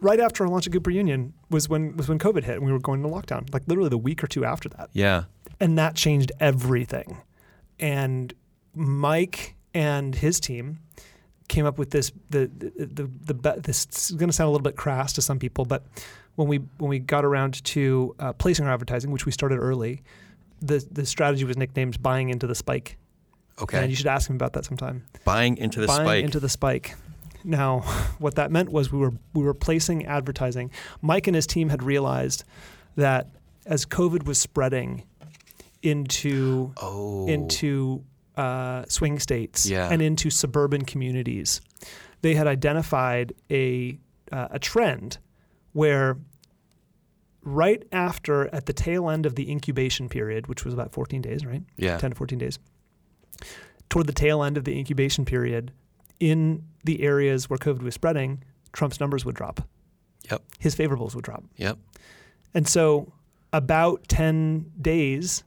Right 0.00 0.20
after 0.20 0.44
our 0.44 0.50
launch 0.50 0.66
at 0.66 0.72
Cooper 0.72 0.90
Union 0.90 1.32
was 1.50 1.68
when 1.68 1.96
was 1.96 2.08
when 2.08 2.18
COVID 2.18 2.44
hit 2.44 2.56
and 2.56 2.64
we 2.66 2.72
were 2.72 2.78
going 2.78 3.02
into 3.04 3.14
lockdown. 3.14 3.52
Like 3.52 3.62
literally 3.66 3.90
the 3.90 3.98
week 3.98 4.22
or 4.22 4.26
two 4.26 4.44
after 4.44 4.68
that 4.70 4.90
Yeah. 4.92 5.24
and 5.60 5.76
that 5.78 5.94
changed 5.94 6.32
everything. 6.40 7.18
And 7.78 8.32
Mike 8.74 9.56
and 9.74 10.14
his 10.14 10.40
team 10.40 10.78
came 11.50 11.66
up 11.66 11.78
with 11.78 11.90
this. 11.90 12.10
The 12.30 12.50
the 12.56 12.86
the, 12.86 13.34
the, 13.34 13.60
this 13.60 13.86
is 13.86 14.12
going 14.12 14.30
to 14.30 14.32
sound 14.32 14.48
a 14.48 14.50
little 14.50 14.62
bit 14.62 14.76
crass 14.76 15.12
to 15.14 15.22
some 15.22 15.38
people, 15.38 15.66
but 15.66 15.82
when 16.36 16.48
we 16.48 16.58
when 16.78 16.88
we 16.88 16.98
got 16.98 17.24
around 17.24 17.62
to 17.64 18.14
uh, 18.18 18.32
placing 18.32 18.64
our 18.64 18.72
advertising, 18.72 19.10
which 19.10 19.26
we 19.26 19.32
started 19.32 19.58
early, 19.58 20.02
the 20.62 20.86
the 20.90 21.04
strategy 21.04 21.44
was 21.44 21.58
nicknamed 21.58 22.02
"buying 22.02 22.30
into 22.30 22.46
the 22.46 22.54
spike." 22.54 22.96
Okay. 23.60 23.78
And 23.78 23.90
you 23.90 23.96
should 23.96 24.06
ask 24.06 24.30
him 24.30 24.36
about 24.36 24.54
that 24.54 24.64
sometime 24.64 25.04
Buying 25.26 25.58
into 25.58 25.80
the 25.80 25.86
spike. 25.86 25.96
buying 25.98 26.06
spike. 26.06 26.24
into 26.24 26.40
the 26.40 26.48
spike. 26.48 26.96
Now, 27.44 27.80
what 28.18 28.36
that 28.36 28.50
meant 28.50 28.70
was 28.70 28.90
we 28.90 28.98
were 28.98 29.12
we 29.34 29.42
were 29.42 29.54
placing 29.54 30.06
advertising. 30.06 30.70
Mike 31.02 31.26
and 31.26 31.34
his 31.34 31.46
team 31.46 31.68
had 31.68 31.82
realized 31.82 32.44
that 32.96 33.28
as 33.66 33.84
COVID 33.84 34.24
was 34.24 34.38
spreading 34.38 35.04
into 35.82 36.72
oh. 36.80 37.26
into 37.26 38.04
uh, 38.36 38.84
swing 38.88 39.18
states 39.18 39.68
Yeah. 39.68 39.88
and 39.90 40.00
into 40.02 40.30
suburban 40.30 40.84
communities, 40.84 41.60
they 42.22 42.34
had 42.34 42.46
identified 42.46 43.32
a 43.50 43.98
uh, 44.32 44.48
a 44.52 44.58
trend 44.58 45.18
where 45.72 46.16
right 47.42 47.82
after 47.92 48.52
at 48.54 48.66
the 48.66 48.72
tail 48.72 49.08
end 49.08 49.26
of 49.26 49.34
the 49.34 49.50
incubation 49.50 50.08
period, 50.08 50.46
which 50.46 50.64
was 50.64 50.74
about 50.74 50.92
14 50.92 51.22
days, 51.22 51.44
right? 51.46 51.62
Yeah. 51.76 51.96
10 51.98 52.10
to 52.10 52.16
14 52.16 52.38
days. 52.38 52.58
Toward 53.88 54.06
the 54.06 54.12
tail 54.12 54.42
end 54.42 54.56
of 54.56 54.64
the 54.64 54.76
incubation 54.78 55.24
period, 55.24 55.72
in 56.20 56.62
the 56.84 57.02
areas 57.02 57.48
where 57.48 57.58
COVID 57.58 57.82
was 57.82 57.94
spreading, 57.94 58.44
Trump's 58.72 59.00
numbers 59.00 59.24
would 59.24 59.34
drop. 59.34 59.66
Yep. 60.30 60.42
His 60.58 60.76
favorables 60.76 61.14
would 61.14 61.24
drop. 61.24 61.42
Yep. 61.56 61.78
And 62.54 62.68
so, 62.68 63.10
about 63.52 64.06
10 64.08 64.70
days 64.80 65.42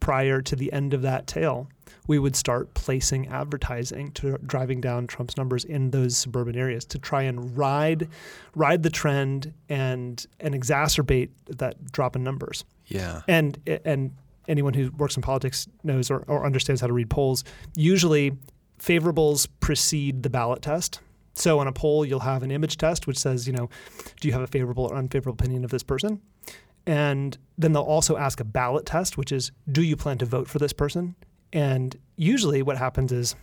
prior 0.00 0.40
to 0.42 0.56
the 0.56 0.72
end 0.72 0.94
of 0.94 1.02
that 1.02 1.26
tail, 1.26 1.68
we 2.06 2.18
would 2.18 2.36
start 2.36 2.74
placing 2.74 3.28
advertising 3.28 4.12
to 4.12 4.38
driving 4.46 4.80
down 4.80 5.06
Trump's 5.06 5.36
numbers 5.36 5.64
in 5.64 5.90
those 5.90 6.16
suburban 6.16 6.56
areas 6.56 6.84
to 6.86 6.98
try 6.98 7.22
and 7.22 7.56
ride 7.56 8.08
ride 8.54 8.82
the 8.82 8.90
trend 8.90 9.52
and 9.68 10.26
and 10.40 10.54
exacerbate 10.54 11.30
that 11.46 11.92
drop 11.92 12.16
in 12.16 12.22
numbers. 12.22 12.64
Yeah. 12.86 13.22
And 13.26 13.58
and 13.84 14.12
anyone 14.48 14.74
who 14.74 14.90
works 14.92 15.16
in 15.16 15.22
politics 15.22 15.66
knows 15.82 16.10
or, 16.10 16.18
or 16.26 16.44
understands 16.44 16.80
how 16.80 16.86
to 16.86 16.92
read 16.92 17.08
polls. 17.08 17.44
Usually, 17.74 18.32
favorables 18.78 19.48
precede 19.60 20.22
the 20.22 20.30
ballot 20.30 20.62
test. 20.62 21.00
So 21.34 21.60
in 21.60 21.66
a 21.66 21.72
poll, 21.72 22.04
you'll 22.04 22.20
have 22.20 22.42
an 22.42 22.50
image 22.50 22.76
test 22.76 23.06
which 23.06 23.18
says, 23.18 23.46
you 23.46 23.52
know, 23.52 23.68
do 24.20 24.28
you 24.28 24.32
have 24.32 24.42
a 24.42 24.46
favorable 24.46 24.84
or 24.84 24.96
unfavorable 24.96 25.34
opinion 25.34 25.64
of 25.64 25.70
this 25.70 25.82
person? 25.82 26.20
And 26.86 27.36
then 27.56 27.72
they'll 27.72 27.82
also 27.82 28.16
ask 28.16 28.40
a 28.40 28.44
ballot 28.44 28.84
test, 28.84 29.16
which 29.16 29.32
is, 29.32 29.50
do 29.70 29.82
you 29.82 29.96
plan 29.96 30.18
to 30.18 30.26
vote 30.26 30.48
for 30.48 30.58
this 30.58 30.72
person? 30.72 31.16
And 31.54 31.96
usually 32.16 32.62
what 32.62 32.76
happens 32.76 33.12
is 33.12 33.34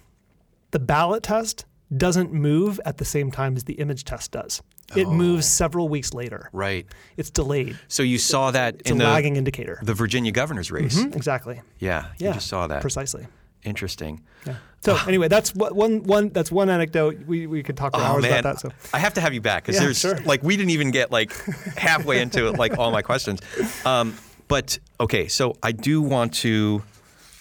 the 0.71 0.79
ballot 0.79 1.23
test 1.23 1.65
doesn't 1.95 2.31
move 2.31 2.79
at 2.85 2.97
the 2.97 3.05
same 3.05 3.31
time 3.31 3.55
as 3.57 3.63
the 3.63 3.73
image 3.73 4.03
test 4.03 4.31
does. 4.31 4.61
It 4.95 5.07
moves 5.07 5.47
several 5.47 5.88
weeks 5.88 6.13
later. 6.13 6.49
Right. 6.51 6.85
It's 7.15 7.29
delayed. 7.29 7.79
So 7.88 8.03
you 8.03 8.17
saw 8.17 8.51
that 8.51 8.75
It's 8.75 8.91
in 8.91 8.99
a 8.99 9.05
the 9.05 9.09
lagging 9.09 9.38
indicator. 9.38 9.79
the 9.81 9.93
Virginia 9.93 10.33
governor's 10.33 10.69
race. 10.69 10.97
Mhm, 10.99 11.15
exactly. 11.15 11.61
Yeah, 11.79 12.07
Yeah. 12.17 12.27
you 12.29 12.33
just 12.35 12.47
saw 12.47 12.67
that. 12.67 12.81
Precisely. 12.81 13.25
Interesting. 13.63 14.21
Yeah. 14.45 14.55
So 14.81 14.97
anyway, 15.07 15.29
that's 15.29 15.55
one 15.55 16.03
one 16.03 16.29
that's 16.29 16.51
one 16.51 16.69
anecdote. 16.69 17.25
We, 17.25 17.47
we 17.47 17.63
could 17.63 17.77
talk 17.77 17.93
for 17.95 18.01
Oh 18.01 18.03
hours 18.03 18.23
man, 18.23 18.39
about 18.39 18.55
that. 18.55 18.59
So 18.61 18.71
I 18.93 18.99
have 18.99 19.13
to 19.13 19.21
have 19.21 19.33
you 19.33 19.39
back 19.39 19.63
because 19.63 19.75
Yeah, 19.79 19.85
there's 19.85 19.99
sure. 19.99 20.17
like 20.25 20.43
we 20.43 20.57
didn't 20.57 20.71
even 20.71 20.91
get 20.91 21.09
like 21.09 21.31
halfway 21.77 22.19
into 22.21 22.51
like 22.51 22.77
all 22.77 22.91
my 22.91 23.01
questions. 23.01 23.39
Um, 23.85 24.17
but 24.49 24.77
okay, 24.99 25.29
so 25.29 25.55
I 25.63 25.71
do 25.71 26.01
want 26.01 26.33
to, 26.35 26.83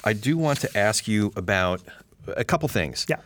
I 0.05 0.12
do 0.12 0.36
want 0.36 0.60
to 0.60 0.78
ask 0.78 1.06
you 1.06 1.32
about 1.36 1.82
a 2.27 2.44
couple 2.44 2.68
things. 2.68 3.06
yeah. 3.09 3.16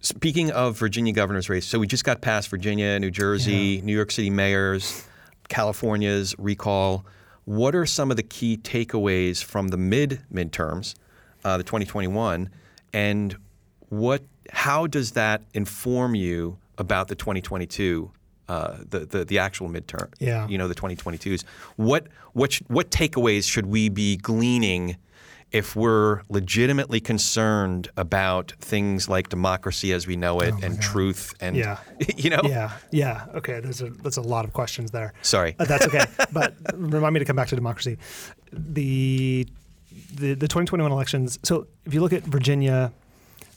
Speaking 0.00 0.52
of 0.52 0.78
Virginia 0.78 1.12
governor's 1.12 1.48
race, 1.48 1.66
so 1.66 1.78
we 1.80 1.86
just 1.88 2.04
got 2.04 2.20
past 2.20 2.48
Virginia, 2.50 2.98
New 3.00 3.10
Jersey, 3.10 3.80
New 3.82 3.92
York 3.94 4.12
City 4.12 4.30
mayors, 4.30 5.04
California's 5.48 6.36
recall. 6.38 7.04
What 7.46 7.74
are 7.74 7.84
some 7.84 8.10
of 8.12 8.16
the 8.16 8.22
key 8.22 8.58
takeaways 8.58 9.42
from 9.42 9.68
the 9.68 9.76
mid 9.76 10.20
midterms, 10.32 10.94
uh, 11.44 11.56
the 11.56 11.64
2021, 11.64 12.48
and 12.92 13.36
what? 13.88 14.22
How 14.50 14.86
does 14.86 15.12
that 15.12 15.42
inform 15.52 16.14
you 16.14 16.58
about 16.78 17.08
the 17.08 17.14
2022, 17.16 18.10
uh, 18.48 18.76
the, 18.88 19.00
the 19.00 19.24
the 19.24 19.38
actual 19.40 19.68
midterm? 19.68 20.12
Yeah. 20.20 20.46
You 20.46 20.58
know, 20.58 20.68
the 20.68 20.74
2022s. 20.76 21.42
What 21.74 22.06
what 22.34 22.52
sh- 22.52 22.62
what 22.68 22.90
takeaways 22.92 23.50
should 23.50 23.66
we 23.66 23.88
be 23.88 24.16
gleaning? 24.16 24.96
If 25.50 25.74
we're 25.74 26.22
legitimately 26.28 27.00
concerned 27.00 27.88
about 27.96 28.52
things 28.60 29.08
like 29.08 29.28
democracy 29.28 29.92
as 29.92 30.06
we 30.06 30.16
know 30.16 30.40
it 30.40 30.54
and 30.62 30.80
truth 30.80 31.34
and 31.40 31.56
Oh 31.56 31.58
Yeah. 31.58 31.78
you 32.16 32.30
know 32.30 32.42
Yeah. 32.44 32.72
Yeah. 32.90 33.26
Okay. 33.34 33.60
There's 33.60 33.80
a 33.80 33.90
there's 33.90 34.18
a 34.18 34.22
lot 34.22 34.44
of 34.44 34.52
questions 34.52 34.90
there. 34.90 35.12
sorry 35.22 35.56
Uh, 35.58 35.64
that's 35.64 35.86
okay. 35.86 36.04
but 36.32 36.54
remind 36.74 37.14
me 37.14 37.18
to 37.20 37.24
come 37.24 37.36
back 37.36 37.48
to 37.48 37.54
democracy. 37.54 37.98
The, 38.52 39.46
the 40.14 40.34
the 40.34 40.48
2021 40.48 40.92
elections. 40.92 41.38
So 41.42 41.66
if 41.84 41.94
you 41.94 42.00
look 42.00 42.12
at 42.12 42.22
Virginia, 42.24 42.92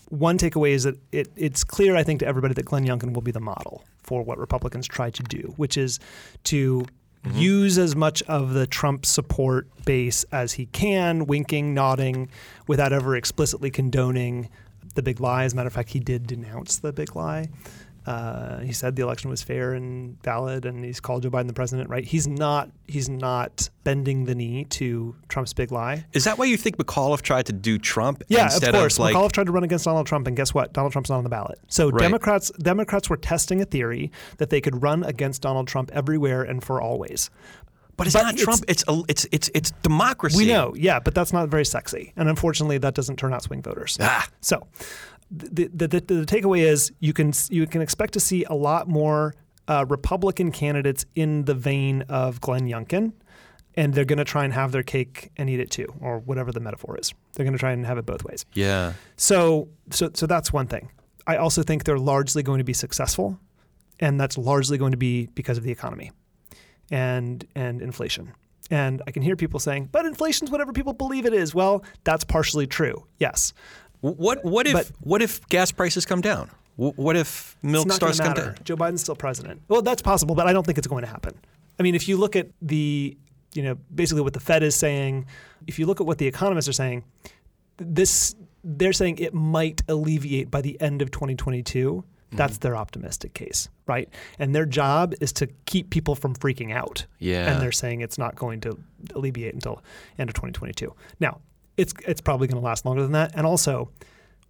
one 0.10 0.38
takeaway 0.38 0.72
is 0.72 0.84
that 0.84 0.98
it, 1.12 1.30
it's 1.36 1.64
clear, 1.64 1.96
I 1.96 2.04
think, 2.04 2.20
to 2.20 2.28
everybody 2.28 2.54
that 2.56 2.66
Glenn 2.66 2.86
Youngkin 2.86 3.14
will 3.14 3.22
be 3.22 3.32
the 3.32 3.40
model 3.40 3.84
for 4.04 4.24
what 4.24 4.38
Republicans 4.38 4.88
try 4.88 5.10
to 5.10 5.24
do, 5.24 5.54
which 5.58 5.78
is 5.78 6.00
to 6.46 6.86
Mm-hmm. 7.24 7.38
use 7.38 7.78
as 7.78 7.96
much 7.96 8.24
of 8.24 8.54
the 8.54 8.66
Trump 8.66 9.06
support 9.06 9.68
base 9.86 10.24
as 10.32 10.54
he 10.54 10.66
can, 10.66 11.28
winking, 11.28 11.72
nodding, 11.72 12.30
without 12.66 12.92
ever 12.92 13.16
explicitly 13.16 13.70
condoning 13.70 14.50
the 14.96 15.04
big 15.04 15.20
lie. 15.20 15.44
As 15.44 15.54
a 15.54 15.56
matter 15.56 15.68
of 15.68 15.74
fact, 15.74 15.90
he 15.90 16.00
did 16.00 16.26
denounce 16.26 16.80
the 16.80 16.92
big 16.92 17.16
lie. 17.16 17.50
Uh, 18.06 18.60
he 18.62 18.74
said 18.74 18.96
the 18.96 19.04
election 19.04 19.30
was 19.30 19.44
fair 19.44 19.74
and 19.74 20.22
valid, 20.24 20.66
and 20.66 20.84
he's 20.84 21.00
called 21.00 21.22
Joe 21.24 21.30
Biden 21.30 21.48
the 21.48 21.54
president. 21.54 21.90
Right? 21.90 22.04
He's 22.04 22.28
not. 22.28 22.72
He's 22.88 23.08
not 23.10 23.70
bending 23.84 24.26
the 24.26 24.34
knee 24.36 24.66
to 24.66 25.16
Trump's 25.28 25.54
big 25.54 25.72
lie. 25.72 26.06
is 26.14 26.24
that 26.24 26.38
why 26.38 26.46
you 26.46 26.58
think 26.58 26.78
McAuliffe 26.78 27.22
tried 27.22 27.46
to 27.48 27.54
do 27.54 27.78
Trump 27.78 28.24
Yeah, 28.28 28.46
instead 28.46 28.74
of 28.76 28.80
course. 28.82 29.00
like 29.00 29.16
McAuliffe 29.16 29.32
tried 29.32 29.46
to 29.48 29.52
run 29.52 29.64
against 29.64 29.86
Donald 29.86 30.08
Trump, 30.08 30.28
and 30.28 30.36
guess 30.36 30.54
what? 30.54 30.74
Donald 30.74 30.92
Trump's 30.92 31.10
not 31.10 31.18
on 31.18 31.24
the 31.24 31.30
ballot. 31.30 31.60
So 31.68 31.90
Right. 31.90 32.02
Democrats 32.02 32.52
Democrats 32.60 33.10
were 33.10 33.18
testing 33.18 33.62
a 33.62 33.66
theory 33.66 34.12
that 34.38 34.50
they 34.50 34.62
could 34.62 34.82
run 34.82 35.04
against 35.04 35.42
Donald 35.42 35.68
Trump 35.68 35.92
everywhere 35.94 36.42
and 36.44 36.64
for 36.64 36.82
always. 36.82 37.30
but 37.98 38.08
it's 38.08 38.16
but 38.16 38.24
not 38.24 38.34
it's- 38.34 38.44
Trump 38.44 38.64
it's 38.68 38.84
it's 39.08 39.28
it's 39.32 39.50
it's 39.54 39.72
democracy 39.84 40.38
We 40.38 40.46
know, 40.48 40.74
yeah, 40.76 41.00
but 41.00 41.14
that's 41.14 41.32
not 41.34 41.50
very 41.50 41.66
sexy, 41.66 42.14
and 42.16 42.28
unfortunately, 42.30 42.80
that 42.80 42.96
doesn't 42.96 43.18
turn 43.18 43.32
out 43.34 43.44
swing 43.44 43.62
voters. 43.62 43.98
Ah. 44.02 44.28
So, 44.42 44.66
the, 45.32 45.70
the, 45.74 45.88
the, 45.88 46.00
the 46.02 46.26
takeaway 46.26 46.60
is 46.60 46.92
you 47.00 47.14
can 47.14 47.32
you 47.50 47.66
can 47.66 47.82
expect 47.82 48.14
to 48.14 48.20
see 48.20 48.44
a 48.46 48.54
lot 48.54 48.88
more 48.88 49.34
uh, 49.68 49.86
Republican 49.88 50.52
candidates 50.52 51.06
in 51.16 51.46
the 51.46 51.54
vein 51.54 52.04
of 52.10 52.42
Glenn 52.42 52.68
Youngkin, 52.68 53.14
and 53.76 53.94
they're 53.94 54.06
going 54.06 54.18
to 54.18 54.26
try 54.26 54.44
and 54.44 54.54
have 54.54 54.72
their 54.72 54.84
cake 54.84 55.32
and 55.38 55.50
eat 55.50 55.60
it 55.60 55.72
too, 55.72 55.88
or 56.02 56.20
whatever 56.20 56.52
the 56.52 56.60
metaphor 56.60 56.98
is. 57.00 57.14
They're 57.34 57.46
going 57.46 57.54
to 57.54 57.60
try 57.60 57.72
and 57.72 57.86
have 57.86 57.98
it 57.98 58.06
both 58.06 58.24
ways. 58.24 58.46
yeah 58.54 58.94
So, 59.16 59.70
so, 59.90 60.12
so 60.14 60.26
that's 60.28 60.52
one 60.52 60.68
thing. 60.68 60.92
I 61.26 61.38
also 61.38 61.64
think 61.64 61.86
they're 61.86 62.00
largely 62.00 62.44
going 62.44 62.58
to 62.58 62.64
be 62.64 62.74
successful, 62.74 63.40
and 64.00 64.20
that's 64.20 64.38
largely 64.38 64.78
going 64.78 64.92
to 64.92 64.98
be 64.98 65.28
because 65.28 65.58
of 65.58 65.64
the 65.64 65.72
economy 65.72 66.12
and 66.90 67.46
and 67.56 67.82
inflation. 67.82 68.34
And 68.70 69.02
I 69.06 69.12
can 69.12 69.22
hear 69.22 69.36
people 69.36 69.60
saying, 69.60 69.90
"But 69.92 70.06
inflation's 70.06 70.50
whatever 70.50 70.74
people 70.74 70.94
believe 70.94 71.26
it 71.26 71.34
is." 71.34 71.54
Well, 71.54 71.84
that's 72.04 72.24
partially 72.24 72.68
true. 72.68 73.06
Yes, 73.20 73.54
what 74.02 74.44
what 74.44 74.68
if 74.68 74.74
But- 74.74 74.92
what 75.02 75.22
if 75.22 75.48
gas 75.48 75.72
prices 75.72 76.06
come 76.06 76.22
down 76.22 76.50
what 76.76 77.16
if 77.16 77.56
milk 77.62 77.92
starts 77.92 78.18
to 78.18 78.24
come 78.24 78.34
down 78.34 78.56
Joe 78.64 78.76
Biden's 78.76 79.02
still 79.02 79.16
president. 79.16 79.62
Well, 79.68 79.82
that's 79.82 80.02
possible, 80.02 80.36
but 80.36 80.48
I 80.48 80.54
don't 80.54 80.66
think 80.66 80.78
it's 80.78 80.88
going 80.88 81.04
to 81.04 81.10
happen. 81.10 81.36
I 81.80 81.84
mean, 81.84 81.96
if 81.96 82.08
you 82.08 82.18
look 82.18 82.36
at 82.36 82.48
the, 82.62 83.16
you 83.54 83.62
know, 83.62 83.78
basically 83.94 84.22
what 84.24 84.34
the 84.34 84.40
Fed 84.40 84.64
is 84.64 84.76
saying, 84.76 85.26
if 85.68 85.78
you 85.78 85.86
look 85.86 86.00
at 86.00 86.08
what 86.08 86.18
the 86.18 86.28
economists 86.28 86.68
are 86.68 86.74
saying, 86.74 87.04
this 87.78 88.36
they're 88.64 88.94
saying 88.94 89.18
it 89.18 89.34
might 89.34 89.82
alleviate 89.88 90.52
by 90.52 90.62
the 90.62 90.80
end 90.80 91.02
of 91.02 91.12
2022. 91.12 92.04
Mm-hmm. 92.04 92.38
That's 92.38 92.60
their 92.60 92.78
optimistic 92.78 93.34
case, 93.34 93.68
right? 93.88 94.08
And 94.40 94.56
their 94.56 94.66
job 94.66 95.14
is 95.20 95.34
to 95.34 95.48
keep 95.66 95.90
people 95.90 96.16
from 96.16 96.36
freaking 96.36 96.72
out. 96.72 97.06
Yeah. 97.20 97.52
And 97.52 97.62
they're 97.62 97.72
saying 97.72 98.02
it's 98.02 98.18
not 98.18 98.36
going 98.36 98.62
to 98.62 98.78
alleviate 99.16 99.54
until 99.54 99.84
end 100.18 100.30
of 100.30 100.36
2022. 100.36 100.94
Now, 101.20 101.42
it's 101.78 101.94
it's 102.08 102.22
probably 102.22 102.48
going 102.48 102.62
to 102.62 102.66
last 102.66 102.86
longer 102.86 103.02
than 103.02 103.14
that, 103.14 103.32
and 103.36 103.46
also, 103.46 103.90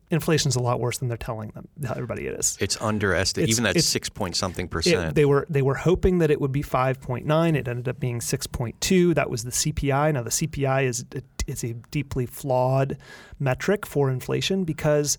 inflation's 0.09 0.55
a 0.55 0.59
lot 0.59 0.79
worse 0.79 0.97
than 0.97 1.07
they're 1.07 1.17
telling 1.17 1.49
them 1.51 1.67
everybody 1.89 2.27
it 2.27 2.37
is. 2.37 2.57
it's 2.59 2.79
underestimated 2.81 3.49
even 3.49 3.63
that 3.63 3.81
six 3.81 4.09
point 4.09 4.35
something 4.35 4.65
It- 4.65 4.71
percent 4.71 5.15
they 5.15 5.23
were 5.25 5.45
they 5.49 5.61
were 5.61 5.75
hoping 5.75 6.17
that 6.17 6.29
it 6.31 6.41
would 6.41 6.51
be 6.51 6.61
5.9. 6.63 7.55
It 7.55 7.67
ended 7.67 7.87
up 7.87 7.99
being 7.99 8.19
6.2. 8.19 9.15
That 9.15 9.29
was 9.29 9.43
the 9.43 9.51
CPI. 9.51 10.13
Now 10.13 10.23
the 10.23 10.29
CPI 10.31 10.83
is 10.85 11.05
is 11.47 11.63
a 11.63 11.73
deeply 11.91 12.25
flawed 12.25 12.97
metric 13.39 13.85
for 13.85 14.09
inflation 14.09 14.63
because 14.65 15.17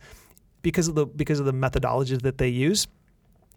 because 0.63 0.89
of 0.89 0.95
the 0.95 1.07
because 1.07 1.41
of 1.41 1.47
the 1.47 1.53
methodology 1.53 2.17
that 2.17 2.39
they 2.39 2.49
use. 2.49 2.87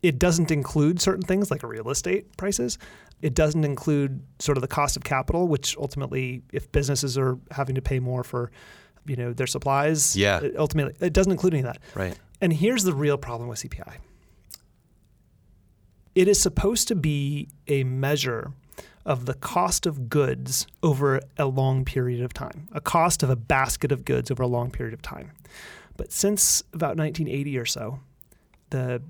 It 0.04 0.20
doesn't 0.20 0.52
include 0.52 1.02
certain 1.02 1.24
things 1.24 1.50
like 1.50 1.64
real 1.64 1.90
estate 1.90 2.38
prices. 2.38 2.78
It 3.26 3.34
doesn't 3.34 3.64
include 3.64 4.22
sort 4.38 4.56
of 4.58 4.62
the 4.62 4.68
cost 4.68 4.96
of 4.96 5.04
capital, 5.04 5.48
which 5.48 5.76
ultimately, 5.78 6.44
if 6.54 6.72
businesses 6.72 7.18
are 7.18 7.40
having 7.50 7.74
to 7.76 7.82
pay 7.82 8.00
more 8.00 8.24
for, 8.24 8.52
you 9.08 9.16
know, 9.16 9.34
their 9.34 9.48
supplies, 9.48 10.16
Yeah. 10.16 10.42
it 10.42 10.56
ultimately 10.58 10.94
it 11.00 11.12
doesn't 11.14 11.32
include 11.32 11.54
any 11.56 11.62
of 11.62 11.74
that. 11.74 11.80
right 11.96 12.16
And 12.40 12.54
here's 12.54 12.84
the 12.84 12.94
real 12.94 13.18
problem 13.18 13.50
with 13.50 13.60
CPI 13.60 13.98
it 16.14 16.28
is 16.28 16.40
supposed 16.40 16.88
to 16.88 16.96
be 16.96 17.50
a 17.68 17.84
measure 17.84 18.54
of 19.06 19.26
the 19.26 19.34
cost 19.34 19.86
of 19.86 20.08
goods 20.10 20.66
over 20.82 21.20
a 21.38 21.46
long 21.46 21.84
period 21.86 22.22
of 22.22 22.32
time, 22.34 22.68
a 22.72 22.80
cost 22.82 23.22
of 23.24 23.30
a 23.30 23.36
basket 23.36 23.92
of 23.92 24.06
goods 24.06 24.32
over 24.32 24.42
a 24.44 24.48
long 24.48 24.72
period 24.72 24.94
of 24.94 25.02
time. 25.02 25.32
But 25.98 26.12
since 26.12 26.62
about 26.74 26.96
1980 26.98 27.58
or 27.58 27.66
so, 27.66 28.00
the 28.70 29.02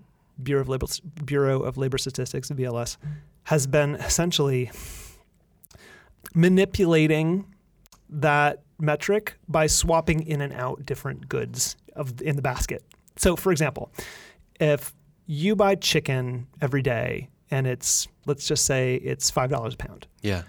Bureau 0.42 0.62
of 0.62 0.70
Labor, 0.70 0.88
Bureau 1.24 1.62
of 1.62 1.78
Labor 1.78 1.98
Statistics, 1.98 2.48
the 2.50 2.56
BLS, 2.56 2.98
has 3.46 3.68
been 3.68 3.96
essentially 3.96 4.72
manipulating 6.34 7.46
that 8.10 8.62
metric 8.78 9.38
by 9.48 9.68
swapping 9.68 10.22
in 10.28 10.42
and 10.42 10.54
out 10.54 10.86
different 10.86 11.30
goods 11.30 11.76
of 11.96 12.22
in 12.22 12.36
the 12.36 12.42
basket. 12.42 12.84
So, 13.16 13.36
for 13.36 13.52
example, 13.52 13.92
if 14.60 14.94
you 15.26 15.56
buy 15.56 15.76
chicken 15.76 16.48
every 16.62 16.82
day 16.82 17.30
and 17.50 17.66
it's 17.66 18.08
let's 18.26 18.48
just 18.48 18.66
say 18.66 18.96
it's 18.96 19.32
five 19.32 19.50
dollars 19.50 19.74
a 19.74 19.78
pound, 19.78 20.08
yeah 20.22 20.44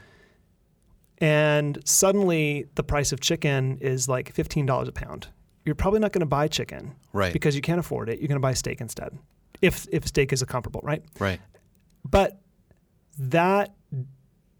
and 1.19 1.79
suddenly 1.85 2.67
the 2.75 2.83
price 2.83 3.13
of 3.13 3.21
chicken 3.21 3.79
is 3.81 4.09
like 4.09 4.33
fifteen 4.33 4.67
dollars 4.67 4.89
a 4.89 4.93
pound, 4.93 5.29
you're 5.65 5.75
probably 5.75 6.01
not 6.01 6.13
going 6.13 6.21
to 6.21 6.27
buy 6.27 6.49
chicken, 6.49 6.95
Right. 7.13 7.33
Because 7.33 7.57
you 7.57 7.63
can't 7.63 7.81
afford 7.81 8.09
it. 8.09 8.19
You're 8.19 8.29
going 8.29 8.37
to 8.37 8.41
buy 8.41 8.55
steak 8.55 8.81
instead, 8.81 9.19
if 9.63 9.87
if 9.93 10.07
steak 10.07 10.33
is 10.33 10.43
a 10.43 10.47
comparable, 10.47 10.81
right? 10.83 11.03
right 11.19 11.41
But 12.05 12.41
that 13.19 13.75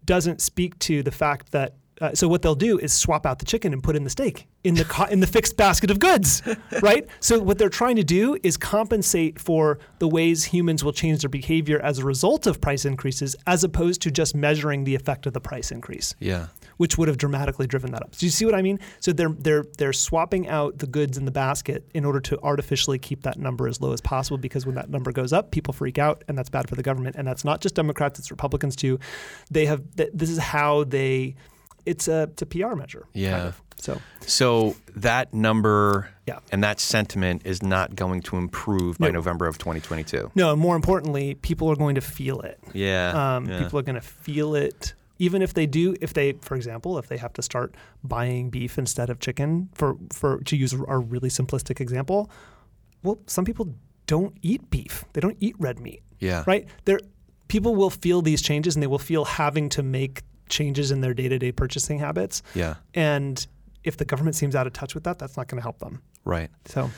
doesn't 0.05 0.41
speak 0.41 0.77
to 0.79 1.03
the 1.03 1.11
fact 1.11 1.51
that 1.51 1.75
Uh, 1.99 2.13
so 2.13 2.27
what 2.27 2.41
they'll 2.43 2.53
do 2.55 2.77
is 2.77 2.93
swap 2.93 3.25
out 3.25 3.39
the 3.39 3.45
chicken 3.45 3.73
and 3.73 3.81
put 3.83 3.95
in 3.95 4.03
the 4.03 4.09
steak 4.09 4.47
in 4.63 4.75
the 4.75 4.85
co- 4.85 5.05
in 5.05 5.19
the 5.19 5.25
fixed 5.27 5.57
basket 5.57 5.89
of 5.89 5.97
goods, 5.99 6.43
right? 6.81 7.07
So 7.19 7.39
what 7.39 7.57
they're 7.57 7.69
trying 7.69 7.95
to 7.95 8.03
do 8.03 8.37
is 8.43 8.55
compensate 8.55 9.39
for 9.39 9.79
the 9.99 10.07
ways 10.07 10.43
humans 10.43 10.83
will 10.83 10.93
change 10.93 11.21
their 11.21 11.29
behavior 11.29 11.79
as 11.81 11.97
a 11.99 12.05
result 12.05 12.45
of 12.45 12.61
price 12.61 12.85
increases, 12.85 13.35
as 13.47 13.63
opposed 13.63 14.01
to 14.03 14.11
just 14.11 14.35
measuring 14.35 14.83
the 14.83 14.93
effect 14.93 15.25
of 15.25 15.33
the 15.33 15.41
price 15.41 15.71
increase 15.71 16.13
Yeah. 16.19 16.47
which 16.77 16.97
would 16.99 17.07
have 17.07 17.17
dramatically 17.17 17.65
driven 17.65 17.91
that 17.93 18.03
up. 18.03 18.15
Do 18.15 18.25
you 18.27 18.29
see 18.31 18.45
what 18.45 18.53
I 18.53 18.61
mean? 18.61 18.79
So 18.99 19.11
they're 19.11 19.29
they're 19.29 19.65
they're 19.79 19.93
swapping 19.93 20.47
out 20.47 20.77
the 20.77 20.87
goods 20.87 21.17
in 21.17 21.25
the 21.25 21.31
basket 21.31 21.89
in 21.95 22.05
order 22.05 22.19
to 22.19 22.39
artificially 22.43 22.99
keep 22.99 23.23
that 23.23 23.39
number 23.39 23.67
as 23.67 23.81
low 23.81 23.91
as 23.93 24.01
possible 24.01 24.37
because 24.37 24.65
when 24.67 24.75
that 24.75 24.89
number 24.91 25.11
goes 25.11 25.33
up, 25.33 25.49
people 25.49 25.73
freak 25.73 25.97
out 25.97 26.23
and 26.27 26.37
that's 26.37 26.49
bad 26.49 26.69
for 26.69 26.75
the 26.75 26.83
government. 26.83 27.15
And 27.17 27.27
that's 27.27 27.43
not 27.43 27.59
just 27.61 27.73
Democrats, 27.73 28.19
it's 28.19 28.29
Republicans 28.29 28.75
too. 28.75 28.99
They 29.49 29.65
have 29.65 29.81
th- 29.95 30.11
this 30.13 30.29
is 30.29 30.37
how 30.37 30.83
they 30.83 31.35
it's 31.87 32.07
a 32.07 32.23
it's 32.31 32.41
a 32.41 32.45
PR 32.45 32.75
measure. 32.75 33.01
kind 33.13 33.25
Yeah. 33.25 33.47
of. 33.47 33.61
So 33.79 34.01
So 34.21 34.75
that 34.95 35.33
number 35.33 36.09
Yeah. 36.27 36.39
and 36.51 36.63
that 36.63 36.79
sentiment 36.79 37.43
is 37.45 37.61
not 37.61 37.95
going 37.95 38.21
to 38.23 38.37
improve 38.37 38.97
by 38.97 39.07
No. 39.07 39.13
November 39.13 39.47
of 39.47 39.57
2022. 39.57 40.31
no, 40.35 40.55
more 40.55 40.75
importantly, 40.75 41.35
people 41.35 41.69
are 41.71 41.75
going 41.75 41.95
to 41.95 42.01
feel 42.01 42.39
it. 42.41 42.59
Yeah. 42.73 43.35
Um, 43.35 43.45
yeah. 43.49 43.59
People 43.63 43.79
are 43.79 43.83
going 43.83 43.95
to 43.95 44.07
feel 44.25 44.55
it. 44.55 44.93
Even 45.19 45.41
if 45.41 45.53
they 45.53 45.65
do, 45.65 45.95
if 45.99 46.13
they, 46.13 46.33
for 46.41 46.55
example, 46.55 46.97
if 46.99 47.07
they 47.07 47.17
have 47.17 47.33
to 47.33 47.41
start 47.41 47.73
buying 48.03 48.49
beef 48.51 48.77
instead 48.77 49.09
of 49.09 49.19
chicken, 49.19 49.69
for, 49.73 49.95
for 50.13 50.39
to 50.43 50.55
use 50.55 50.73
a 50.73 50.97
really 50.99 51.29
simplistic 51.29 51.79
example, 51.81 52.29
well, 53.03 53.17
some 53.25 53.43
people 53.45 53.73
don't 54.05 54.35
eat 54.43 54.69
beef. 54.69 55.05
They 55.13 55.21
don't 55.21 55.37
eat 55.39 55.55
red 55.57 55.79
meat, 55.79 56.01
yeah. 56.19 56.43
right? 56.45 56.67
There, 56.85 56.99
people 57.47 57.75
will 57.75 57.89
feel 57.89 58.21
these 58.21 58.41
changes, 58.43 58.75
and 58.75 58.83
they 58.83 58.87
will 58.87 58.99
feel 58.99 59.25
having 59.25 59.69
to 59.69 59.81
make 59.83 60.21
changes 60.49 60.91
in 60.91 61.01
their 61.01 61.13
day-to-day 61.13 61.51
purchasing 61.51 61.99
habits. 61.99 62.43
Yeah. 62.55 62.75
And 62.93 63.45
if 63.83 63.97
the 63.97 64.05
government 64.05 64.35
seems 64.35 64.55
out 64.55 64.67
of 64.67 64.73
touch 64.73 64.93
with 64.95 65.03
that, 65.05 65.19
that's 65.19 65.37
not 65.37 65.47
going 65.47 65.57
to 65.57 65.63
help 65.63 65.79
them. 65.79 66.01
Right. 66.25 66.49
So, 66.65 66.89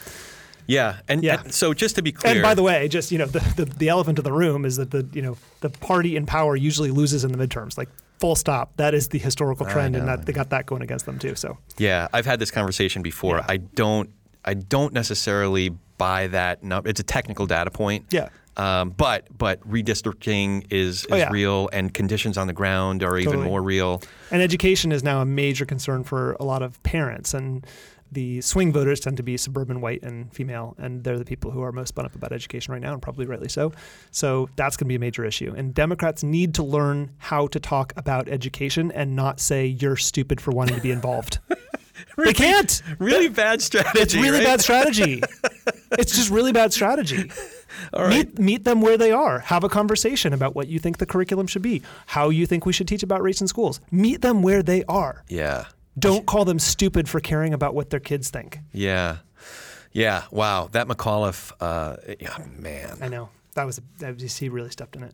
Yeah. 0.67 0.97
And, 1.07 1.23
Yeah. 1.23 1.41
and 1.43 1.53
so 1.53 1.73
just 1.73 1.95
to 1.95 2.01
be 2.01 2.11
clear. 2.11 2.33
and 2.33 2.41
by 2.43 2.53
the 2.55 2.63
way, 2.63 2.87
just 2.87 3.11
you 3.11 3.17
know, 3.17 3.25
the, 3.25 3.39
the 3.55 3.65
the 3.65 3.89
elephant 3.89 4.17
of 4.19 4.23
the 4.23 4.31
room 4.33 4.65
is 4.65 4.77
that 4.77 4.91
the 4.91 5.07
you 5.13 5.21
know 5.21 5.37
the 5.61 5.69
party 5.69 6.15
in 6.15 6.25
power 6.25 6.55
usually 6.55 6.91
loses 6.91 7.23
in 7.23 7.31
the 7.31 7.37
midterms. 7.47 7.77
Like 7.77 7.89
full 8.19 8.35
stop. 8.35 8.75
That 8.77 8.93
is 8.93 9.07
the 9.09 9.17
historical 9.19 9.65
trend, 9.65 9.95
and 9.95 10.07
that 10.07 10.25
they 10.25 10.33
got 10.33 10.49
that 10.49 10.65
going 10.65 10.81
against 10.81 11.05
them 11.05 11.17
too. 11.19 11.35
So 11.35 11.57
Yeah, 11.77 12.07
I've 12.13 12.25
had 12.25 12.39
this 12.39 12.51
conversation 12.51 13.01
before. 13.01 13.37
Yeah. 13.37 13.45
I 13.49 13.57
don't 13.57 14.09
I 14.45 14.53
don't 14.53 14.93
necessarily 14.93 15.69
buy 15.97 16.27
that 16.27 16.63
number. 16.63 16.89
It's 16.89 16.99
a 16.99 17.03
technical 17.03 17.45
data 17.45 17.71
point. 17.71 18.05
Yeah. 18.11 18.29
Um, 18.57 18.89
but 18.91 19.27
but 19.37 19.61
redistricting 19.69 20.65
is, 20.69 21.05
is 21.05 21.07
Oh, 21.11 21.15
yeah. 21.15 21.29
real, 21.31 21.69
and 21.71 21.93
conditions 21.93 22.37
on 22.37 22.47
the 22.47 22.53
ground 22.53 23.03
are 23.03 23.17
even 23.17 23.41
more 23.41 23.61
real. 23.61 24.01
and 24.31 24.41
education 24.41 24.91
is 24.91 25.03
now 25.03 25.21
a 25.21 25.25
major 25.25 25.65
concern 25.65 26.03
for 26.03 26.33
a 26.39 26.43
lot 26.43 26.61
of 26.61 26.81
parents 26.83 27.33
and. 27.33 27.65
The 28.11 28.41
swing 28.41 28.73
voters 28.73 28.99
tend 28.99 29.17
to 29.17 29.23
be 29.23 29.37
suburban, 29.37 29.81
white, 29.81 30.01
and 30.01 30.33
female, 30.33 30.73
and 30.79 31.03
they're 31.03 31.19
the 31.19 31.23
people 31.25 31.51
who 31.51 31.61
are 31.61 31.71
most 31.71 31.89
spun 31.89 32.07
up 32.07 32.15
about 32.15 32.31
education 32.31 32.73
right 32.73 32.81
now, 32.81 32.93
and 32.93 32.99
probably 33.03 33.27
rightly 33.27 33.49
so. 33.49 33.71
So 34.09 34.49
that's 34.55 34.77
going 34.77 34.85
to 34.85 34.89
be 34.89 34.95
a 34.95 34.99
major 34.99 35.23
issue. 35.25 35.53
And 35.55 35.75
Democrats 35.75 36.23
need 36.23 36.55
to 36.55 36.63
learn 36.63 37.11
how 37.19 37.45
to 37.49 37.59
talk 37.59 37.93
about 37.97 38.27
education 38.27 38.91
and 38.93 39.15
not 39.15 39.39
say 39.39 39.67
you're 39.67 39.95
stupid 39.95 40.41
for 40.41 40.49
wanting 40.49 40.75
to 40.75 40.81
be 40.81 40.89
involved. 40.89 41.37
They 42.17 42.33
can't. 42.33 42.81
Really 42.97 43.27
bad 43.29 43.61
strategy. 43.61 43.99
It's 43.99 44.15
really 44.15 44.39
right? 44.39 44.45
bad 44.45 44.61
strategy. 44.61 45.21
it's 45.91 46.15
just 46.15 46.29
really 46.29 46.51
bad 46.53 46.71
strategy. 46.73 47.29
All 47.93 48.03
right. 48.03 48.27
Meet, 48.27 48.39
meet 48.39 48.63
them 48.63 48.81
where 48.81 48.97
they 48.97 49.11
are. 49.11 49.39
Have 49.39 49.63
a 49.63 49.69
conversation 49.69 50.33
about 50.33 50.55
what 50.55 50.67
you 50.67 50.79
think 50.79 50.97
the 50.97 51.05
curriculum 51.05 51.47
should 51.47 51.61
be, 51.61 51.81
how 52.07 52.29
you 52.29 52.45
think 52.45 52.65
we 52.65 52.73
should 52.73 52.87
teach 52.87 53.03
about 53.03 53.21
race 53.21 53.41
in 53.41 53.47
schools. 53.47 53.79
Meet 53.91 54.21
them 54.21 54.41
where 54.41 54.63
they 54.63 54.83
are. 54.85 55.23
Yeah. 55.27 55.65
Don't 55.97 56.25
call 56.25 56.45
them 56.45 56.59
stupid 56.59 57.09
for 57.09 57.19
caring 57.19 57.53
about 57.53 57.75
what 57.75 57.89
their 57.89 57.99
kids 57.99 58.29
think. 58.29 58.59
Yeah. 58.71 59.17
Yeah. 59.91 60.23
Wow. 60.31 60.69
That 60.71 60.87
McAuliffe. 60.87 61.51
Uh, 61.59 61.97
yeah, 62.19 62.37
man. 62.57 62.97
I 63.01 63.07
know. 63.07 63.29
That 63.55 63.65
was, 63.65 63.81
that 63.97 64.13
was 64.21 64.37
he 64.37 64.47
really 64.47 64.69
stepped 64.69 64.95
in 64.95 65.03
it. 65.03 65.13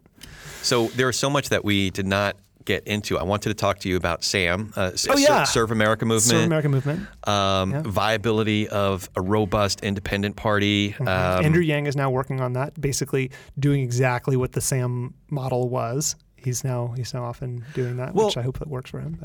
So 0.62 0.88
there 0.90 1.08
was 1.08 1.18
so 1.18 1.30
much 1.30 1.50
that 1.50 1.64
we 1.64 1.90
did 1.90 2.06
not 2.06 2.36
get 2.66 2.86
into. 2.88 3.18
I 3.18 3.24
wanted 3.24 3.50
to 3.50 3.56
talk 3.56 3.80
to 3.80 3.90
you 3.90 3.96
about 3.96 4.24
SAM, 4.24 4.74
uh, 4.76 4.92
Oh, 5.10 5.18
yeah. 5.18 5.44
Serve, 5.44 5.72
America 5.72 6.06
movement. 6.06 6.24
Serve 6.24 6.44
America 6.46 6.70
movement. 6.70 7.08
um, 7.28 7.72
Yeah. 7.72 7.82
viability 7.86 8.68
of 8.70 9.10
a 9.16 9.22
robust 9.22 9.82
independent 9.82 10.36
party. 10.36 10.96
Um, 11.00 11.08
Andrew 11.08 11.62
Yang 11.62 11.88
is 11.88 11.96
now 11.96 12.10
working 12.10 12.42
on 12.42 12.54
that, 12.54 12.80
basically 12.80 13.32
doing 13.60 13.82
exactly 13.82 14.36
what 14.36 14.52
the 14.54 14.62
SAM 14.62 15.14
model 15.30 15.70
was. 15.70 16.16
He's 16.38 16.64
now 16.64 16.94
he's 16.96 17.12
now 17.12 17.24
off 17.26 17.42
and 17.42 17.64
doing 17.74 17.98
that, 17.98 18.14
Well- 18.14 18.28
which 18.28 18.38
I 18.38 18.44
hope 18.44 18.60
that 18.60 18.68
works 18.68 18.92
for 18.92 19.00
him. 19.00 19.20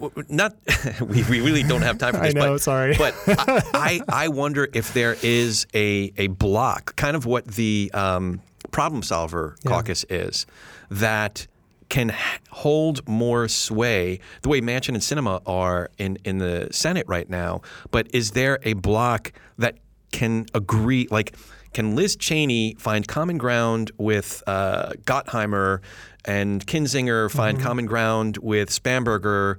But 0.00 0.28
not 0.28 0.56
we, 1.00 1.22
we 1.24 1.40
really 1.40 1.62
don't 1.62 1.82
have 1.82 1.98
time 1.98 2.14
for 2.14 2.20
this. 2.22 2.34
I 2.34 2.38
know, 2.38 2.52
but, 2.54 2.60
sorry. 2.60 2.96
but 2.98 3.14
I, 3.28 3.62
I 3.74 4.00
I 4.24 4.28
wonder 4.28 4.68
if 4.72 4.92
there 4.92 5.16
is 5.22 5.66
a 5.72 6.12
a 6.16 6.26
block, 6.28 6.96
kind 6.96 7.14
of 7.16 7.26
what 7.26 7.46
the 7.46 7.90
um, 7.94 8.40
problem 8.72 9.02
solver 9.04 9.54
Yeah. 9.62 9.70
caucus 9.70 10.04
is, 10.10 10.46
that 10.90 11.46
can 11.94 12.12
hold 12.50 13.08
more 13.08 13.46
sway 13.46 14.18
the 14.42 14.48
way 14.48 14.60
Manchin 14.60 14.94
and 14.94 14.98
Sinema 14.98 15.40
are 15.46 15.90
in 15.96 16.18
in 16.24 16.38
the 16.38 16.66
Senate 16.72 17.06
right 17.06 17.30
now. 17.30 17.60
But 17.92 18.12
is 18.12 18.32
there 18.32 18.58
a 18.64 18.72
block 18.72 19.32
that 19.58 19.78
can 20.10 20.46
agree 20.54 21.06
like? 21.08 21.36
Can 21.72 21.94
Liz 21.94 22.16
Cheney 22.16 22.74
find 22.78 23.06
common 23.06 23.38
ground 23.38 23.92
with 23.96 24.42
uh, 24.46 24.90
Gottheimer 25.04 25.80
and 26.24 26.64
Kinzinger 26.66 27.30
find 27.30 27.58
Mm-hmm. 27.58 27.66
common 27.66 27.86
ground 27.86 28.38
with 28.38 28.70
Spanberger? 28.70 29.58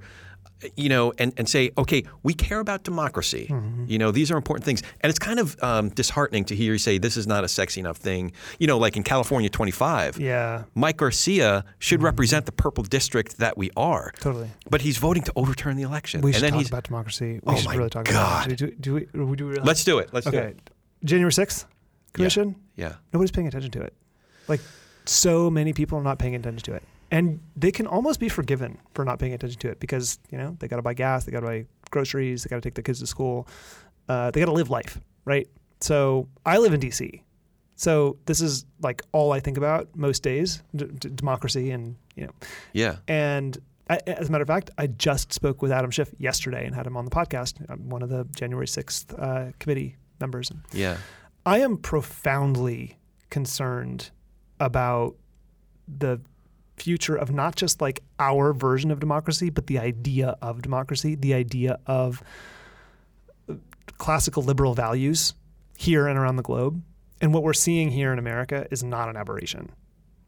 You 0.76 0.88
know, 0.88 1.12
and, 1.18 1.32
and 1.36 1.48
say, 1.48 1.70
okay, 1.76 2.04
we 2.22 2.32
care 2.34 2.60
about 2.60 2.82
democracy. 2.82 3.46
Mm-hmm. 3.50 3.84
You 3.88 3.98
know, 3.98 4.10
these 4.10 4.30
are 4.30 4.36
important 4.36 4.64
things. 4.64 4.82
And 5.00 5.10
it's 5.10 5.18
kind 5.18 5.38
of 5.38 5.62
um, 5.62 5.90
disheartening 5.90 6.44
to 6.46 6.56
hear 6.56 6.72
you 6.72 6.78
say 6.78 6.98
this 6.98 7.16
is 7.16 7.26
not 7.26 7.44
a 7.44 7.48
sexy 7.48 7.80
enough 7.80 7.98
thing. 7.98 8.32
You 8.58 8.66
know, 8.66 8.78
like 8.78 8.96
in 8.96 9.02
California 9.02 9.50
25, 9.50 10.18
yeah, 10.18 10.64
Mike 10.74 10.96
Garcia 10.96 11.64
should 11.78 12.02
represent 12.02 12.46
the 12.46 12.52
purple 12.52 12.84
district 12.84 13.38
that 13.38 13.58
we 13.58 13.70
are. 13.76 14.12
Mm-hmm. 14.12 14.22
totally. 14.22 14.50
But 14.70 14.80
he's 14.80 14.96
voting 14.98 15.22
to 15.24 15.32
overturn 15.36 15.76
the 15.76 15.82
election. 15.82 16.20
We 16.22 16.30
and 16.30 16.34
should 16.36 16.42
then 16.44 16.52
talk 16.52 16.58
he's, 16.60 16.68
about 16.68 16.84
democracy. 16.84 17.40
We 17.42 17.52
Oh 17.52 17.56
should 17.56 17.66
my 17.66 17.74
really 17.76 17.90
talk 17.90 18.06
God. 18.06 18.12
about 18.12 18.48
democracy. 18.48 18.56
Do, 18.56 18.80
do 18.80 18.94
we, 18.94 19.00
do 19.12 19.26
we 19.26 19.36
really 19.52 19.62
let's 19.62 19.84
do 19.84 19.98
it. 19.98 20.10
Let's 20.12 20.28
do 20.30 20.38
it. 20.38 20.70
January 21.04 21.30
6th 21.32 21.66
commission, 22.14 22.56
Yeah. 22.76 22.94
nobody's 23.12 23.30
paying 23.30 23.46
attention 23.46 23.70
to 23.72 23.82
it. 23.82 23.94
Like, 24.48 24.60
so 25.04 25.50
many 25.50 25.72
people 25.72 25.98
are 25.98 26.02
not 26.02 26.18
paying 26.18 26.34
attention 26.34 26.62
to 26.64 26.74
it. 26.74 26.82
And 27.10 27.40
they 27.56 27.70
can 27.70 27.86
almost 27.86 28.18
be 28.20 28.28
forgiven 28.28 28.78
for 28.94 29.04
not 29.04 29.18
paying 29.18 29.32
attention 29.32 29.58
to 29.60 29.68
it 29.70 29.80
because, 29.80 30.18
you 30.30 30.38
know, 30.38 30.56
they 30.58 30.68
got 30.68 30.76
to 30.76 30.82
buy 30.82 30.94
gas, 30.94 31.24
they 31.24 31.32
got 31.32 31.40
to 31.40 31.46
buy 31.46 31.66
groceries, 31.90 32.42
they 32.42 32.48
got 32.48 32.56
to 32.56 32.60
take 32.62 32.74
their 32.74 32.82
kids 32.82 32.98
to 33.00 33.06
school, 33.06 33.46
uh, 34.08 34.30
they 34.32 34.40
got 34.40 34.46
to 34.46 34.52
live 34.52 34.70
life, 34.70 35.00
right? 35.24 35.48
So 35.80 36.28
I 36.44 36.58
live 36.58 36.72
in 36.74 36.80
DC. 36.80 37.22
So 37.76 38.16
this 38.26 38.40
is 38.40 38.64
like 38.80 39.02
all 39.12 39.32
I 39.32 39.40
think 39.40 39.56
about 39.58 39.94
most 39.94 40.22
days 40.22 40.62
d- 40.74 40.86
d- 40.98 41.10
democracy 41.14 41.70
and, 41.70 41.94
you 42.16 42.24
know, 42.24 42.32
Yeah. 42.72 42.96
and 43.06 43.56
I, 43.88 44.00
as 44.06 44.28
a 44.28 44.32
matter 44.32 44.42
of 44.42 44.48
fact, 44.48 44.70
I 44.78 44.88
just 44.88 45.32
spoke 45.32 45.62
with 45.62 45.70
Adam 45.70 45.92
Schiff 45.92 46.12
yesterday 46.18 46.66
and 46.66 46.74
had 46.74 46.86
him 46.88 46.96
on 46.96 47.04
the 47.04 47.10
podcast. 47.10 47.54
I'm 47.68 47.88
one 47.88 48.02
of 48.02 48.08
the 48.08 48.24
January 48.34 48.66
6th 48.66 49.14
uh, 49.16 49.52
committee 49.60 49.94
members. 50.18 50.50
Yeah. 50.72 50.96
I 51.44 51.58
am 51.60 51.76
profoundly 51.76 52.98
concerned 53.30 54.10
about 54.58 55.14
the 55.86 56.20
future 56.76 57.16
of 57.16 57.32
not 57.32 57.56
just 57.56 57.80
like 57.80 58.02
our 58.18 58.52
version 58.52 58.90
of 58.90 59.00
democracy, 59.00 59.50
but 59.50 59.66
the 59.66 59.78
idea 59.78 60.36
of 60.42 60.62
democracy, 60.62 61.14
the 61.14 61.34
idea 61.34 61.78
of 61.86 62.22
classical 63.98 64.42
liberal 64.42 64.74
values 64.74 65.34
here 65.76 66.06
and 66.06 66.18
around 66.18 66.36
the 66.36 66.42
globe. 66.42 66.82
And 67.20 67.32
what 67.32 67.42
we're 67.42 67.54
seeing 67.54 67.90
here 67.90 68.12
in 68.12 68.18
America 68.18 68.66
is 68.70 68.84
not 68.84 69.08
an 69.08 69.16
aberration 69.16 69.70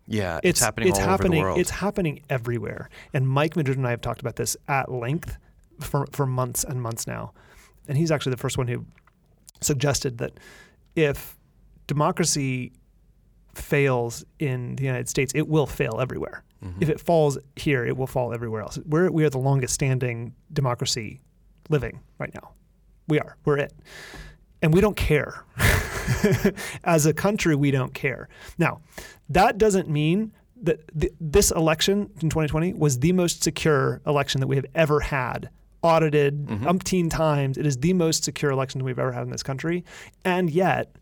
Yeah. 0.06 0.40
It's, 0.42 0.60
happening 0.60 0.88
it's 0.88 0.98
all 0.98 1.04
happening, 1.04 1.32
over 1.32 1.36
the 1.36 1.42
world. 1.42 1.58
It's 1.60 1.70
happening 1.70 2.22
everywhere. 2.30 2.88
And 3.12 3.28
Mike 3.28 3.56
Madrid 3.56 3.76
and 3.76 3.86
I 3.86 3.90
have 3.90 4.00
talked 4.00 4.20
about 4.20 4.36
this 4.36 4.56
at 4.66 4.90
length 4.90 5.36
for, 5.80 6.06
for 6.12 6.26
months 6.26 6.64
and 6.64 6.80
months 6.80 7.06
now. 7.06 7.32
And 7.86 7.98
he's 7.98 8.10
actually 8.10 8.30
the 8.30 8.38
first 8.38 8.56
one 8.56 8.68
who 8.68 8.86
suggested 9.60 10.18
that 10.18 10.32
if 10.96 11.36
democracy 11.86 12.72
fails 13.58 14.24
in 14.38 14.76
the 14.76 14.84
United 14.84 15.08
States, 15.08 15.32
it 15.34 15.48
will 15.48 15.66
fail 15.66 15.98
everywhere. 16.00 16.44
Mm-hmm. 16.64 16.82
If 16.82 16.88
it 16.88 17.00
falls 17.00 17.38
here, 17.56 17.86
it 17.86 17.96
will 17.96 18.06
fall 18.06 18.32
everywhere 18.32 18.62
else. 18.62 18.78
We're, 18.86 19.10
we 19.10 19.24
are 19.24 19.30
the 19.30 19.38
longest 19.38 19.74
standing 19.74 20.34
democracy 20.52 21.20
living 21.68 22.00
right 22.18 22.32
now. 22.34 22.52
We 23.08 23.20
are. 23.20 23.36
We're 23.44 23.58
it. 23.58 23.72
And 24.60 24.74
we 24.74 24.80
don't 24.80 24.96
care. 24.96 25.44
As 26.84 27.06
a 27.06 27.12
country, 27.12 27.54
we 27.54 27.70
don't 27.70 27.94
care. 27.94 28.28
Now, 28.58 28.80
that 29.28 29.56
doesn't 29.58 29.88
mean 29.88 30.32
that 30.62 30.80
th- 30.98 31.12
this 31.20 31.52
election 31.52 32.10
in 32.20 32.28
2020 32.28 32.74
was 32.74 32.98
the 32.98 33.12
most 33.12 33.44
secure 33.44 34.00
election 34.06 34.40
that 34.40 34.48
we 34.48 34.56
have 34.56 34.66
ever 34.74 35.00
had. 35.00 35.50
Audited 35.80 36.46
umpteen 36.46 37.08
times. 37.08 37.56
It 37.56 37.64
is 37.64 37.76
the 37.76 37.92
most 37.92 38.24
secure 38.24 38.50
election 38.50 38.82
we've 38.82 38.98
ever 38.98 39.12
had 39.12 39.22
in 39.22 39.30
this 39.30 39.44
country. 39.44 39.84
And 40.24 40.50
yet, 40.50 40.96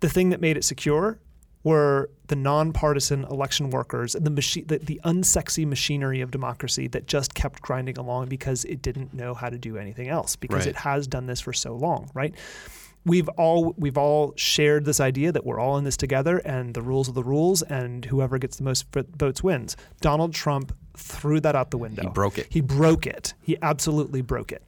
the 0.00 0.08
thing 0.08 0.30
that 0.30 0.40
made 0.40 0.56
it 0.56 0.64
secure 0.64 1.18
were 1.64 2.08
the 2.28 2.36
nonpartisan 2.36 3.24
election 3.24 3.70
workers 3.70 4.14
and 4.14 4.24
the 4.24 4.30
machine, 4.30 4.64
the, 4.66 4.78
the 4.78 5.00
unsexy 5.04 5.66
machinery 5.66 6.20
of 6.20 6.30
democracy 6.30 6.86
that 6.88 7.06
just 7.06 7.34
kept 7.34 7.60
grinding 7.62 7.98
along 7.98 8.28
because 8.28 8.64
it 8.66 8.80
didn't 8.80 9.12
know 9.12 9.34
how 9.34 9.48
to 9.48 9.58
do 9.58 9.76
anything 9.76 10.08
else 10.08 10.36
because 10.36 10.58
Right. 10.60 10.68
it 10.68 10.76
has 10.76 11.06
done 11.06 11.26
this 11.26 11.40
for 11.40 11.52
so 11.52 11.74
long, 11.74 12.10
right? 12.14 12.34
We've 13.04 13.28
all 13.30 13.74
we've 13.78 13.96
all 13.96 14.34
shared 14.36 14.84
this 14.84 15.00
idea 15.00 15.32
that 15.32 15.44
we're 15.46 15.58
all 15.58 15.78
in 15.78 15.84
this 15.84 15.96
together 15.96 16.38
and 16.38 16.74
the 16.74 16.82
rules 16.82 17.08
are 17.08 17.12
the 17.12 17.22
rules 17.24 17.62
and 17.62 18.04
whoever 18.04 18.38
gets 18.38 18.56
the 18.56 18.64
most 18.64 18.86
votes 19.16 19.42
wins. 19.42 19.76
Donald 20.00 20.34
Trump 20.34 20.74
threw 20.96 21.40
that 21.40 21.56
out 21.56 21.70
the 21.70 21.78
window. 21.78 22.02
He 22.02 22.08
broke 22.08 22.38
it. 22.38 22.46
He 22.50 22.60
broke 22.60 23.06
it. 23.06 23.34
He 23.40 23.56
absolutely 23.62 24.20
broke 24.20 24.52
it. 24.52 24.62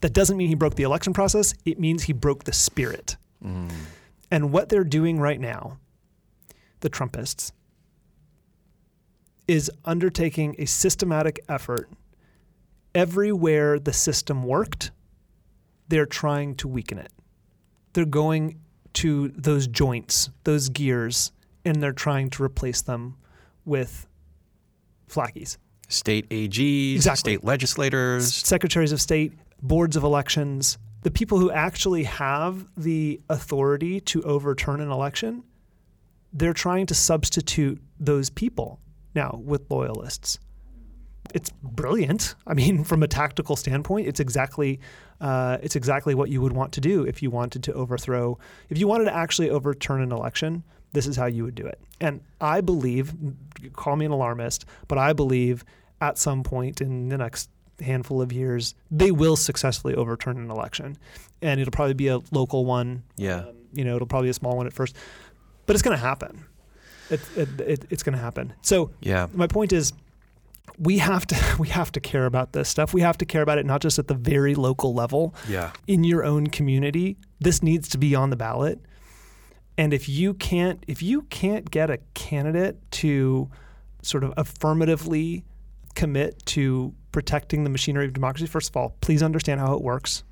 That 0.00 0.12
doesn't 0.12 0.36
mean 0.36 0.48
he 0.48 0.54
broke 0.54 0.76
the 0.76 0.82
election 0.84 1.12
process. 1.12 1.54
It 1.64 1.78
means 1.80 2.04
he 2.04 2.12
broke 2.12 2.44
the 2.44 2.52
spirit. 2.52 3.16
Mm. 3.44 3.70
And 4.30 4.52
what 4.52 4.68
they're 4.68 4.84
doing 4.84 5.18
right 5.18 5.40
now, 5.40 5.78
the 6.80 6.90
Trumpists, 6.90 7.52
is 9.46 9.70
undertaking 9.84 10.54
a 10.58 10.66
systematic 10.66 11.40
effort. 11.48 11.88
Everywhere 12.94 13.78
the 13.78 13.92
system 13.92 14.42
worked, 14.42 14.90
they're 15.88 16.06
trying 16.06 16.54
to 16.56 16.68
weaken 16.68 16.98
it. 16.98 17.12
They're 17.94 18.04
going 18.04 18.60
to 18.94 19.28
those 19.28 19.66
joints, 19.66 20.30
those 20.44 20.68
gears, 20.68 21.32
and 21.64 21.82
they're 21.82 21.92
trying 21.92 22.30
to 22.30 22.42
replace 22.42 22.82
them 22.82 23.16
with 23.64 24.06
flackies. 25.08 25.56
State 25.88 26.28
AGs, 26.28 26.96
Exactly. 26.96 27.18
state 27.34 27.44
legislators. 27.44 28.34
secretaries 28.34 28.92
of 28.92 29.00
state, 29.00 29.32
boards 29.62 29.96
of 29.96 30.02
elections, 30.04 30.76
the 31.02 31.10
people 31.10 31.38
who 31.38 31.50
actually 31.50 32.04
have 32.04 32.66
the 32.76 33.20
authority 33.28 34.00
to 34.00 34.22
overturn 34.22 34.80
an 34.80 34.90
election, 34.90 35.44
they're 36.32 36.52
trying 36.52 36.86
to 36.86 36.94
substitute 36.94 37.80
those 37.98 38.30
people 38.30 38.80
now 39.14 39.40
with 39.42 39.70
loyalists. 39.70 40.38
It's 41.34 41.50
brilliant. 41.62 42.34
I 42.46 42.54
mean, 42.54 42.84
from 42.90 43.02
a 43.02 43.08
tactical 43.08 43.56
standpoint, 43.56 44.06
it's 44.06 44.20
exactly 44.20 44.80
uh, 45.20 45.58
it's 45.62 45.74
exactly 45.74 46.14
what 46.14 46.28
you 46.28 46.40
would 46.40 46.52
want 46.52 46.72
to 46.72 46.80
do 46.80 47.02
if 47.02 47.22
you 47.22 47.30
wanted 47.30 47.64
to 47.64 47.72
overthrow. 47.72 48.38
If 48.68 48.78
you 48.78 48.86
wanted 48.86 49.06
to 49.06 49.14
actually 49.14 49.50
overturn 49.50 50.00
an 50.00 50.12
election, 50.12 50.62
this 50.92 51.06
is 51.06 51.16
how 51.16 51.26
you 51.26 51.44
would 51.44 51.56
do 51.56 51.66
it. 51.66 51.80
And 52.00 52.20
I 52.40 52.60
believe, 52.60 53.12
call 53.72 53.96
me 53.96 54.06
an 54.06 54.12
alarmist, 54.12 54.64
but 54.86 54.96
I 54.96 55.12
believe 55.12 55.64
at 56.00 56.18
some 56.18 56.44
point 56.44 56.80
in 56.80 57.08
the 57.08 57.18
next 57.18 57.50
handful 57.80 58.20
of 58.22 58.32
years, 58.32 58.74
they 58.90 59.10
will 59.10 59.36
successfully 59.36 59.94
overturn 59.94 60.36
an 60.38 60.50
election, 60.50 60.96
and 61.42 61.60
it'll 61.60 61.70
probably 61.70 61.94
be 61.94 62.08
a 62.08 62.20
local 62.30 62.64
one. 62.64 63.02
Yeah. 63.16 63.40
Um, 63.40 63.54
you 63.72 63.84
know, 63.84 63.96
it'll 63.96 64.06
probably 64.08 64.26
be 64.26 64.30
a 64.30 64.34
small 64.34 64.56
one 64.56 64.66
at 64.66 64.72
first, 64.72 64.96
but 65.66 65.74
it's 65.76 65.82
going 65.82 65.96
to 65.96 66.02
happen. 66.02 66.44
It, 67.10 67.20
it, 67.36 67.60
it, 67.60 67.84
it's 67.90 68.02
going 68.02 68.14
to 68.14 68.20
happen. 68.22 68.52
So 68.62 68.90
Yeah. 69.00 69.28
my 69.32 69.46
point 69.46 69.72
is 69.72 69.92
we 70.78 70.98
have 70.98 71.26
to 71.26 71.36
we 71.58 71.68
have 71.68 71.90
to 71.92 72.00
care 72.00 72.26
about 72.26 72.52
this 72.52 72.68
stuff. 72.68 72.92
We 72.94 73.00
have 73.02 73.16
to 73.18 73.24
care 73.24 73.42
about 73.42 73.58
it 73.58 73.66
not 73.66 73.80
just 73.80 73.98
at 73.98 74.08
the 74.08 74.14
very 74.14 74.54
local 74.54 74.92
level 74.94 75.34
Yeah. 75.48 75.72
in 75.86 76.04
your 76.04 76.24
own 76.24 76.48
community. 76.48 77.16
This 77.40 77.62
needs 77.62 77.88
to 77.90 77.98
be 77.98 78.14
on 78.14 78.30
the 78.30 78.36
ballot. 78.36 78.80
And 79.78 79.94
if 79.94 80.08
you 80.08 80.34
can't 80.34 80.82
if 80.88 81.02
you 81.02 81.22
can't 81.22 81.70
get 81.70 81.88
a 81.90 81.98
candidate 82.14 82.78
to 82.92 83.48
sort 84.02 84.24
of 84.24 84.32
affirmatively 84.36 85.44
commit 85.94 86.44
to 86.46 86.94
protecting 87.18 87.64
the 87.64 87.70
machinery 87.70 88.06
of 88.06 88.12
democracy, 88.12 88.46
first 88.46 88.70
of 88.70 88.76
all, 88.76 88.94
please 89.00 89.24
understand 89.24 89.58
how 89.58 89.74
it 89.74 89.82
works. 89.82 90.22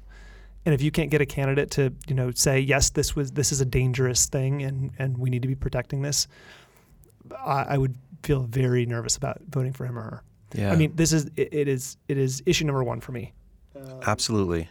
And 0.64 0.72
if 0.72 0.80
you 0.80 0.92
can't 0.92 1.10
get 1.10 1.20
a 1.20 1.26
candidate 1.26 1.68
to, 1.72 1.92
you 2.06 2.14
know, 2.14 2.30
say 2.30 2.60
yes, 2.60 2.90
this 2.90 3.16
was 3.16 3.32
this 3.32 3.50
is 3.50 3.60
a 3.60 3.64
dangerous 3.64 4.26
thing, 4.26 4.62
and 4.62 4.92
and 4.96 5.18
we 5.18 5.28
need 5.28 5.42
to 5.42 5.48
be 5.48 5.56
protecting 5.56 6.02
this, 6.02 6.28
I, 7.44 7.62
I 7.70 7.76
would 7.76 7.96
feel 8.22 8.42
very 8.42 8.86
nervous 8.86 9.16
about 9.16 9.40
voting 9.50 9.72
for 9.72 9.84
him 9.84 9.98
or 9.98 10.02
her. 10.02 10.22
Yeah. 10.54 10.70
I 10.70 10.76
mean, 10.76 10.94
this 10.94 11.12
is 11.12 11.28
it, 11.34 11.48
it 11.50 11.66
is 11.66 11.96
it 12.06 12.18
is 12.18 12.40
issue 12.46 12.64
number 12.64 12.84
one 12.84 13.00
for 13.00 13.10
me. 13.10 13.32
absolutely. 14.06 14.68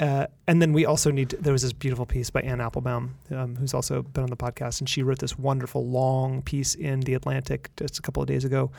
Uh, 0.00 0.26
and 0.48 0.60
then 0.60 0.72
we 0.72 0.84
also 0.84 1.12
need. 1.12 1.30
To, 1.30 1.36
there 1.36 1.52
was 1.52 1.62
this 1.62 1.72
beautiful 1.72 2.04
piece 2.04 2.30
by 2.30 2.40
Anne 2.40 2.60
Applebaum, 2.60 3.14
um, 3.30 3.54
who's 3.54 3.74
also 3.74 4.02
been 4.02 4.24
on 4.24 4.30
the 4.30 4.36
podcast, 4.36 4.80
and 4.80 4.88
she 4.88 5.04
wrote 5.04 5.20
this 5.20 5.38
wonderful 5.38 5.86
long 5.86 6.42
piece 6.42 6.74
in 6.74 6.98
the 7.02 7.14
Atlantic 7.14 7.70
just 7.76 8.00
a 8.00 8.02
couple 8.02 8.20
of 8.20 8.26
days 8.26 8.44
ago, 8.44 8.72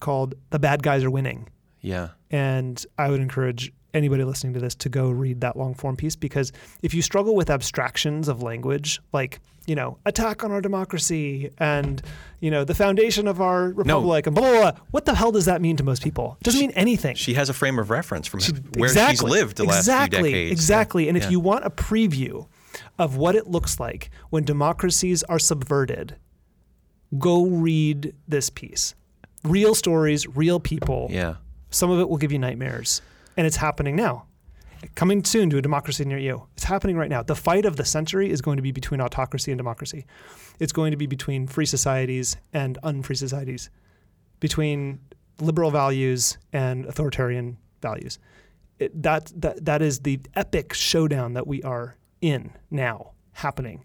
called 0.00 0.36
"The 0.48 0.58
Bad 0.58 0.82
Guys 0.82 1.04
Are 1.04 1.10
Winning." 1.10 1.48
Yeah. 1.80 2.08
And 2.30 2.84
I 2.98 3.10
would 3.10 3.20
encourage 3.20 3.72
anybody 3.94 4.22
listening 4.22 4.52
to 4.54 4.60
this 4.60 4.74
to 4.74 4.88
go 4.88 5.10
read 5.10 5.40
that 5.40 5.56
long 5.56 5.74
form 5.74 5.96
piece 5.96 6.14
because 6.14 6.52
if 6.82 6.92
you 6.92 7.00
struggle 7.02 7.34
with 7.34 7.48
abstractions 7.50 8.28
of 8.28 8.42
language, 8.42 9.00
like, 9.12 9.40
you 9.66 9.74
know, 9.74 9.98
attack 10.04 10.44
on 10.44 10.50
our 10.52 10.60
democracy 10.60 11.50
and, 11.58 12.02
you 12.40 12.50
know, 12.50 12.64
the 12.64 12.74
foundation 12.74 13.26
of 13.26 13.40
our 13.40 13.70
republic 13.70 14.26
and 14.26 14.34
blah, 14.36 14.50
blah, 14.50 14.72
blah, 14.72 14.80
what 14.90 15.04
the 15.04 15.14
hell 15.14 15.32
does 15.32 15.46
that 15.46 15.60
mean 15.62 15.76
to 15.76 15.82
most 15.84 16.02
people? 16.02 16.36
It 16.40 16.44
doesn't 16.44 16.60
mean 16.60 16.70
anything. 16.72 17.16
She 17.16 17.34
has 17.34 17.48
a 17.48 17.54
frame 17.54 17.78
of 17.78 17.90
reference 17.90 18.26
from 18.26 18.40
She- 18.40 18.52
where 18.76 18.88
she's 18.88 19.22
lived 19.22 19.56
the 19.56 19.64
last 19.64 19.78
exactly, 19.80 20.18
few 20.18 20.30
decades. 20.32 20.52
Exactly. 20.52 21.08
And 21.08 21.16
if 21.16 21.24
Yeah. 21.24 21.30
you 21.30 21.40
want 21.40 21.64
a 21.64 21.70
preview 21.70 22.46
of 22.98 23.16
what 23.16 23.34
it 23.34 23.46
looks 23.46 23.80
like 23.80 24.10
when 24.30 24.44
democracies 24.44 25.22
are 25.24 25.38
subverted, 25.38 26.16
go 27.18 27.46
read 27.46 28.14
this 28.26 28.50
piece. 28.50 28.94
Real 29.44 29.74
stories, 29.74 30.26
real 30.28 30.60
people. 30.60 31.08
Yeah. 31.10 31.36
Some 31.70 31.90
of 31.90 32.00
it 32.00 32.08
will 32.08 32.16
give 32.16 32.32
you 32.32 32.38
nightmares. 32.38 33.02
And 33.36 33.46
it's 33.46 33.56
happening 33.56 33.96
now. 33.96 34.24
Coming 34.94 35.24
soon 35.24 35.50
to 35.50 35.58
a 35.58 35.62
democracy 35.62 36.04
near 36.04 36.18
you. 36.18 36.46
It's 36.54 36.64
happening 36.64 36.96
right 36.96 37.10
now. 37.10 37.22
The 37.22 37.34
fight 37.34 37.64
of 37.64 37.76
the 37.76 37.84
century 37.84 38.30
is 38.30 38.40
going 38.40 38.56
to 38.56 38.62
be 38.62 38.72
between 38.72 39.00
autocracy 39.00 39.50
and 39.50 39.58
democracy. 39.58 40.06
It's 40.60 40.72
going 40.72 40.92
to 40.92 40.96
be 40.96 41.06
between 41.06 41.46
free 41.46 41.66
societies 41.66 42.36
and 42.52 42.78
unfree 42.82 43.16
societies, 43.16 43.70
between 44.40 45.00
liberal 45.40 45.70
values 45.70 46.38
and 46.52 46.86
authoritarian 46.86 47.58
values. 47.82 48.18
It, 48.78 49.02
that, 49.02 49.32
that, 49.36 49.64
that 49.64 49.82
is 49.82 50.00
the 50.00 50.20
epic 50.36 50.72
showdown 50.72 51.34
that 51.34 51.46
we 51.46 51.62
are 51.62 51.96
in 52.20 52.52
now, 52.70 53.12
happening. 53.32 53.84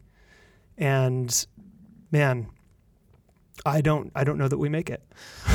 And 0.77 1.45
man, 2.11 2.47
I 3.65 3.81
don't, 3.81 4.11
I 4.15 4.23
don't 4.23 4.38
know 4.38 4.47
that 4.47 4.57
we 4.57 4.69
make 4.69 4.89
it. 4.89 5.03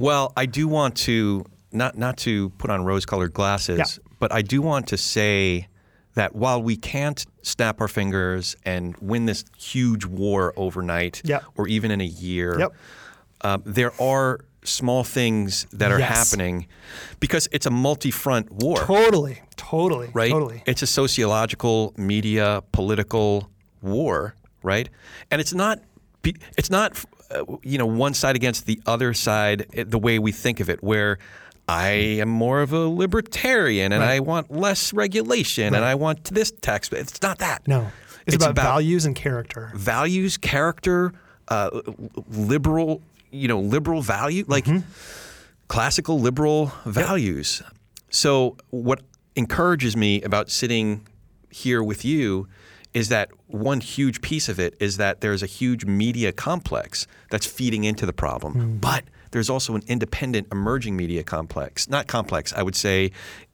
Well, 0.00 0.32
I 0.34 0.46
do 0.46 0.66
want 0.66 0.96
to 0.96 1.44
not 1.72 1.96
not 1.96 2.16
to 2.18 2.50
put 2.50 2.70
on 2.70 2.84
rose-colored 2.84 3.32
glasses, 3.32 3.78
Yeah. 3.78 4.12
but 4.18 4.32
I 4.32 4.42
do 4.42 4.60
want 4.62 4.86
to 4.88 4.96
say 4.96 5.68
that 6.14 6.34
while 6.34 6.60
we 6.62 6.76
can't 6.76 7.24
snap 7.42 7.80
our 7.80 7.88
fingers 7.88 8.56
and 8.64 8.96
win 9.00 9.26
this 9.26 9.44
huge 9.56 10.04
war 10.04 10.52
overnight, 10.56 11.22
or 11.56 11.68
even 11.68 11.90
in 11.90 12.00
a 12.00 12.04
year, 12.04 12.58
Yep. 12.58 12.72
um, 13.42 13.62
there 13.64 13.92
are 14.00 14.40
small 14.64 15.04
things 15.04 15.66
that 15.72 15.90
are 15.92 15.98
Yes. 16.00 16.08
happening 16.30 16.66
because 17.20 17.48
it's 17.52 17.64
a 17.66 17.70
multi-front 17.70 18.50
war. 18.52 18.76
Totally, 18.78 19.40
totally, 19.56 20.10
right? 20.12 20.30
totally. 20.32 20.62
It's 20.66 20.82
a 20.82 20.86
sociological, 20.86 21.94
media, 21.96 22.62
political 22.72 23.48
war, 23.80 24.34
right? 24.62 24.88
And 25.30 25.40
it's 25.40 25.54
not, 25.54 25.78
it's 26.58 26.68
not, 26.70 27.02
uh, 27.30 27.44
you 27.62 27.78
know, 27.78 27.86
one 27.86 28.12
side 28.12 28.36
against 28.36 28.66
the 28.66 28.80
other 28.84 29.14
side 29.14 29.66
eh, 29.72 29.84
the 29.86 29.98
way 29.98 30.18
we 30.18 30.32
think 30.32 30.60
of 30.60 30.68
it, 30.68 30.82
where 30.82 31.18
I 31.70 31.90
am 32.20 32.28
more 32.28 32.60
of 32.62 32.72
a 32.72 32.88
libertarian 32.88 33.92
and 33.92 34.02
Right. 34.02 34.16
I 34.16 34.20
want 34.20 34.50
less 34.50 34.92
regulation 34.92 35.74
and 35.74 35.84
I 35.84 35.94
want 35.94 36.24
this 36.24 36.50
tax. 36.60 36.90
It's 36.92 37.22
not 37.22 37.38
that. 37.38 37.66
No, 37.68 37.90
it's, 38.26 38.34
It's 38.34 38.36
about, 38.36 38.50
about- 38.52 38.62
values 38.64 39.04
and 39.04 39.14
character. 39.14 39.70
Values, 39.74 40.36
character, 40.36 41.12
uh, 41.48 41.70
liberal, 42.28 43.00
you 43.30 43.48
know, 43.48 43.60
liberal 43.60 44.02
value, 44.02 44.44
like 44.48 44.64
Mm-hmm. 44.64 44.80
classical 45.68 46.20
liberal 46.20 46.72
values. 46.84 47.62
So, 48.10 48.56
what 48.70 49.00
encourages 49.36 49.96
me 49.96 50.20
about 50.22 50.50
sitting 50.50 51.06
here 51.50 51.82
with 51.82 52.04
you 52.04 52.48
is 52.92 53.08
that 53.08 53.30
one 53.46 53.80
huge 53.80 54.20
piece 54.20 54.48
of 54.48 54.58
it 54.58 54.74
is 54.80 54.96
that 54.96 55.20
there's 55.20 55.42
a 55.44 55.46
huge 55.46 55.84
media 55.84 56.32
complex 56.32 57.06
that's 57.30 57.46
feeding 57.46 57.84
into 57.84 58.04
the 58.04 58.12
problem. 58.12 58.52
Hmm. 58.54 58.76
But 58.78 59.04
there's 59.30 59.50
also 59.50 59.74
an 59.74 59.82
independent 59.86 60.48
emerging 60.52 60.96
media 60.96 61.22
complex, 61.22 61.88
not 61.88 62.06
complex, 62.06 62.52
I 62.52 62.62
would 62.62 62.76
say 62.76 63.12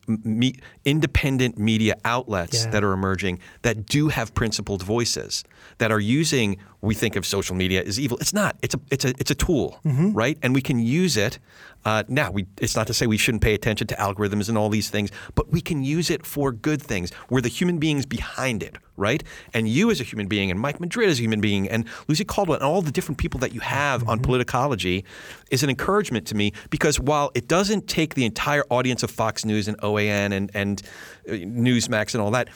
me, 0.08 0.54
independent 0.84 1.58
media 1.58 1.96
outlets 2.04 2.64
Yeah. 2.64 2.70
that 2.70 2.84
are 2.84 2.92
emerging 2.92 3.40
that 3.62 3.86
do 3.86 4.08
have 4.08 4.34
principled 4.34 4.82
voices 4.82 5.42
that 5.78 5.90
are 5.90 6.00
using 6.00 6.58
we 6.82 6.94
think 6.94 7.16
of 7.16 7.26
social 7.26 7.56
media 7.56 7.82
as 7.82 7.98
evil. 7.98 8.16
It's 8.18 8.32
not. 8.32 8.56
It's 8.62 8.74
a 8.74 8.80
it's 8.90 9.04
a 9.04 9.08
it's 9.18 9.30
a 9.30 9.34
tool 9.34 9.80
Mm-hmm. 9.84 10.12
right? 10.12 10.38
And 10.42 10.54
we 10.54 10.60
can 10.60 10.78
use 10.78 11.16
it 11.16 11.38
uh, 11.84 12.02
now 12.08 12.30
we 12.32 12.46
it's 12.60 12.74
not 12.76 12.86
to 12.88 12.94
say 12.94 13.06
we 13.06 13.16
shouldn't 13.16 13.42
pay 13.42 13.54
attention 13.54 13.86
to 13.86 13.94
algorithms 13.96 14.48
and 14.48 14.58
all 14.58 14.68
these 14.68 14.90
things 14.90 15.10
but 15.34 15.50
we 15.52 15.60
can 15.60 15.82
use 15.84 16.10
it 16.10 16.26
for 16.26 16.52
good 16.52 16.82
things. 16.82 17.10
We're 17.30 17.40
the 17.40 17.48
human 17.48 17.78
beings 17.78 18.06
behind 18.06 18.62
it 18.62 18.76
right? 18.98 19.22
And 19.52 19.68
you 19.68 19.90
as 19.90 20.00
a 20.00 20.04
human 20.04 20.26
being 20.26 20.50
and 20.50 20.58
mike 20.58 20.80
madrid 20.80 21.08
as 21.08 21.18
a 21.18 21.22
human 21.22 21.40
being 21.40 21.68
and 21.68 21.84
lucy 22.08 22.24
caldwell 22.24 22.56
and 22.56 22.64
all 22.64 22.82
the 22.82 22.90
different 22.92 23.18
people 23.18 23.38
that 23.40 23.52
you 23.54 23.60
have 23.60 24.08
on 24.08 24.20
politicology 24.20 25.04
is 25.50 25.62
an 25.62 25.70
encouragement 25.70 26.26
to 26.28 26.34
me 26.34 26.52
because 26.70 26.98
while 26.98 27.30
it 27.34 27.46
doesn't 27.48 27.86
take 27.88 28.14
the 28.14 28.24
entire 28.24 28.64
audience 28.70 29.02
of 29.02 29.10
fox 29.10 29.44
news 29.44 29.68
and 29.68 29.76
oan 29.82 30.32
and, 30.32 30.50
and 30.54 30.82
uh, 31.28 31.32
newsmax 31.32 32.14
and 32.14 32.22
all 32.22 32.30
that 32.30 32.48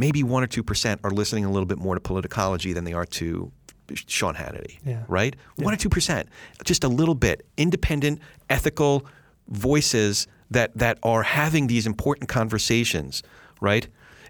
maybe 0.00 0.22
one 0.22 0.42
or 0.42 0.46
two 0.48 0.62
percent 0.64 1.00
are 1.04 1.10
listening 1.10 1.44
a 1.44 1.50
little 1.50 1.66
bit 1.66 1.78
more 1.78 1.94
to 1.94 2.00
politicology 2.00 2.72
than 2.74 2.84
they 2.84 2.92
are 2.94 3.04
to 3.20 3.52
Sean 3.94 4.34
Hannity, 4.34 4.78
Yeah. 4.84 5.02
right? 5.08 5.34
One 5.56 5.74
or 5.74 5.76
two 5.76 5.88
percent, 5.90 6.28
just 6.64 6.82
a 6.84 6.88
little 6.88 7.14
bit. 7.14 7.46
Independent, 7.56 8.20
ethical 8.48 9.04
voices 9.48 10.26
that 10.50 10.76
that 10.76 10.98
are 11.02 11.22
having 11.22 11.66
these 11.66 11.86
important 11.86 12.28
conversations, 12.28 13.22
right? 13.60 13.86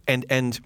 And 0.08 0.26
and 0.28 0.58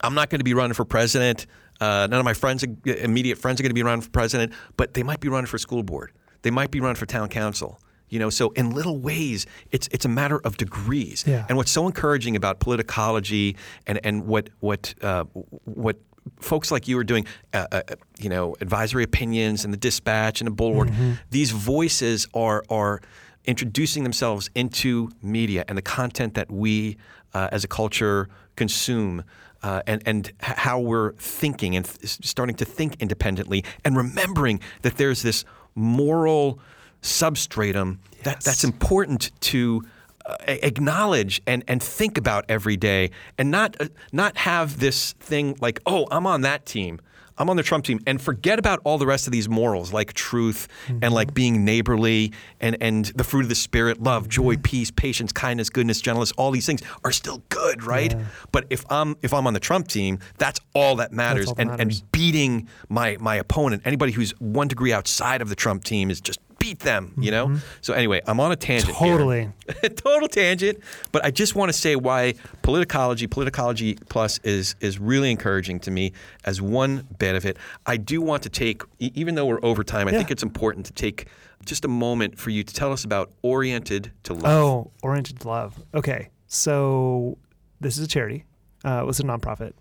I'm 0.00 0.14
not 0.14 0.28
going 0.30 0.40
to 0.40 0.44
be 0.44 0.54
running 0.54 0.74
for 0.74 0.84
president. 0.84 1.46
Uh, 1.80 2.06
none 2.10 2.18
of 2.18 2.24
my 2.24 2.32
friends, 2.34 2.64
immediate 2.84 3.36
friends, 3.36 3.60
are 3.60 3.62
going 3.62 3.70
to 3.70 3.74
be 3.74 3.82
running 3.82 4.00
for 4.00 4.10
president, 4.10 4.52
but 4.78 4.94
they 4.94 5.02
might 5.02 5.20
be 5.20 5.28
running 5.28 5.46
for 5.46 5.58
school 5.58 5.82
board. 5.82 6.10
They 6.42 6.50
might 6.50 6.70
be 6.70 6.80
running 6.80 6.96
for 6.96 7.06
town 7.06 7.28
council. 7.28 7.78
You 8.08 8.18
know, 8.18 8.30
so 8.30 8.50
in 8.50 8.70
little 8.70 8.98
ways, 8.98 9.46
it's 9.72 9.88
it's 9.90 10.04
a 10.04 10.08
matter 10.08 10.40
of 10.44 10.56
degrees. 10.56 11.24
Yeah. 11.26 11.44
And 11.48 11.56
what's 11.58 11.72
so 11.72 11.86
encouraging 11.86 12.36
about 12.36 12.60
politicology 12.60 13.56
and 13.86 13.98
and 14.04 14.26
what 14.26 14.50
what 14.60 14.94
uh, 15.02 15.24
what 15.64 15.96
folks 16.40 16.70
like 16.70 16.88
you 16.88 16.98
are 16.98 17.04
doing, 17.04 17.26
uh, 17.52 17.66
uh, 17.72 17.82
you 18.18 18.28
know, 18.28 18.56
advisory 18.60 19.04
opinions 19.04 19.64
and 19.64 19.72
the 19.72 19.78
dispatch 19.78 20.40
and 20.40 20.46
the 20.46 20.54
bulwark, 20.54 20.88
these 21.30 21.50
voices 21.50 22.26
are 22.34 22.62
are 22.70 23.00
introducing 23.44 24.02
themselves 24.02 24.50
into 24.54 25.08
media 25.22 25.64
and 25.68 25.78
the 25.78 25.82
content 25.82 26.34
that 26.34 26.50
we 26.50 26.96
uh, 27.34 27.48
as 27.52 27.64
a 27.64 27.68
culture 27.68 28.28
consume. 28.56 29.24
Uh, 29.62 29.82
and 29.86 30.02
and 30.06 30.32
how 30.40 30.78
we're 30.78 31.12
thinking 31.14 31.74
and 31.74 31.86
th- 31.86 32.24
starting 32.24 32.54
to 32.54 32.64
think 32.64 32.94
independently, 33.00 33.64
and 33.84 33.96
remembering 33.96 34.60
that 34.82 34.96
there's 34.96 35.22
this 35.22 35.44
moral 35.74 36.60
substratum 37.02 38.00
that, 38.24 38.40
that's 38.40 38.64
important 38.64 39.30
to 39.40 39.82
uh, 40.26 40.36
acknowledge 40.46 41.40
and, 41.46 41.62
and 41.68 41.82
think 41.82 42.18
about 42.18 42.44
every 42.48 42.76
day, 42.76 43.10
and 43.38 43.50
not 43.50 43.76
uh, 43.80 43.86
not 44.12 44.36
have 44.36 44.80
this 44.80 45.12
thing 45.14 45.56
like, 45.60 45.80
oh, 45.86 46.08
I'm 46.10 46.26
on 46.26 46.40
that 46.40 46.66
team, 46.66 47.00
I'm 47.38 47.50
on 47.50 47.56
the 47.56 47.62
Trump 47.62 47.84
team, 47.84 48.00
and 48.06 48.20
forget 48.20 48.58
about 48.58 48.80
all 48.84 48.98
the 48.98 49.06
rest 49.06 49.26
of 49.26 49.32
these 49.32 49.48
morals 49.48 49.92
like 49.92 50.14
truth 50.14 50.68
and 50.88 51.12
like 51.12 51.34
being 51.34 51.64
neighborly 51.64 52.32
and 52.60 52.76
and 52.80 53.04
the 53.06 53.24
fruit 53.24 53.42
of 53.42 53.48
the 53.48 53.54
spirit, 53.54 54.02
love, 54.02 54.28
joy, 54.28 54.56
peace, 54.56 54.90
patience, 54.90 55.32
kindness, 55.32 55.70
goodness, 55.70 56.00
gentleness. 56.00 56.32
All 56.32 56.50
these 56.50 56.66
things 56.66 56.82
are 57.04 57.12
still 57.12 57.42
good, 57.48 57.84
right? 57.84 58.14
But 58.52 58.66
if 58.70 58.84
I'm 58.90 59.16
if 59.22 59.32
I'm 59.32 59.46
on 59.46 59.54
the 59.54 59.60
Trump 59.60 59.88
team, 59.88 60.18
that's 60.38 60.60
all 60.74 60.96
that 60.96 61.12
matters, 61.12 61.48
all 61.48 61.54
that 61.54 61.62
and 61.62 61.70
matters. 61.70 62.00
and 62.00 62.12
beating 62.12 62.68
my 62.88 63.16
my 63.20 63.36
opponent, 63.36 63.82
anybody 63.84 64.12
who's 64.12 64.32
one 64.40 64.68
degree 64.68 64.92
outside 64.92 65.42
of 65.42 65.48
the 65.50 65.56
Trump 65.56 65.84
team 65.84 66.10
is 66.10 66.20
just 66.20 66.40
beat 66.66 66.80
them, 66.80 67.12
you 67.18 67.30
know? 67.30 67.56
So 67.80 67.92
anyway, 67.94 68.20
I'm 68.26 68.40
on 68.40 68.50
a 68.50 68.56
tangent. 68.56 68.96
Totally. 68.96 69.50
Total 69.96 70.28
tangent. 70.28 70.78
But 71.12 71.24
I 71.24 71.30
just 71.30 71.54
want 71.54 71.68
to 71.68 71.72
say 71.72 71.94
why 71.96 72.34
politicology, 72.62 73.28
politicology 73.28 73.98
plus 74.08 74.38
is 74.38 74.74
is 74.80 74.98
really 74.98 75.30
encouraging 75.30 75.78
to 75.80 75.90
me 75.90 76.12
as 76.44 76.60
one 76.60 77.06
benefit. 77.18 77.56
I 77.86 77.96
do 77.98 78.20
want 78.20 78.42
to 78.42 78.48
take, 78.48 78.82
even 78.98 79.34
though 79.36 79.46
we're 79.46 79.64
over 79.64 79.84
time, 79.84 80.08
I 80.08 80.10
Yeah. 80.12 80.18
think 80.18 80.30
it's 80.30 80.42
important 80.42 80.86
to 80.86 80.92
take 80.92 81.26
just 81.64 81.84
a 81.84 81.88
moment 81.88 82.38
for 82.38 82.50
you 82.50 82.62
to 82.64 82.74
tell 82.74 82.92
us 82.92 83.04
about 83.04 83.30
Oriented 83.42 84.12
to 84.24 84.34
Love. 84.34 84.44
Oh, 84.46 84.90
Oriented 85.02 85.40
to 85.40 85.48
Love. 85.48 85.82
Okay, 85.94 86.30
so 86.48 87.38
this 87.80 87.96
is 87.96 88.04
a 88.04 88.08
charity. 88.08 88.44
Uh, 88.84 89.00
it 89.02 89.06
was 89.06 89.20
a 89.20 89.22
nonprofit, 89.24 89.72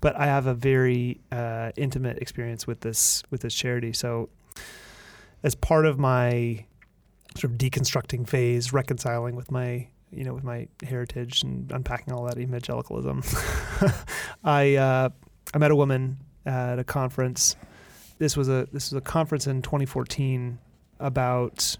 but 0.00 0.16
I 0.16 0.26
have 0.26 0.46
a 0.46 0.54
very 0.54 1.20
uh, 1.32 1.70
intimate 1.76 2.18
experience 2.18 2.66
with 2.66 2.80
this 2.80 3.22
with 3.30 3.40
this 3.42 3.54
charity. 3.54 3.92
So, 3.92 4.28
as 5.42 5.54
part 5.54 5.86
of 5.86 5.98
my 5.98 6.64
sort 7.36 7.52
of 7.52 7.58
deconstructing 7.58 8.28
phase, 8.28 8.72
reconciling 8.72 9.36
with 9.36 9.50
my 9.50 9.88
you 10.10 10.24
know 10.24 10.34
with 10.34 10.44
my 10.44 10.66
heritage 10.82 11.42
and 11.42 11.70
unpacking 11.70 12.12
all 12.12 12.24
that 12.24 12.38
evangelicalism, 12.38 13.22
I 14.44 14.76
uh, 14.76 15.08
I 15.54 15.58
met 15.58 15.70
a 15.70 15.76
woman 15.76 16.18
at 16.46 16.78
a 16.78 16.84
conference. 16.84 17.56
This 18.18 18.36
was 18.36 18.48
a 18.48 18.68
this 18.72 18.90
was 18.90 18.98
a 18.98 19.00
conference 19.00 19.46
in 19.46 19.62
2014 19.62 20.58
about 20.98 21.76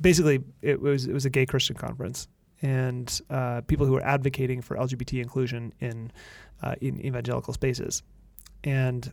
basically 0.00 0.42
it 0.62 0.80
was 0.80 1.06
it 1.06 1.12
was 1.12 1.24
a 1.24 1.30
gay 1.30 1.46
Christian 1.46 1.76
conference 1.76 2.28
and 2.62 3.20
uh, 3.30 3.60
people 3.62 3.86
who 3.86 3.92
were 3.92 4.04
advocating 4.04 4.62
for 4.62 4.76
LGBT 4.76 5.20
inclusion 5.20 5.72
in 5.80 6.10
uh, 6.62 6.74
in 6.80 7.04
evangelical 7.04 7.52
spaces. 7.52 8.02
And 8.64 9.12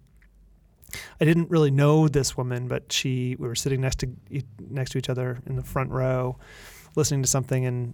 I 1.19 1.25
didn't 1.25 1.49
really 1.49 1.71
know 1.71 2.07
this 2.07 2.37
woman, 2.37 2.67
but 2.67 2.91
she 2.91 3.35
we 3.39 3.47
were 3.47 3.55
sitting 3.55 3.81
next 3.81 3.99
to 3.99 4.09
next 4.69 4.91
to 4.91 4.97
each 4.97 5.09
other 5.09 5.39
in 5.45 5.55
the 5.55 5.63
front 5.63 5.91
row, 5.91 6.37
listening 6.95 7.21
to 7.21 7.27
something, 7.27 7.65
and 7.65 7.93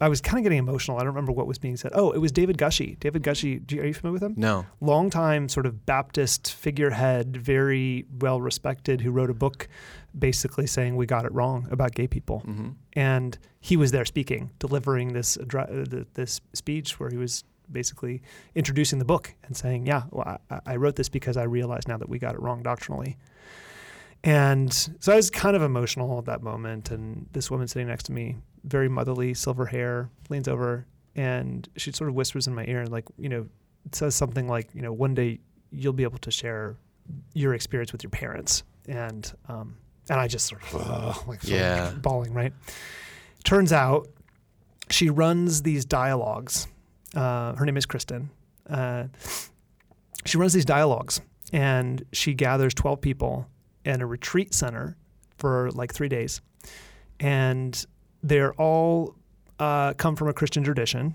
I 0.00 0.08
was 0.08 0.20
kind 0.20 0.38
of 0.38 0.44
getting 0.44 0.58
emotional. 0.58 0.96
I 0.96 1.00
don't 1.00 1.08
remember 1.08 1.32
what 1.32 1.46
was 1.46 1.58
being 1.58 1.76
said. 1.76 1.90
Oh, 1.94 2.12
it 2.12 2.18
was 2.18 2.30
David 2.30 2.56
Gushee. 2.56 2.98
David 3.00 3.22
Gushee, 3.22 3.70
you, 3.70 3.82
are 3.82 3.86
you 3.86 3.94
familiar 3.94 4.12
with 4.12 4.22
him? 4.22 4.34
No. 4.36 4.64
longtime 4.80 5.48
sort 5.48 5.66
of 5.66 5.86
Baptist 5.86 6.52
figurehead, 6.52 7.36
very 7.36 8.04
well 8.20 8.40
respected, 8.40 9.00
who 9.00 9.10
wrote 9.10 9.30
a 9.30 9.34
book 9.34 9.68
basically 10.16 10.66
saying 10.66 10.96
we 10.96 11.06
got 11.06 11.24
it 11.24 11.32
wrong 11.32 11.66
about 11.70 11.94
gay 11.94 12.06
people. 12.06 12.42
Mm-hmm. 12.46 12.70
And 12.94 13.38
he 13.60 13.76
was 13.76 13.90
there 13.90 14.04
speaking, 14.04 14.50
delivering 14.58 15.14
this 15.14 15.36
uh, 15.36 16.04
this 16.14 16.40
speech 16.52 17.00
where 17.00 17.10
he 17.10 17.16
was 17.16 17.44
basically 17.70 18.22
introducing 18.54 18.98
the 18.98 19.04
book 19.04 19.34
and 19.44 19.56
saying, 19.56 19.86
"Yeah, 19.86 20.02
well, 20.10 20.38
I, 20.50 20.60
I 20.66 20.76
wrote 20.76 20.96
this 20.96 21.08
because 21.08 21.36
I 21.36 21.44
realized 21.44 21.88
now 21.88 21.96
that 21.98 22.08
we 22.08 22.18
got 22.18 22.34
it 22.34 22.40
wrong 22.40 22.62
doctrinally." 22.62 23.16
And 24.24 24.72
so 24.72 25.12
I 25.12 25.16
was 25.16 25.30
kind 25.30 25.54
of 25.54 25.62
emotional 25.62 26.18
at 26.18 26.24
that 26.26 26.42
moment. 26.42 26.90
And 26.90 27.28
this 27.32 27.50
woman 27.50 27.68
sitting 27.68 27.86
next 27.88 28.04
to 28.04 28.12
me, 28.12 28.36
very 28.64 28.88
motherly, 28.88 29.32
silver 29.34 29.66
hair, 29.66 30.10
leans 30.28 30.48
over 30.48 30.86
and 31.14 31.68
she 31.76 31.90
sort 31.92 32.08
of 32.08 32.14
whispers 32.14 32.46
in 32.46 32.54
my 32.54 32.64
ear, 32.66 32.80
and 32.80 32.92
like, 32.92 33.04
you 33.18 33.28
know, 33.28 33.46
says 33.90 34.14
something 34.14 34.46
like, 34.46 34.68
you 34.72 34.82
know, 34.82 34.92
one 34.92 35.14
day 35.14 35.40
you'll 35.72 35.92
be 35.92 36.04
able 36.04 36.18
to 36.18 36.30
share 36.30 36.76
your 37.34 37.54
experience 37.54 37.90
with 37.92 38.02
your 38.04 38.10
parents. 38.10 38.62
And 38.86 39.32
um, 39.48 39.76
and 40.10 40.18
I 40.20 40.28
just 40.28 40.46
sort 40.46 40.62
of 40.62 41.26
like 41.28 41.42
sort 41.42 41.54
of 41.54 41.66
Yeah. 41.66 41.90
bawling, 42.00 42.32
right? 42.34 42.52
Turns 43.44 43.72
out 43.72 44.08
she 44.90 45.10
runs 45.10 45.62
these 45.62 45.84
dialogues. 45.84 46.66
Uh, 47.14 47.54
her 47.54 47.64
name 47.64 47.76
is 47.76 47.86
Kristen. 47.86 48.30
Uh, 48.68 49.04
she 50.24 50.36
runs 50.36 50.52
these 50.52 50.64
dialogues 50.64 51.20
and 51.52 52.04
she 52.12 52.34
gathers 52.34 52.74
12 52.74 53.00
people 53.00 53.46
in 53.84 54.00
a 54.02 54.06
retreat 54.06 54.52
center 54.52 54.96
for 55.38 55.70
like 55.72 55.92
three 55.92 56.08
days. 56.08 56.40
And 57.20 57.84
they're 58.22 58.52
all 58.54 59.14
uh, 59.58 59.94
come 59.94 60.16
from 60.16 60.28
a 60.28 60.32
Christian 60.32 60.62
tradition. 60.62 61.14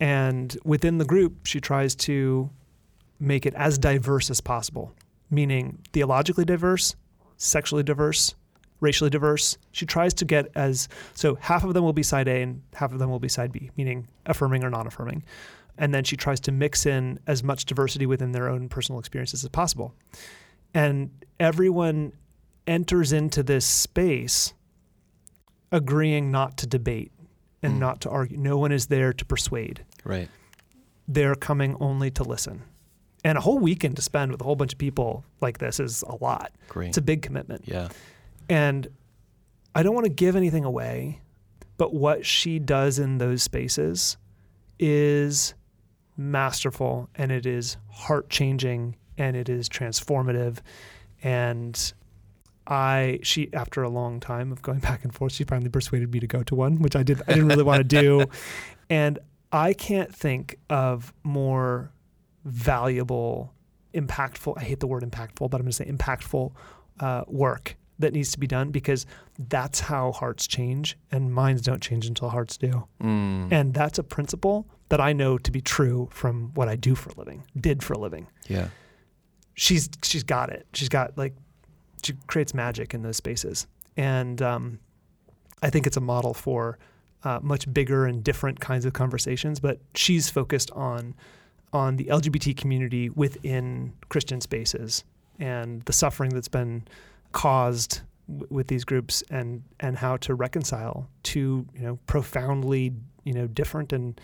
And 0.00 0.56
within 0.64 0.98
the 0.98 1.04
group, 1.04 1.46
she 1.46 1.60
tries 1.60 1.94
to 1.96 2.50
make 3.18 3.46
it 3.46 3.54
as 3.54 3.78
diverse 3.78 4.30
as 4.30 4.40
possible, 4.40 4.92
meaning 5.30 5.78
theologically 5.92 6.44
diverse, 6.44 6.96
sexually 7.36 7.82
diverse, 7.82 8.34
racially 8.82 9.08
diverse. 9.08 9.56
She 9.70 9.86
tries 9.86 10.12
to 10.14 10.26
get 10.26 10.50
as 10.54 10.88
so 11.14 11.36
half 11.36 11.64
of 11.64 11.72
them 11.72 11.82
will 11.84 11.94
be 11.94 12.02
side 12.02 12.28
A 12.28 12.42
and 12.42 12.60
half 12.74 12.92
of 12.92 12.98
them 12.98 13.08
will 13.08 13.18
be 13.20 13.28
side 13.28 13.50
B, 13.52 13.70
meaning 13.78 14.08
affirming 14.26 14.62
or 14.62 14.68
non 14.70 14.86
affirming. 14.86 15.22
And 15.78 15.94
then 15.94 16.04
she 16.04 16.16
tries 16.18 16.38
to 16.40 16.52
mix 16.52 16.84
in 16.84 17.18
as 17.26 17.42
much 17.42 17.64
diversity 17.64 18.04
within 18.04 18.32
their 18.32 18.48
own 18.50 18.68
personal 18.68 18.98
experiences 18.98 19.42
as 19.42 19.48
possible. 19.48 19.94
And 20.74 21.10
everyone 21.40 22.12
enters 22.66 23.12
into 23.12 23.42
this 23.42 23.64
space 23.64 24.52
agreeing 25.70 26.30
not 26.30 26.56
to 26.58 26.66
debate 26.66 27.12
and 27.62 27.74
Mm. 27.74 27.78
not 27.78 28.00
to 28.02 28.10
argue. 28.10 28.36
No 28.36 28.58
one 28.58 28.72
is 28.72 28.86
there 28.86 29.12
to 29.12 29.24
persuade. 29.24 29.84
Right. 30.04 30.28
They're 31.08 31.34
coming 31.34 31.76
only 31.80 32.10
to 32.12 32.22
listen. 32.24 32.62
And 33.24 33.38
a 33.38 33.40
whole 33.40 33.58
weekend 33.58 33.96
to 33.96 34.02
spend 34.02 34.32
with 34.32 34.40
a 34.40 34.44
whole 34.44 34.56
bunch 34.56 34.72
of 34.72 34.78
people 34.78 35.24
like 35.40 35.58
this 35.58 35.78
is 35.80 36.02
a 36.02 36.16
lot. 36.22 36.52
Great. 36.68 36.88
It's 36.88 36.98
a 36.98 37.02
big 37.02 37.22
commitment. 37.22 37.62
yeah. 37.66 37.88
And 38.52 38.86
I 39.74 39.82
don't 39.82 39.94
want 39.94 40.04
to 40.04 40.12
give 40.12 40.36
anything 40.36 40.66
away, 40.66 41.22
but 41.78 41.94
what 41.94 42.26
she 42.26 42.58
does 42.58 42.98
in 42.98 43.16
those 43.16 43.42
spaces 43.42 44.18
is 44.78 45.54
masterful 46.18 47.08
and 47.14 47.32
it 47.32 47.46
is 47.46 47.78
heart 47.88 48.28
changing 48.28 48.96
and 49.16 49.38
it 49.38 49.48
is 49.48 49.70
transformative. 49.70 50.58
And 51.22 51.94
I 52.66 53.20
she 53.22 53.48
after 53.54 53.82
a 53.82 53.88
long 53.88 54.20
time 54.20 54.52
of 54.52 54.60
going 54.60 54.78
back 54.90 55.02
and 55.02 55.14
forth, 55.14 55.32
she 55.32 55.44
finally 55.44 55.70
persuaded 55.70 56.12
me 56.12 56.20
to 56.20 56.26
go 56.26 56.42
to 56.42 56.54
one, 56.54 56.82
which 56.82 56.94
I 56.94 57.02
did 57.02 57.22
I 57.26 57.32
didn't 57.32 57.48
really 57.48 57.64
want 57.64 57.78
to 57.78 57.84
do. 57.84 58.26
And 58.90 59.18
I 59.50 59.72
can't 59.72 60.14
think 60.14 60.58
of 60.68 61.14
more 61.22 61.90
valuable, 62.44 63.54
impactful. 63.94 64.58
I 64.58 64.64
hate 64.64 64.80
the 64.80 64.86
word 64.86 65.02
impactful, 65.02 65.48
but 65.48 65.54
I'm 65.54 65.62
going 65.62 65.70
to 65.70 65.72
say 65.72 65.86
impactful 65.86 66.52
uh, 67.00 67.24
work 67.26 67.76
that 68.02 68.12
needs 68.12 68.30
to 68.32 68.38
be 68.38 68.46
done 68.46 68.70
because 68.70 69.06
that's 69.48 69.80
how 69.80 70.12
hearts 70.12 70.46
change, 70.46 70.96
and 71.10 71.32
minds 71.32 71.62
don't 71.62 71.82
change 71.82 72.06
until 72.06 72.28
hearts 72.28 72.56
do. 72.56 72.86
Mm. 73.02 73.50
And 73.50 73.74
that's 73.74 73.98
a 73.98 74.02
principle 74.02 74.66
that 74.90 75.00
I 75.00 75.12
know 75.12 75.38
to 75.38 75.50
be 75.50 75.60
true 75.60 76.08
from 76.12 76.50
what 76.54 76.68
I 76.68 76.76
do 76.76 76.94
for 76.94 77.10
a 77.10 77.14
living, 77.14 77.44
did 77.58 77.82
for 77.82 77.94
a 77.94 77.98
living. 77.98 78.26
yeah. 78.46 78.68
She's 79.54 79.90
she's 80.02 80.22
got 80.22 80.48
it. 80.48 80.66
She's 80.72 80.88
got 80.88 81.18
like 81.18 81.34
she 82.02 82.14
creates 82.26 82.54
magic 82.54 82.94
in 82.94 83.02
those 83.02 83.18
spaces, 83.18 83.66
and 83.98 84.40
um, 84.40 84.78
I 85.62 85.68
think 85.68 85.86
it's 85.86 85.98
a 85.98 86.00
model 86.00 86.32
for 86.32 86.78
uh, 87.22 87.38
much 87.42 87.70
bigger 87.70 88.06
and 88.06 88.24
different 88.24 88.60
kinds 88.60 88.86
of 88.86 88.94
conversations. 88.94 89.60
But 89.60 89.78
she's 89.94 90.30
focused 90.30 90.70
on 90.70 91.14
on 91.74 91.96
the 91.96 92.04
LGBT 92.04 92.56
community 92.56 93.10
within 93.10 93.92
Christian 94.08 94.40
spaces 94.40 95.04
and 95.38 95.82
the 95.82 95.92
suffering 95.92 96.30
that's 96.30 96.48
been 96.48 96.84
caused 97.32 98.00
w- 98.28 98.46
with 98.50 98.68
these 98.68 98.84
groups 98.84 99.22
and 99.30 99.62
and 99.80 99.96
how 99.96 100.16
to 100.18 100.34
reconcile 100.34 101.08
two 101.22 101.66
you 101.74 101.80
know 101.82 101.98
profoundly 102.06 102.92
you 103.24 103.32
know 103.32 103.46
different 103.46 103.92
and 103.92 104.20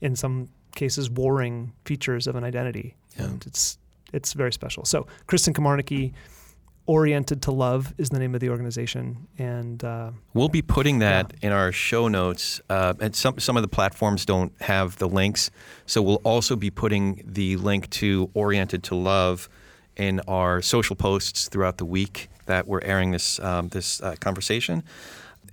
in 0.00 0.14
some 0.14 0.48
cases 0.74 1.10
warring 1.10 1.72
features 1.84 2.26
of 2.26 2.36
an 2.36 2.44
identity. 2.44 2.96
Yeah. 3.16 3.24
and 3.26 3.46
it's 3.46 3.78
it's 4.12 4.32
very 4.32 4.52
special. 4.52 4.84
So 4.84 5.06
kristen 5.26 5.52
Komarnicki, 5.52 6.12
oriented 6.88 7.42
to 7.42 7.52
love 7.52 7.94
is 7.98 8.08
the 8.08 8.18
name 8.18 8.34
of 8.34 8.40
the 8.40 8.48
organization. 8.48 9.28
And 9.36 9.84
uh, 9.84 10.12
We'll 10.32 10.48
be 10.48 10.62
putting 10.62 11.00
that 11.00 11.34
in 11.42 11.52
our 11.52 11.70
show 11.70 12.08
notes, 12.08 12.60
uh, 12.68 12.94
and 13.00 13.14
some 13.14 13.38
some 13.38 13.56
of 13.56 13.62
the 13.62 13.68
platforms 13.68 14.24
don't 14.24 14.52
have 14.62 14.96
the 14.96 15.08
links, 15.08 15.50
so 15.86 16.02
we'll 16.02 16.22
also 16.24 16.56
be 16.56 16.70
putting 16.70 17.22
the 17.24 17.56
link 17.56 17.88
to 17.90 18.30
Oriented 18.34 18.82
to 18.84 18.94
Love 18.94 19.48
in 19.96 20.20
our 20.20 20.62
social 20.62 20.96
posts 20.96 21.48
throughout 21.48 21.76
the 21.78 21.84
week 21.84 22.28
that 22.48 22.66
we're 22.66 22.82
airing 22.82 23.12
this 23.12 23.38
um, 23.40 23.68
this 23.68 24.02
uh, 24.02 24.16
conversation. 24.20 24.82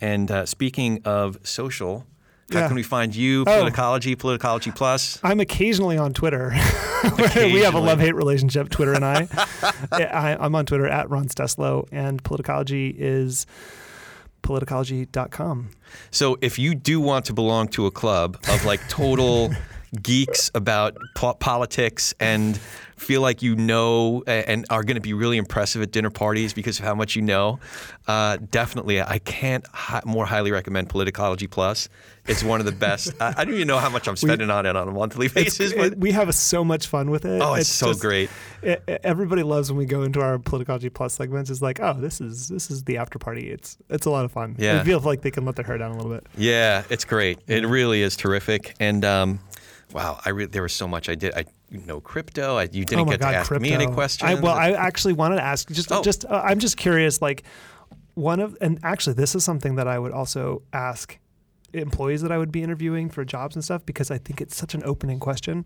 And 0.02 0.30
uh, 0.30 0.46
speaking 0.46 1.02
of 1.06 1.38
social, 1.44 2.06
how 2.52 2.60
Yeah. 2.60 2.68
can 2.68 2.76
we 2.76 2.84
find 2.84 3.16
you? 3.16 3.44
Oh. 3.48 3.64
Politicology, 3.64 4.16
Politicology 4.16 4.76
Plus. 4.76 5.20
I'm 5.24 5.40
occasionally 5.40 5.98
on 5.98 6.14
Twitter. 6.14 6.50
we 7.18 7.62
have 7.62 7.76
a 7.76 7.80
love 7.80 8.00
hate 8.00 8.16
relationship, 8.16 8.70
Twitter 8.70 8.94
and 8.94 9.06
I. 9.06 9.28
I. 9.92 10.36
I'm 10.40 10.54
on 10.56 10.66
Twitter 10.66 10.88
at 10.88 11.10
Ron 11.10 11.28
Steslow, 11.30 11.88
and 11.92 12.22
Politicology 12.24 12.94
is 12.98 13.46
politicology.com. 14.44 15.70
So 16.12 16.38
if 16.42 16.60
you 16.60 16.76
do 16.76 17.00
want 17.00 17.26
to 17.26 17.34
belong 17.34 17.68
to 17.70 17.86
a 17.86 17.92
club 17.92 18.38
of 18.50 18.66
like 18.66 18.88
total 18.90 19.52
geeks 20.04 20.52
about 20.54 20.98
po- 21.16 21.34
politics 21.36 22.14
and 22.20 22.60
feel 22.96 23.22
like 23.22 23.42
you 23.42 23.56
know 23.56 24.24
and 24.26 24.66
are 24.70 24.84
going 24.84 24.96
to 24.96 25.02
be 25.02 25.14
really 25.14 25.38
impressive 25.38 25.82
at 25.82 25.92
dinner 25.92 26.10
parties 26.10 26.54
because 26.54 26.80
of 26.80 26.86
how 26.86 26.96
much 26.96 27.16
you 27.16 27.22
know, 27.22 27.60
uh, 28.08 28.38
definitely 28.52 29.02
I 29.02 29.20
can't 29.20 29.66
hi- 29.74 30.02
more 30.06 30.26
highly 30.26 30.52
recommend 30.52 30.90
Politicology 30.90 31.50
Plus. 31.50 31.90
It's 32.28 32.44
one 32.44 32.60
of 32.60 32.66
the 32.66 32.72
best. 32.72 33.14
I, 33.22 33.34
I 33.38 33.46
don't 33.46 33.54
even 33.54 33.68
know 33.68 33.78
how 33.78 33.90
much 33.90 34.08
I'm 34.08 34.16
spending 34.26 34.50
on 34.50 34.66
it 34.66 34.76
on 34.76 34.88
a 34.88 34.92
monthly 34.92 35.28
basis, 35.28 35.74
but 35.74 35.94
It- 35.94 35.98
we 36.00 36.12
have 36.14 36.34
so 36.34 36.64
much 36.64 36.88
fun 36.88 37.12
with 37.12 37.26
it. 37.26 37.42
oh, 37.42 37.54
it's, 37.56 37.70
so 37.70 37.88
just- 37.88 38.02
great. 38.02 38.30
e- 38.66 38.76
everybody 39.04 39.44
loves 39.44 39.70
when 39.72 39.78
we 39.78 39.86
go 39.86 40.02
into 40.04 40.22
our 40.22 40.38
Politicology 40.40 40.92
Plus 40.94 41.14
segments. 41.14 41.50
It's 41.50 41.62
like, 41.62 41.80
oh, 41.80 41.94
this 42.00 42.22
is 42.22 42.48
this 42.48 42.72
is 42.72 42.84
the 42.86 42.98
after 42.98 43.20
party. 43.20 43.50
It's 43.52 43.78
it's 43.90 44.06
a 44.06 44.10
lot 44.10 44.26
of 44.26 44.32
fun. 44.32 44.56
Yeah. 44.58 44.80
I 44.82 44.84
feel 44.84 45.00
like 45.02 45.22
they 45.22 45.32
can 45.32 45.46
let 45.46 45.56
their 45.56 45.66
hair 45.66 45.78
down 45.78 45.92
a 45.92 45.96
little 45.98 46.12
bit. 46.12 46.26
Yeah, 46.38 46.84
it's 46.90 47.06
great. 47.06 47.40
It 47.48 47.66
really 47.68 48.02
is 48.02 48.16
terrific. 48.16 48.74
And 48.80 49.06
um, 49.06 49.40
wow, 49.96 50.20
I 50.26 50.30
re- 50.30 50.46
there 50.46 50.62
was 50.62 50.74
so 50.74 50.88
much 50.88 51.08
I 51.10 51.16
did. 51.16 51.34
I 51.34 51.46
know 51.72 52.02
crypto. 52.02 52.58
I, 52.58 52.64
you 52.64 52.84
didn't 52.86 53.00
oh 53.00 53.06
get 53.06 53.22
god, 53.22 53.32
to 53.32 53.38
ask 53.38 53.48
crypto. 53.48 53.64
me 53.64 53.72
any 53.74 53.88
questions. 53.88 54.30
I, 54.30 54.34
well, 54.36 54.54
I 54.54 54.72
actually 54.72 55.14
wanted 55.14 55.38
to 55.38 55.44
ask 55.44 55.70
just 55.72 55.92
Oh. 55.92 56.04
just 56.04 56.26
uh, 56.26 56.42
I'm 56.44 56.60
just 56.60 56.76
curious 56.78 57.22
like 57.22 57.44
one 58.14 58.40
of 58.42 58.58
and 58.62 58.80
actually 58.84 59.14
this 59.14 59.36
is 59.36 59.44
something 59.46 59.76
that 59.76 59.88
I 59.88 59.98
would 59.98 60.12
also 60.12 60.62
ask 60.74 61.18
employees 61.74 62.22
that 62.22 62.32
I 62.32 62.38
would 62.38 62.52
be 62.52 62.62
interviewing 62.62 63.10
for 63.10 63.26
jobs 63.26 63.56
and 63.56 63.64
stuff 63.64 63.86
because 63.86 64.12
I 64.12 64.18
think 64.18 64.42
it's 64.42 64.56
such 64.56 64.76
an 64.76 64.84
opening 64.86 65.20
question. 65.20 65.66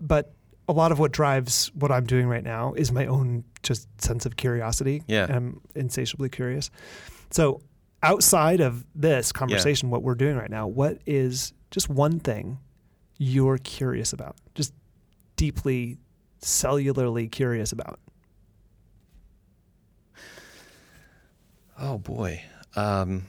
But 0.00 0.32
a 0.68 0.72
lot 0.72 0.90
of 0.92 0.98
what 0.98 1.12
drives 1.12 1.70
what 1.74 1.90
I'm 1.92 2.04
doing 2.04 2.26
right 2.26 2.42
now 2.44 2.72
is 2.74 2.90
my 2.90 3.06
own 3.06 3.44
just 3.62 3.88
sense 4.02 4.26
of 4.26 4.34
curiosity. 4.36 5.02
Yeah. 5.06 5.26
I'm 5.28 5.60
insatiably 5.76 6.28
curious. 6.28 6.70
So 7.30 7.60
outside 8.02 8.60
of 8.60 8.84
this 8.94 9.30
conversation, 9.32 9.90
what 9.90 10.02
we're 10.02 10.14
doing 10.16 10.36
right 10.36 10.50
now, 10.50 10.66
what 10.66 10.98
is 11.06 11.52
just 11.70 11.88
one 11.88 12.18
thing 12.20 12.58
you're 13.18 13.58
curious 13.58 14.12
about? 14.12 14.36
Just 14.54 14.72
deeply 15.36 15.98
cellularly 16.40 17.30
curious 17.30 17.72
about. 17.72 17.98
Oh 21.78 21.98
boy. 21.98 22.42
Um, 22.74 23.26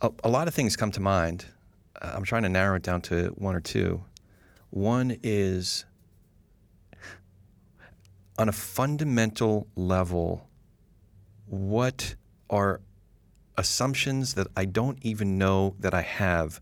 a, 0.00 0.10
a 0.24 0.28
lot 0.28 0.48
of 0.48 0.54
things 0.54 0.76
come 0.76 0.90
to 0.92 1.00
mind. 1.00 1.46
Uh, 2.00 2.12
I'm 2.14 2.24
trying 2.24 2.42
to 2.42 2.48
narrow 2.48 2.76
it 2.76 2.82
down 2.82 3.00
to 3.02 3.28
one 3.36 3.54
or 3.54 3.60
two. 3.60 4.02
One 4.70 5.16
is 5.22 5.84
on 8.38 8.48
a 8.48 8.52
fundamental 8.52 9.66
level, 9.76 10.48
what 11.46 12.14
are 12.48 12.80
assumptions 13.58 14.34
that 14.34 14.46
I 14.56 14.64
don't 14.64 14.98
even 15.02 15.36
know 15.36 15.76
that 15.78 15.92
I 15.92 16.00
have 16.02 16.60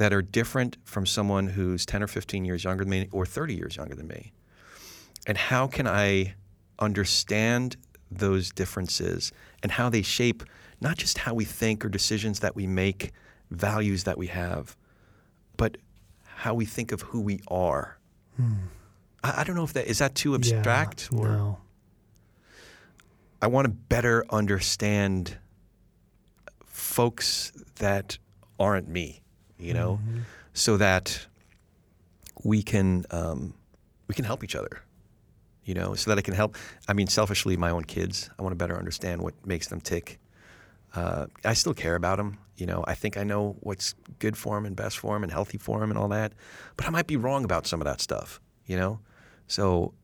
that 0.00 0.14
are 0.14 0.22
different 0.22 0.78
from 0.82 1.04
someone 1.04 1.46
who's 1.46 1.84
10 1.84 2.02
or 2.02 2.06
15 2.06 2.46
years 2.46 2.64
younger 2.64 2.84
than 2.84 2.90
me 2.90 3.08
or 3.12 3.26
30 3.26 3.54
years 3.54 3.76
younger 3.76 3.94
than 3.94 4.08
me? 4.08 4.32
And 5.26 5.36
how 5.36 5.66
can 5.66 5.86
I 5.86 6.36
understand 6.78 7.76
those 8.10 8.50
differences 8.50 9.30
and 9.62 9.70
how 9.70 9.90
they 9.90 10.00
shape 10.00 10.42
not 10.80 10.96
just 10.96 11.18
how 11.18 11.34
we 11.34 11.44
think 11.44 11.84
or 11.84 11.90
decisions 11.90 12.40
that 12.40 12.56
we 12.56 12.66
make, 12.66 13.10
values 13.50 14.04
that 14.04 14.16
we 14.16 14.28
have, 14.28 14.74
but 15.58 15.76
how 16.24 16.54
we 16.54 16.64
think 16.64 16.92
of 16.92 17.02
who 17.02 17.20
we 17.20 17.42
are? 17.48 17.98
Hmm. 18.38 18.54
I, 19.22 19.42
I 19.42 19.44
don't 19.44 19.54
know 19.54 19.64
if 19.64 19.74
that 19.74 19.86
is 19.86 19.98
that 19.98 20.14
too 20.14 20.34
abstract 20.34 21.10
Yeah, 21.12 21.18
or 21.18 21.28
no. 21.28 21.58
I 23.42 23.48
want 23.48 23.66
to 23.66 23.70
better 23.70 24.24
understand 24.30 25.36
folks 26.64 27.52
that 27.76 28.16
aren't 28.58 28.88
me, 28.88 29.20
you 29.60 29.74
know, 29.74 30.00
Mm-hmm. 30.02 30.20
so 30.54 30.76
that 30.76 31.26
we 32.44 32.62
can 32.62 33.04
um, 33.10 33.54
we 34.08 34.14
can 34.14 34.24
help 34.24 34.42
each 34.42 34.56
other, 34.56 34.82
you 35.64 35.74
know, 35.74 35.94
so 35.94 36.10
that 36.10 36.18
I 36.18 36.22
can 36.22 36.34
help. 36.34 36.56
I 36.88 36.92
mean, 36.94 37.06
selfishly, 37.06 37.56
my 37.56 37.70
own 37.70 37.84
kids. 37.84 38.30
I 38.38 38.42
want 38.42 38.52
to 38.52 38.56
better 38.56 38.78
understand 38.78 39.22
what 39.22 39.34
makes 39.46 39.68
them 39.68 39.80
tick. 39.80 40.18
Uh, 40.94 41.26
I 41.44 41.54
still 41.54 41.74
care 41.74 41.94
about 41.94 42.16
them, 42.16 42.38
you 42.56 42.66
know. 42.66 42.82
I 42.88 42.94
think 42.94 43.16
I 43.16 43.22
know 43.22 43.56
what's 43.60 43.94
good 44.18 44.36
for 44.36 44.56
them 44.56 44.66
and 44.66 44.74
best 44.74 44.98
for 44.98 45.14
them 45.14 45.22
and 45.22 45.30
healthy 45.30 45.56
for 45.58 45.78
them 45.78 45.90
and 45.90 45.98
all 45.98 46.08
that, 46.08 46.32
but 46.76 46.86
I 46.86 46.90
might 46.90 47.06
be 47.06 47.16
wrong 47.16 47.44
about 47.44 47.66
some 47.66 47.80
of 47.80 47.84
that 47.84 48.00
stuff, 48.00 48.40
you 48.66 48.76
know. 48.76 48.98
So 49.46 49.94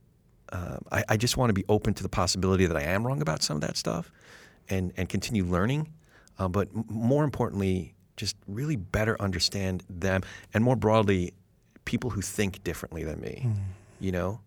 um, 0.53 0.79
I, 0.93 1.03
I 1.09 1.17
just 1.17 1.37
want 1.37 1.51
to 1.51 1.55
be 1.55 1.65
open 1.69 1.93
to 1.95 2.03
the 2.05 2.09
possibility 2.09 2.67
that 2.67 2.77
I 2.77 2.83
am 2.83 3.05
wrong 3.05 3.21
about 3.21 3.43
some 3.43 3.57
of 3.57 3.63
that 3.63 3.77
stuff 3.77 4.13
and, 4.69 4.93
and 4.97 5.09
continue 5.09 5.45
learning. 5.45 5.89
Uh, 6.39 6.47
but 6.47 6.69
m- 6.73 6.85
more 6.89 7.25
importantly, 7.25 7.95
just 8.17 8.37
really 8.47 8.77
better 8.77 9.21
understand 9.21 9.83
them 9.89 10.23
and 10.55 10.65
more 10.65 10.77
broadly, 10.77 11.33
people 11.85 12.11
who 12.11 12.21
think 12.21 12.63
differently 12.65 13.05
than 13.05 13.21
me. 13.21 13.41
Hmm. 13.43 13.53
You 14.01 14.13
know? 14.13 14.41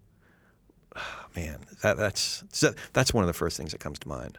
Man, 1.35 1.59
that, 1.81 1.97
that's, 1.97 2.43
that's 2.93 3.13
one 3.13 3.23
of 3.23 3.27
the 3.27 3.33
first 3.33 3.57
things 3.57 3.71
that 3.71 3.79
comes 3.79 3.99
to 3.99 4.07
mind. 4.07 4.37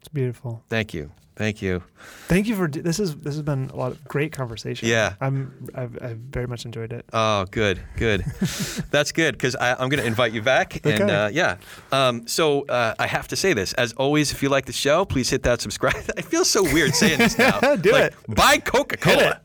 It's 0.00 0.08
beautiful. 0.08 0.62
Thank 0.68 0.94
you. 0.94 1.10
Thank 1.36 1.62
you. 1.62 1.84
Thank 2.26 2.48
you 2.48 2.56
for 2.56 2.66
this. 2.66 2.98
Is 2.98 3.14
this 3.14 3.34
has 3.36 3.42
been 3.42 3.70
a 3.72 3.76
lot 3.76 3.92
of 3.92 4.02
great 4.08 4.32
conversation. 4.32 4.88
Yeah. 4.88 5.14
I'm. 5.20 5.70
I've, 5.72 5.96
I've 6.02 6.16
very 6.16 6.48
much 6.48 6.64
enjoyed 6.64 6.92
it. 6.92 7.04
Oh, 7.12 7.44
good, 7.52 7.78
good. 7.96 8.22
That's 8.90 9.12
good 9.12 9.34
because 9.36 9.54
I'm 9.60 9.88
going 9.88 10.00
to 10.00 10.04
invite 10.06 10.32
you 10.32 10.42
back. 10.42 10.84
And 10.84 11.00
Okay. 11.00 11.14
uh, 11.14 11.28
yeah, 11.28 11.58
um, 11.92 12.26
so 12.26 12.62
uh, 12.66 12.94
I 12.98 13.06
have 13.06 13.28
to 13.28 13.36
say 13.36 13.52
this. 13.52 13.72
As 13.74 13.92
always, 13.92 14.32
if 14.32 14.42
you 14.42 14.48
like 14.48 14.66
the 14.66 14.72
show, 14.72 15.04
please 15.04 15.30
hit 15.30 15.44
that 15.44 15.60
subscribe. 15.60 15.94
I 16.18 16.22
feel 16.22 16.44
so 16.44 16.64
weird 16.64 16.92
saying 16.96 17.18
this 17.20 17.38
now. 17.38 17.60
Do 17.76 17.92
Like, 17.92 18.14
it. 18.28 18.34
Buy 18.34 18.58
Coca 18.58 18.96
Cola. 18.96 19.40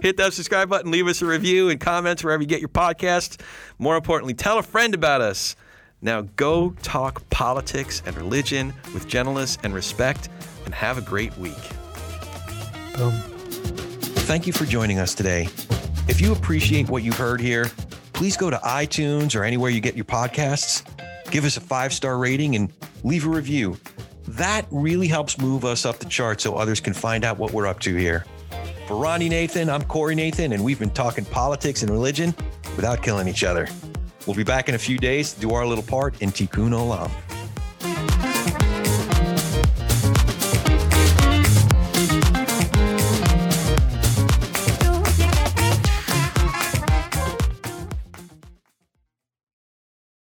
hit 0.00 0.16
that 0.18 0.30
subscribe 0.32 0.68
button. 0.68 0.92
Leave 0.92 1.08
us 1.08 1.22
a 1.22 1.26
review 1.26 1.70
and 1.70 1.80
comments 1.80 2.22
wherever 2.22 2.40
you 2.40 2.48
get 2.48 2.60
your 2.60 2.68
podcasts. 2.68 3.40
More 3.80 3.96
importantly, 3.96 4.34
tell 4.34 4.58
a 4.58 4.62
friend 4.62 4.94
about 4.94 5.22
us. 5.22 5.56
Now 6.00 6.22
go 6.36 6.70
talk 6.82 7.28
politics 7.30 8.02
and 8.06 8.16
religion 8.16 8.72
with 8.94 9.08
gentleness 9.08 9.58
and 9.64 9.74
respect, 9.74 10.28
and 10.64 10.74
have 10.74 10.98
a 10.98 11.00
great 11.00 11.36
week. 11.38 11.56
Boom. 12.96 13.12
Thank 14.28 14.46
you 14.46 14.52
for 14.52 14.64
joining 14.64 14.98
us 14.98 15.14
today. 15.14 15.48
If 16.08 16.20
you 16.20 16.32
appreciate 16.32 16.88
what 16.88 17.02
you've 17.02 17.16
heard 17.16 17.40
here, 17.40 17.66
please 18.12 18.36
go 18.36 18.50
to 18.50 18.56
iTunes 18.58 19.34
or 19.34 19.44
anywhere 19.44 19.70
you 19.70 19.80
get 19.80 19.96
your 19.96 20.04
podcasts, 20.04 20.84
give 21.30 21.44
us 21.44 21.56
a 21.56 21.60
five 21.60 21.92
star 21.92 22.18
rating, 22.18 22.54
and 22.54 22.72
leave 23.02 23.26
a 23.26 23.30
review. 23.30 23.76
That 24.28 24.66
really 24.70 25.08
helps 25.08 25.38
move 25.38 25.64
us 25.64 25.86
up 25.86 25.98
the 25.98 26.06
chart 26.06 26.40
so 26.40 26.54
others 26.54 26.80
can 26.80 26.92
find 26.92 27.24
out 27.24 27.38
what 27.38 27.52
we're 27.52 27.66
up 27.66 27.80
to 27.80 27.96
here. 27.96 28.24
For 28.86 28.96
Ronnie 28.96 29.28
Nathan, 29.28 29.68
I'm 29.68 29.82
Corey 29.82 30.14
Nathan, 30.14 30.52
and 30.52 30.62
we've 30.62 30.78
been 30.78 30.90
talking 30.90 31.24
politics 31.24 31.82
and 31.82 31.90
religion 31.90 32.34
without 32.76 33.02
killing 33.02 33.26
each 33.26 33.44
other. 33.44 33.68
We'll 34.28 34.36
be 34.36 34.44
back 34.44 34.68
in 34.68 34.74
a 34.74 34.78
few 34.78 34.98
days 34.98 35.32
to 35.32 35.40
do 35.40 35.54
our 35.54 35.64
little 35.64 35.82
part 35.82 36.20
in 36.20 36.30
Tikkun 36.30 36.72
Olam. 36.72 37.37